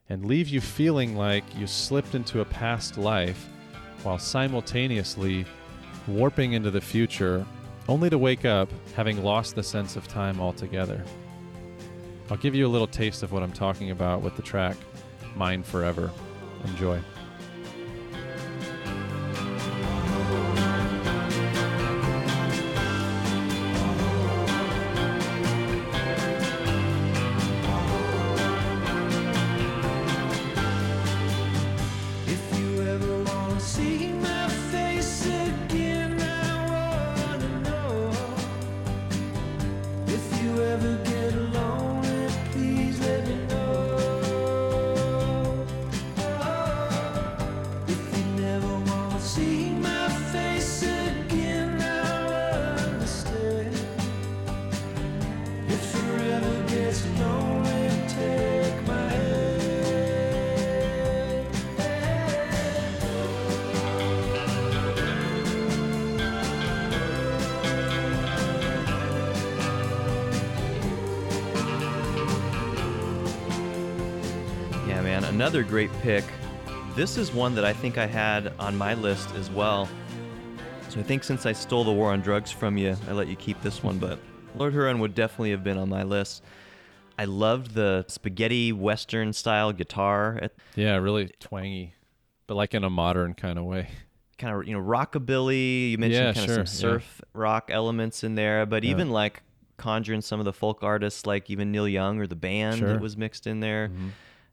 and 0.09 0.25
leave 0.25 0.47
you 0.47 0.61
feeling 0.61 1.15
like 1.15 1.43
you 1.57 1.67
slipped 1.67 2.15
into 2.15 2.41
a 2.41 2.45
past 2.45 2.97
life 2.97 3.47
while 4.03 4.19
simultaneously 4.19 5.45
warping 6.07 6.53
into 6.53 6.69
the 6.69 6.81
future, 6.81 7.45
only 7.87 8.09
to 8.09 8.17
wake 8.17 8.45
up 8.45 8.69
having 8.95 9.23
lost 9.23 9.55
the 9.55 9.63
sense 9.63 9.95
of 9.95 10.07
time 10.07 10.39
altogether. 10.39 11.03
I'll 12.29 12.37
give 12.37 12.55
you 12.55 12.67
a 12.67 12.69
little 12.69 12.87
taste 12.87 13.23
of 13.23 13.31
what 13.31 13.43
I'm 13.43 13.51
talking 13.51 13.91
about 13.91 14.21
with 14.21 14.35
the 14.35 14.41
track 14.41 14.77
Mine 15.35 15.63
Forever. 15.63 16.11
Enjoy. 16.65 16.99
Another 75.45 75.61
great 75.61 75.91
pick. 76.01 76.23
This 76.95 77.17
is 77.17 77.31
one 77.31 77.53
that 77.53 77.63
I 77.63 77.71
think 77.71 77.99
I 77.99 78.07
had 78.07 78.51
on 78.57 78.75
my 78.75 78.95
list 78.95 79.29
as 79.35 79.51
well. 79.51 79.87
So 80.89 80.99
I 80.99 81.03
think 81.03 81.23
since 81.23 81.45
I 81.45 81.51
stole 81.51 81.83
the 81.83 81.91
War 81.91 82.11
on 82.11 82.21
Drugs 82.21 82.49
from 82.49 82.79
you, 82.79 82.97
I 83.07 83.11
let 83.11 83.27
you 83.27 83.35
keep 83.35 83.61
this 83.61 83.83
one, 83.83 83.99
but 83.99 84.17
Lord 84.55 84.73
Huron 84.73 84.97
would 85.01 85.13
definitely 85.13 85.51
have 85.51 85.63
been 85.63 85.77
on 85.77 85.87
my 85.87 86.01
list. 86.01 86.41
I 87.19 87.25
loved 87.25 87.75
the 87.75 88.05
spaghetti 88.07 88.71
western 88.73 89.33
style 89.33 89.71
guitar, 89.71 90.49
Yeah, 90.75 90.95
really 90.95 91.29
twangy, 91.39 91.93
but 92.47 92.55
like 92.55 92.73
in 92.73 92.83
a 92.83 92.89
modern 92.89 93.35
kind 93.35 93.59
of 93.59 93.65
way. 93.65 93.89
kind 94.39 94.55
of 94.59 94.67
you 94.67 94.73
know 94.73 94.81
rockabilly. 94.83 95.91
You 95.91 95.99
mentioned 95.99 96.25
Yeah, 96.25 96.33
kind 96.33 96.45
sure, 96.47 96.59
of 96.61 96.67
some 96.69 96.89
yeah. 96.89 96.93
surf 96.95 97.21
rock 97.33 97.69
elements 97.71 98.23
in 98.23 98.33
there, 98.33 98.65
but 98.65 98.83
Yeah. 98.83 98.89
even 98.89 99.11
like 99.11 99.43
conjuring 99.77 100.21
some 100.21 100.39
of 100.39 100.45
the 100.45 100.53
folk 100.53 100.81
artists 100.81 101.27
like 101.27 101.51
even 101.51 101.71
Neil 101.71 101.87
Young 101.87 102.19
or 102.19 102.25
the 102.25 102.35
band 102.35 102.79
Sure. 102.79 102.87
that 102.93 102.99
was 102.99 103.15
mixed 103.15 103.45
in 103.45 103.59
there. 103.59 103.89
Mm-hmm. 103.89 104.07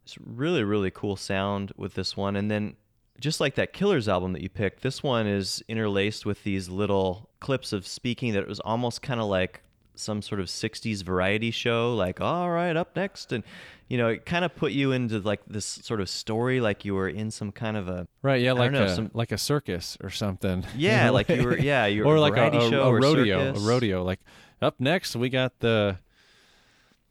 It's 0.04 0.18
really 0.18 0.64
really 0.64 0.90
cool 0.90 1.16
sound 1.16 1.72
with 1.76 1.94
this 1.94 2.16
one, 2.16 2.36
and 2.36 2.50
then 2.50 2.76
just 3.20 3.40
like 3.40 3.54
that 3.54 3.72
Killers 3.72 4.08
album 4.08 4.32
that 4.32 4.42
you 4.42 4.48
picked, 4.48 4.82
this 4.82 5.02
one 5.02 5.26
is 5.28 5.62
interlaced 5.68 6.26
with 6.26 6.42
these 6.42 6.68
little 6.68 7.30
clips 7.40 7.72
of 7.72 7.86
speaking 7.86 8.32
that 8.32 8.42
it 8.42 8.48
was 8.48 8.58
almost 8.60 9.00
kind 9.02 9.20
of 9.20 9.26
like 9.26 9.62
some 9.94 10.22
sort 10.22 10.40
of 10.40 10.46
60s 10.46 11.02
variety 11.04 11.50
show 11.50 11.94
like 11.94 12.18
all 12.18 12.48
right 12.50 12.76
up 12.78 12.96
next 12.96 13.30
and 13.30 13.44
you 13.88 13.98
know 13.98 14.08
it 14.08 14.24
kind 14.24 14.42
of 14.42 14.56
put 14.56 14.72
you 14.72 14.90
into 14.90 15.18
like 15.18 15.42
this 15.46 15.66
sort 15.66 16.00
of 16.00 16.08
story 16.08 16.62
like 16.62 16.82
you 16.86 16.94
were 16.94 17.10
in 17.10 17.30
some 17.30 17.52
kind 17.52 17.76
of 17.76 17.88
a 17.88 18.08
Right, 18.22 18.40
yeah, 18.40 18.50
I 18.50 18.54
like 18.54 18.72
know, 18.72 18.84
a 18.84 18.94
some- 18.94 19.10
like 19.12 19.32
a 19.32 19.38
circus 19.38 19.98
or 20.02 20.08
something. 20.08 20.64
Yeah, 20.76 21.10
like 21.10 21.28
you 21.28 21.42
were- 21.44 21.58
yeah, 21.58 21.84
you 21.86 22.04
were 22.04 22.12
or 22.12 22.16
a 22.16 22.20
like 22.22 22.32
a, 22.32 22.36
variety 22.36 22.56
a, 22.56 22.70
show 22.70 22.82
a 22.88 22.94
rodeo, 22.94 23.38
circus. 23.52 23.62
a 23.62 23.68
rodeo. 23.68 24.02
Like 24.02 24.20
up 24.62 24.80
next, 24.80 25.14
we 25.14 25.28
got 25.28 25.58
the, 25.60 25.98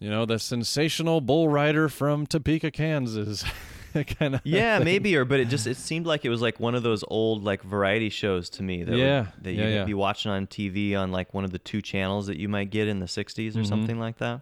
you 0.02 0.10
know, 0.10 0.26
the 0.26 0.38
sensational 0.40 1.22
bull 1.22 1.48
rider 1.48 1.88
from 1.88 2.26
Topeka, 2.28 2.72
Kansas, 2.72 3.46
kind 4.20 4.36
of. 4.36 4.42
yeah 4.46 4.80
maybe 4.80 5.16
or 5.18 5.26
but 5.26 5.40
it 5.42 5.50
just 5.50 5.68
it 5.68 5.76
seemed 5.78 6.06
like 6.06 6.24
it 6.26 6.30
was 6.30 6.42
like 6.42 6.60
one 6.60 6.76
of 6.76 6.82
those 6.84 7.04
old 7.10 7.44
like 7.44 7.62
variety 7.62 8.10
shows 8.10 8.50
to 8.50 8.64
me 8.64 8.84
that 8.84 8.92
would- 8.92 9.00
Yeah, 9.00 9.28
that 9.42 9.52
yeah, 9.54 9.64
you'd 9.68 9.74
yeah. 9.76 9.84
be 9.86 9.94
watching 9.94 10.32
on 10.32 10.48
tv 10.48 10.96
on 10.98 11.12
like 11.12 11.34
one 11.34 11.44
of 11.44 11.52
the 11.52 11.60
two 11.60 11.82
channels 11.82 12.28
that 12.28 12.38
you 12.38 12.48
might 12.50 12.70
get 12.70 12.88
in 12.88 13.00
the 13.00 13.06
60s 13.06 13.56
or 13.56 13.60
Mhm. 13.60 13.68
something 13.68 14.00
like 14.00 14.18
that 14.20 14.42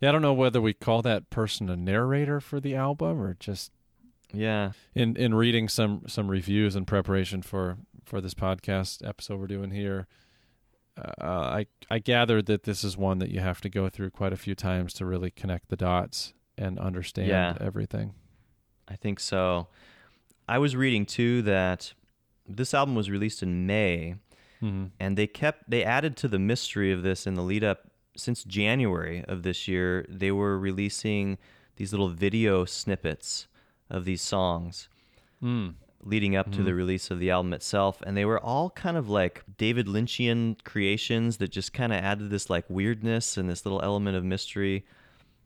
Yeah, 0.00 0.08
I 0.10 0.12
don't 0.12 0.22
know 0.22 0.32
whether 0.32 0.60
we 0.60 0.72
call 0.74 1.02
that 1.02 1.28
person 1.28 1.68
a 1.68 1.76
narrator 1.76 2.40
for 2.40 2.60
the 2.60 2.74
album 2.76 3.20
or 3.20 3.34
just 3.40 3.72
yeah 4.32 4.72
in 4.94 5.16
in 5.16 5.34
reading 5.34 5.68
some 5.68 6.02
some 6.06 6.28
reviews 6.30 6.76
in 6.76 6.84
preparation 6.84 7.42
for 7.42 7.78
for 8.04 8.20
this 8.20 8.34
podcast 8.34 9.06
episode 9.06 9.40
we're 9.40 9.46
doing 9.48 9.70
here. 9.72 10.06
Uh, 10.96 11.10
I 11.26 11.66
I 11.90 11.98
gathered 11.98 12.46
that 12.46 12.62
this 12.62 12.84
is 12.84 12.96
one 12.96 13.18
that 13.18 13.30
you 13.30 13.40
have 13.40 13.60
to 13.62 13.68
go 13.68 13.88
through 13.88 14.10
quite 14.10 14.32
a 14.32 14.36
few 14.36 14.54
times 14.54 14.92
to 14.94 15.04
really 15.06 15.30
connect 15.30 15.68
the 15.68 15.76
dots 15.76 16.32
and 16.56 16.78
understand 16.78 17.28
Yeah. 17.28 17.56
everything. 17.60 18.14
i 18.86 18.94
think 18.96 19.18
so 19.18 19.66
i 20.48 20.58
was 20.58 20.76
reading 20.76 21.04
too 21.06 21.40
that 21.42 21.94
this 22.46 22.74
album 22.74 22.94
was 22.94 23.08
released 23.10 23.42
in 23.42 23.66
may 23.66 24.14
hmm 24.60 24.84
and 25.00 25.16
they 25.18 25.26
kept 25.26 25.68
they 25.68 25.82
added 25.82 26.16
to 26.18 26.28
the 26.28 26.38
mystery 26.38 26.92
of 26.92 27.02
this 27.02 27.26
in 27.26 27.34
the 27.34 27.42
lead 27.42 27.64
up 27.64 27.80
since 28.16 28.44
January 28.44 29.24
of 29.26 29.42
this 29.42 29.66
year 29.66 30.06
they 30.08 30.30
were 30.30 30.56
releasing 30.58 31.38
these 31.76 31.92
little 31.92 32.10
video 32.10 32.64
snippets 32.64 33.48
of 33.90 34.04
these 34.04 34.22
songs 34.22 34.88
Mm. 35.42 35.74
Leading 36.04 36.36
up 36.36 36.52
to 36.52 36.62
the 36.62 36.74
release 36.74 37.10
of 37.10 37.18
the 37.18 37.30
album 37.30 37.54
itself 37.54 38.02
and 38.06 38.14
they 38.16 38.26
were 38.26 38.38
all 38.38 38.68
kind 38.70 38.96
of 38.96 39.08
like 39.08 39.42
David 39.56 39.86
Lynchian 39.86 40.62
creations 40.62 41.38
that 41.38 41.48
just 41.48 41.72
kind 41.72 41.92
of 41.92 42.04
added 42.04 42.28
this 42.28 42.50
like 42.50 42.64
weirdness 42.68 43.38
and 43.38 43.48
this 43.48 43.64
little 43.64 43.80
element 43.80 44.14
of 44.14 44.22
mystery 44.22 44.84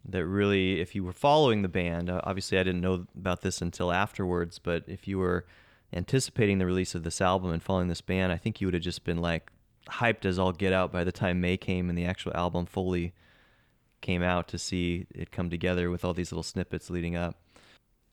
that 0.04 0.26
really 0.26 0.80
if 0.80 0.96
you 0.96 1.04
were 1.04 1.12
following 1.12 1.62
the 1.62 1.68
band 1.68 2.10
uh, 2.10 2.20
obviously 2.24 2.58
I 2.58 2.64
didn't 2.64 2.80
know 2.80 3.06
about 3.16 3.42
this 3.42 3.62
until 3.62 3.92
afterwards 3.92 4.58
but 4.58 4.82
if 4.88 5.06
you 5.06 5.18
were 5.18 5.46
anticipating 5.92 6.58
the 6.58 6.66
release 6.66 6.94
of 6.94 7.04
this 7.04 7.20
album 7.20 7.52
and 7.52 7.62
following 7.62 7.88
this 7.88 8.00
band 8.00 8.32
I 8.32 8.36
think 8.36 8.60
you 8.60 8.66
would 8.66 8.74
have 8.74 8.82
just 8.82 9.04
been 9.04 9.18
like 9.18 9.52
hyped 9.88 10.24
as 10.24 10.40
all 10.40 10.52
get 10.52 10.72
out 10.72 10.90
by 10.90 11.04
the 11.04 11.12
time 11.12 11.40
May 11.40 11.56
came 11.56 11.88
and 11.88 11.96
the 11.96 12.04
actual 12.04 12.34
album 12.34 12.66
fully 12.66 13.14
came 14.00 14.22
out 14.22 14.48
to 14.48 14.58
see 14.58 15.06
it 15.14 15.30
come 15.30 15.50
together 15.50 15.88
with 15.88 16.04
all 16.04 16.14
these 16.14 16.32
little 16.32 16.42
snippets 16.42 16.90
leading 16.90 17.16
up 17.16 17.36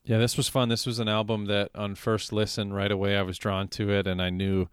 Yeah, 0.06 0.20
this 0.20 0.38
was 0.38 0.48
fun. 0.48 0.70
This 0.70 0.86
was 0.86 1.00
an 1.00 1.08
album 1.08 1.46
that 1.46 1.72
on 1.74 1.96
first 1.96 2.32
listen 2.32 2.72
right 2.72 2.92
away 2.92 3.18
I 3.18 3.24
was 3.24 3.40
drawn 3.40 3.68
to 3.70 3.90
it 3.90 4.06
and 4.06 4.22
I 4.22 4.30
knew 4.30 4.68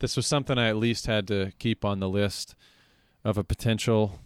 this 0.00 0.16
was 0.16 0.26
something 0.26 0.58
I 0.58 0.68
at 0.68 0.76
least 0.76 1.06
had 1.06 1.28
to 1.28 1.52
keep 1.58 1.84
on 1.84 2.00
the 2.00 2.08
list 2.08 2.54
of 3.22 3.36
a 3.36 3.44
potential 3.44 4.18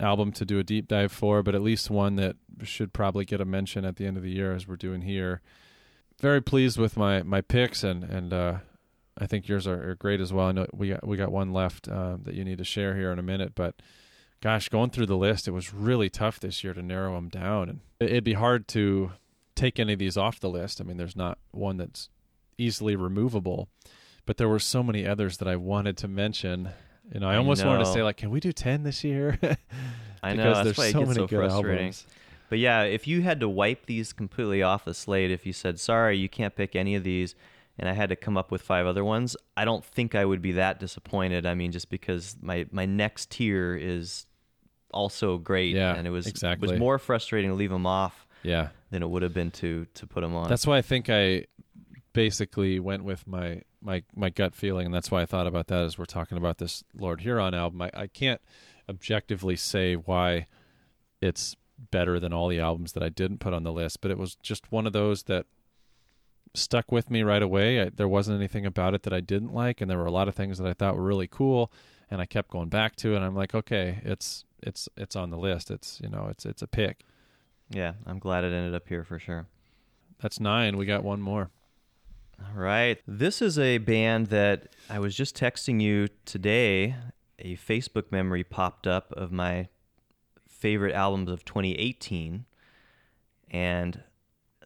album 0.00 0.32
to 0.32 0.44
do 0.46 0.58
a 0.58 0.64
deep 0.64 0.88
dive 0.88 1.12
for, 1.12 1.42
but 1.42 1.54
at 1.54 1.62
least 1.62 1.90
one 1.90 2.16
that 2.16 2.36
should 2.62 2.92
probably 2.92 3.26
get 3.26 3.40
a 3.40 3.44
mention 3.44 3.84
at 3.84 3.96
the 3.96 4.06
end 4.06 4.16
of 4.16 4.22
the 4.22 4.32
year 4.32 4.54
as 4.54 4.66
we're 4.66 4.76
doing 4.76 5.02
here. 5.02 5.42
Very 6.20 6.40
pleased 6.40 6.78
with 6.78 6.96
my 6.96 7.22
my 7.22 7.40
picks 7.40 7.84
and 7.84 8.02
and 8.02 8.32
uh 8.32 8.56
I 9.18 9.26
think 9.26 9.46
yours 9.46 9.66
are, 9.66 9.90
are 9.90 9.94
great 9.94 10.20
as 10.20 10.32
well. 10.32 10.46
I 10.46 10.52
know 10.52 10.66
we 10.72 10.88
got 10.88 11.06
we 11.06 11.18
got 11.18 11.30
one 11.30 11.52
left 11.52 11.86
uh, 11.86 12.16
that 12.22 12.34
you 12.34 12.44
need 12.44 12.58
to 12.58 12.64
share 12.64 12.96
here 12.96 13.12
in 13.12 13.18
a 13.18 13.22
minute, 13.22 13.52
but 13.54 13.74
gosh, 14.40 14.70
going 14.70 14.90
through 14.90 15.06
the 15.06 15.16
list, 15.16 15.46
it 15.46 15.52
was 15.52 15.74
really 15.74 16.08
tough 16.08 16.40
this 16.40 16.64
year 16.64 16.72
to 16.72 16.82
narrow 16.82 17.14
them 17.14 17.28
down, 17.28 17.68
and 17.68 17.80
it'd 18.00 18.24
be 18.24 18.32
hard 18.32 18.66
to 18.68 19.12
take 19.62 19.78
any 19.78 19.92
of 19.92 19.98
these 19.98 20.16
off 20.16 20.40
the 20.40 20.50
list. 20.50 20.80
I 20.80 20.84
mean, 20.84 20.96
there's 20.96 21.16
not 21.16 21.38
one 21.52 21.76
that's 21.76 22.08
easily 22.58 22.96
removable, 22.96 23.68
but 24.26 24.36
there 24.36 24.48
were 24.48 24.58
so 24.58 24.82
many 24.82 25.06
others 25.06 25.38
that 25.38 25.48
I 25.48 25.56
wanted 25.56 25.96
to 25.98 26.08
mention. 26.08 26.70
You 27.12 27.20
know, 27.20 27.28
I 27.28 27.34
I 27.34 27.36
almost 27.36 27.64
wanted 27.64 27.84
to 27.84 27.92
say 27.92 28.02
like, 28.02 28.16
can 28.16 28.30
we 28.30 28.40
do 28.40 28.52
ten 28.52 28.82
this 28.82 29.04
year? 29.04 29.38
I 30.22 30.34
know 30.34 30.44
Because 30.44 30.54
that's 30.54 30.64
there's 30.64 30.78
why 30.78 30.86
it 30.86 30.92
so 30.92 30.98
gets 31.00 31.08
many 31.08 31.18
so 31.20 31.26
good 31.26 31.36
frustrating. 31.36 31.78
albums. 31.78 32.06
But 32.48 32.58
yeah, 32.58 32.82
if 32.82 33.06
you 33.08 33.22
had 33.22 33.40
to 33.40 33.48
wipe 33.48 33.86
these 33.86 34.12
completely 34.12 34.62
off 34.62 34.84
the 34.84 34.94
slate, 34.94 35.30
if 35.30 35.46
you 35.46 35.52
said 35.52 35.80
sorry, 35.80 36.18
you 36.18 36.28
can't 36.28 36.54
pick 36.54 36.76
any 36.76 36.94
of 36.94 37.02
these, 37.02 37.34
and 37.78 37.88
I 37.88 37.92
had 37.92 38.08
to 38.10 38.16
come 38.16 38.36
up 38.36 38.50
with 38.50 38.62
five 38.62 38.86
other 38.86 39.04
ones, 39.04 39.36
I 39.56 39.64
don't 39.64 39.84
think 39.84 40.14
I 40.14 40.24
would 40.24 40.42
be 40.42 40.52
that 40.52 40.78
disappointed. 40.78 41.46
I 41.46 41.54
mean, 41.54 41.72
just 41.72 41.88
because 41.90 42.36
my 42.42 42.66
my 42.70 42.84
next 42.86 43.30
tier 43.30 43.74
is 43.74 44.26
also 44.92 45.38
great, 45.38 45.74
Yeah, 45.74 45.94
and 45.96 46.06
it 46.06 46.10
was 46.10 46.26
exactly. 46.26 46.68
was 46.70 46.78
more 46.78 46.98
frustrating 46.98 47.50
to 47.50 47.56
leave 47.56 47.70
them 47.70 47.86
off 47.86 48.26
yeah, 48.42 48.68
than 48.90 49.02
it 49.02 49.08
would 49.08 49.22
have 49.22 49.34
been 49.34 49.50
to 49.52 49.86
to 49.94 50.06
put 50.06 50.20
them 50.20 50.34
on. 50.34 50.48
that's 50.48 50.66
why 50.66 50.78
I 50.78 50.82
think 50.82 51.08
I 51.08 51.46
basically 52.12 52.78
went 52.78 53.04
with 53.04 53.26
my 53.26 53.62
my 53.80 54.02
my 54.14 54.30
gut 54.30 54.54
feeling, 54.54 54.86
and 54.86 54.94
that's 54.94 55.10
why 55.10 55.22
I 55.22 55.26
thought 55.26 55.46
about 55.46 55.66
that 55.68 55.84
as 55.84 55.98
we're 55.98 56.04
talking 56.04 56.38
about 56.38 56.58
this 56.58 56.84
Lord 56.94 57.20
Huron 57.20 57.54
album. 57.54 57.82
I, 57.82 57.90
I 57.94 58.06
can't 58.06 58.40
objectively 58.88 59.56
say 59.56 59.94
why 59.94 60.46
it's 61.20 61.56
better 61.90 62.20
than 62.20 62.32
all 62.32 62.48
the 62.48 62.60
albums 62.60 62.92
that 62.92 63.02
I 63.02 63.08
didn't 63.08 63.38
put 63.38 63.54
on 63.54 63.64
the 63.64 63.72
list, 63.72 64.00
but 64.00 64.10
it 64.10 64.18
was 64.18 64.36
just 64.36 64.70
one 64.70 64.86
of 64.86 64.92
those 64.92 65.24
that 65.24 65.46
stuck 66.54 66.92
with 66.92 67.10
me 67.10 67.22
right 67.22 67.42
away. 67.42 67.80
I, 67.80 67.88
there 67.88 68.08
wasn't 68.08 68.36
anything 68.36 68.66
about 68.66 68.94
it 68.94 69.02
that 69.04 69.12
I 69.12 69.20
didn't 69.20 69.52
like, 69.54 69.80
and 69.80 69.90
there 69.90 69.98
were 69.98 70.06
a 70.06 70.12
lot 70.12 70.28
of 70.28 70.34
things 70.34 70.58
that 70.58 70.68
I 70.68 70.74
thought 70.74 70.96
were 70.96 71.02
really 71.02 71.28
cool, 71.28 71.72
and 72.10 72.20
I 72.20 72.26
kept 72.26 72.50
going 72.50 72.68
back 72.68 72.96
to 72.96 73.12
it. 73.12 73.16
And 73.16 73.24
I'm 73.24 73.34
like, 73.34 73.54
okay, 73.54 74.00
it's 74.04 74.44
it's 74.62 74.88
it's 74.96 75.16
on 75.16 75.30
the 75.30 75.38
list. 75.38 75.70
It's 75.70 76.00
you 76.02 76.08
know, 76.08 76.28
it's 76.30 76.44
it's 76.44 76.62
a 76.62 76.68
pick. 76.68 77.04
Yeah, 77.72 77.94
I'm 78.06 78.18
glad 78.18 78.44
it 78.44 78.52
ended 78.52 78.74
up 78.74 78.88
here 78.88 79.04
for 79.04 79.18
sure. 79.18 79.46
That's 80.20 80.38
nine. 80.38 80.76
We 80.76 80.86
got 80.86 81.02
one 81.02 81.20
more. 81.20 81.50
All 82.38 82.60
right. 82.60 82.98
This 83.06 83.40
is 83.40 83.58
a 83.58 83.78
band 83.78 84.28
that 84.28 84.74
I 84.90 84.98
was 84.98 85.14
just 85.14 85.36
texting 85.36 85.80
you 85.80 86.08
today. 86.24 86.94
A 87.38 87.56
Facebook 87.56 88.12
memory 88.12 88.44
popped 88.44 88.86
up 88.86 89.12
of 89.12 89.32
my 89.32 89.68
favorite 90.48 90.94
albums 90.94 91.30
of 91.30 91.44
2018. 91.44 92.44
And 93.50 94.02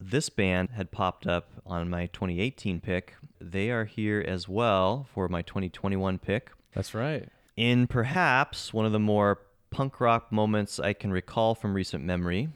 this 0.01 0.28
band 0.28 0.70
had 0.70 0.91
popped 0.91 1.27
up 1.27 1.51
on 1.65 1.89
my 1.89 2.07
2018 2.07 2.81
pick. 2.81 3.15
They 3.41 3.70
are 3.70 3.85
here 3.85 4.24
as 4.27 4.49
well 4.49 5.07
for 5.15 5.28
my 5.28 5.43
2021 5.43 6.19
pick. 6.19 6.51
That's 6.74 6.95
right. 6.95 7.28
In 7.57 7.87
perhaps 7.87 8.74
one 8.74 8.85
of 8.85 8.93
the 8.93 8.99
more 8.99 9.41
punk 9.70 10.01
rock 10.01 10.31
moments 10.31 10.78
I 10.78 10.93
can 10.93 11.11
recall 11.11 11.55
from 11.55 11.74
recent 11.74 12.05
memory, 12.05 12.49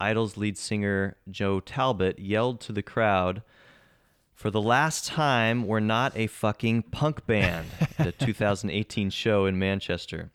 Idles' 0.00 0.36
lead 0.36 0.56
singer 0.56 1.16
Joe 1.30 1.60
Talbot 1.60 2.18
yelled 2.18 2.60
to 2.62 2.72
the 2.72 2.82
crowd, 2.82 3.42
For 4.34 4.50
the 4.50 4.62
last 4.62 5.06
time, 5.06 5.66
we're 5.66 5.80
not 5.80 6.16
a 6.16 6.28
fucking 6.28 6.82
punk 6.84 7.26
band 7.26 7.68
at 7.98 8.06
a 8.06 8.12
2018 8.26 9.10
show 9.10 9.46
in 9.46 9.58
Manchester. 9.58 10.30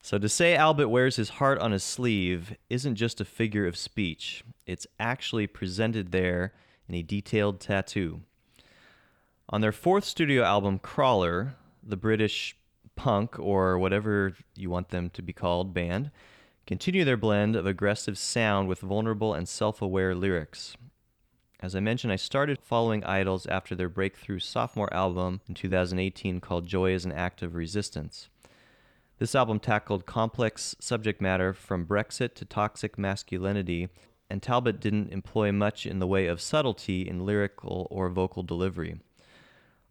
So 0.00 0.18
to 0.18 0.28
say 0.28 0.56
Talbot 0.56 0.90
wears 0.90 1.16
his 1.16 1.28
heart 1.30 1.58
on 1.60 1.72
his 1.72 1.84
sleeve 1.84 2.56
isn't 2.68 2.96
just 2.96 3.20
a 3.20 3.24
figure 3.24 3.66
of 3.66 3.76
speech, 3.76 4.42
it's 4.66 4.86
actually 4.98 5.46
presented 5.46 6.10
there 6.10 6.54
in 6.88 6.94
a 6.94 7.02
detailed 7.02 7.60
tattoo. 7.60 8.22
On 9.48 9.60
their 9.60 9.72
fourth 9.72 10.04
studio 10.04 10.42
album, 10.42 10.78
Crawler, 10.78 11.54
the 11.82 11.96
British 11.96 12.56
punk, 12.96 13.38
or 13.38 13.78
whatever 13.78 14.34
you 14.56 14.70
want 14.70 14.88
them 14.88 15.10
to 15.10 15.22
be 15.22 15.32
called, 15.32 15.74
band, 15.74 16.10
continue 16.66 17.04
their 17.04 17.16
blend 17.16 17.56
of 17.56 17.66
aggressive 17.66 18.16
sound 18.16 18.68
with 18.68 18.80
vulnerable 18.80 19.34
and 19.34 19.48
self 19.48 19.82
aware 19.82 20.14
lyrics. 20.14 20.76
As 21.60 21.76
I 21.76 21.80
mentioned, 21.80 22.12
I 22.12 22.16
started 22.16 22.60
following 22.60 23.04
Idles 23.04 23.46
after 23.46 23.76
their 23.76 23.88
breakthrough 23.88 24.40
sophomore 24.40 24.92
album 24.92 25.40
in 25.48 25.54
2018 25.54 26.40
called 26.40 26.66
Joy 26.66 26.92
as 26.92 27.04
an 27.04 27.12
Act 27.12 27.42
of 27.42 27.54
Resistance. 27.54 28.28
This 29.18 29.36
album 29.36 29.60
tackled 29.60 30.04
complex 30.04 30.74
subject 30.80 31.20
matter 31.20 31.52
from 31.52 31.86
Brexit 31.86 32.34
to 32.34 32.44
toxic 32.44 32.98
masculinity, 32.98 33.88
and 34.28 34.42
Talbot 34.42 34.80
didn't 34.80 35.12
employ 35.12 35.52
much 35.52 35.86
in 35.86 36.00
the 36.00 36.06
way 36.08 36.26
of 36.26 36.40
subtlety 36.40 37.06
in 37.06 37.24
lyrical 37.24 37.86
or 37.90 38.08
vocal 38.08 38.42
delivery. 38.42 38.98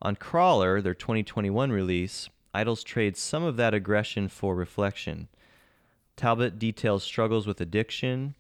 On 0.02 0.18
Crawler, 0.18 0.82
their 0.82 0.94
2021 0.94 1.72
release, 1.72 2.28
Idles 2.54 2.84
trade 2.84 3.16
some 3.16 3.44
of 3.44 3.56
that 3.56 3.74
aggression 3.74 4.28
for 4.28 4.56
reflection. 4.56 5.30
Talbot 6.16 6.60
details 6.60 7.04
struggles 7.04 7.48
with 7.48 7.62
addiction, 7.62 8.36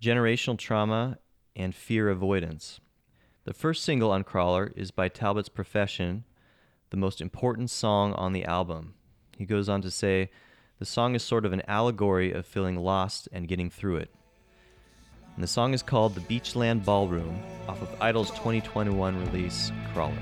generational 0.00 0.58
trauma, 0.58 1.18
and 1.54 1.74
fear 1.74 2.08
avoidance. 2.08 2.80
The 3.44 3.54
first 3.54 3.84
single 3.84 4.10
on 4.10 4.24
Crawler 4.24 4.72
is 4.74 4.90
by 4.90 5.08
Talbot's 5.08 5.48
Profession, 5.48 6.24
the 6.90 6.96
most 6.96 7.20
important 7.20 7.70
song 7.70 8.12
on 8.14 8.32
the 8.32 8.44
album. 8.44 8.94
He 9.36 9.44
goes 9.44 9.68
on 9.68 9.82
to 9.82 9.90
say, 9.90 10.30
the 10.78 10.84
song 10.84 11.14
is 11.14 11.22
sort 11.22 11.44
of 11.44 11.52
an 11.52 11.62
allegory 11.68 12.32
of 12.32 12.46
feeling 12.46 12.76
lost 12.76 13.28
and 13.32 13.48
getting 13.48 13.70
through 13.70 13.96
it. 13.96 14.10
And 15.34 15.42
the 15.42 15.48
song 15.48 15.74
is 15.74 15.82
called 15.82 16.14
The 16.14 16.20
Beachland 16.20 16.84
Ballroom 16.84 17.40
off 17.68 17.82
of 17.82 18.00
Idles' 18.00 18.30
2021 18.30 19.24
release, 19.26 19.72
Crawler. 19.92 20.12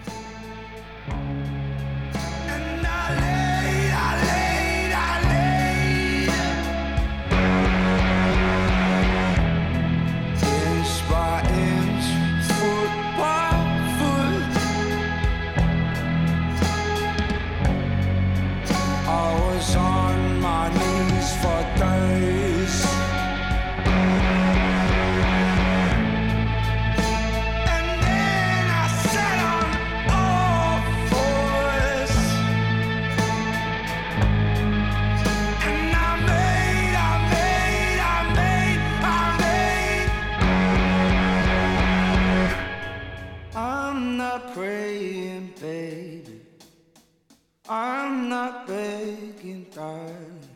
Not 48.42 48.66
begging, 48.66 49.64
darling 49.72 50.48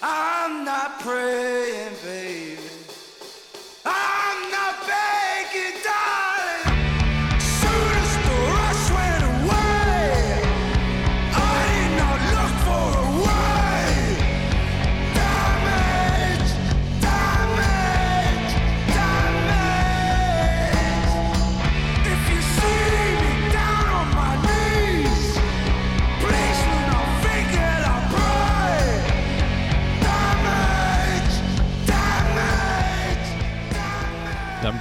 I'm 0.00 0.64
not 0.64 0.98
praying, 1.00 1.43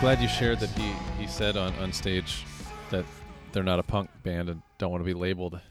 glad 0.04 0.20
you 0.20 0.28
shared 0.28 0.60
that 0.60 0.70
he, 0.72 0.92
he 1.18 1.26
said 1.26 1.56
on, 1.56 1.74
on 1.76 1.94
stage 1.94 2.44
that 2.90 3.06
they're 3.54 3.64
not 3.64 3.80
a 3.80 3.84
punk 3.84 4.10
band 4.22 4.50
and 4.50 4.62
don't 4.78 4.92
want 4.92 5.00
to 5.00 5.06
be 5.06 5.14
labeled 5.14 5.62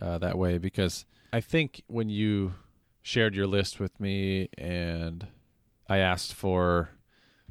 uh, 0.00 0.16
that 0.16 0.38
way 0.38 0.56
because 0.56 1.04
I 1.34 1.42
think 1.42 1.82
when 1.86 2.08
you 2.08 2.54
shared 3.02 3.34
your 3.34 3.46
list 3.46 3.80
with 3.80 4.00
me 4.00 4.48
and 4.56 5.26
I 5.86 5.98
asked 5.98 6.32
for 6.32 6.92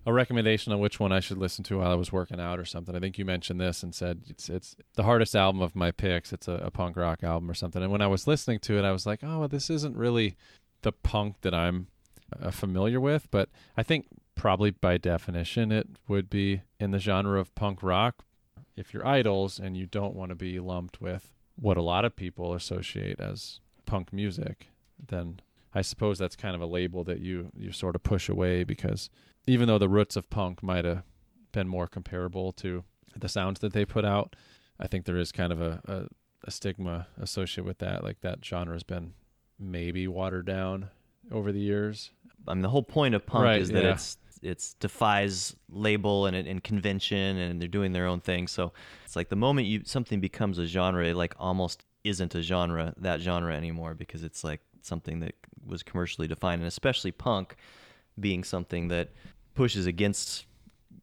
a 0.07 0.11
recommendation 0.11 0.73
on 0.73 0.80
which 0.80 0.99
one 0.99 1.11
I 1.11 1.19
should 1.19 1.38
listen 1.38 1.64
to 1.65 1.77
while 1.77 1.91
I 1.91 1.95
was 1.95 2.11
working 2.11 2.39
out 2.39 2.57
or 2.57 2.65
something. 2.65 2.95
I 2.95 2.99
think 2.99 3.19
you 3.19 3.26
mentioned 3.26 3.61
this 3.61 3.84
and 3.84 3.93
said 3.93 4.23
it's 4.27 4.49
it's 4.49 4.76
the 4.95 5.03
hardest 5.03 5.35
album 5.35 5.61
of 5.61 5.76
my 5.76 5.91
picks. 5.91 6.34
It's 6.34 6.47
a, 6.47 6.53
a 6.53 6.72
punk 6.72 6.97
rock 6.97 7.23
album 7.23 7.47
or 7.47 7.53
something. 7.53 7.84
And 7.84 7.91
when 7.91 8.01
I 8.01 8.07
was 8.07 8.26
listening 8.26 8.57
to 8.61 8.80
it, 8.80 8.84
I 8.84 8.91
was 8.91 9.05
like, 9.05 9.19
oh, 9.22 9.41
well, 9.41 9.47
this 9.47 9.69
isn't 9.69 9.95
really 9.95 10.35
the 10.81 10.93
punk 10.93 11.41
that 11.41 11.53
I'm 11.53 11.89
uh, 12.41 12.49
familiar 12.49 12.99
with. 12.99 13.30
But 13.30 13.49
I 13.77 13.84
think 13.84 14.07
probably 14.35 14.72
by 14.72 14.97
definition 14.97 15.72
it 15.72 15.88
would 16.07 16.30
be 16.30 16.61
in 16.80 16.91
the 16.91 16.99
genre 16.99 17.39
of 17.39 17.53
punk 17.55 17.84
rock. 17.84 18.23
If 18.76 18.93
you're 18.93 19.05
Idles 19.05 19.60
and 19.60 19.77
you 19.77 19.85
don't 19.85 20.15
want 20.15 20.30
to 20.30 20.35
be 20.35 20.60
lumped 20.60 20.99
with 20.99 21.31
what 21.55 21.77
a 21.77 21.81
lot 21.81 22.05
of 22.05 22.15
people 22.15 22.53
associate 22.53 23.19
as 23.19 23.60
punk 23.85 24.11
music, 24.11 24.68
then 25.07 25.39
I 25.73 25.81
suppose 25.81 26.18
that's 26.18 26.35
kind 26.35 26.55
of 26.55 26.61
a 26.61 26.65
label 26.65 27.03
that 27.03 27.19
you 27.19 27.51
you 27.55 27.72
sort 27.72 27.95
of 27.95 28.03
push 28.03 28.30
away 28.30 28.64
because 28.64 29.10
even 29.45 29.68
though 29.68 29.77
the 29.77 29.89
roots 29.89 30.15
of 30.15 30.30
punk 30.30 30.64
might 30.64 30.85
have 30.85 31.03
been 31.51 31.68
more 31.68 31.88
comparable 31.88 32.51
to 32.53 32.84
the 33.15 33.30
sounds 33.30 33.60
that 33.60 33.73
they 33.73 33.85
put 33.85 34.05
out, 34.05 34.35
I 34.80 34.88
think 34.88 35.05
there 35.05 35.18
is 35.18 35.31
kind 35.31 35.51
of 35.51 35.61
a, 35.61 35.81
a, 35.85 36.47
a 36.47 36.51
stigma 36.51 37.07
associated 37.19 37.65
with 37.65 37.80
that. 37.80 38.03
Like 38.03 38.22
that 38.22 38.43
genre 38.43 38.73
has 38.73 38.84
been 38.84 39.14
maybe 39.60 40.07
watered 40.07 40.45
down 40.45 40.89
over 41.31 41.51
the 41.51 41.60
years. 41.60 42.11
I 42.47 42.53
mean, 42.53 42.61
the 42.61 42.69
whole 42.69 42.84
point 42.84 43.15
of 43.15 43.26
punk 43.26 43.43
Right, 43.45 43.61
is 43.61 43.69
that 43.69 43.84
yeah. 43.84 43.91
it's 43.93 44.18
it's 44.43 44.73
defies 44.75 45.55
label 45.69 46.25
and, 46.25 46.35
and 46.35 46.63
convention, 46.63 47.37
and 47.37 47.61
they're 47.61 47.67
doing 47.67 47.93
their 47.93 48.07
own 48.07 48.19
thing. 48.19 48.47
So 48.47 48.73
it's 49.05 49.15
like 49.15 49.29
the 49.29 49.35
moment 49.35 49.67
you 49.67 49.81
something 49.85 50.19
becomes 50.19 50.59
a 50.59 50.65
genre, 50.65 51.05
it 51.05 51.15
like 51.15 51.33
almost 51.39 51.85
isn't 52.03 52.35
a 52.35 52.41
genre 52.41 52.93
that 52.97 53.21
genre 53.21 53.55
anymore 53.55 53.93
because 53.93 54.23
it's 54.23 54.43
like 54.43 54.61
something 54.81 55.21
that 55.21 55.35
was 55.65 55.83
commercially 55.83 56.27
defined, 56.27 56.61
and 56.61 56.67
especially 56.67 57.11
punk 57.11 57.55
being 58.19 58.43
something 58.43 58.89
that 58.89 59.09
pushes 59.55 59.85
against 59.85 60.45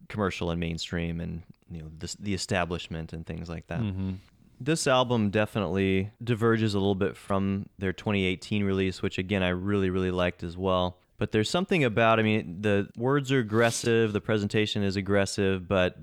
commercial 0.08 0.50
and 0.50 0.60
mainstream 0.60 1.20
and 1.20 1.42
you 1.70 1.80
know 1.80 1.90
the, 1.98 2.14
the 2.20 2.34
establishment 2.34 3.12
and 3.12 3.26
things 3.26 3.48
like 3.48 3.66
that. 3.68 3.80
Mm-hmm. 3.80 4.14
This 4.62 4.86
album 4.86 5.30
definitely 5.30 6.10
diverges 6.22 6.74
a 6.74 6.78
little 6.78 6.94
bit 6.94 7.16
from 7.16 7.68
their 7.78 7.94
2018 7.94 8.64
release, 8.64 9.00
which 9.00 9.18
again 9.18 9.42
I 9.42 9.50
really 9.50 9.90
really 9.90 10.10
liked 10.10 10.42
as 10.42 10.56
well. 10.56 10.98
But 11.20 11.32
there's 11.32 11.50
something 11.50 11.84
about 11.84 12.18
I 12.18 12.22
mean 12.22 12.62
the 12.62 12.88
words 12.96 13.30
are 13.30 13.38
aggressive, 13.38 14.12
the 14.12 14.20
presentation 14.22 14.82
is 14.82 14.96
aggressive, 14.96 15.68
but 15.68 15.98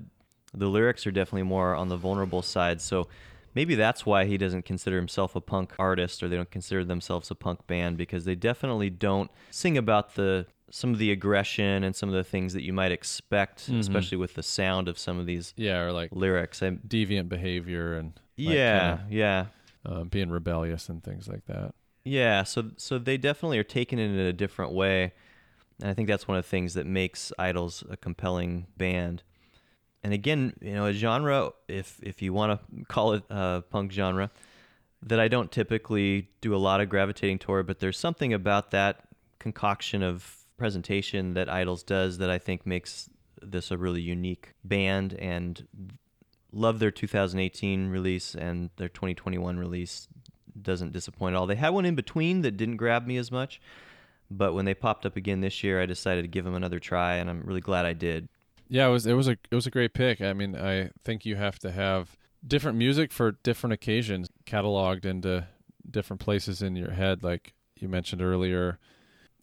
the 0.54 0.68
lyrics 0.68 1.06
are 1.06 1.10
definitely 1.10 1.42
more 1.42 1.74
on 1.74 1.88
the 1.88 1.96
vulnerable 1.96 2.40
side. 2.40 2.80
So 2.80 3.08
maybe 3.54 3.74
that's 3.74 4.06
why 4.06 4.24
he 4.26 4.38
doesn't 4.38 4.64
consider 4.64 4.96
himself 4.96 5.34
a 5.34 5.40
punk 5.40 5.74
artist 5.78 6.22
or 6.22 6.28
they 6.28 6.36
don't 6.36 6.50
consider 6.52 6.84
themselves 6.84 7.30
a 7.32 7.34
punk 7.34 7.66
band 7.66 7.98
because 7.98 8.24
they 8.26 8.36
definitely 8.36 8.90
don't 8.90 9.28
sing 9.50 9.76
about 9.76 10.14
the 10.14 10.46
some 10.70 10.92
of 10.92 10.98
the 10.98 11.10
aggression 11.10 11.82
and 11.82 11.96
some 11.96 12.08
of 12.10 12.14
the 12.14 12.22
things 12.22 12.52
that 12.52 12.62
you 12.62 12.72
might 12.72 12.92
expect, 12.92 13.68
especially 13.70 14.18
with 14.18 14.34
the 14.34 14.42
sound 14.42 14.86
of 14.86 14.98
some 14.98 15.18
of 15.18 15.26
these 15.26 15.52
Yeah, 15.56 15.80
or 15.80 15.92
like 15.92 16.10
lyrics. 16.12 16.62
and 16.62 16.78
deviant 16.86 17.28
behavior 17.28 17.94
and 17.96 18.12
like, 18.38 18.54
yeah, 18.54 18.98
kinda, 18.98 19.06
yeah. 19.10 19.46
uh, 19.84 20.04
being 20.04 20.30
rebellious 20.30 20.88
and 20.90 21.02
things 21.02 21.26
like 21.26 21.44
that. 21.46 21.74
Yeah, 22.08 22.42
so 22.44 22.70
so 22.78 22.98
they 22.98 23.18
definitely 23.18 23.58
are 23.58 23.64
taking 23.64 23.98
it 23.98 24.04
in 24.04 24.18
a 24.18 24.32
different 24.32 24.72
way, 24.72 25.12
and 25.78 25.90
I 25.90 25.94
think 25.94 26.08
that's 26.08 26.26
one 26.26 26.38
of 26.38 26.44
the 26.44 26.48
things 26.48 26.72
that 26.72 26.86
makes 26.86 27.32
Idles 27.38 27.84
a 27.90 27.98
compelling 27.98 28.66
band. 28.78 29.22
And 30.02 30.14
again, 30.14 30.54
you 30.62 30.72
know, 30.72 30.86
a 30.86 30.94
genre, 30.94 31.50
if 31.68 32.00
if 32.02 32.22
you 32.22 32.32
want 32.32 32.58
to 32.58 32.84
call 32.88 33.12
it 33.12 33.24
a 33.28 33.62
punk 33.68 33.92
genre, 33.92 34.30
that 35.02 35.20
I 35.20 35.28
don't 35.28 35.52
typically 35.52 36.30
do 36.40 36.54
a 36.54 36.56
lot 36.56 36.80
of 36.80 36.88
gravitating 36.88 37.40
toward, 37.40 37.66
but 37.66 37.78
there's 37.78 37.98
something 37.98 38.32
about 38.32 38.70
that 38.70 39.02
concoction 39.38 40.02
of 40.02 40.46
presentation 40.56 41.34
that 41.34 41.50
Idles 41.50 41.82
does 41.82 42.16
that 42.18 42.30
I 42.30 42.38
think 42.38 42.64
makes 42.64 43.10
this 43.42 43.70
a 43.70 43.76
really 43.76 44.00
unique 44.00 44.54
band 44.64 45.12
and 45.12 45.68
love 46.52 46.78
their 46.78 46.90
2018 46.90 47.90
release 47.90 48.34
and 48.34 48.70
their 48.76 48.88
2021 48.88 49.58
release 49.58 50.08
doesn't 50.62 50.92
disappoint 50.92 51.34
at 51.34 51.38
all. 51.38 51.46
They 51.46 51.56
had 51.56 51.70
one 51.70 51.84
in 51.84 51.94
between 51.94 52.42
that 52.42 52.56
didn't 52.56 52.76
grab 52.76 53.06
me 53.06 53.16
as 53.16 53.30
much, 53.30 53.60
but 54.30 54.54
when 54.54 54.64
they 54.64 54.74
popped 54.74 55.06
up 55.06 55.16
again 55.16 55.40
this 55.40 55.62
year, 55.62 55.80
I 55.80 55.86
decided 55.86 56.22
to 56.22 56.28
give 56.28 56.44
them 56.44 56.54
another 56.54 56.78
try, 56.78 57.14
and 57.14 57.30
I'm 57.30 57.42
really 57.42 57.60
glad 57.60 57.86
I 57.86 57.92
did. 57.92 58.28
Yeah, 58.68 58.86
it 58.86 58.90
was 58.90 59.06
it 59.06 59.14
was 59.14 59.28
a 59.28 59.32
it 59.32 59.54
was 59.54 59.66
a 59.66 59.70
great 59.70 59.94
pick. 59.94 60.20
I 60.20 60.32
mean, 60.32 60.54
I 60.54 60.90
think 61.04 61.24
you 61.24 61.36
have 61.36 61.58
to 61.60 61.72
have 61.72 62.16
different 62.46 62.76
music 62.76 63.12
for 63.12 63.32
different 63.32 63.72
occasions, 63.72 64.28
cataloged 64.46 65.04
into 65.04 65.46
different 65.90 66.20
places 66.20 66.60
in 66.60 66.76
your 66.76 66.90
head. 66.90 67.22
Like 67.22 67.54
you 67.76 67.88
mentioned 67.88 68.20
earlier, 68.20 68.78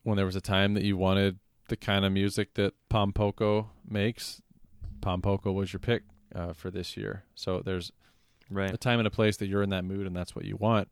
when 0.03 0.17
there 0.17 0.25
was 0.25 0.35
a 0.35 0.41
time 0.41 0.75
that 0.75 0.83
you 0.83 0.97
wanted 0.97 1.39
the 1.67 1.75
kind 1.75 2.05
of 2.05 2.11
music 2.11 2.53
that 2.53 2.73
Pom 2.89 3.11
Poko 3.11 3.67
makes, 3.87 4.41
Pom 5.01 5.21
Poko 5.21 5.53
was 5.53 5.73
your 5.73 5.79
pick 5.79 6.03
uh, 6.35 6.53
for 6.53 6.69
this 6.69 6.95
year. 6.95 7.23
So 7.33 7.61
there's 7.65 7.91
a 8.55 8.77
time 8.77 8.99
and 8.99 9.07
a 9.07 9.11
place 9.11 9.37
that 9.37 9.47
you're 9.47 9.63
in 9.63 9.69
that 9.71 9.85
mood, 9.85 10.05
and 10.05 10.15
that's 10.15 10.35
what 10.35 10.45
you 10.45 10.55
want. 10.57 10.89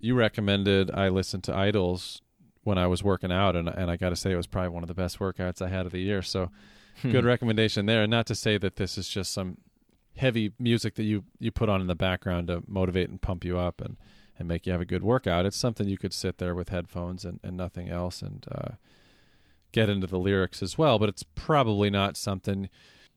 You 0.00 0.14
recommended 0.14 0.90
I 0.90 1.08
listen 1.08 1.40
to 1.42 1.54
Idles 1.54 2.22
when 2.62 2.78
I 2.78 2.86
was 2.86 3.02
working 3.02 3.32
out, 3.32 3.56
and 3.56 3.68
and 3.68 3.90
I 3.90 3.96
got 3.96 4.10
to 4.10 4.16
say 4.16 4.32
it 4.32 4.36
was 4.36 4.46
probably 4.46 4.70
one 4.70 4.82
of 4.82 4.88
the 4.88 4.94
best 4.94 5.18
workouts 5.18 5.62
I 5.62 5.68
had 5.68 5.86
of 5.86 5.92
the 5.92 6.00
year. 6.00 6.22
So 6.22 6.50
good 7.02 7.24
recommendation 7.24 7.86
there. 7.86 8.02
And 8.02 8.10
not 8.10 8.26
to 8.26 8.34
say 8.34 8.58
that 8.58 8.76
this 8.76 8.98
is 8.98 9.08
just 9.08 9.32
some 9.32 9.58
heavy 10.16 10.52
music 10.58 10.94
that 10.96 11.04
you 11.04 11.24
you 11.38 11.50
put 11.50 11.68
on 11.68 11.80
in 11.80 11.86
the 11.86 11.94
background 11.94 12.48
to 12.48 12.62
motivate 12.66 13.08
and 13.08 13.20
pump 13.20 13.44
you 13.44 13.58
up 13.58 13.80
and 13.80 13.96
and 14.38 14.46
make 14.46 14.66
you 14.66 14.72
have 14.72 14.80
a 14.80 14.86
good 14.86 15.02
workout. 15.02 15.46
It's 15.46 15.56
something 15.56 15.88
you 15.88 15.98
could 15.98 16.12
sit 16.12 16.38
there 16.38 16.54
with 16.54 16.68
headphones 16.68 17.24
and, 17.24 17.40
and 17.42 17.56
nothing 17.56 17.88
else 17.88 18.22
and 18.22 18.46
uh, 18.52 18.68
get 19.72 19.90
into 19.90 20.06
the 20.06 20.18
lyrics 20.18 20.62
as 20.62 20.78
well. 20.78 20.98
But 20.98 21.08
it's 21.08 21.24
probably 21.34 21.90
not 21.90 22.16
something 22.16 22.68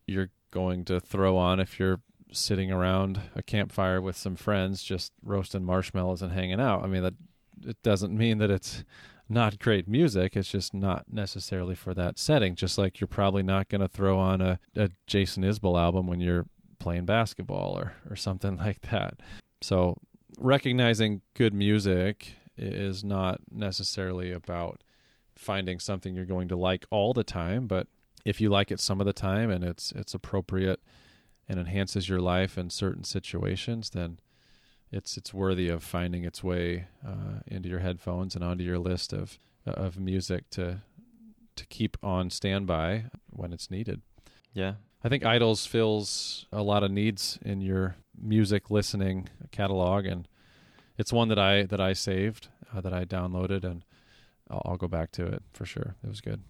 you're 0.07 0.31
going 0.49 0.83
to 0.85 0.99
throw 0.99 1.37
on 1.37 1.59
if 1.59 1.79
you're 1.79 2.01
sitting 2.31 2.71
around 2.71 3.21
a 3.35 3.43
campfire 3.43 4.01
with 4.01 4.15
some 4.15 4.35
friends 4.35 4.83
just 4.83 5.11
roasting 5.23 5.63
marshmallows 5.63 6.21
and 6.21 6.31
hanging 6.31 6.59
out. 6.59 6.83
I 6.83 6.87
mean 6.87 7.03
that 7.03 7.15
it 7.63 7.81
doesn't 7.83 8.15
mean 8.15 8.37
that 8.39 8.49
it's 8.49 8.83
not 9.29 9.59
great 9.59 9.87
music. 9.87 10.35
It's 10.35 10.51
just 10.51 10.73
not 10.73 11.05
necessarily 11.11 11.75
for 11.75 11.93
that 11.93 12.19
setting. 12.19 12.55
Just 12.55 12.77
like 12.77 12.99
you're 12.99 13.07
probably 13.07 13.43
not 13.43 13.69
going 13.69 13.81
to 13.81 13.87
throw 13.87 14.19
on 14.19 14.41
a, 14.41 14.59
a 14.75 14.89
Jason 15.07 15.43
Isbell 15.43 15.79
album 15.79 16.07
when 16.07 16.19
you're 16.19 16.45
playing 16.79 17.05
basketball 17.05 17.77
or, 17.77 17.93
or 18.09 18.15
something 18.15 18.57
like 18.65 18.81
that. 18.91 19.19
So 19.61 19.97
recognizing 20.37 21.21
good 21.33 21.53
music 21.53 22.33
is 22.57 23.03
not 23.03 23.39
necessarily 23.49 24.31
about 24.31 24.83
finding 25.35 25.79
something 25.79 26.13
you're 26.13 26.25
going 26.25 26.49
to 26.49 26.55
like 26.55 26.85
all 26.91 27.13
the 27.13 27.23
time, 27.23 27.67
but 27.67 27.87
if 28.25 28.41
you 28.41 28.49
like 28.49 28.71
it 28.71 28.79
some 28.79 28.99
of 28.99 29.05
the 29.05 29.13
time 29.13 29.49
and 29.49 29.63
it's 29.63 29.91
it's 29.93 30.13
appropriate 30.13 30.79
and 31.51 31.59
enhances 31.59 32.07
your 32.07 32.21
life 32.21 32.57
in 32.57 32.69
certain 32.69 33.03
situations, 33.03 33.89
then 33.89 34.19
it's 34.89 35.17
it's 35.17 35.33
worthy 35.33 35.67
of 35.67 35.83
finding 35.83 36.23
its 36.23 36.41
way 36.41 36.87
uh, 37.05 37.41
into 37.45 37.67
your 37.67 37.79
headphones 37.79 38.35
and 38.35 38.43
onto 38.43 38.63
your 38.63 38.79
list 38.79 39.11
of 39.11 39.37
of 39.65 39.99
music 39.99 40.49
to 40.51 40.81
to 41.57 41.65
keep 41.65 41.97
on 42.01 42.29
standby 42.29 43.03
when 43.29 43.51
it's 43.51 43.69
needed. 43.69 44.01
Yeah. 44.53 44.75
I 45.03 45.09
think 45.09 45.25
Idles 45.25 45.65
fills 45.65 46.45
a 46.53 46.63
lot 46.63 46.83
of 46.83 46.91
needs 46.91 47.37
in 47.41 47.59
your 47.59 47.97
music 48.17 48.71
listening 48.71 49.27
catalog, 49.51 50.05
and 50.05 50.29
it's 50.97 51.11
one 51.11 51.27
that 51.27 51.39
I 51.39 51.63
that 51.63 51.81
I 51.81 51.91
saved, 51.91 52.47
uh, 52.73 52.79
that 52.79 52.93
I 52.93 53.03
downloaded, 53.03 53.65
and 53.65 53.83
I'll, 54.49 54.61
I'll 54.63 54.77
go 54.77 54.87
back 54.87 55.11
to 55.13 55.25
it 55.25 55.43
for 55.51 55.65
sure. 55.65 55.95
It 56.01 56.07
was 56.07 56.21
good. 56.21 56.43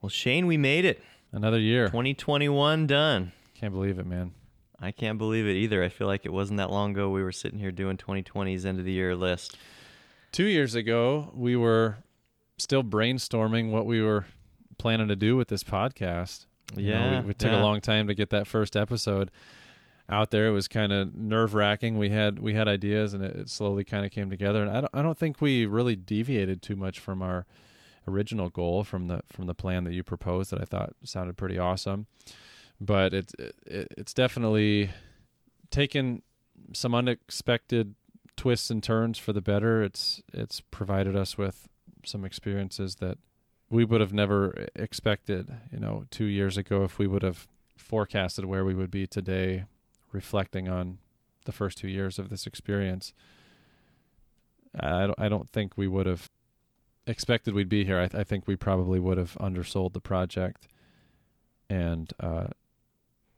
Well, 0.00 0.10
Shane, 0.10 0.46
we 0.46 0.56
made 0.56 0.84
it. 0.84 1.02
Another 1.32 1.58
year. 1.58 1.88
2021 1.88 2.86
done. 2.86 3.32
Can't 3.58 3.72
believe 3.74 3.98
it, 3.98 4.06
man. 4.06 4.32
I 4.80 4.92
can't 4.92 5.18
believe 5.18 5.46
it 5.46 5.54
either. 5.54 5.82
I 5.82 5.88
feel 5.88 6.06
like 6.06 6.24
it 6.24 6.32
wasn't 6.32 6.58
that 6.58 6.70
long 6.70 6.92
ago 6.92 7.10
we 7.10 7.22
were 7.22 7.32
sitting 7.32 7.58
here 7.58 7.72
doing 7.72 7.96
2020's 7.96 8.64
end 8.64 8.78
of 8.78 8.84
the 8.84 8.92
year 8.92 9.16
list. 9.16 9.56
Two 10.30 10.44
years 10.44 10.76
ago, 10.76 11.32
we 11.34 11.56
were 11.56 11.96
still 12.58 12.84
brainstorming 12.84 13.70
what 13.72 13.86
we 13.86 14.00
were 14.00 14.26
planning 14.78 15.08
to 15.08 15.16
do 15.16 15.36
with 15.36 15.48
this 15.48 15.64
podcast. 15.64 16.46
You 16.76 16.90
know, 16.90 16.90
Yeah, 16.90 17.20
we, 17.22 17.28
we 17.28 17.34
took 17.34 17.50
yeah. 17.50 17.60
a 17.60 17.62
long 17.62 17.80
time 17.80 18.06
to 18.06 18.14
get 18.14 18.30
that 18.30 18.46
first 18.46 18.76
episode 18.76 19.32
out 20.08 20.30
there. 20.30 20.46
It 20.46 20.52
was 20.52 20.68
kind 20.68 20.92
of 20.92 21.16
nerve 21.16 21.54
wracking. 21.54 21.98
We 21.98 22.10
had 22.10 22.38
we 22.38 22.54
had 22.54 22.68
ideas, 22.68 23.14
and 23.14 23.24
it, 23.24 23.34
it 23.34 23.48
slowly 23.48 23.82
kind 23.82 24.04
of 24.06 24.12
came 24.12 24.30
together. 24.30 24.62
And 24.62 24.70
I 24.70 24.80
don't 24.82 24.94
I 24.94 25.02
don't 25.02 25.18
think 25.18 25.40
we 25.40 25.66
really 25.66 25.96
deviated 25.96 26.62
too 26.62 26.76
much 26.76 27.00
from 27.00 27.22
our 27.22 27.46
original 28.06 28.48
goal 28.48 28.84
from 28.84 29.08
the 29.08 29.22
from 29.26 29.46
the 29.46 29.54
plan 29.54 29.84
that 29.84 29.92
you 29.92 30.04
proposed 30.04 30.52
that 30.52 30.60
I 30.60 30.64
thought 30.64 30.94
sounded 31.02 31.36
pretty 31.36 31.58
awesome. 31.58 32.06
But 32.80 33.12
it's 33.14 33.34
it, 33.34 33.54
it's 33.96 34.14
definitely 34.14 34.90
taken 35.70 36.22
some 36.72 36.94
unexpected 36.94 37.94
twists 38.36 38.70
and 38.70 38.82
turns 38.82 39.18
for 39.18 39.32
the 39.32 39.40
better. 39.40 39.82
It's 39.82 40.22
it's 40.32 40.60
provided 40.60 41.16
us 41.16 41.36
with 41.36 41.68
some 42.04 42.24
experiences 42.24 42.96
that 42.96 43.18
we 43.70 43.84
would 43.84 44.00
have 44.00 44.12
never 44.12 44.66
expected, 44.74 45.52
you 45.70 45.78
know, 45.78 46.04
2 46.10 46.24
years 46.24 46.56
ago 46.56 46.84
if 46.84 46.98
we 46.98 47.06
would 47.06 47.22
have 47.22 47.46
forecasted 47.76 48.46
where 48.46 48.64
we 48.64 48.74
would 48.74 48.90
be 48.90 49.06
today 49.06 49.64
reflecting 50.10 50.68
on 50.68 50.98
the 51.44 51.52
first 51.52 51.78
2 51.78 51.88
years 51.88 52.18
of 52.18 52.30
this 52.30 52.46
experience. 52.46 53.12
I 54.78 55.06
don't, 55.06 55.20
I 55.20 55.28
don't 55.28 55.50
think 55.50 55.76
we 55.76 55.88
would 55.88 56.06
have 56.06 56.30
expected 57.06 57.54
we'd 57.54 57.68
be 57.68 57.84
here. 57.84 57.98
I, 57.98 58.06
th- 58.06 58.20
I 58.20 58.24
think 58.24 58.46
we 58.46 58.56
probably 58.56 59.00
would 59.00 59.18
have 59.18 59.36
undersold 59.38 59.92
the 59.92 60.00
project 60.00 60.68
and 61.68 62.12
uh, 62.20 62.48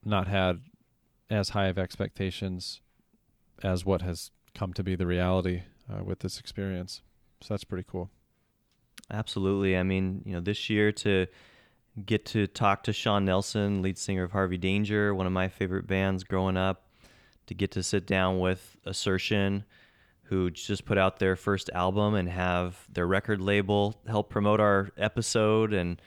not 0.04 0.26
had 0.28 0.60
as 1.28 1.50
high 1.50 1.66
of 1.66 1.78
expectations 1.78 2.80
as 3.62 3.84
what 3.84 4.02
has 4.02 4.30
come 4.54 4.72
to 4.72 4.82
be 4.82 4.96
the 4.96 5.06
reality 5.06 5.62
uh, 5.90 6.02
with 6.02 6.20
this 6.20 6.40
experience. 6.40 7.02
So 7.40 7.54
that's 7.54 7.64
pretty 7.64 7.86
cool. 7.88 8.10
Absolutely. 9.10 9.76
I 9.76 9.82
mean, 9.82 10.22
you 10.24 10.32
know, 10.32 10.40
this 10.40 10.70
year 10.70 10.92
to 10.92 11.26
get 12.04 12.24
to 12.26 12.46
talk 12.46 12.84
to 12.84 12.92
Sean 12.92 13.24
Nelson, 13.24 13.82
lead 13.82 13.98
singer 13.98 14.24
of 14.24 14.32
Harvey 14.32 14.58
Danger, 14.58 15.14
one 15.14 15.26
of 15.26 15.32
my 15.32 15.48
favorite 15.48 15.86
bands 15.86 16.24
growing 16.24 16.56
up, 16.56 16.86
to 17.46 17.54
get 17.54 17.72
to 17.72 17.82
sit 17.82 18.06
down 18.06 18.38
with 18.38 18.76
Assertion, 18.86 19.64
who 20.24 20.50
just 20.50 20.84
put 20.84 20.96
out 20.96 21.18
their 21.18 21.34
first 21.34 21.70
album 21.74 22.14
and 22.14 22.28
have 22.28 22.86
their 22.92 23.06
record 23.06 23.40
label 23.40 24.00
help 24.06 24.30
promote 24.30 24.60
our 24.60 24.90
episode 24.96 25.72
and 25.72 26.00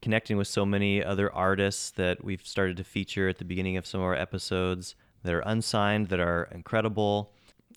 connecting 0.00 0.36
with 0.36 0.48
so 0.48 0.64
many 0.64 1.02
other 1.02 1.32
artists 1.32 1.90
that 1.92 2.22
we've 2.24 2.46
started 2.46 2.76
to 2.76 2.84
feature 2.84 3.28
at 3.28 3.38
the 3.38 3.44
beginning 3.44 3.76
of 3.76 3.86
some 3.86 4.00
of 4.00 4.06
our 4.06 4.14
episodes 4.14 4.94
that 5.22 5.34
are 5.34 5.42
unsigned, 5.46 6.08
that 6.08 6.20
are 6.20 6.48
incredible. 6.52 7.32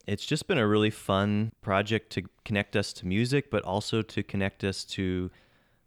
It's 0.08 0.26
just 0.26 0.48
been 0.48 0.58
a 0.58 0.68
really 0.68 0.90
fun 0.90 1.52
project 1.62 2.12
to 2.14 2.24
connect 2.46 2.76
us 2.76 2.94
to 2.94 3.08
music, 3.08 3.50
but 3.50 3.64
also 3.64 4.02
to 4.02 4.24
connect 4.24 4.64
us 4.64 4.84
to 4.86 5.32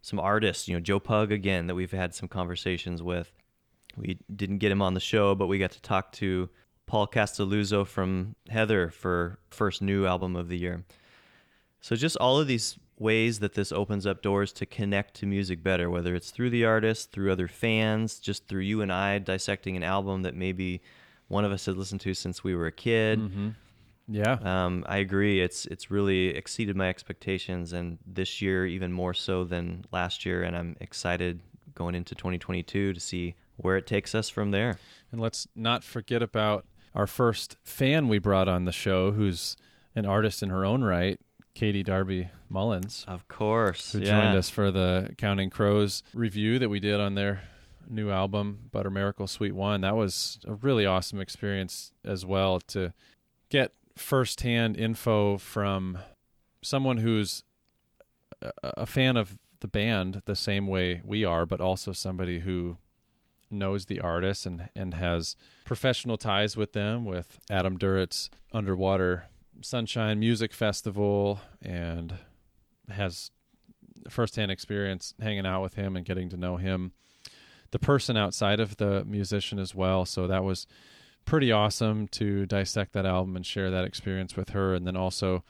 some 0.01 0.19
artists. 0.19 0.67
You 0.67 0.75
know, 0.75 0.81
Joe 0.81 0.99
Pug 0.99 1.31
again 1.31 1.67
that 1.67 1.75
we've 1.75 1.91
had 1.91 2.13
some 2.13 2.27
conversations 2.27 3.01
with. 3.01 3.31
We 3.97 4.19
didn't 4.33 4.57
get 4.57 4.71
him 4.71 4.81
on 4.81 4.93
the 4.93 4.99
show, 4.99 5.35
but 5.35 5.47
we 5.47 5.57
got 5.57 5.71
to 5.71 5.81
talk 5.81 6.11
to 6.13 6.49
Paul 6.85 7.07
Castelluzzo 7.07 7.87
from 7.87 8.35
Heather 8.49 8.89
for 8.89 9.39
first 9.49 9.81
new 9.81 10.05
album 10.05 10.35
of 10.35 10.49
the 10.49 10.57
year. 10.57 10.83
So 11.81 11.95
just 11.95 12.17
all 12.17 12.39
of 12.39 12.47
these 12.47 12.77
ways 12.97 13.39
that 13.39 13.53
this 13.53 13.71
opens 13.71 14.05
up 14.05 14.21
doors 14.21 14.53
to 14.53 14.65
connect 14.65 15.15
to 15.15 15.25
music 15.25 15.61
better, 15.61 15.89
whether 15.89 16.15
it's 16.15 16.31
through 16.31 16.49
the 16.49 16.65
artist, 16.65 17.11
through 17.11 17.31
other 17.31 17.47
fans, 17.47 18.19
just 18.19 18.47
through 18.47 18.61
you 18.61 18.81
and 18.81 18.91
I 18.91 19.19
dissecting 19.19 19.75
an 19.75 19.83
album 19.83 20.21
that 20.23 20.35
maybe 20.35 20.81
one 21.27 21.43
of 21.43 21.51
us 21.51 21.65
had 21.65 21.77
listened 21.77 22.01
to 22.01 22.13
since 22.13 22.43
we 22.43 22.55
were 22.55 22.67
a 22.67 22.71
kid. 22.71 23.19
Yeah. 24.07 24.37
Um, 24.43 24.85
I 24.87 24.97
agree. 24.97 25.41
It's 25.41 25.65
it's 25.65 25.89
really 25.89 26.27
exceeded 26.27 26.75
my 26.75 26.89
expectations, 26.89 27.73
and 27.73 27.97
this 28.05 28.41
year 28.41 28.65
even 28.65 28.91
more 28.91 29.13
so 29.13 29.43
than 29.43 29.85
last 29.91 30.25
year. 30.25 30.43
And 30.43 30.55
I'm 30.55 30.75
excited 30.79 31.39
going 31.73 31.95
into 31.95 32.15
2022 32.15 32.93
to 32.93 32.99
see 32.99 33.35
where 33.57 33.77
it 33.77 33.87
takes 33.87 34.13
us 34.13 34.29
from 34.29 34.51
there. 34.51 34.77
And 35.11 35.19
let's 35.19 35.47
not 35.55 35.83
forget 35.83 36.21
about 36.21 36.65
our 36.93 37.07
first 37.07 37.57
fan 37.63 38.07
we 38.07 38.19
brought 38.19 38.47
on 38.47 38.65
the 38.65 38.71
show, 38.71 39.11
who's 39.11 39.57
an 39.95 40.05
artist 40.05 40.43
in 40.43 40.49
her 40.49 40.65
own 40.65 40.83
right, 40.83 41.19
Katie 41.55 41.83
Darby 41.83 42.29
Mullins, 42.49 43.05
Of 43.07 43.27
course. 43.27 43.93
who 43.93 43.99
yeah. 43.99 44.21
joined 44.21 44.37
us 44.37 44.49
for 44.49 44.71
the 44.71 45.15
Counting 45.17 45.49
Crows 45.49 46.03
review 46.13 46.59
that 46.59 46.69
we 46.69 46.79
did 46.79 46.99
on 46.99 47.15
their 47.15 47.41
new 47.89 48.11
album, 48.11 48.69
Butter 48.71 48.89
Miracle 48.91 49.25
Sweet 49.25 49.53
One. 49.53 49.81
That 49.81 49.95
was 49.95 50.37
a 50.45 50.53
really 50.53 50.85
awesome 50.85 51.19
experience 51.19 51.93
as 52.03 52.25
well 52.25 52.59
to 52.67 52.93
get 53.49 53.71
firsthand 53.95 54.75
info 54.77 55.37
from 55.37 55.97
someone 56.61 56.97
who's 56.97 57.43
a, 58.63 58.85
fan 58.85 59.15
of 59.15 59.37
the 59.61 59.67
band 59.67 60.21
the 60.25 60.35
same 60.35 60.67
way 60.67 61.01
we 61.05 61.23
are, 61.23 61.45
but 61.45 61.61
also 61.61 61.93
somebody 61.93 62.39
who 62.39 62.77
knows 63.49 63.85
the 63.85 64.01
artist 64.01 64.45
and 64.45 64.69
and 64.75 64.95
has 64.95 65.35
professional 65.63 66.17
ties 66.17 66.57
with 66.57 66.73
them 66.73 67.05
with 67.05 67.39
Adam 67.49 67.77
Duritz's 67.77 68.29
Underwater 68.51 69.25
Sunshine 69.61 70.19
Music 70.19 70.53
Festival 70.53 71.39
and 71.61 72.13
has 72.89 73.31
firsthand 74.09 74.51
experience 74.51 75.13
hanging 75.19 75.45
out 75.45 75.61
with 75.61 75.75
him 75.75 75.95
and 75.95 76.05
getting 76.05 76.29
to 76.29 76.37
know 76.37 76.57
him. 76.57 76.91
The 77.71 77.79
person 77.79 78.15
outside 78.15 78.59
of 78.59 78.77
the 78.77 79.03
musician 79.05 79.59
as 79.59 79.73
well. 79.73 80.05
So 80.05 80.27
that 80.27 80.43
was 80.43 80.67
pretty 81.25 81.51
awesome 81.51 82.07
to 82.07 82.45
dissect 82.45 82.93
that 82.93 83.05
album 83.05 83.35
and 83.35 83.45
share 83.45 83.71
that 83.71 83.85
experience 83.85 84.35
with 84.35 84.49
her 84.49 84.75
and 84.75 84.85
then 84.85 84.95
also 84.95 85.43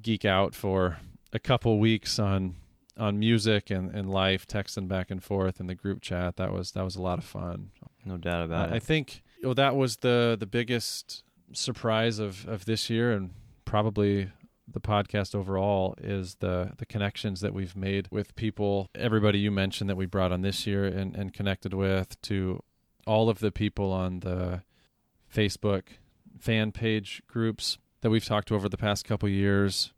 geek 0.00 0.24
out 0.24 0.54
for 0.54 0.98
a 1.32 1.38
couple 1.38 1.78
weeks 1.78 2.18
on 2.18 2.56
on 2.96 3.16
music 3.16 3.70
and, 3.70 3.94
and 3.94 4.10
life 4.10 4.44
texting 4.44 4.88
back 4.88 5.08
and 5.08 5.22
forth 5.22 5.60
in 5.60 5.68
the 5.68 5.74
group 5.74 6.00
chat. 6.00 6.36
That 6.36 6.52
was 6.52 6.72
that 6.72 6.84
was 6.84 6.96
a 6.96 7.02
lot 7.02 7.18
of 7.18 7.24
fun. 7.24 7.70
No 8.04 8.16
doubt 8.16 8.44
about 8.46 8.70
I, 8.70 8.74
I 8.74 8.76
it. 8.76 8.82
think 8.82 9.22
well, 9.42 9.54
that 9.54 9.76
was 9.76 9.98
the 9.98 10.36
the 10.38 10.46
biggest 10.46 11.22
surprise 11.52 12.18
of 12.18 12.46
of 12.48 12.64
this 12.64 12.90
year 12.90 13.12
and 13.12 13.30
probably 13.64 14.30
the 14.70 14.80
podcast 14.80 15.34
overall 15.34 15.94
is 15.98 16.36
the 16.36 16.72
the 16.76 16.86
connections 16.86 17.40
that 17.40 17.54
we've 17.54 17.76
made 17.76 18.08
with 18.10 18.34
people. 18.36 18.88
Everybody 18.94 19.38
you 19.38 19.50
mentioned 19.50 19.88
that 19.90 19.96
we 19.96 20.06
brought 20.06 20.32
on 20.32 20.42
this 20.42 20.66
year 20.66 20.84
and 20.84 21.14
and 21.16 21.32
connected 21.32 21.74
with 21.74 22.20
to 22.22 22.62
all 23.06 23.30
of 23.30 23.38
the 23.38 23.50
people 23.50 23.92
on 23.92 24.20
the 24.20 24.62
Facebook 25.34 25.84
fan 26.38 26.72
page 26.72 27.22
groups 27.26 27.78
that 28.02 28.10
we've 28.10 28.24
talked 28.24 28.48
to 28.48 28.54
over 28.54 28.68
the 28.68 28.76
past 28.76 29.04
couple 29.04 29.28
years. 29.28 29.92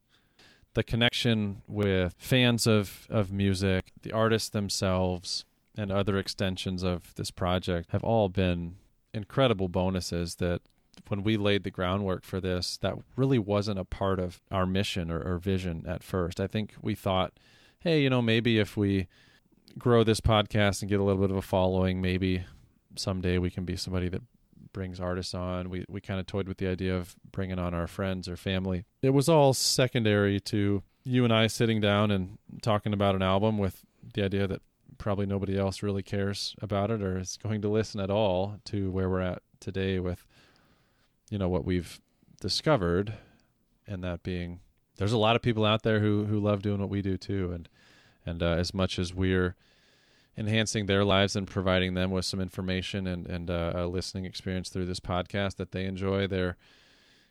The 0.75 0.85
connection 0.85 1.63
with 1.67 2.15
fans 2.19 2.67
of 2.67 3.07
of 3.11 3.33
music 3.33 3.91
the 4.03 4.13
artists 4.13 4.49
themselves 4.49 5.45
and 5.77 5.91
other 5.91 6.17
extensions 6.17 6.83
of 6.83 7.15
this 7.17 7.31
project 7.31 7.91
have 7.91 8.05
all 8.05 8.29
been 8.29 8.77
incredible 9.13 9.69
bonuses 9.69 10.37
that 10.37 10.63
when 11.09 11.23
we 11.23 11.37
laid 11.37 11.65
the 11.65 11.71
groundwork 11.71 12.25
for 12.25 12.41
this 12.41 12.77
that 12.79 12.95
really 13.17 13.39
wasn't 13.39 13.79
a 13.79 13.85
part 13.85 14.19
of 14.19 14.41
our 14.51 14.67
mission 14.67 15.11
or, 15.11 15.21
or 15.21 15.39
vision 15.39 15.85
at 15.87 16.03
first. 16.03 16.41
I 16.41 16.47
think 16.47 16.75
we 16.81 16.95
thought 16.95 17.33
hey 17.81 18.03
you 18.03 18.11
know 18.11 18.23
maybe 18.23 18.59
if 18.59 18.77
we 18.77 19.09
grow 19.79 20.03
this 20.05 20.21
podcast 20.21 20.83
and 20.83 20.89
get 20.89 21.01
a 21.01 21.05
little 21.05 21.21
bit 21.21 21.31
of 21.31 21.37
a 21.37 21.43
following 21.43 22.01
maybe 22.01 22.45
someday 22.97 23.39
we 23.39 23.51
can 23.51 23.65
be 23.65 23.77
somebody 23.77 24.09
that 24.09 24.23
brings 24.73 25.01
artists 25.01 25.35
on. 25.35 25.71
We 25.71 25.85
we 25.89 26.01
kind 26.01 26.21
of 26.21 26.27
toyed 26.27 26.49
with 26.49 26.59
the 26.59 26.69
idea 26.69 26.97
of 26.97 27.17
bringing 27.31 27.59
on 27.59 27.75
our 27.75 27.87
friends 27.87 28.29
or 28.29 28.37
family. 28.37 28.85
It 29.03 29.11
was 29.11 29.29
all 29.29 29.53
secondary 29.55 30.41
to 30.41 30.83
you 31.05 31.25
and 31.25 31.33
I 31.33 31.47
sitting 31.47 31.81
down 31.81 32.11
and 32.11 32.39
talking 32.63 32.93
about 32.93 33.15
an 33.15 33.23
album 33.23 33.59
with 33.59 33.85
the 34.15 34.25
idea 34.25 34.47
that 34.47 34.63
probably 34.99 35.27
nobody 35.27 35.59
else 35.59 35.83
really 35.83 36.03
cares 36.03 36.55
about 36.61 36.91
it 36.91 37.01
or 37.01 37.19
is 37.19 37.39
going 37.43 37.63
to 37.63 37.69
listen 37.69 38.01
at 38.01 38.11
all 38.11 38.59
to 38.67 38.91
where 38.91 39.09
we're 39.09 39.21
at 39.21 39.43
today 39.61 39.99
with 39.99 40.27
you 41.31 41.39
know 41.39 41.49
what 41.49 41.65
we've 41.65 42.01
discovered 42.41 43.15
and 43.87 44.05
that 44.05 44.23
being 44.23 44.61
there's 44.99 45.13
a 45.13 45.19
lot 45.19 45.37
of 45.37 45.41
people 45.41 45.65
out 45.65 45.83
there 45.83 46.01
who 46.01 46.27
who 46.27 46.39
love 46.39 46.61
doing 46.61 46.81
what 46.81 46.91
we 46.91 47.01
do 47.01 47.17
too 47.17 47.51
and 47.53 47.69
and 48.27 48.43
uh, 48.43 48.51
as 48.51 48.75
much 48.75 48.99
as 48.99 49.15
we're 49.15 49.57
enhancing 50.37 50.87
their 50.87 51.05
lives 51.05 51.35
and 51.35 51.47
providing 51.47 51.95
them 51.95 52.11
with 52.11 52.25
some 52.25 52.41
information 52.41 53.07
and 53.07 53.27
and 53.27 53.51
uh, 53.51 53.73
a 53.75 53.87
listening 53.87 54.27
experience 54.27 54.69
through 54.69 54.87
this 54.87 55.01
podcast 55.01 55.57
that 55.57 55.73
they 55.73 55.85
enjoy 55.87 56.27
they're 56.27 56.57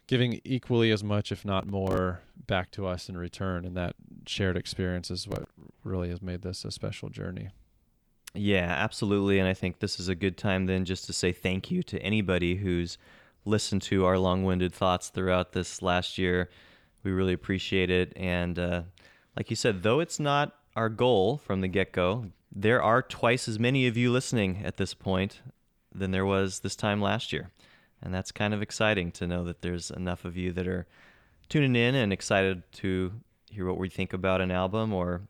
giving 0.08 0.42
equally 0.44 0.90
as 0.92 1.04
much 1.04 1.32
if 1.32 1.46
not 1.46 1.68
more 1.68 2.22
back 2.48 2.72
to 2.72 2.88
us 2.88 3.10
in 3.10 3.18
return 3.18 3.64
and 3.66 3.78
that 3.78 3.96
shared 4.26 4.58
experience 4.58 5.12
is 5.12 5.28
what 5.28 5.46
really 5.84 6.10
has 6.10 6.22
made 6.22 6.42
this 6.42 6.66
a 6.66 6.72
special 6.72 7.10
journey 7.10 7.50
Yeah, 8.36 8.68
absolutely. 8.78 9.40
And 9.40 9.48
I 9.48 9.54
think 9.54 9.80
this 9.80 10.00
is 10.00 10.08
a 10.08 10.16
good 10.16 10.38
time 10.38 10.68
then 10.68 10.86
just 10.86 11.06
to 11.06 11.14
say 11.14 11.32
thank 11.32 11.72
you 11.72 11.82
to 11.84 12.00
anybody 12.00 12.56
who's 12.56 12.98
listened 13.50 13.82
to 13.84 14.06
our 14.06 14.18
long 14.18 14.44
winded 14.44 14.74
thoughts 14.74 15.10
throughout 15.10 15.52
this 15.52 15.82
last 15.82 16.18
year. 16.18 16.50
We 17.04 17.12
really 17.12 17.34
appreciate 17.34 17.90
it. 17.90 18.14
And 18.16 18.58
uh, 18.58 18.84
like 19.36 19.50
you 19.50 19.56
said, 19.56 19.84
though 19.84 20.00
it's 20.00 20.20
not 20.20 20.56
our 20.76 20.90
goal 20.90 21.38
from 21.38 21.62
the 21.62 21.68
get 21.68 21.92
go, 21.92 22.26
there 22.52 22.82
are 22.82 23.02
twice 23.02 23.48
as 23.48 23.60
many 23.60 23.88
of 23.88 23.98
you 23.98 24.12
listening 24.12 24.62
at 24.64 24.78
this 24.78 24.94
point 24.94 25.42
than 25.94 26.12
there 26.12 26.26
was 26.26 26.60
this 26.60 26.76
time 26.76 27.02
last 27.02 27.34
year. 27.34 27.52
And 28.02 28.14
that's 28.14 28.32
kind 28.32 28.54
of 28.54 28.62
exciting 28.62 29.12
to 29.14 29.28
know 29.28 29.44
that 29.44 29.62
there's 29.62 29.92
enough 29.92 30.26
of 30.26 30.38
you 30.38 30.52
that 30.54 30.68
are 30.68 30.88
tuning 31.50 31.76
in 31.76 31.96
and 31.96 32.14
excited 32.14 32.64
to 32.74 33.12
hear 33.50 33.66
what 33.66 33.78
we 33.78 33.90
think 33.90 34.14
about 34.14 34.42
an 34.42 34.52
album 34.52 34.94
or 34.94 35.22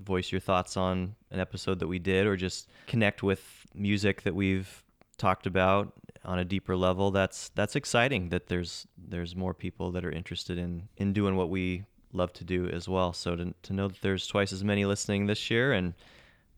voice 0.00 0.30
your 0.30 0.40
thoughts 0.40 0.76
on 0.76 1.14
an 1.30 1.40
episode 1.40 1.78
that 1.78 1.86
we 1.86 1.98
did 1.98 2.26
or 2.26 2.36
just 2.36 2.68
connect 2.86 3.22
with 3.22 3.66
music 3.74 4.22
that 4.22 4.34
we've 4.34 4.82
talked 5.16 5.46
about 5.46 5.92
on 6.24 6.38
a 6.38 6.44
deeper 6.44 6.76
level 6.76 7.10
that's 7.10 7.50
that's 7.54 7.76
exciting 7.76 8.28
that 8.30 8.48
there's 8.48 8.86
there's 8.96 9.36
more 9.36 9.54
people 9.54 9.92
that 9.92 10.04
are 10.04 10.10
interested 10.10 10.58
in 10.58 10.88
in 10.96 11.12
doing 11.12 11.36
what 11.36 11.48
we 11.48 11.84
love 12.12 12.32
to 12.32 12.44
do 12.44 12.68
as 12.68 12.88
well. 12.88 13.12
So 13.12 13.36
to, 13.36 13.54
to 13.62 13.72
know 13.72 13.88
that 13.88 14.00
there's 14.00 14.26
twice 14.26 14.52
as 14.52 14.64
many 14.64 14.84
listening 14.84 15.26
this 15.26 15.50
year 15.50 15.72
and 15.72 15.94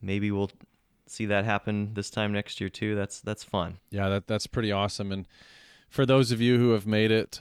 maybe 0.01 0.31
we'll 0.31 0.51
see 1.07 1.27
that 1.27 1.45
happen 1.45 1.93
this 1.95 2.09
time 2.09 2.32
next 2.32 2.61
year 2.61 2.69
too 2.70 2.95
that's 2.95 3.20
that's 3.20 3.45
fun. 3.45 3.78
Yeah, 3.91 4.09
that 4.09 4.27
that's 4.27 4.47
pretty 4.47 4.73
awesome. 4.73 5.12
And 5.12 5.27
for 5.89 6.07
those 6.07 6.31
of 6.31 6.41
you 6.41 6.59
who 6.59 6.70
have 6.70 6.87
made 6.87 7.11
it 7.11 7.41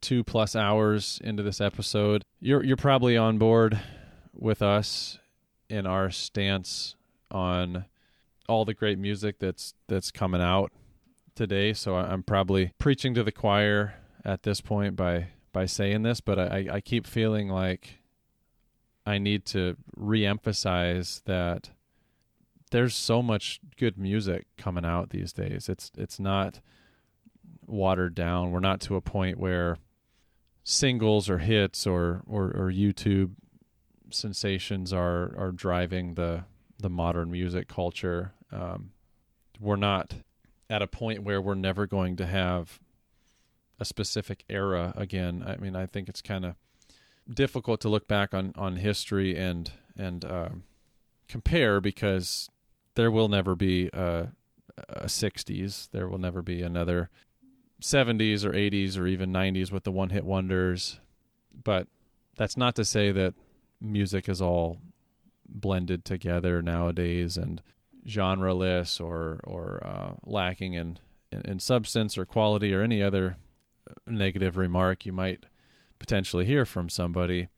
two 0.00 0.24
plus 0.24 0.56
hours 0.56 1.20
into 1.22 1.42
this 1.42 1.60
episode, 1.60 2.22
you're 2.40 2.64
you're 2.64 2.76
probably 2.76 3.16
on 3.16 3.38
board 3.38 3.80
with 4.32 4.62
us 4.62 5.18
in 5.68 5.86
our 5.86 6.10
stance 6.10 6.96
on 7.30 7.84
all 8.48 8.64
the 8.64 8.74
great 8.74 8.98
music 8.98 9.38
that's 9.38 9.74
that's 9.88 10.10
coming 10.10 10.40
out 10.40 10.72
today. 11.34 11.72
So 11.72 11.96
I'm 11.96 12.22
probably 12.22 12.72
preaching 12.78 13.14
to 13.14 13.22
the 13.22 13.32
choir 13.32 13.94
at 14.24 14.42
this 14.42 14.60
point 14.60 14.96
by 14.96 15.28
by 15.52 15.66
saying 15.66 16.02
this, 16.02 16.20
but 16.20 16.38
I, 16.38 16.66
I 16.72 16.80
keep 16.80 17.06
feeling 17.06 17.48
like 17.48 17.98
I 19.06 19.18
need 19.18 19.44
to 19.46 19.76
reemphasize 19.96 21.22
that 21.24 21.70
there's 22.70 22.94
so 22.94 23.22
much 23.22 23.60
good 23.78 23.96
music 23.96 24.46
coming 24.56 24.84
out 24.84 25.10
these 25.10 25.32
days. 25.32 25.68
It's 25.68 25.92
it's 25.96 26.18
not 26.18 26.60
watered 27.66 28.14
down. 28.14 28.50
We're 28.50 28.60
not 28.60 28.80
to 28.82 28.96
a 28.96 29.00
point 29.00 29.38
where 29.38 29.78
singles 30.64 31.30
or 31.30 31.38
hits 31.38 31.86
or 31.86 32.22
or, 32.26 32.46
or 32.46 32.72
YouTube 32.72 33.32
sensations 34.10 34.92
are 34.92 35.34
are 35.38 35.52
driving 35.52 36.14
the 36.14 36.44
the 36.78 36.90
modern 36.90 37.30
music 37.30 37.68
culture. 37.68 38.32
Um, 38.50 38.90
we're 39.60 39.76
not 39.76 40.14
at 40.68 40.82
a 40.82 40.86
point 40.86 41.22
where 41.22 41.40
we're 41.40 41.54
never 41.54 41.86
going 41.86 42.16
to 42.16 42.26
have 42.26 42.80
a 43.78 43.84
specific 43.84 44.44
era 44.48 44.92
again. 44.96 45.44
I 45.46 45.56
mean, 45.56 45.76
I 45.76 45.86
think 45.86 46.08
it's 46.08 46.22
kind 46.22 46.44
of 46.44 46.54
difficult 47.32 47.80
to 47.80 47.88
look 47.88 48.06
back 48.06 48.34
on 48.34 48.52
on 48.56 48.76
history 48.76 49.36
and 49.36 49.70
and 49.96 50.24
um, 50.24 50.62
compare 51.28 51.80
because 51.80 52.48
there 52.94 53.10
will 53.10 53.28
never 53.28 53.54
be 53.54 53.88
a, 53.92 54.28
a 54.88 55.06
60s. 55.06 55.90
There 55.90 56.08
will 56.08 56.18
never 56.18 56.42
be 56.42 56.62
another 56.62 57.10
70s 57.80 58.44
or 58.44 58.52
80s 58.52 58.98
or 58.98 59.06
even 59.06 59.32
90s 59.32 59.70
with 59.70 59.84
the 59.84 59.92
one 59.92 60.10
hit 60.10 60.24
wonders. 60.24 61.00
But 61.62 61.88
that's 62.36 62.56
not 62.56 62.74
to 62.76 62.84
say 62.84 63.12
that 63.12 63.34
music 63.80 64.28
is 64.28 64.40
all 64.40 64.78
blended 65.46 66.04
together 66.04 66.62
nowadays 66.62 67.36
and 67.36 67.62
genreless 68.06 69.00
or 69.00 69.40
or 69.44 69.80
uh, 69.84 70.12
lacking 70.24 70.74
in, 70.74 70.98
in 71.32 71.40
in 71.42 71.58
substance 71.58 72.18
or 72.18 72.24
quality 72.24 72.74
or 72.74 72.82
any 72.82 73.02
other 73.02 73.36
negative 74.06 74.56
remark 74.56 75.06
you 75.06 75.12
might 75.12 75.44
potentially 75.98 76.44
hear 76.44 76.64
from 76.64 76.88
somebody. 76.88 77.48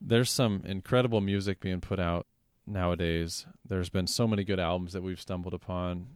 There's 0.00 0.30
some 0.30 0.62
incredible 0.66 1.20
music 1.20 1.60
being 1.60 1.80
put 1.80 1.98
out 1.98 2.26
nowadays. 2.66 3.46
There's 3.66 3.90
been 3.90 4.06
so 4.06 4.26
many 4.26 4.44
good 4.44 4.60
albums 4.60 4.92
that 4.92 5.02
we've 5.02 5.20
stumbled 5.20 5.54
upon 5.54 6.06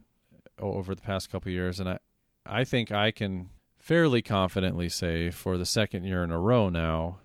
over 0.59 0.93
the 0.93 1.01
past 1.01 1.31
couple 1.31 1.51
years, 1.51 1.79
and 1.79 1.89
I, 1.89 1.99
I 2.45 2.63
think 2.63 2.91
I 2.91 3.11
can 3.11 3.49
fairly 3.79 4.21
confidently 4.21 4.89
say 4.89 5.31
for 5.31 5.57
the 5.57 5.65
second 5.65 6.03
year 6.03 6.23
in 6.23 6.31
a 6.31 6.39
row 6.39 6.69
now, 6.69 7.19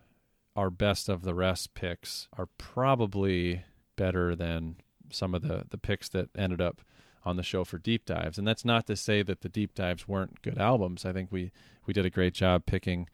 our 0.56 0.70
best 0.70 1.08
of 1.08 1.22
the 1.22 1.34
rest 1.34 1.74
picks 1.74 2.28
are 2.38 2.48
probably 2.58 3.64
better 3.96 4.36
than 4.36 4.76
some 5.14 5.34
of 5.34 5.42
the 5.42 5.64
the 5.70 5.78
picks 5.78 6.08
that 6.10 6.28
ended 6.36 6.60
up 6.60 6.82
on 7.24 7.36
the 7.36 7.42
show 7.42 7.64
for 7.64 7.78
deep 7.78 8.04
dives. 8.04 8.38
And 8.38 8.46
that's 8.46 8.64
not 8.64 8.86
to 8.86 8.96
say 8.96 9.22
that 9.22 9.40
the 9.40 9.48
deep 9.48 9.74
dives 9.74 10.06
weren't 10.06 10.42
good 10.42 10.58
albums. 10.58 11.04
I 11.04 11.12
think 11.12 11.32
we 11.32 11.52
we 11.86 11.94
did 11.94 12.06
a 12.06 12.10
great 12.10 12.34
job 12.34 12.66
picking 12.66 13.08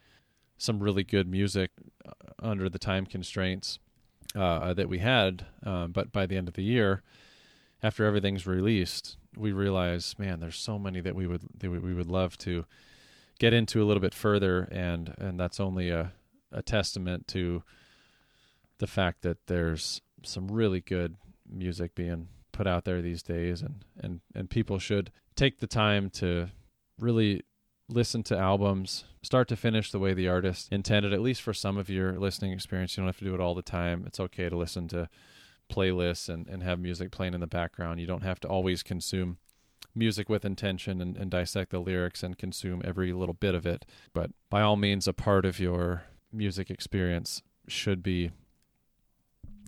some 0.59 0.81
really 0.81 1.05
good 1.05 1.29
music 1.29 1.71
uh, 2.07 2.13
under 2.41 2.69
the 2.69 2.79
time 2.79 3.07
constraints 3.07 3.79
uh, 4.37 4.75
that 4.75 4.89
we 4.89 4.99
had. 4.99 5.47
Um, 5.65 5.93
but 5.93 6.13
by 6.13 6.27
the 6.27 6.37
end 6.37 6.49
of 6.49 6.55
the 6.55 6.63
year, 6.63 7.03
after 7.83 8.05
everything's 8.05 8.47
released, 8.47 9.17
we 9.37 9.53
realize, 9.53 10.15
man, 10.19 10.41
there's 10.41 10.59
so 10.59 10.79
many 10.79 11.01
that 11.01 11.15
we 11.15 11.27
would 11.27 11.43
that 11.59 11.71
we 11.71 11.95
would 11.95 12.09
love 12.09 12.37
to 12.39 12.67
get 13.39 13.55
into 13.55 13.83
a 13.83 13.87
little 13.87 14.01
bit 14.01 14.15
further, 14.15 14.69
and 14.71 15.15
and 15.19 15.39
that's 15.39 15.61
only 15.61 15.91
a 15.91 16.13
a 16.53 16.63
testament 16.63 17.29
to 17.29 17.63
the 18.79 18.87
fact 18.87 19.23
that 19.23 19.47
there's 19.47 20.01
some 20.25 20.49
really 20.49 20.81
good 20.81 21.17
music 21.51 21.95
being 21.95 22.29
put 22.53 22.67
out 22.67 22.85
there 22.85 23.03
these 23.03 23.23
days, 23.23 23.63
and 23.63 23.85
and 24.01 24.21
and 24.35 24.51
people 24.51 24.79
should 24.79 25.11
take 25.37 25.59
the 25.59 25.67
time 25.67 26.11
to 26.11 26.49
really 26.99 27.43
listen 27.89 28.23
to 28.23 28.37
albums 28.37 29.05
start 29.23 29.49
to 29.49 29.57
finish 29.57 29.91
the 29.91 29.99
way 29.99 30.15
the 30.15 30.29
artist 30.29 30.69
intended 30.73 31.13
at 31.13 31.21
least 31.21 31.43
for 31.43 31.53
some 31.53 31.77
of 31.77 31.91
your 31.91 32.19
listening 32.19 32.53
experience. 32.53 32.97
You 32.97 33.03
don't 33.03 33.09
have 33.09 33.19
to 33.19 33.25
do 33.25 33.35
it 33.35 33.41
all 33.41 33.55
the 33.55 33.63
time. 33.63 34.05
It's 34.07 34.21
okay 34.21 34.49
to 34.49 34.57
listen 34.57 34.89
to 34.89 35.09
playlists 35.71 36.29
and, 36.29 36.49
and 36.49 36.63
have 36.63 36.79
music 36.79 37.11
playing 37.11 37.35
in 37.35 37.41
the 37.41 37.47
background. 37.47 38.01
You 38.01 38.07
don't 38.07 38.23
have 38.23 38.41
to 38.41 38.49
always 38.49 38.83
consume 38.83 39.39
music 39.95 40.29
with 40.29 40.45
intention 40.45 41.01
and, 41.01 41.17
and 41.17 41.31
dissect 41.31 41.71
the 41.71 41.81
lyrics 41.81 42.23
and 42.23 42.39
consume 42.39 42.81
every 42.85 43.13
little 43.13 43.35
bit 43.35 43.55
of 43.55 43.67
it. 43.67 43.85
But 44.15 44.31
by 44.49 44.63
all 44.63 44.77
means 44.77 45.07
a 45.07 45.13
part 45.13 45.45
of 45.45 45.61
your 45.61 46.05
music 46.33 46.71
experience 46.71 47.43
should 47.69 48.03
be 48.03 48.31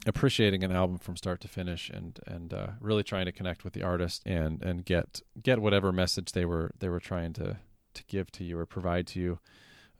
appreciating 0.06 0.64
an 0.64 0.72
album 0.72 0.98
from 0.98 1.16
start 1.16 1.40
to 1.40 1.48
finish 1.48 1.90
and 1.90 2.18
and 2.26 2.52
uh, 2.52 2.68
really 2.80 3.02
trying 3.02 3.26
to 3.26 3.32
connect 3.32 3.64
with 3.64 3.72
the 3.72 3.82
artist 3.82 4.22
and 4.26 4.62
and 4.62 4.84
get 4.84 5.20
get 5.42 5.60
whatever 5.60 5.92
message 5.92 6.32
they 6.32 6.44
were 6.44 6.72
they 6.78 6.88
were 6.88 7.00
trying 7.00 7.32
to 7.32 7.58
to 7.94 8.04
give 8.08 8.30
to 8.32 8.44
you 8.44 8.58
or 8.58 8.66
provide 8.66 9.06
to 9.06 9.20
you 9.20 9.38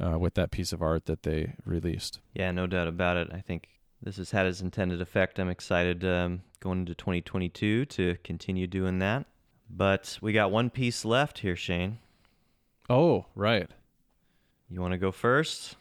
uh, 0.01 0.19
with 0.19 0.35
that 0.35 0.51
piece 0.51 0.73
of 0.73 0.83
art 0.83 1.07
that 1.07 1.23
they 1.23 1.55
released. 1.65 2.21
Yeah, 2.35 2.51
no 2.51 2.67
doubt 2.67 2.89
about 2.89 3.17
it. 3.17 3.29
I 3.33 3.41
think 3.41 3.69
this 4.03 4.17
has 4.17 4.31
had 4.33 4.47
its 4.47 4.61
intended 4.61 5.01
effect. 5.01 5.39
I'm 5.39 5.51
excited 5.51 6.05
um, 6.05 6.43
going 6.61 6.81
into 6.81 6.95
2022 6.95 7.85
to 7.85 8.17
continue 8.25 8.67
doing 8.67 8.99
that. 8.99 9.27
But 9.71 10.19
we 10.21 10.33
got 10.33 10.51
one 10.51 10.71
piece 10.71 11.05
left 11.05 11.39
here, 11.39 11.57
Shane. 11.57 11.99
Oh, 12.91 13.27
right. 13.35 13.71
You 14.69 14.81
want 14.81 14.93
to 14.93 14.99
go 14.99 15.13
first? 15.13 15.77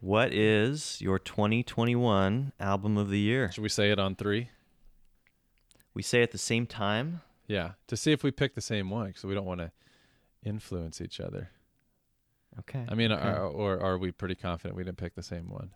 What 0.00 0.32
is 0.32 1.00
your 1.00 1.18
2021 1.18 2.52
album 2.60 2.98
of 2.98 3.08
the 3.08 3.18
year? 3.18 3.50
Should 3.50 3.62
we 3.62 3.68
say 3.68 3.90
it 3.90 3.98
on 3.98 4.14
three? 4.14 4.50
We 5.94 6.02
say 6.02 6.22
at 6.22 6.32
the 6.32 6.38
same 6.38 6.66
time. 6.66 7.22
Yeah, 7.46 7.72
to 7.86 7.96
see 7.96 8.12
if 8.12 8.22
we 8.22 8.30
pick 8.30 8.54
the 8.54 8.60
same 8.60 8.90
one 8.90 9.06
because 9.06 9.24
we 9.24 9.34
don't 9.34 9.46
want 9.46 9.60
to 9.60 9.70
influence 10.44 11.00
each 11.00 11.20
other. 11.20 11.50
Okay. 12.60 12.84
I 12.88 12.94
mean, 12.94 13.12
okay. 13.12 13.22
are, 13.22 13.46
or 13.46 13.80
are 13.80 13.98
we 13.98 14.10
pretty 14.12 14.34
confident 14.34 14.76
we 14.76 14.84
didn't 14.84 14.98
pick 14.98 15.14
the 15.14 15.22
same 15.22 15.48
one? 15.48 15.70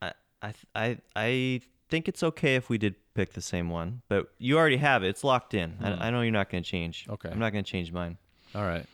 I, 0.00 0.12
I, 0.42 0.54
I, 0.74 0.98
I 1.16 1.60
think 1.88 2.08
it's 2.08 2.22
okay 2.22 2.56
if 2.56 2.68
we 2.68 2.78
did 2.78 2.94
pick 3.14 3.32
the 3.32 3.42
same 3.42 3.68
one, 3.70 4.02
but 4.08 4.28
you 4.38 4.58
already 4.58 4.78
have 4.78 5.02
it. 5.02 5.08
It's 5.08 5.24
locked 5.24 5.54
in. 5.54 5.72
Hmm. 5.72 5.84
I, 5.84 6.06
I 6.06 6.10
know 6.10 6.22
you're 6.22 6.32
not 6.32 6.50
going 6.50 6.62
to 6.62 6.68
change. 6.68 7.06
Okay. 7.08 7.28
I'm 7.30 7.38
not 7.38 7.52
going 7.52 7.64
to 7.64 7.70
change 7.70 7.92
mine. 7.92 8.18
All 8.54 8.62
right. 8.62 8.86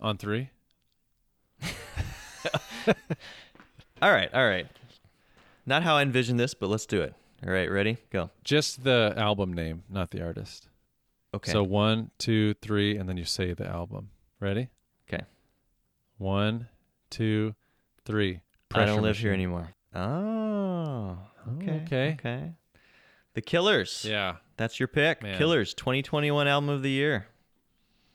On 0.00 0.16
three? 0.16 0.50
All 4.02 4.12
right. 4.12 4.32
All 4.32 4.46
right. 4.46 4.66
Not 5.66 5.82
how 5.82 5.96
I 5.96 6.02
envisioned 6.02 6.38
this, 6.40 6.54
but 6.54 6.68
let's 6.68 6.86
do 6.86 7.02
it. 7.02 7.14
All 7.46 7.52
right. 7.52 7.70
Ready? 7.70 7.98
Go. 8.10 8.30
Just 8.44 8.84
the 8.84 9.14
album 9.16 9.52
name, 9.52 9.82
not 9.88 10.10
the 10.10 10.22
artist. 10.22 10.68
Okay. 11.34 11.52
So 11.52 11.62
one, 11.62 12.10
two, 12.18 12.54
three, 12.54 12.96
and 12.96 13.08
then 13.08 13.16
you 13.16 13.24
say 13.24 13.52
the 13.52 13.66
album. 13.66 14.10
Ready? 14.40 14.68
Okay. 15.08 15.24
One, 16.16 16.68
two, 17.10 17.54
three. 18.04 18.40
I 18.74 18.84
don't 18.84 19.02
live 19.02 19.14
Pressure 19.14 19.22
here 19.28 19.32
anymore. 19.32 19.68
Oh, 19.94 20.00
oh. 20.00 21.18
Okay. 21.56 21.82
okay. 21.84 22.16
Okay. 22.18 22.52
The 23.34 23.42
Killers. 23.42 24.04
Yeah. 24.08 24.36
That's 24.56 24.80
your 24.80 24.88
pick. 24.88 25.22
Man. 25.22 25.38
Killers 25.38 25.74
2021 25.74 26.48
album 26.48 26.68
of 26.68 26.82
the 26.82 26.90
year. 26.90 27.26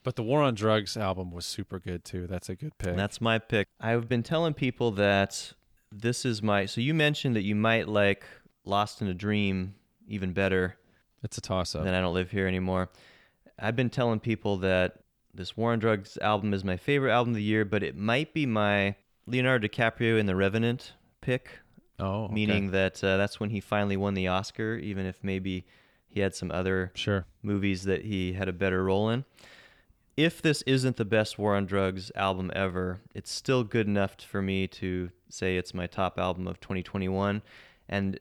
But 0.03 0.15
the 0.17 0.23
War 0.23 0.41
on 0.41 0.53
Drugs 0.55 0.97
album 0.97 1.31
was 1.31 1.45
super 1.45 1.79
good 1.79 2.03
too. 2.03 2.27
That's 2.27 2.49
a 2.49 2.55
good 2.55 2.77
pick. 2.77 2.89
And 2.89 2.99
that's 2.99 3.21
my 3.21 3.39
pick. 3.39 3.67
I've 3.79 4.07
been 4.09 4.23
telling 4.23 4.53
people 4.53 4.91
that 4.91 5.53
this 5.91 6.25
is 6.25 6.41
my. 6.41 6.65
So 6.65 6.81
you 6.81 6.93
mentioned 6.93 7.35
that 7.35 7.43
you 7.43 7.55
might 7.55 7.87
like 7.87 8.25
Lost 8.65 9.01
in 9.01 9.07
a 9.07 9.13
Dream 9.13 9.75
even 10.07 10.33
better 10.33 10.77
it's 11.23 11.37
a 11.37 11.41
toss 11.41 11.73
up. 11.75 11.83
than 11.85 11.93
I 11.93 12.01
Don't 12.01 12.13
Live 12.13 12.31
Here 12.31 12.47
Anymore. 12.47 12.89
I've 13.57 13.75
been 13.77 13.89
telling 13.89 14.19
people 14.19 14.57
that 14.57 14.99
this 15.33 15.55
War 15.55 15.71
on 15.71 15.79
Drugs 15.79 16.17
album 16.21 16.53
is 16.53 16.63
my 16.65 16.75
favorite 16.75 17.11
album 17.11 17.31
of 17.31 17.35
the 17.37 17.43
year, 17.43 17.63
but 17.63 17.81
it 17.83 17.95
might 17.95 18.33
be 18.33 18.45
my 18.45 18.95
Leonardo 19.25 19.67
DiCaprio 19.67 20.19
in 20.19 20.25
The 20.25 20.35
Revenant 20.35 20.93
pick, 21.21 21.59
Oh, 21.99 22.25
okay. 22.25 22.33
meaning 22.33 22.71
that 22.71 23.01
uh, 23.03 23.15
that's 23.17 23.39
when 23.39 23.51
he 23.51 23.61
finally 23.61 23.95
won 23.95 24.15
the 24.15 24.27
Oscar, 24.27 24.75
even 24.75 25.05
if 25.05 25.23
maybe 25.23 25.65
he 26.09 26.19
had 26.19 26.35
some 26.35 26.51
other 26.51 26.91
Sure. 26.93 27.25
movies 27.41 27.83
that 27.83 28.03
he 28.03 28.33
had 28.33 28.49
a 28.49 28.53
better 28.53 28.83
role 28.83 29.09
in. 29.09 29.23
If 30.15 30.41
this 30.41 30.61
isn't 30.63 30.97
the 30.97 31.05
best 31.05 31.39
War 31.39 31.55
on 31.55 31.65
Drugs 31.65 32.11
album 32.15 32.51
ever, 32.55 33.01
it's 33.15 33.31
still 33.31 33.63
good 33.63 33.87
enough 33.87 34.15
for 34.21 34.41
me 34.41 34.67
to 34.67 35.09
say 35.29 35.57
it's 35.57 35.73
my 35.73 35.87
top 35.87 36.19
album 36.19 36.47
of 36.47 36.59
2021. 36.59 37.41
And 37.89 38.19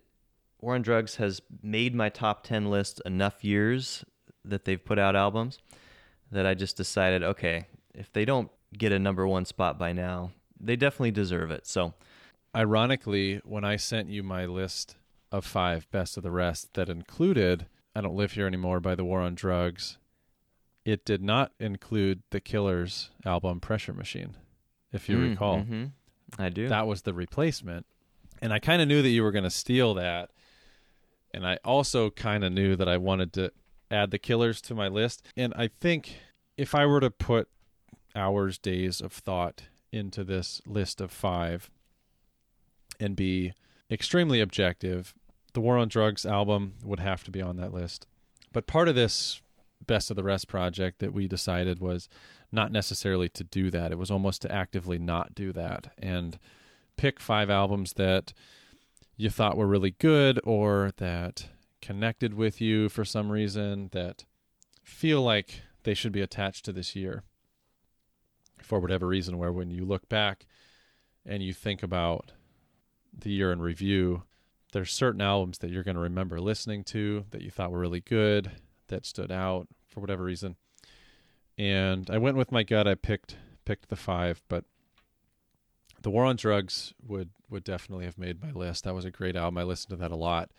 War 0.60 0.74
on 0.74 0.82
Drugs 0.82 1.16
has 1.16 1.42
made 1.62 1.94
my 1.94 2.08
top 2.08 2.44
10 2.44 2.70
list 2.70 3.02
enough 3.04 3.44
years 3.44 4.04
that 4.44 4.64
they've 4.64 4.82
put 4.82 4.98
out 4.98 5.14
albums 5.14 5.58
that 6.30 6.46
I 6.46 6.54
just 6.54 6.76
decided, 6.76 7.22
okay, 7.22 7.66
if 7.94 8.10
they 8.12 8.24
don't 8.24 8.50
get 8.76 8.92
a 8.92 8.98
number 8.98 9.26
one 9.26 9.44
spot 9.44 9.78
by 9.78 9.92
now, 9.92 10.32
they 10.58 10.76
definitely 10.76 11.10
deserve 11.10 11.50
it. 11.50 11.66
So, 11.66 11.92
Ironically, 12.54 13.40
when 13.44 13.64
I 13.64 13.76
sent 13.76 14.10
you 14.10 14.22
my 14.22 14.44
list 14.44 14.96
of 15.30 15.46
five 15.46 15.90
best 15.90 16.18
of 16.18 16.22
the 16.22 16.30
rest 16.30 16.74
that 16.74 16.90
included 16.90 17.64
I 17.96 18.02
Don't 18.02 18.14
Live 18.14 18.32
Here 18.32 18.46
Anymore 18.46 18.78
by 18.78 18.94
the 18.94 19.06
War 19.06 19.22
on 19.22 19.34
Drugs, 19.34 19.96
it 20.84 21.04
did 21.04 21.22
not 21.22 21.52
include 21.60 22.22
the 22.30 22.40
Killers 22.40 23.10
album 23.24 23.60
Pressure 23.60 23.92
Machine, 23.92 24.36
if 24.92 25.08
you 25.08 25.16
Mm, 25.16 25.30
recall. 25.30 25.58
mhm. 25.62 25.92
I 26.38 26.48
do. 26.48 26.68
That 26.68 26.86
was 26.86 27.02
the 27.02 27.14
replacement. 27.14 27.86
And 28.40 28.52
I 28.52 28.58
kind 28.58 28.82
of 28.82 28.88
knew 28.88 29.02
that 29.02 29.08
you 29.10 29.22
were 29.22 29.30
going 29.32 29.44
to 29.44 29.50
steal 29.50 29.94
that. 29.94 30.30
And 31.32 31.46
I 31.46 31.58
also 31.64 32.10
kind 32.10 32.42
of 32.44 32.52
knew 32.52 32.74
that 32.76 32.88
I 32.88 32.96
wanted 32.96 33.32
to 33.34 33.52
add 33.90 34.10
the 34.10 34.18
Killers 34.18 34.60
to 34.62 34.74
my 34.74 34.88
list. 34.88 35.22
And 35.36 35.52
I 35.56 35.68
think 35.68 36.16
if 36.56 36.74
I 36.74 36.84
were 36.86 37.00
to 37.00 37.10
put 37.10 37.48
hours, 38.16 38.58
days 38.58 39.00
of 39.00 39.12
thought 39.12 39.64
into 39.92 40.24
this 40.24 40.60
list 40.66 41.00
of 41.00 41.10
five 41.10 41.70
and 42.98 43.14
be 43.16 43.52
extremely 43.90 44.40
objective, 44.40 45.14
the 45.52 45.60
War 45.60 45.76
on 45.78 45.88
Drugs 45.88 46.24
album 46.26 46.74
would 46.82 47.00
have 47.00 47.24
to 47.24 47.30
be 47.30 47.40
on 47.42 47.56
that 47.56 47.72
list. 47.72 48.06
But 48.52 48.66
part 48.66 48.88
of 48.88 48.94
this 48.94 49.40
Best 49.86 50.10
of 50.10 50.16
the 50.16 50.22
Rest 50.22 50.48
project 50.48 50.98
that 51.00 51.12
we 51.12 51.28
decided 51.28 51.80
was 51.80 52.08
not 52.50 52.72
necessarily 52.72 53.28
to 53.30 53.44
do 53.44 53.70
that. 53.70 53.92
It 53.92 53.98
was 53.98 54.10
almost 54.10 54.42
to 54.42 54.52
actively 54.52 54.98
not 54.98 55.34
do 55.34 55.52
that 55.52 55.92
and 55.98 56.38
pick 56.96 57.20
five 57.20 57.50
albums 57.50 57.94
that 57.94 58.32
you 59.16 59.30
thought 59.30 59.56
were 59.56 59.66
really 59.66 59.92
good 59.92 60.40
or 60.44 60.92
that 60.96 61.48
connected 61.80 62.34
with 62.34 62.60
you 62.60 62.88
for 62.88 63.04
some 63.04 63.30
reason 63.30 63.88
that 63.92 64.24
feel 64.82 65.22
like 65.22 65.62
they 65.82 65.94
should 65.94 66.12
be 66.12 66.20
attached 66.20 66.64
to 66.64 66.72
this 66.72 66.94
year 66.94 67.22
for 68.62 68.78
whatever 68.78 69.06
reason 69.06 69.38
where 69.38 69.52
when 69.52 69.70
you 69.70 69.84
look 69.84 70.08
back 70.08 70.46
and 71.26 71.42
you 71.42 71.52
think 71.52 71.82
about 71.82 72.32
the 73.16 73.30
year 73.30 73.52
in 73.52 73.60
review 73.60 74.22
there's 74.72 74.92
certain 74.92 75.20
albums 75.20 75.58
that 75.58 75.70
you're 75.70 75.82
going 75.82 75.96
to 75.96 76.00
remember 76.00 76.40
listening 76.40 76.82
to 76.82 77.24
that 77.30 77.42
you 77.42 77.50
thought 77.50 77.70
were 77.70 77.78
really 77.78 78.00
good 78.00 78.50
that 78.92 79.04
stood 79.04 79.32
out 79.32 79.66
for 79.88 80.00
whatever 80.00 80.22
reason 80.22 80.56
and 81.58 82.08
I 82.08 82.18
went 82.18 82.36
with 82.36 82.52
my 82.52 82.62
gut 82.62 82.86
I 82.86 82.94
picked 82.94 83.36
picked 83.64 83.88
the 83.88 83.96
5 83.96 84.42
but 84.48 84.64
the 86.02 86.10
War 86.10 86.24
on 86.24 86.36
Drugs 86.36 86.92
would 87.06 87.30
would 87.48 87.64
definitely 87.64 88.04
have 88.06 88.18
made 88.18 88.42
my 88.42 88.50
list. 88.50 88.84
That 88.84 88.94
was 88.94 89.04
a 89.04 89.10
great 89.10 89.36
album. 89.36 89.58
I 89.58 89.62
listened 89.62 89.90
to 89.90 89.96
that 89.96 90.10
a 90.10 90.16
lot. 90.16 90.50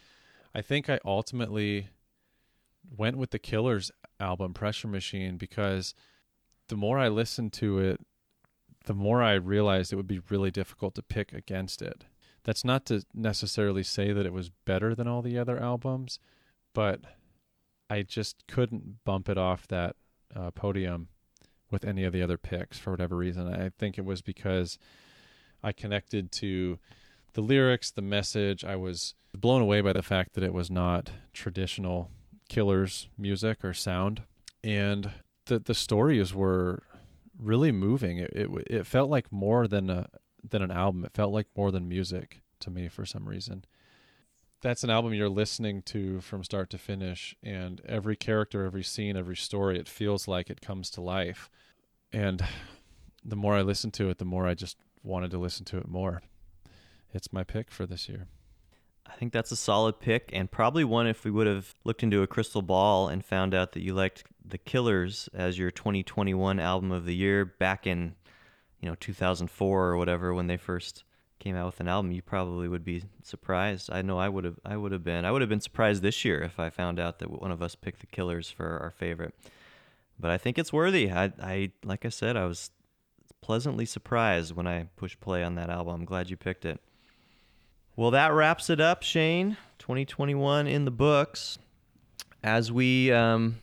I 0.55 0.61
think 0.61 0.89
I 0.89 0.99
ultimately 1.03 1.89
went 2.95 3.17
with 3.17 3.31
the 3.31 3.39
Killers 3.39 3.91
album 4.19 4.53
Pressure 4.53 4.87
Machine 4.87 5.37
because 5.37 5.95
the 6.69 6.75
more 6.75 6.99
I 6.99 7.07
listened 7.07 7.53
to 7.53 7.79
it, 7.79 7.99
the 8.85 8.93
more 8.93 9.23
I 9.23 9.33
realized 9.33 9.91
it 9.91 9.95
would 9.95 10.07
be 10.07 10.21
really 10.29 10.51
difficult 10.51 10.95
to 10.95 11.03
pick 11.03 11.33
against 11.33 11.81
it. 11.81 12.05
That's 12.43 12.65
not 12.65 12.85
to 12.87 13.03
necessarily 13.13 13.83
say 13.83 14.11
that 14.11 14.25
it 14.25 14.33
was 14.33 14.49
better 14.49 14.93
than 14.93 15.07
all 15.07 15.21
the 15.21 15.37
other 15.37 15.57
albums, 15.57 16.19
but 16.73 17.01
I 17.89 18.01
just 18.01 18.43
couldn't 18.47 19.03
bump 19.03 19.29
it 19.29 19.37
off 19.37 19.67
that 19.67 19.95
uh, 20.35 20.51
podium 20.51 21.09
with 21.69 21.85
any 21.85 22.03
of 22.03 22.13
the 22.13 22.21
other 22.21 22.37
picks 22.37 22.77
for 22.77 22.91
whatever 22.91 23.15
reason. 23.15 23.47
I 23.47 23.69
think 23.77 23.97
it 23.97 24.05
was 24.05 24.21
because 24.21 24.77
I 25.63 25.71
connected 25.71 26.31
to 26.33 26.79
the 27.33 27.41
lyrics, 27.41 27.91
the 27.91 28.01
message. 28.01 28.63
I 28.63 28.75
was 28.75 29.15
blown 29.35 29.61
away 29.61 29.81
by 29.81 29.93
the 29.93 30.03
fact 30.03 30.33
that 30.33 30.43
it 30.43 30.53
was 30.53 30.69
not 30.69 31.09
traditional 31.33 32.11
Killer's 32.49 33.09
music 33.17 33.63
or 33.63 33.73
sound, 33.73 34.21
and 34.63 35.11
the 35.45 35.59
the 35.59 35.73
stories 35.73 36.33
were 36.33 36.83
really 37.37 37.71
moving. 37.71 38.19
It 38.19 38.31
it, 38.33 38.49
it 38.67 38.87
felt 38.87 39.09
like 39.09 39.31
more 39.31 39.67
than 39.67 39.89
a 39.89 40.07
than 40.47 40.61
an 40.61 40.71
album. 40.71 41.05
It 41.05 41.13
felt 41.13 41.33
like 41.33 41.47
more 41.55 41.71
than 41.71 41.87
music 41.87 42.41
to 42.59 42.69
me 42.69 42.87
for 42.87 43.05
some 43.05 43.27
reason. 43.27 43.65
That's 44.63 44.85
an 44.85 44.89
album 44.89 45.13
you're 45.13 45.27
listening 45.27 45.81
to 45.87 46.21
from 46.21 46.41
start 46.41 46.69
to 46.69 46.77
finish, 46.77 47.35
and 47.43 47.81
every 47.85 48.15
character, 48.15 48.63
every 48.63 48.81
scene, 48.81 49.17
every 49.17 49.35
story, 49.35 49.77
it 49.77 49.89
feels 49.89 50.25
like 50.25 50.49
it 50.49 50.61
comes 50.61 50.89
to 50.91 51.01
life. 51.01 51.49
And 52.13 52.41
the 53.25 53.35
more 53.35 53.55
I 53.55 53.61
listened 53.61 53.93
to 53.95 54.09
it, 54.09 54.19
the 54.19 54.25
more 54.25 54.47
I 54.47 54.53
just 54.53 54.77
wanted 55.03 55.31
to 55.31 55.37
listen 55.37 55.65
to 55.65 55.77
it 55.79 55.89
more. 55.89 56.21
It's 57.13 57.33
my 57.33 57.43
pick 57.43 57.71
for 57.71 57.85
this 57.85 58.07
year. 58.07 58.27
I 59.05 59.15
think 59.15 59.33
that's 59.33 59.51
a 59.51 59.57
solid 59.57 59.99
pick, 59.99 60.29
and 60.31 60.49
probably 60.49 60.85
one 60.85 61.07
if 61.07 61.25
we 61.25 61.31
would 61.31 61.45
have 61.45 61.75
looked 61.83 62.01
into 62.01 62.21
a 62.21 62.27
crystal 62.27 62.61
ball 62.61 63.09
and 63.09 63.25
found 63.25 63.53
out 63.53 63.73
that 63.73 63.83
you 63.83 63.93
liked 63.93 64.23
The 64.45 64.57
Killers 64.57 65.27
as 65.33 65.59
your 65.59 65.71
2021 65.71 66.61
album 66.61 66.93
of 66.93 67.03
the 67.03 67.15
year 67.15 67.43
back 67.43 67.85
in, 67.85 68.15
you 68.79 68.87
know, 68.87 68.95
2004 68.97 69.83
or 69.87 69.97
whatever 69.97 70.33
when 70.33 70.47
they 70.47 70.55
first 70.55 71.03
came 71.43 71.57
out 71.57 71.65
with 71.65 71.81
an 71.81 71.89
album, 71.89 72.13
you 72.13 72.21
probably 72.21 72.69
would 72.69 72.85
be 72.85 73.03
surprised. 73.21 73.89
I 73.91 74.01
know 74.01 74.17
I 74.17 74.29
would 74.29 74.45
have. 74.45 74.59
I 74.63 74.77
would 74.77 74.93
have 74.93 75.03
been. 75.03 75.25
I 75.25 75.31
would 75.31 75.41
have 75.41 75.49
been 75.49 75.59
surprised 75.59 76.01
this 76.01 76.23
year 76.23 76.41
if 76.41 76.57
I 76.57 76.69
found 76.69 77.01
out 77.01 77.19
that 77.19 77.29
one 77.29 77.51
of 77.51 77.61
us 77.61 77.75
picked 77.75 77.99
The 77.99 78.07
Killers 78.07 78.49
for 78.49 78.79
our 78.79 78.91
favorite. 78.91 79.33
But 80.17 80.31
I 80.31 80.37
think 80.37 80.57
it's 80.57 80.71
worthy. 80.71 81.11
I, 81.11 81.33
I 81.41 81.71
like 81.83 82.05
I 82.05 82.09
said, 82.09 82.37
I 82.37 82.45
was 82.45 82.71
pleasantly 83.41 83.85
surprised 83.85 84.55
when 84.55 84.67
I 84.67 84.87
pushed 84.95 85.19
play 85.19 85.43
on 85.43 85.55
that 85.55 85.69
album. 85.69 85.93
I'm 85.95 86.05
glad 86.05 86.29
you 86.29 86.37
picked 86.37 86.63
it. 86.63 86.79
Well, 87.97 88.11
that 88.11 88.31
wraps 88.33 88.69
it 88.69 88.79
up, 88.79 89.03
Shane. 89.03 89.57
2021 89.79 90.65
in 90.65 90.85
the 90.85 90.91
books. 90.91 91.57
As 92.41 92.71
we 92.71 93.11
um, 93.11 93.57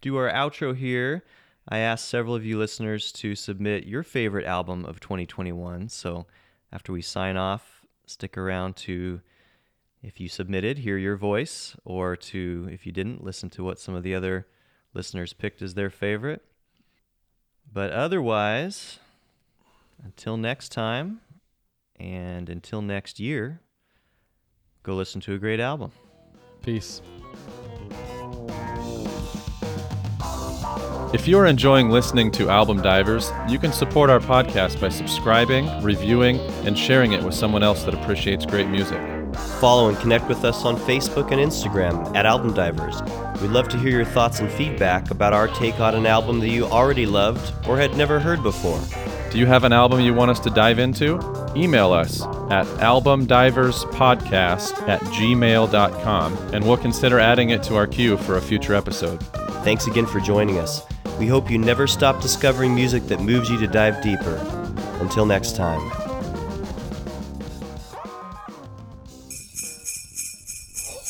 do 0.00 0.16
our 0.16 0.30
outro 0.30 0.74
here, 0.74 1.22
I 1.68 1.78
asked 1.78 2.08
several 2.08 2.34
of 2.34 2.46
you 2.46 2.58
listeners 2.58 3.12
to 3.12 3.34
submit 3.34 3.86
your 3.86 4.02
favorite 4.02 4.46
album 4.46 4.86
of 4.86 5.00
2021. 5.00 5.90
So 5.90 6.26
after 6.72 6.92
we 6.92 7.02
sign 7.02 7.36
off, 7.36 7.86
stick 8.06 8.36
around 8.36 8.76
to, 8.76 9.20
if 10.02 10.20
you 10.20 10.28
submitted, 10.28 10.78
hear 10.78 10.96
your 10.96 11.16
voice, 11.16 11.76
or 11.84 12.16
to, 12.16 12.68
if 12.70 12.86
you 12.86 12.92
didn't, 12.92 13.24
listen 13.24 13.50
to 13.50 13.64
what 13.64 13.78
some 13.78 13.94
of 13.94 14.02
the 14.02 14.14
other 14.14 14.46
listeners 14.94 15.32
picked 15.32 15.62
as 15.62 15.74
their 15.74 15.90
favorite. 15.90 16.44
But 17.72 17.92
otherwise, 17.92 18.98
until 20.02 20.36
next 20.36 20.70
time, 20.70 21.20
and 21.98 22.48
until 22.48 22.82
next 22.82 23.20
year, 23.20 23.60
go 24.82 24.94
listen 24.94 25.20
to 25.22 25.34
a 25.34 25.38
great 25.38 25.60
album. 25.60 25.92
Peace. 26.62 27.02
If 31.12 31.26
you 31.26 31.40
are 31.40 31.46
enjoying 31.46 31.90
listening 31.90 32.30
to 32.32 32.50
Album 32.50 32.82
Divers, 32.82 33.32
you 33.48 33.58
can 33.58 33.72
support 33.72 34.10
our 34.10 34.20
podcast 34.20 34.80
by 34.80 34.90
subscribing, 34.90 35.68
reviewing, 35.82 36.38
and 36.64 36.78
sharing 36.78 37.10
it 37.10 37.24
with 37.24 37.34
someone 37.34 37.64
else 37.64 37.82
that 37.82 37.94
appreciates 37.94 38.46
great 38.46 38.68
music. 38.68 39.00
Follow 39.58 39.88
and 39.88 39.98
connect 39.98 40.28
with 40.28 40.44
us 40.44 40.64
on 40.64 40.76
Facebook 40.76 41.32
and 41.32 41.40
Instagram 41.40 42.14
at 42.14 42.26
Album 42.26 42.54
Divers. 42.54 43.02
We'd 43.42 43.50
love 43.50 43.68
to 43.70 43.76
hear 43.76 43.90
your 43.90 44.04
thoughts 44.04 44.38
and 44.38 44.48
feedback 44.52 45.10
about 45.10 45.32
our 45.32 45.48
take 45.48 45.80
on 45.80 45.96
an 45.96 46.06
album 46.06 46.38
that 46.40 46.50
you 46.50 46.66
already 46.66 47.06
loved 47.06 47.68
or 47.68 47.76
had 47.76 47.96
never 47.96 48.20
heard 48.20 48.44
before. 48.44 48.80
Do 49.32 49.38
you 49.40 49.46
have 49.46 49.64
an 49.64 49.72
album 49.72 49.98
you 49.98 50.14
want 50.14 50.30
us 50.30 50.38
to 50.40 50.50
dive 50.50 50.78
into? 50.78 51.18
Email 51.56 51.92
us 51.92 52.22
at 52.52 52.66
albumdiverspodcast 52.78 54.88
at 54.88 55.00
gmail.com 55.00 56.36
and 56.54 56.64
we'll 56.64 56.76
consider 56.76 57.18
adding 57.18 57.50
it 57.50 57.64
to 57.64 57.74
our 57.74 57.88
queue 57.88 58.16
for 58.16 58.36
a 58.36 58.40
future 58.40 58.76
episode. 58.76 59.20
Thanks 59.64 59.88
again 59.88 60.06
for 60.06 60.20
joining 60.20 60.58
us. 60.58 60.86
We 61.20 61.26
hope 61.26 61.50
you 61.50 61.58
never 61.58 61.86
stop 61.86 62.22
discovering 62.22 62.74
music 62.74 63.02
that 63.08 63.20
moves 63.20 63.50
you 63.50 63.58
to 63.58 63.66
dive 63.66 64.02
deeper. 64.02 64.36
Until 65.00 65.26
next 65.26 65.54
time. 65.54 65.80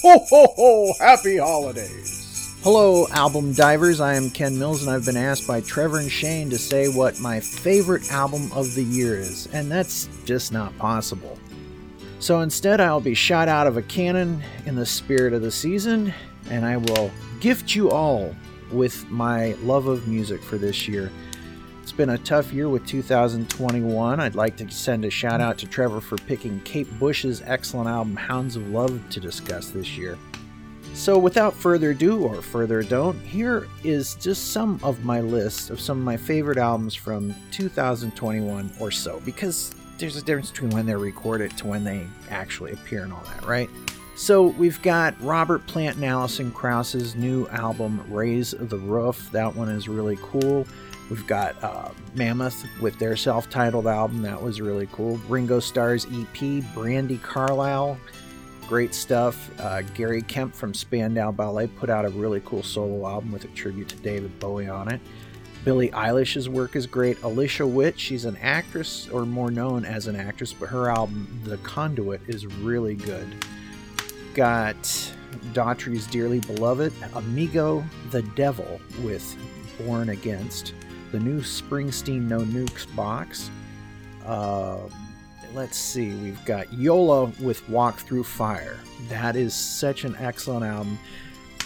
Ho 0.03 0.19
ho 0.29 0.47
ho! 0.57 0.93
Happy 0.99 1.37
holidays! 1.37 2.59
Hello, 2.65 3.07
album 3.13 3.53
divers. 3.53 4.01
I 4.01 4.15
am 4.15 4.31
Ken 4.31 4.59
Mills, 4.59 4.83
and 4.83 4.91
I've 4.91 5.07
been 5.07 5.17
asked 5.17 5.47
by 5.47 5.61
Trevor 5.61 6.01
and 6.01 6.11
Shane 6.11 6.51
to 6.51 6.59
say 6.59 6.89
what 6.89 7.21
my 7.21 7.39
favorite 7.39 8.11
album 8.11 8.51
of 8.51 8.75
the 8.75 8.83
year 8.83 9.15
is, 9.15 9.47
and 9.53 9.71
that's 9.71 10.09
just 10.25 10.51
not 10.51 10.77
possible. 10.77 11.39
So 12.19 12.41
instead, 12.41 12.81
I'll 12.81 13.01
be 13.01 13.15
shot 13.15 13.47
out 13.47 13.69
of 13.69 13.77
a 13.77 13.83
cannon 13.83 14.43
in 14.67 14.75
the 14.75 14.87
spirit 14.87 15.35
of 15.35 15.43
the 15.43 15.53
season, 15.53 16.13
and 16.51 16.67
I 16.67 16.79
will 16.79 17.13
gift 17.39 17.77
you 17.77 17.91
all 17.91 18.35
with 18.73 19.09
my 19.11 19.53
love 19.63 19.87
of 19.87 20.07
music 20.09 20.43
for 20.43 20.59
this 20.59 20.89
year. 20.89 21.11
It's 21.83 21.93
been 21.93 22.11
a 22.11 22.19
tough 22.19 22.53
year 22.53 22.69
with 22.69 22.87
2021. 22.87 24.21
I'd 24.21 24.35
like 24.35 24.57
to 24.59 24.71
send 24.71 25.05
a 25.05 25.11
shout 25.11 25.41
out 25.41 25.59
to 25.59 25.67
Trevor 25.67 26.01
for 26.01 26.17
picking 26.19 26.61
Kate 26.61 26.87
Bush's 26.99 27.43
excellent 27.45 27.89
album 27.89 28.17
Hounds 28.17 28.55
of 28.57 28.69
Love 28.69 29.01
to 29.11 29.19
discuss 29.19 29.71
this 29.71 29.97
year. 29.97 30.17
So, 30.95 31.19
without 31.19 31.55
further 31.55 31.91
ado 31.91 32.23
or 32.23 32.43
further 32.43 32.83
don't, 32.83 33.19
here 33.21 33.69
is 33.85 34.17
just 34.17 34.53
some 34.53 34.79
of 34.83 35.05
my 35.05 35.21
list 35.21 35.71
of 35.71 35.81
some 35.81 35.99
of 35.99 36.05
my 36.05 36.17
favorite 36.17 36.59
albums 36.59 36.95
from 36.95 37.35
2021 37.53 38.73
or 38.79 38.91
so, 38.91 39.21
because 39.25 39.75
there's 39.99 40.17
a 40.17 40.23
difference 40.23 40.51
between 40.51 40.71
when 40.71 40.87
they're 40.87 40.99
recorded 40.99 41.57
to 41.59 41.67
when 41.67 41.85
they 41.85 42.07
actually 42.31 42.73
appear 42.73 43.05
and 43.05 43.13
all 43.13 43.23
that, 43.35 43.47
right? 43.47 43.71
So 44.21 44.49
we've 44.49 44.81
got 44.83 45.19
Robert 45.23 45.67
Plant 45.67 45.97
and 45.97 46.05
Alison 46.05 46.53
Krauss's 46.53 47.17
new 47.17 47.47
album, 47.49 48.05
Raise 48.11 48.51
the 48.51 48.77
Roof. 48.77 49.31
That 49.33 49.57
one 49.57 49.71
is 49.71 49.89
really 49.89 50.19
cool. 50.21 50.67
We've 51.09 51.27
got 51.27 51.57
uh, 51.65 51.89
Mammoth 52.15 52.67
with 52.83 52.99
their 52.99 53.17
self 53.17 53.49
titled 53.49 53.87
album. 53.87 54.21
That 54.21 54.43
was 54.43 54.61
really 54.61 54.87
cool. 54.93 55.17
Ringo 55.27 55.59
Starr's 55.59 56.05
EP, 56.05 56.37
Brandi 56.75 57.21
Carlile. 57.23 57.97
Great 58.69 58.95
stuff. 58.95 59.51
Uh, 59.59 59.81
Gary 59.95 60.21
Kemp 60.21 60.55
from 60.55 60.75
Spandau 60.75 61.33
Ballet 61.33 61.69
put 61.69 61.89
out 61.89 62.05
a 62.05 62.11
really 62.11 62.43
cool 62.45 62.63
solo 62.63 63.09
album 63.09 63.33
with 63.33 63.45
a 63.45 63.49
tribute 63.49 63.89
to 63.89 63.97
David 63.97 64.39
Bowie 64.39 64.69
on 64.69 64.93
it. 64.93 65.01
Billie 65.65 65.89
Eilish's 65.93 66.47
work 66.47 66.77
is 66.77 66.87
great. 66.87 67.23
Alicia 67.23 67.67
Witt, 67.67 67.99
she's 67.99 68.27
an 68.27 68.37
actress, 68.43 69.09
or 69.09 69.25
more 69.25 69.51
known 69.51 69.87
as 69.87 70.09
an 70.09 70.15
actress, 70.15 70.53
but 70.53 70.69
her 70.69 70.91
album, 70.91 71.41
The 71.45 71.57
Conduit, 71.57 72.21
is 72.29 72.47
really 72.47 72.97
good. 72.97 73.35
Got 74.35 75.13
Daughtry's 75.53 76.07
Dearly 76.07 76.41
Beloved, 76.41 76.93
Amigo 77.15 77.85
the 78.11 78.23
Devil 78.23 78.81
with 79.03 79.37
Born 79.79 80.11
Against, 80.11 80.75
the 81.11 81.19
new 81.19 81.41
Springsteen 81.41 82.29
No 82.29 82.41
Nukes 82.41 82.87
box. 82.95 83.51
Uh, 84.25 84.79
let's 85.55 85.77
see, 85.77 86.15
we've 86.15 86.45
got 86.45 86.73
Yola 86.73 87.33
with 87.41 87.69
Walk 87.69 87.99
Through 87.99 88.25
Fire. 88.25 88.79
That 89.09 89.35
is 89.35 89.55
such 89.55 90.05
an 90.05 90.15
excellent 90.17 90.65
album. 90.65 90.99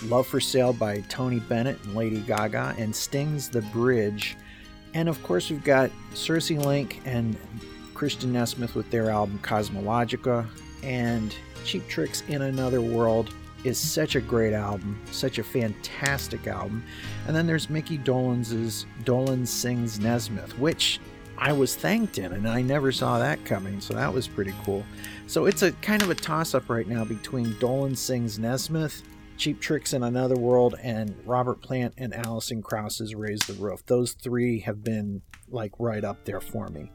Love 0.05 0.27
for 0.27 0.41
Sale 0.41 0.73
by 0.74 1.01
Tony 1.09 1.41
Bennett 1.41 1.82
and 1.85 1.95
Lady 1.95 2.20
Gaga, 2.20 2.74
and 2.78 2.95
Sting's 2.95 3.49
The 3.49 3.62
Bridge. 3.62 4.36
And 4.95 5.09
of 5.09 5.23
course, 5.23 5.51
we've 5.51 5.65
got 5.65 5.91
Circe 6.15 6.51
Link 6.51 7.03
and 7.05 7.36
Christian 7.93 8.32
Nesmith 8.32 8.74
with 8.74 8.91
their 8.91 9.11
album 9.11 9.39
Cosmologica, 9.43 10.47
and 10.82 11.35
Cheap 11.65 11.89
Tricks 11.89 12.23
in 12.28 12.43
Another 12.43 12.81
World 12.81 13.35
is 13.65 13.78
such 13.78 14.15
a 14.15 14.20
great 14.20 14.53
album, 14.53 15.01
such 15.11 15.39
a 15.39 15.45
fantastic 15.45 16.47
album. 16.47 16.85
And 17.27 17.35
then 17.35 17.47
there's 17.47 17.70
Mickey 17.70 17.99
Dolenz's 17.99 18.86
Dolenz 19.05 19.49
Sings 19.49 19.99
Nesmith, 19.99 20.59
which 20.59 21.01
I 21.39 21.53
was 21.53 21.74
thanked 21.74 22.19
in, 22.19 22.32
and 22.32 22.49
I 22.49 22.62
never 22.62 22.93
saw 22.93 23.19
that 23.19 23.45
coming, 23.45 23.81
so 23.81 23.95
that 23.95 24.12
was 24.12 24.28
pretty 24.28 24.55
cool. 24.65 24.85
So 25.27 25.47
it's 25.47 25.62
a 25.62 25.73
kind 25.73 26.03
of 26.03 26.11
a 26.11 26.15
toss 26.15 26.55
up 26.55 26.69
right 26.69 26.86
now 26.86 27.05
between 27.05 27.55
Dolenz 27.55 27.97
Sings 27.97 28.39
Nesmith, 28.39 29.03
Cheap 29.36 29.61
Tricks 29.61 29.95
in 29.95 30.05
Another 30.05 30.36
World, 30.36 30.77
and 30.82 31.16
Robert 31.24 31.61
Plant 31.61 31.95
and 31.99 32.15
Alison 32.15 32.62
Krauss's 32.62 33.15
Raise 33.15 33.41
the 33.41 33.55
Roof. 33.55 33.85
Those 33.86 34.12
three 34.12 34.61
have 34.61 34.85
been 34.85 35.23
like 35.49 35.73
right 35.78 36.05
up 36.05 36.24
there 36.24 36.41
for 36.41 36.69
me. 36.69 36.93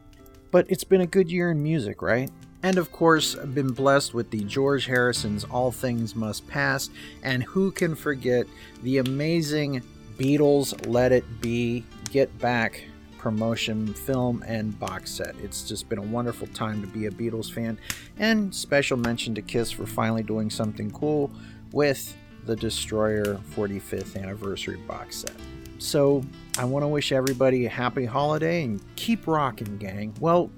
But 0.52 0.66
it's 0.70 0.84
been 0.84 1.02
a 1.02 1.08
good 1.08 1.32
year 1.32 1.52
in 1.52 1.62
music, 1.62 2.02
right? 2.02 2.30
And 2.62 2.78
of 2.78 2.92
course, 2.92 3.36
been 3.36 3.72
blessed 3.72 4.14
with 4.14 4.32
the 4.32 4.44
George 4.44 4.86
Harrison's 4.86 5.46
All 5.46 5.72
Things 5.72 6.16
Must 6.16 6.46
Pass, 6.48 6.90
and 7.24 7.44
who 7.44 7.72
can 7.72 7.96
forget 7.96 8.48
the 8.84 8.98
amazing 8.98 9.82
Beatles 10.18 10.88
Let 10.88 11.12
It 11.12 11.42
Be 11.42 11.86
Get 12.12 12.38
Back 12.40 12.84
promotion 13.18 13.94
film 13.94 14.44
and 14.48 14.78
box 14.80 15.12
set. 15.12 15.36
It's 15.44 15.68
just 15.68 15.88
been 15.90 16.00
a 16.00 16.04
wonderful 16.04 16.48
time 16.48 16.82
to 16.82 16.88
be 16.88 17.06
a 17.06 17.12
Beatles 17.12 17.52
fan, 17.52 17.78
and 18.18 18.54
special 18.54 18.98
mention 18.98 19.36
to 19.36 19.42
Kiss 19.42 19.72
for 19.72 19.86
finally 19.86 20.24
doing 20.24 20.50
something 20.50 20.90
cool 20.92 21.32
with 21.72 22.16
the 22.46 22.56
Destroyer 22.56 23.36
45th 23.56 24.20
anniversary 24.22 24.78
box 24.88 25.18
set. 25.18 25.36
So, 25.78 26.24
I 26.60 26.66
want 26.66 26.84
to 26.84 26.90
wish 26.90 27.14
everybody 27.14 27.68
a 27.68 27.70
happy 27.70 28.04
holiday 28.04 28.66
and 28.66 28.84
keep 28.98 29.28
rocking, 29.28 29.78
gang. 29.78 30.14
Well, 30.20 30.52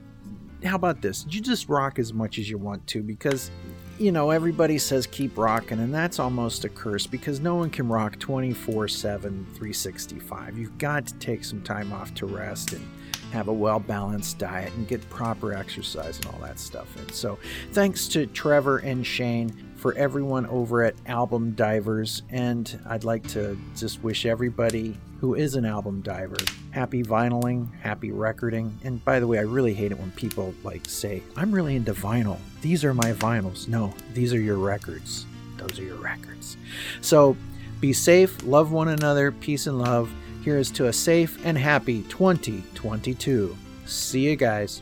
how 0.64 0.76
about 0.76 1.00
this? 1.00 1.28
You 1.30 1.42
just 1.42 1.70
rock 1.70 2.00
as 2.00 2.12
much 2.12 2.40
as 2.40 2.50
you 2.50 2.58
want 2.58 2.88
to 2.88 3.04
because 3.04 3.52
you 4.00 4.12
know, 4.12 4.32
everybody 4.32 4.80
says 4.80 5.06
keep 5.06 5.38
rocking, 5.38 5.80
and 5.80 5.94
that's 5.94 6.18
almost 6.18 6.66
a 6.66 6.70
curse 6.70 7.06
because 7.06 7.40
no 7.40 7.54
one 7.54 7.70
can 7.70 7.88
rock 7.88 8.18
24 8.18 8.88
7, 8.88 9.46
365. 9.46 10.58
You've 10.58 10.76
got 10.80 11.06
to 11.06 11.14
take 11.20 11.44
some 11.44 11.62
time 11.62 11.94
off 11.94 12.12
to 12.16 12.26
rest 12.26 12.74
and 12.74 12.84
have 13.32 13.48
a 13.48 13.54
well 13.54 13.80
balanced 13.80 14.40
diet 14.40 14.74
and 14.74 14.88
get 14.88 15.08
proper 15.12 15.54
exercise 15.54 16.18
and 16.18 16.26
all 16.34 16.40
that 16.40 16.58
stuff. 16.58 16.88
And 16.98 17.12
so, 17.12 17.38
thanks 17.74 18.08
to 18.08 18.26
Trevor 18.26 18.80
and 18.80 19.06
Shane 19.06 19.56
for 19.76 19.94
everyone 19.94 20.48
over 20.48 20.84
at 20.84 20.96
Album 21.06 21.52
Divers. 21.52 22.24
And 22.32 22.80
I'd 22.88 23.04
like 23.04 23.28
to 23.28 23.56
just 23.76 24.02
wish 24.02 24.26
everybody 24.26 24.98
who 25.22 25.36
is 25.36 25.54
an 25.54 25.66
album 25.66 26.02
diver 26.02 26.36
happy 26.72 27.04
vinyling, 27.04 27.72
happy 27.82 28.12
recording. 28.12 28.76
And 28.84 29.04
by 29.06 29.20
the 29.20 29.28
way, 29.28 29.38
I 29.38 29.44
really 29.44 29.74
hate 29.74 29.92
it 29.92 30.00
when 30.00 30.10
people 30.12 30.54
like 30.64 30.86
say, 30.88 31.22
I'm 31.36 31.52
really 31.52 31.76
into 31.76 31.94
vinyl. 31.94 32.40
These 32.62 32.84
are 32.84 32.94
my 32.94 33.14
vinyls. 33.14 33.68
No, 33.68 33.94
these 34.14 34.34
are 34.34 34.40
your 34.40 34.58
records. 34.58 35.28
Those 35.58 35.78
are 35.80 35.84
your 35.84 35.98
records. 35.98 36.58
So 37.02 37.38
be 37.80 37.94
safe, 37.94 38.44
love 38.44 38.72
one 38.72 38.88
another, 38.88 39.32
peace 39.32 39.68
and 39.68 39.78
love. 39.78 40.12
Here's 40.44 40.72
to 40.72 40.88
a 40.88 40.94
safe 40.94 41.46
and 41.46 41.56
happy 41.56 42.02
2022. 42.04 43.56
See 43.86 44.22
you 44.22 44.36
guys. 44.36 44.82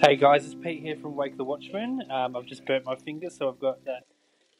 Hey 0.00 0.16
guys, 0.16 0.44
it's 0.46 0.54
Pete 0.54 0.80
here 0.82 0.96
from 0.96 1.16
Wake 1.16 1.36
the 1.36 1.44
Watchman. 1.44 2.02
Um, 2.10 2.34
I've 2.34 2.46
just 2.46 2.64
burnt 2.64 2.84
my 2.86 2.96
finger, 2.96 3.28
so 3.30 3.48
I've 3.48 3.60
got 3.60 3.84
that 3.84 4.06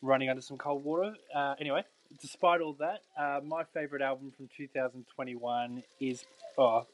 running 0.03 0.29
under 0.29 0.43
some 0.43 0.59
cold 0.59 0.85
water. 0.85 1.15
Uh, 1.35 1.55
anyway, 1.61 1.85
despite 2.21 2.61
all 2.61 2.75
that, 2.75 3.03
uh, 3.19 3.41
my 3.45 3.65
favourite 3.65 4.03
album 4.03 4.33
from 4.37 4.49
2021 4.57 5.83
is 6.01 6.25
oh, 6.59 6.87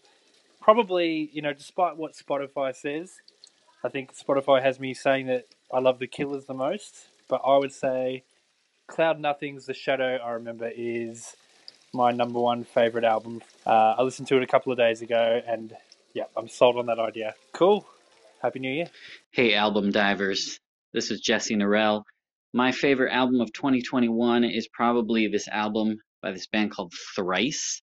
probably, 0.61 1.31
you 1.33 1.43
know, 1.43 1.53
despite 1.53 1.97
what 1.97 2.13
Spotify 2.15 2.75
says, 2.75 3.15
I 3.83 3.89
think 3.89 4.15
Spotify 4.15 4.63
has 4.63 4.79
me 4.79 4.95
saying 4.95 5.27
that 5.27 5.47
I 5.73 5.81
love 5.81 5.99
The 5.99 6.07
Killers 6.07 6.45
the 6.45 6.55
most, 6.55 7.09
but 7.29 7.41
I 7.45 7.57
would 7.57 7.73
say 7.73 8.25
Cloud 8.87 9.21
Nothing's 9.21 9.67
The 9.67 9.75
Shadow 9.75 10.17
I 10.17 10.33
Remember 10.33 10.71
is 10.75 11.37
my 11.93 12.11
number 12.11 12.41
one 12.41 12.65
favourite 12.65 13.05
album. 13.05 13.43
Uh, 13.67 13.95
I 13.99 14.03
listened 14.03 14.29
to 14.29 14.37
it 14.37 14.43
a 14.43 14.47
couple 14.47 14.73
of 14.73 14.79
days 14.79 15.01
ago, 15.01 15.41
and 15.47 15.75
yeah, 16.15 16.25
I'm 16.37 16.49
sold 16.49 16.77
on 16.77 16.87
that 16.87 16.99
idea. 16.99 17.35
Cool. 17.53 17.87
Happy 18.43 18.59
New 18.59 18.71
Year. 18.71 18.89
Hey, 19.31 19.55
album 19.55 19.91
divers. 19.91 20.59
This 20.93 21.11
is 21.11 21.21
Jesse 21.21 21.57
Norell. 21.57 22.03
My 22.55 22.73
favorite 22.73 23.13
album 23.13 23.41
of 23.41 23.53
2021 23.53 24.45
is 24.45 24.69
probably 24.73 25.29
this 25.29 25.49
album 25.49 25.99
by 26.23 26.33
this 26.33 26.47
band 26.47 26.71
called 26.71 26.95
Thrice, 27.15 27.83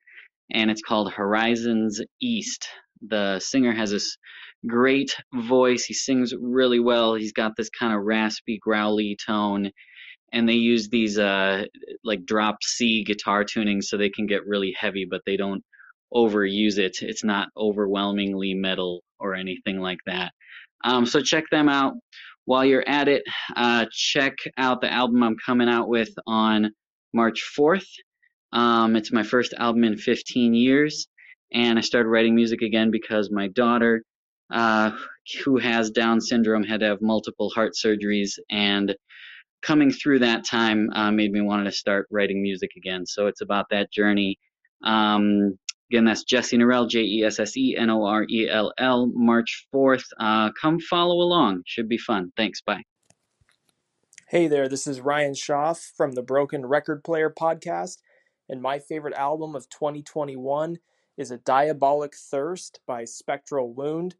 and 0.51 0.71
it's 0.71 0.81
called 0.81 1.13
Horizons 1.13 2.01
East. 2.19 2.67
The 3.07 3.39
singer 3.39 3.71
has 3.71 3.91
this 3.91 4.17
great 4.65 5.15
voice. 5.33 5.85
He 5.85 5.93
sings 5.93 6.33
really 6.39 6.79
well. 6.79 7.13
He's 7.13 7.33
got 7.33 7.55
this 7.55 7.69
kind 7.69 7.93
of 7.93 8.01
raspy, 8.03 8.57
growly 8.59 9.15
tone, 9.23 9.71
and 10.33 10.49
they 10.49 10.53
use 10.53 10.89
these 10.89 11.19
uh 11.19 11.65
like 12.03 12.25
drop 12.25 12.63
C 12.63 13.03
guitar 13.03 13.43
tunings 13.43 13.83
so 13.83 13.97
they 13.97 14.09
can 14.09 14.25
get 14.25 14.47
really 14.47 14.75
heavy, 14.77 15.05
but 15.05 15.21
they 15.27 15.37
don't 15.37 15.63
overuse 16.11 16.79
it. 16.79 16.97
It's 17.01 17.23
not 17.23 17.49
overwhelmingly 17.55 18.55
metal 18.55 19.03
or 19.19 19.35
anything 19.35 19.79
like 19.79 19.99
that. 20.07 20.31
Um, 20.83 21.05
so 21.05 21.21
check 21.21 21.43
them 21.51 21.69
out. 21.69 21.93
While 22.47 22.63
you're 22.63 22.87
at 22.87 23.09
it, 23.09 23.23
uh, 23.57 23.87
check 23.91 24.37
out 24.57 24.79
the 24.79 24.89
album 24.89 25.21
I'm 25.21 25.35
coming 25.45 25.67
out 25.67 25.89
with 25.89 26.07
on 26.25 26.71
March 27.13 27.43
4th. 27.59 27.89
Um, 28.53 28.95
it's 28.95 29.11
my 29.11 29.23
first 29.23 29.53
album 29.57 29.83
in 29.83 29.97
15 29.97 30.53
years, 30.53 31.07
and 31.51 31.77
I 31.77 31.81
started 31.81 32.07
writing 32.07 32.35
music 32.35 32.61
again 32.61 32.89
because 32.89 33.29
my 33.29 33.49
daughter, 33.49 34.01
uh, 34.49 34.91
who 35.43 35.57
has 35.57 35.91
Down 35.91 36.21
syndrome, 36.21 36.63
had 36.63 36.79
to 36.79 36.85
have 36.85 37.01
multiple 37.01 37.49
heart 37.49 37.73
surgeries, 37.73 38.39
and 38.49 38.95
coming 39.61 39.91
through 39.91 40.19
that 40.19 40.45
time 40.45 40.89
uh, 40.93 41.11
made 41.11 41.33
me 41.33 41.41
want 41.41 41.65
to 41.65 41.71
start 41.73 42.07
writing 42.09 42.41
music 42.41 42.69
again. 42.77 43.05
So 43.05 43.27
it's 43.27 43.41
about 43.41 43.65
that 43.71 43.91
journey. 43.91 44.39
Um, 44.85 45.59
Again, 45.91 46.05
that's 46.05 46.23
Jesse 46.23 46.57
Norell, 46.57 46.89
J 46.89 47.01
E 47.01 47.23
S 47.23 47.39
S 47.39 47.55
E 47.55 47.75
N 47.77 47.89
O 47.89 48.03
R 48.03 48.25
E 48.29 48.49
L 48.49 48.73
L, 48.77 49.07
March 49.13 49.67
4th. 49.73 50.03
Uh, 50.19 50.51
come 50.59 50.79
follow 50.79 51.15
along. 51.15 51.61
Should 51.65 51.87
be 51.87 51.97
fun. 51.97 52.31
Thanks. 52.35 52.61
Bye. 52.61 52.83
Hey 54.29 54.47
there, 54.49 54.67
this 54.67 54.87
is 54.87 54.99
Ryan 54.99 55.33
Schaff 55.33 55.93
from 55.95 56.11
the 56.11 56.21
Broken 56.21 56.65
Record 56.65 57.05
Player 57.05 57.29
podcast, 57.29 57.99
and 58.49 58.61
my 58.61 58.77
favorite 58.77 59.13
album 59.13 59.55
of 59.55 59.69
2021 59.69 60.79
is 61.15 61.31
A 61.31 61.37
Diabolic 61.37 62.13
Thirst 62.13 62.81
by 62.85 63.05
Spectral 63.05 63.73
Wound. 63.73 64.15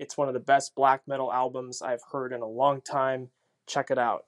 It's 0.00 0.16
one 0.16 0.26
of 0.26 0.34
the 0.34 0.40
best 0.40 0.74
black 0.74 1.02
metal 1.06 1.32
albums 1.32 1.80
I've 1.80 2.02
heard 2.10 2.32
in 2.32 2.42
a 2.42 2.48
long 2.48 2.80
time. 2.80 3.30
Check 3.68 3.92
it 3.92 3.98
out. 3.98 4.24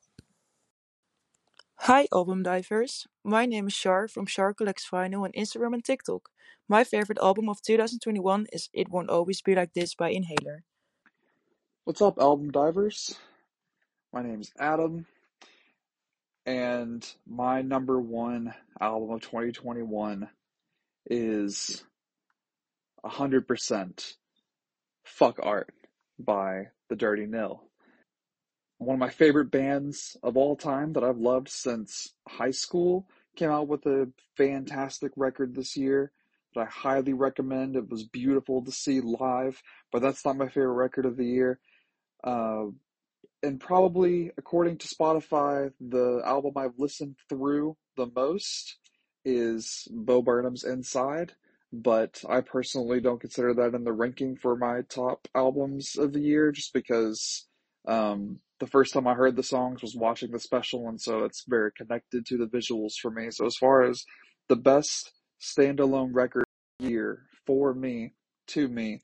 Hi, 1.87 2.09
album 2.15 2.43
divers. 2.43 3.07
My 3.23 3.45
name 3.45 3.67
is 3.67 3.75
Shar 3.75 4.09
from 4.09 4.25
Shar 4.25 4.55
Collects 4.55 4.89
Vinyl 4.91 5.25
on 5.25 5.33
Instagram 5.33 5.75
and 5.75 5.85
TikTok. 5.85 6.31
My 6.67 6.83
favorite 6.83 7.19
album 7.21 7.51
of 7.51 7.61
2021 7.61 8.47
is 8.55 8.71
It 8.73 8.89
Won't 8.89 9.11
Always 9.11 9.43
Be 9.43 9.55
Like 9.55 9.75
This 9.75 9.95
by 9.95 10.09
Inhaler. 10.09 10.65
What's 11.85 12.01
up, 12.01 12.19
album 12.19 12.51
divers? 12.53 13.19
My 14.15 14.23
name 14.23 14.41
is 14.41 14.51
Adam, 14.59 15.05
and 16.47 17.07
my 17.27 17.61
number 17.61 18.01
one 18.01 18.55
album 18.81 19.11
of 19.11 19.21
2021 19.21 20.31
is 21.11 21.85
100% 23.05 24.15
Fuck 25.05 25.39
Art 25.43 25.69
by 26.19 26.69
The 26.89 26.97
Dirty 26.97 27.27
Nil. 27.27 27.63
One 28.79 28.95
of 28.95 29.01
my 29.01 29.11
favorite 29.11 29.51
bands 29.51 30.17
of 30.23 30.37
all 30.37 30.57
time 30.57 30.93
that 30.95 31.05
I've 31.05 31.19
loved 31.19 31.49
since 31.49 32.13
high 32.29 32.51
school 32.51 33.07
came 33.37 33.51
out 33.51 33.69
with 33.69 33.87
a 33.87 34.11
fantastic 34.37 35.13
record 35.17 35.55
this 35.55 35.77
year 35.77 36.13
that 36.55 36.61
I 36.63 36.65
highly 36.67 37.13
recommend. 37.13 37.77
It 37.77 37.89
was 37.89 38.05
beautiful 38.05 38.65
to 38.65 38.73
see 38.73 39.01
live, 39.01 39.63
but 39.93 40.03
that's 40.03 40.25
not 40.25 40.37
my 40.37 40.49
favorite 40.49 40.73
record 40.73 41.07
of 41.07 41.17
the 41.17 41.27
year. 41.27 41.59
Uh, 42.23 42.67
and 43.43 43.61
probably, 43.61 44.31
according 44.39 44.79
to 44.79 44.89
Spotify, 44.89 45.73
the 45.81 46.23
album 46.25 46.55
I've 46.57 46.79
listened 46.79 47.17
through 47.29 47.77
the 47.97 48.11
most 48.15 48.77
is 49.25 49.87
Bo 49.91 50.23
Burnham's 50.23 50.65
Inside, 50.65 51.33
but 51.73 52.23
I 52.29 52.41
personally 52.41 53.01
don't 53.01 53.21
consider 53.21 53.55
that 53.55 53.75
in 53.75 53.85
the 53.85 53.93
ranking 53.93 54.37
for 54.37 54.57
my 54.57 54.83
top 54.89 55.29
albums 55.35 55.97
of 55.97 56.13
the 56.13 56.21
year 56.21 56.53
just 56.53 56.73
because 56.73 57.47
um, 57.87 58.41
the 58.61 58.67
first 58.67 58.95
time 58.95 59.07
I 59.07 59.15
heard 59.15 59.37
the 59.37 59.43
songs 59.43 59.83
was 59.83 59.97
watching 59.97 60.31
the 60.31 60.39
special, 60.39 60.89
and 60.89 61.01
so 61.01 61.25
it's 61.25 61.45
very 61.47 61.71
connected 61.73 62.25
to 62.27 62.39
the 62.39 62.47
visuals 62.47 62.95
for 63.01 63.11
me. 63.11 63.31
So, 63.31 63.47
as 63.47 63.57
far 63.57 63.83
as 63.83 64.05
the 64.49 64.57
best 64.57 65.13
standalone 65.41 66.11
record 66.13 66.45
year 66.79 67.27
for 67.47 67.75
me, 67.75 68.15
to 68.49 68.69
me, 68.69 69.01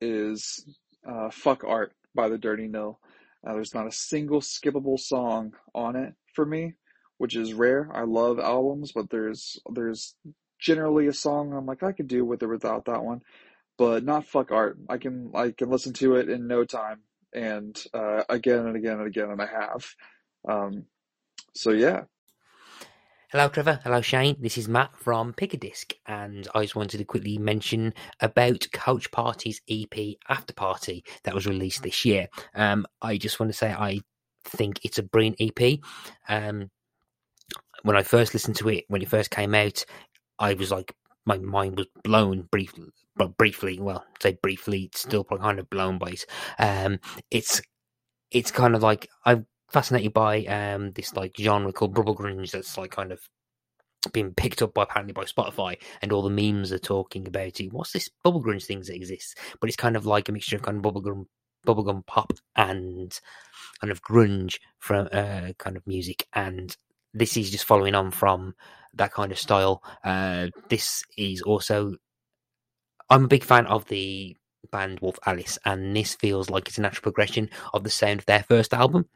is 0.00 0.64
uh, 1.06 1.30
Fuck 1.30 1.64
Art 1.64 1.92
by 2.14 2.28
the 2.28 2.38
Dirty 2.38 2.68
Nil. 2.68 2.98
Uh, 3.46 3.54
there's 3.54 3.74
not 3.74 3.86
a 3.86 3.92
single 3.92 4.40
skippable 4.40 4.98
song 4.98 5.54
on 5.74 5.96
it 5.96 6.14
for 6.34 6.46
me, 6.46 6.74
which 7.18 7.36
is 7.36 7.54
rare. 7.54 7.90
I 7.92 8.02
love 8.02 8.38
albums, 8.38 8.92
but 8.92 9.10
there's 9.10 9.58
there's 9.72 10.14
generally 10.58 11.06
a 11.06 11.12
song 11.12 11.52
I'm 11.52 11.66
like 11.66 11.82
I 11.82 11.92
could 11.92 12.08
do 12.08 12.24
with 12.24 12.42
or 12.42 12.48
without 12.48 12.84
that 12.84 13.02
one, 13.02 13.20
but 13.78 14.04
not 14.04 14.26
Fuck 14.26 14.52
Art. 14.52 14.78
I 14.88 14.98
can 14.98 15.32
I 15.34 15.50
can 15.50 15.70
listen 15.70 15.92
to 15.94 16.16
it 16.16 16.28
in 16.28 16.46
no 16.46 16.64
time 16.64 17.00
and 17.34 17.82
uh, 17.94 18.22
again 18.28 18.66
and 18.66 18.76
again 18.76 18.98
and 18.98 19.06
again, 19.06 19.30
and 19.30 19.42
I 19.42 19.46
have. 19.46 19.86
Um, 20.48 20.84
so 21.54 21.70
yeah, 21.70 22.04
Hello, 23.32 23.46
Trevor. 23.46 23.78
Hello, 23.84 24.00
Shane. 24.00 24.34
This 24.40 24.58
is 24.58 24.66
Matt 24.66 24.90
from 24.96 25.32
Pick 25.32 25.54
a 25.54 25.56
Disc, 25.56 25.92
and 26.04 26.48
I 26.52 26.62
just 26.62 26.74
wanted 26.74 26.98
to 26.98 27.04
quickly 27.04 27.38
mention 27.38 27.94
about 28.18 28.66
Coach 28.72 29.12
Party's 29.12 29.60
EP 29.70 30.16
After 30.28 30.52
Party 30.52 31.04
that 31.22 31.32
was 31.32 31.46
released 31.46 31.84
this 31.84 32.04
year. 32.04 32.26
Um, 32.56 32.86
I 33.00 33.18
just 33.18 33.38
want 33.38 33.52
to 33.52 33.56
say 33.56 33.70
I 33.70 34.00
think 34.42 34.80
it's 34.82 34.98
a 34.98 35.04
brilliant 35.04 35.40
EP. 35.40 35.78
Um, 36.28 36.72
when 37.84 37.96
I 37.96 38.02
first 38.02 38.34
listened 38.34 38.56
to 38.56 38.68
it, 38.68 38.86
when 38.88 39.00
it 39.00 39.08
first 39.08 39.30
came 39.30 39.54
out, 39.54 39.84
I 40.40 40.54
was 40.54 40.72
like, 40.72 40.92
my 41.24 41.38
mind 41.38 41.78
was 41.78 41.86
blown 42.02 42.48
briefly. 42.50 42.88
But 43.20 43.36
briefly, 43.36 43.78
well, 43.78 44.06
say 44.18 44.38
briefly, 44.40 44.88
still 44.94 45.24
kind 45.24 45.58
of 45.58 45.68
blown 45.68 45.98
by 45.98 46.12
it. 46.12 46.24
Um, 46.58 47.00
it's 47.30 47.60
it's 48.30 48.50
kind 48.50 48.74
of 48.74 48.82
like 48.82 49.10
I'm 49.26 49.46
fascinated 49.70 50.14
by 50.14 50.46
um 50.46 50.92
this 50.92 51.14
like 51.14 51.36
genre 51.38 51.70
called 51.70 51.94
bubble 51.94 52.16
grunge 52.16 52.50
that's 52.50 52.78
like 52.78 52.92
kind 52.92 53.12
of 53.12 53.20
been 54.14 54.32
picked 54.32 54.62
up 54.62 54.72
by 54.72 54.84
apparently 54.84 55.12
by 55.12 55.24
Spotify 55.24 55.76
and 56.00 56.12
all 56.12 56.22
the 56.22 56.30
memes 56.30 56.72
are 56.72 56.78
talking 56.78 57.28
about 57.28 57.60
it. 57.60 57.74
What's 57.74 57.92
this 57.92 58.08
bubble 58.24 58.42
grunge 58.42 58.64
things 58.64 58.86
that 58.86 58.96
exists? 58.96 59.34
But 59.60 59.68
it's 59.68 59.76
kind 59.76 59.96
of 59.96 60.06
like 60.06 60.30
a 60.30 60.32
mixture 60.32 60.56
of 60.56 60.62
kind 60.62 60.78
of 60.78 60.82
bubblegum 60.82 61.26
bubblegum 61.66 62.06
pop 62.06 62.32
and 62.56 63.20
kind 63.82 63.90
of 63.90 64.02
grunge 64.02 64.56
from 64.78 65.10
uh, 65.12 65.52
kind 65.58 65.76
of 65.76 65.86
music 65.86 66.26
and 66.32 66.74
this 67.12 67.36
is 67.36 67.50
just 67.50 67.66
following 67.66 67.94
on 67.94 68.12
from 68.12 68.54
that 68.94 69.12
kind 69.12 69.30
of 69.30 69.38
style. 69.38 69.82
Uh, 70.04 70.46
this 70.70 71.02
is 71.18 71.42
also 71.42 71.96
I'm 73.10 73.24
a 73.24 73.28
big 73.28 73.44
fan 73.44 73.66
of 73.66 73.86
the 73.86 74.36
band 74.70 75.00
Wolf 75.00 75.18
Alice, 75.26 75.58
and 75.64 75.96
this 75.96 76.14
feels 76.14 76.48
like 76.48 76.68
it's 76.68 76.78
a 76.78 76.82
natural 76.82 77.02
progression 77.02 77.50
of 77.74 77.84
the 77.84 77.90
sound 77.90 78.20
of 78.20 78.26
their 78.26 78.44
first 78.44 78.72
album. 78.72 79.06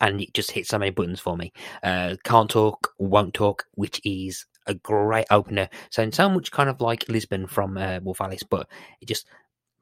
And 0.00 0.20
it 0.20 0.34
just 0.34 0.50
hits 0.50 0.68
so 0.68 0.78
many 0.78 0.90
buttons 0.90 1.20
for 1.20 1.36
me. 1.36 1.52
Uh, 1.82 2.16
Can't 2.24 2.50
Talk, 2.50 2.92
Won't 2.98 3.34
Talk, 3.34 3.64
which 3.74 4.00
is 4.04 4.46
a 4.66 4.74
great 4.74 5.26
opener. 5.30 5.68
Sounds 5.90 6.16
so 6.16 6.28
much 6.28 6.50
kind 6.50 6.68
of 6.68 6.80
like 6.80 7.08
Lisbon 7.08 7.46
from 7.46 7.76
uh, 7.76 7.98
Wolf 8.02 8.20
Alice, 8.20 8.42
but 8.42 8.68
it 9.00 9.06
just 9.06 9.26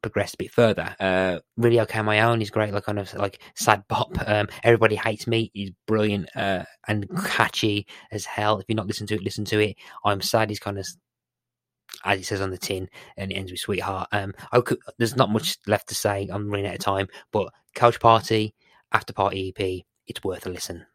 progressed 0.02 0.35
a 0.35 0.39
bit 0.39 0.52
further. 0.52 0.94
Uh, 1.01 1.40
really 1.56 1.81
okay 1.81 2.01
my 2.02 2.20
own 2.20 2.40
is 2.40 2.51
great, 2.51 2.73
like 2.73 2.85
kind 2.85 2.98
of 2.98 3.12
like 3.15 3.40
sad 3.55 3.86
pop. 3.89 4.16
Um, 4.27 4.48
Everybody 4.62 4.97
hates 4.97 5.27
me 5.27 5.51
is 5.55 5.70
brilliant 5.86 6.28
uh, 6.35 6.65
and 6.86 7.09
catchy 7.24 7.86
as 8.10 8.24
hell. 8.24 8.59
If 8.59 8.66
you're 8.69 8.77
not 8.77 8.86
listening 8.86 9.09
to 9.09 9.16
it, 9.16 9.23
listen 9.23 9.44
to 9.47 9.60
it. 9.60 9.77
I'm 10.05 10.20
sad 10.20 10.51
is 10.51 10.60
kind 10.60 10.78
of 10.78 10.86
as 12.05 12.20
it 12.20 12.24
says 12.24 12.40
on 12.40 12.51
the 12.51 12.59
tin, 12.59 12.89
and 13.16 13.32
it 13.32 13.35
ends 13.35 13.51
with 13.51 13.60
sweetheart. 13.60 14.09
Um, 14.12 14.35
I 14.52 14.60
could, 14.60 14.78
there's 14.98 15.16
not 15.16 15.31
much 15.31 15.59
left 15.66 15.89
to 15.89 15.94
say. 15.94 16.28
I'm 16.31 16.51
running 16.51 16.66
out 16.66 16.74
of 16.74 16.81
time, 16.81 17.09
but 17.32 17.52
Coach 17.74 18.01
Party, 18.01 18.55
After 18.93 19.12
Party 19.12 19.55
EP, 19.56 19.85
it's 20.06 20.24
worth 20.24 20.47
a 20.47 20.51
listen. 20.51 20.86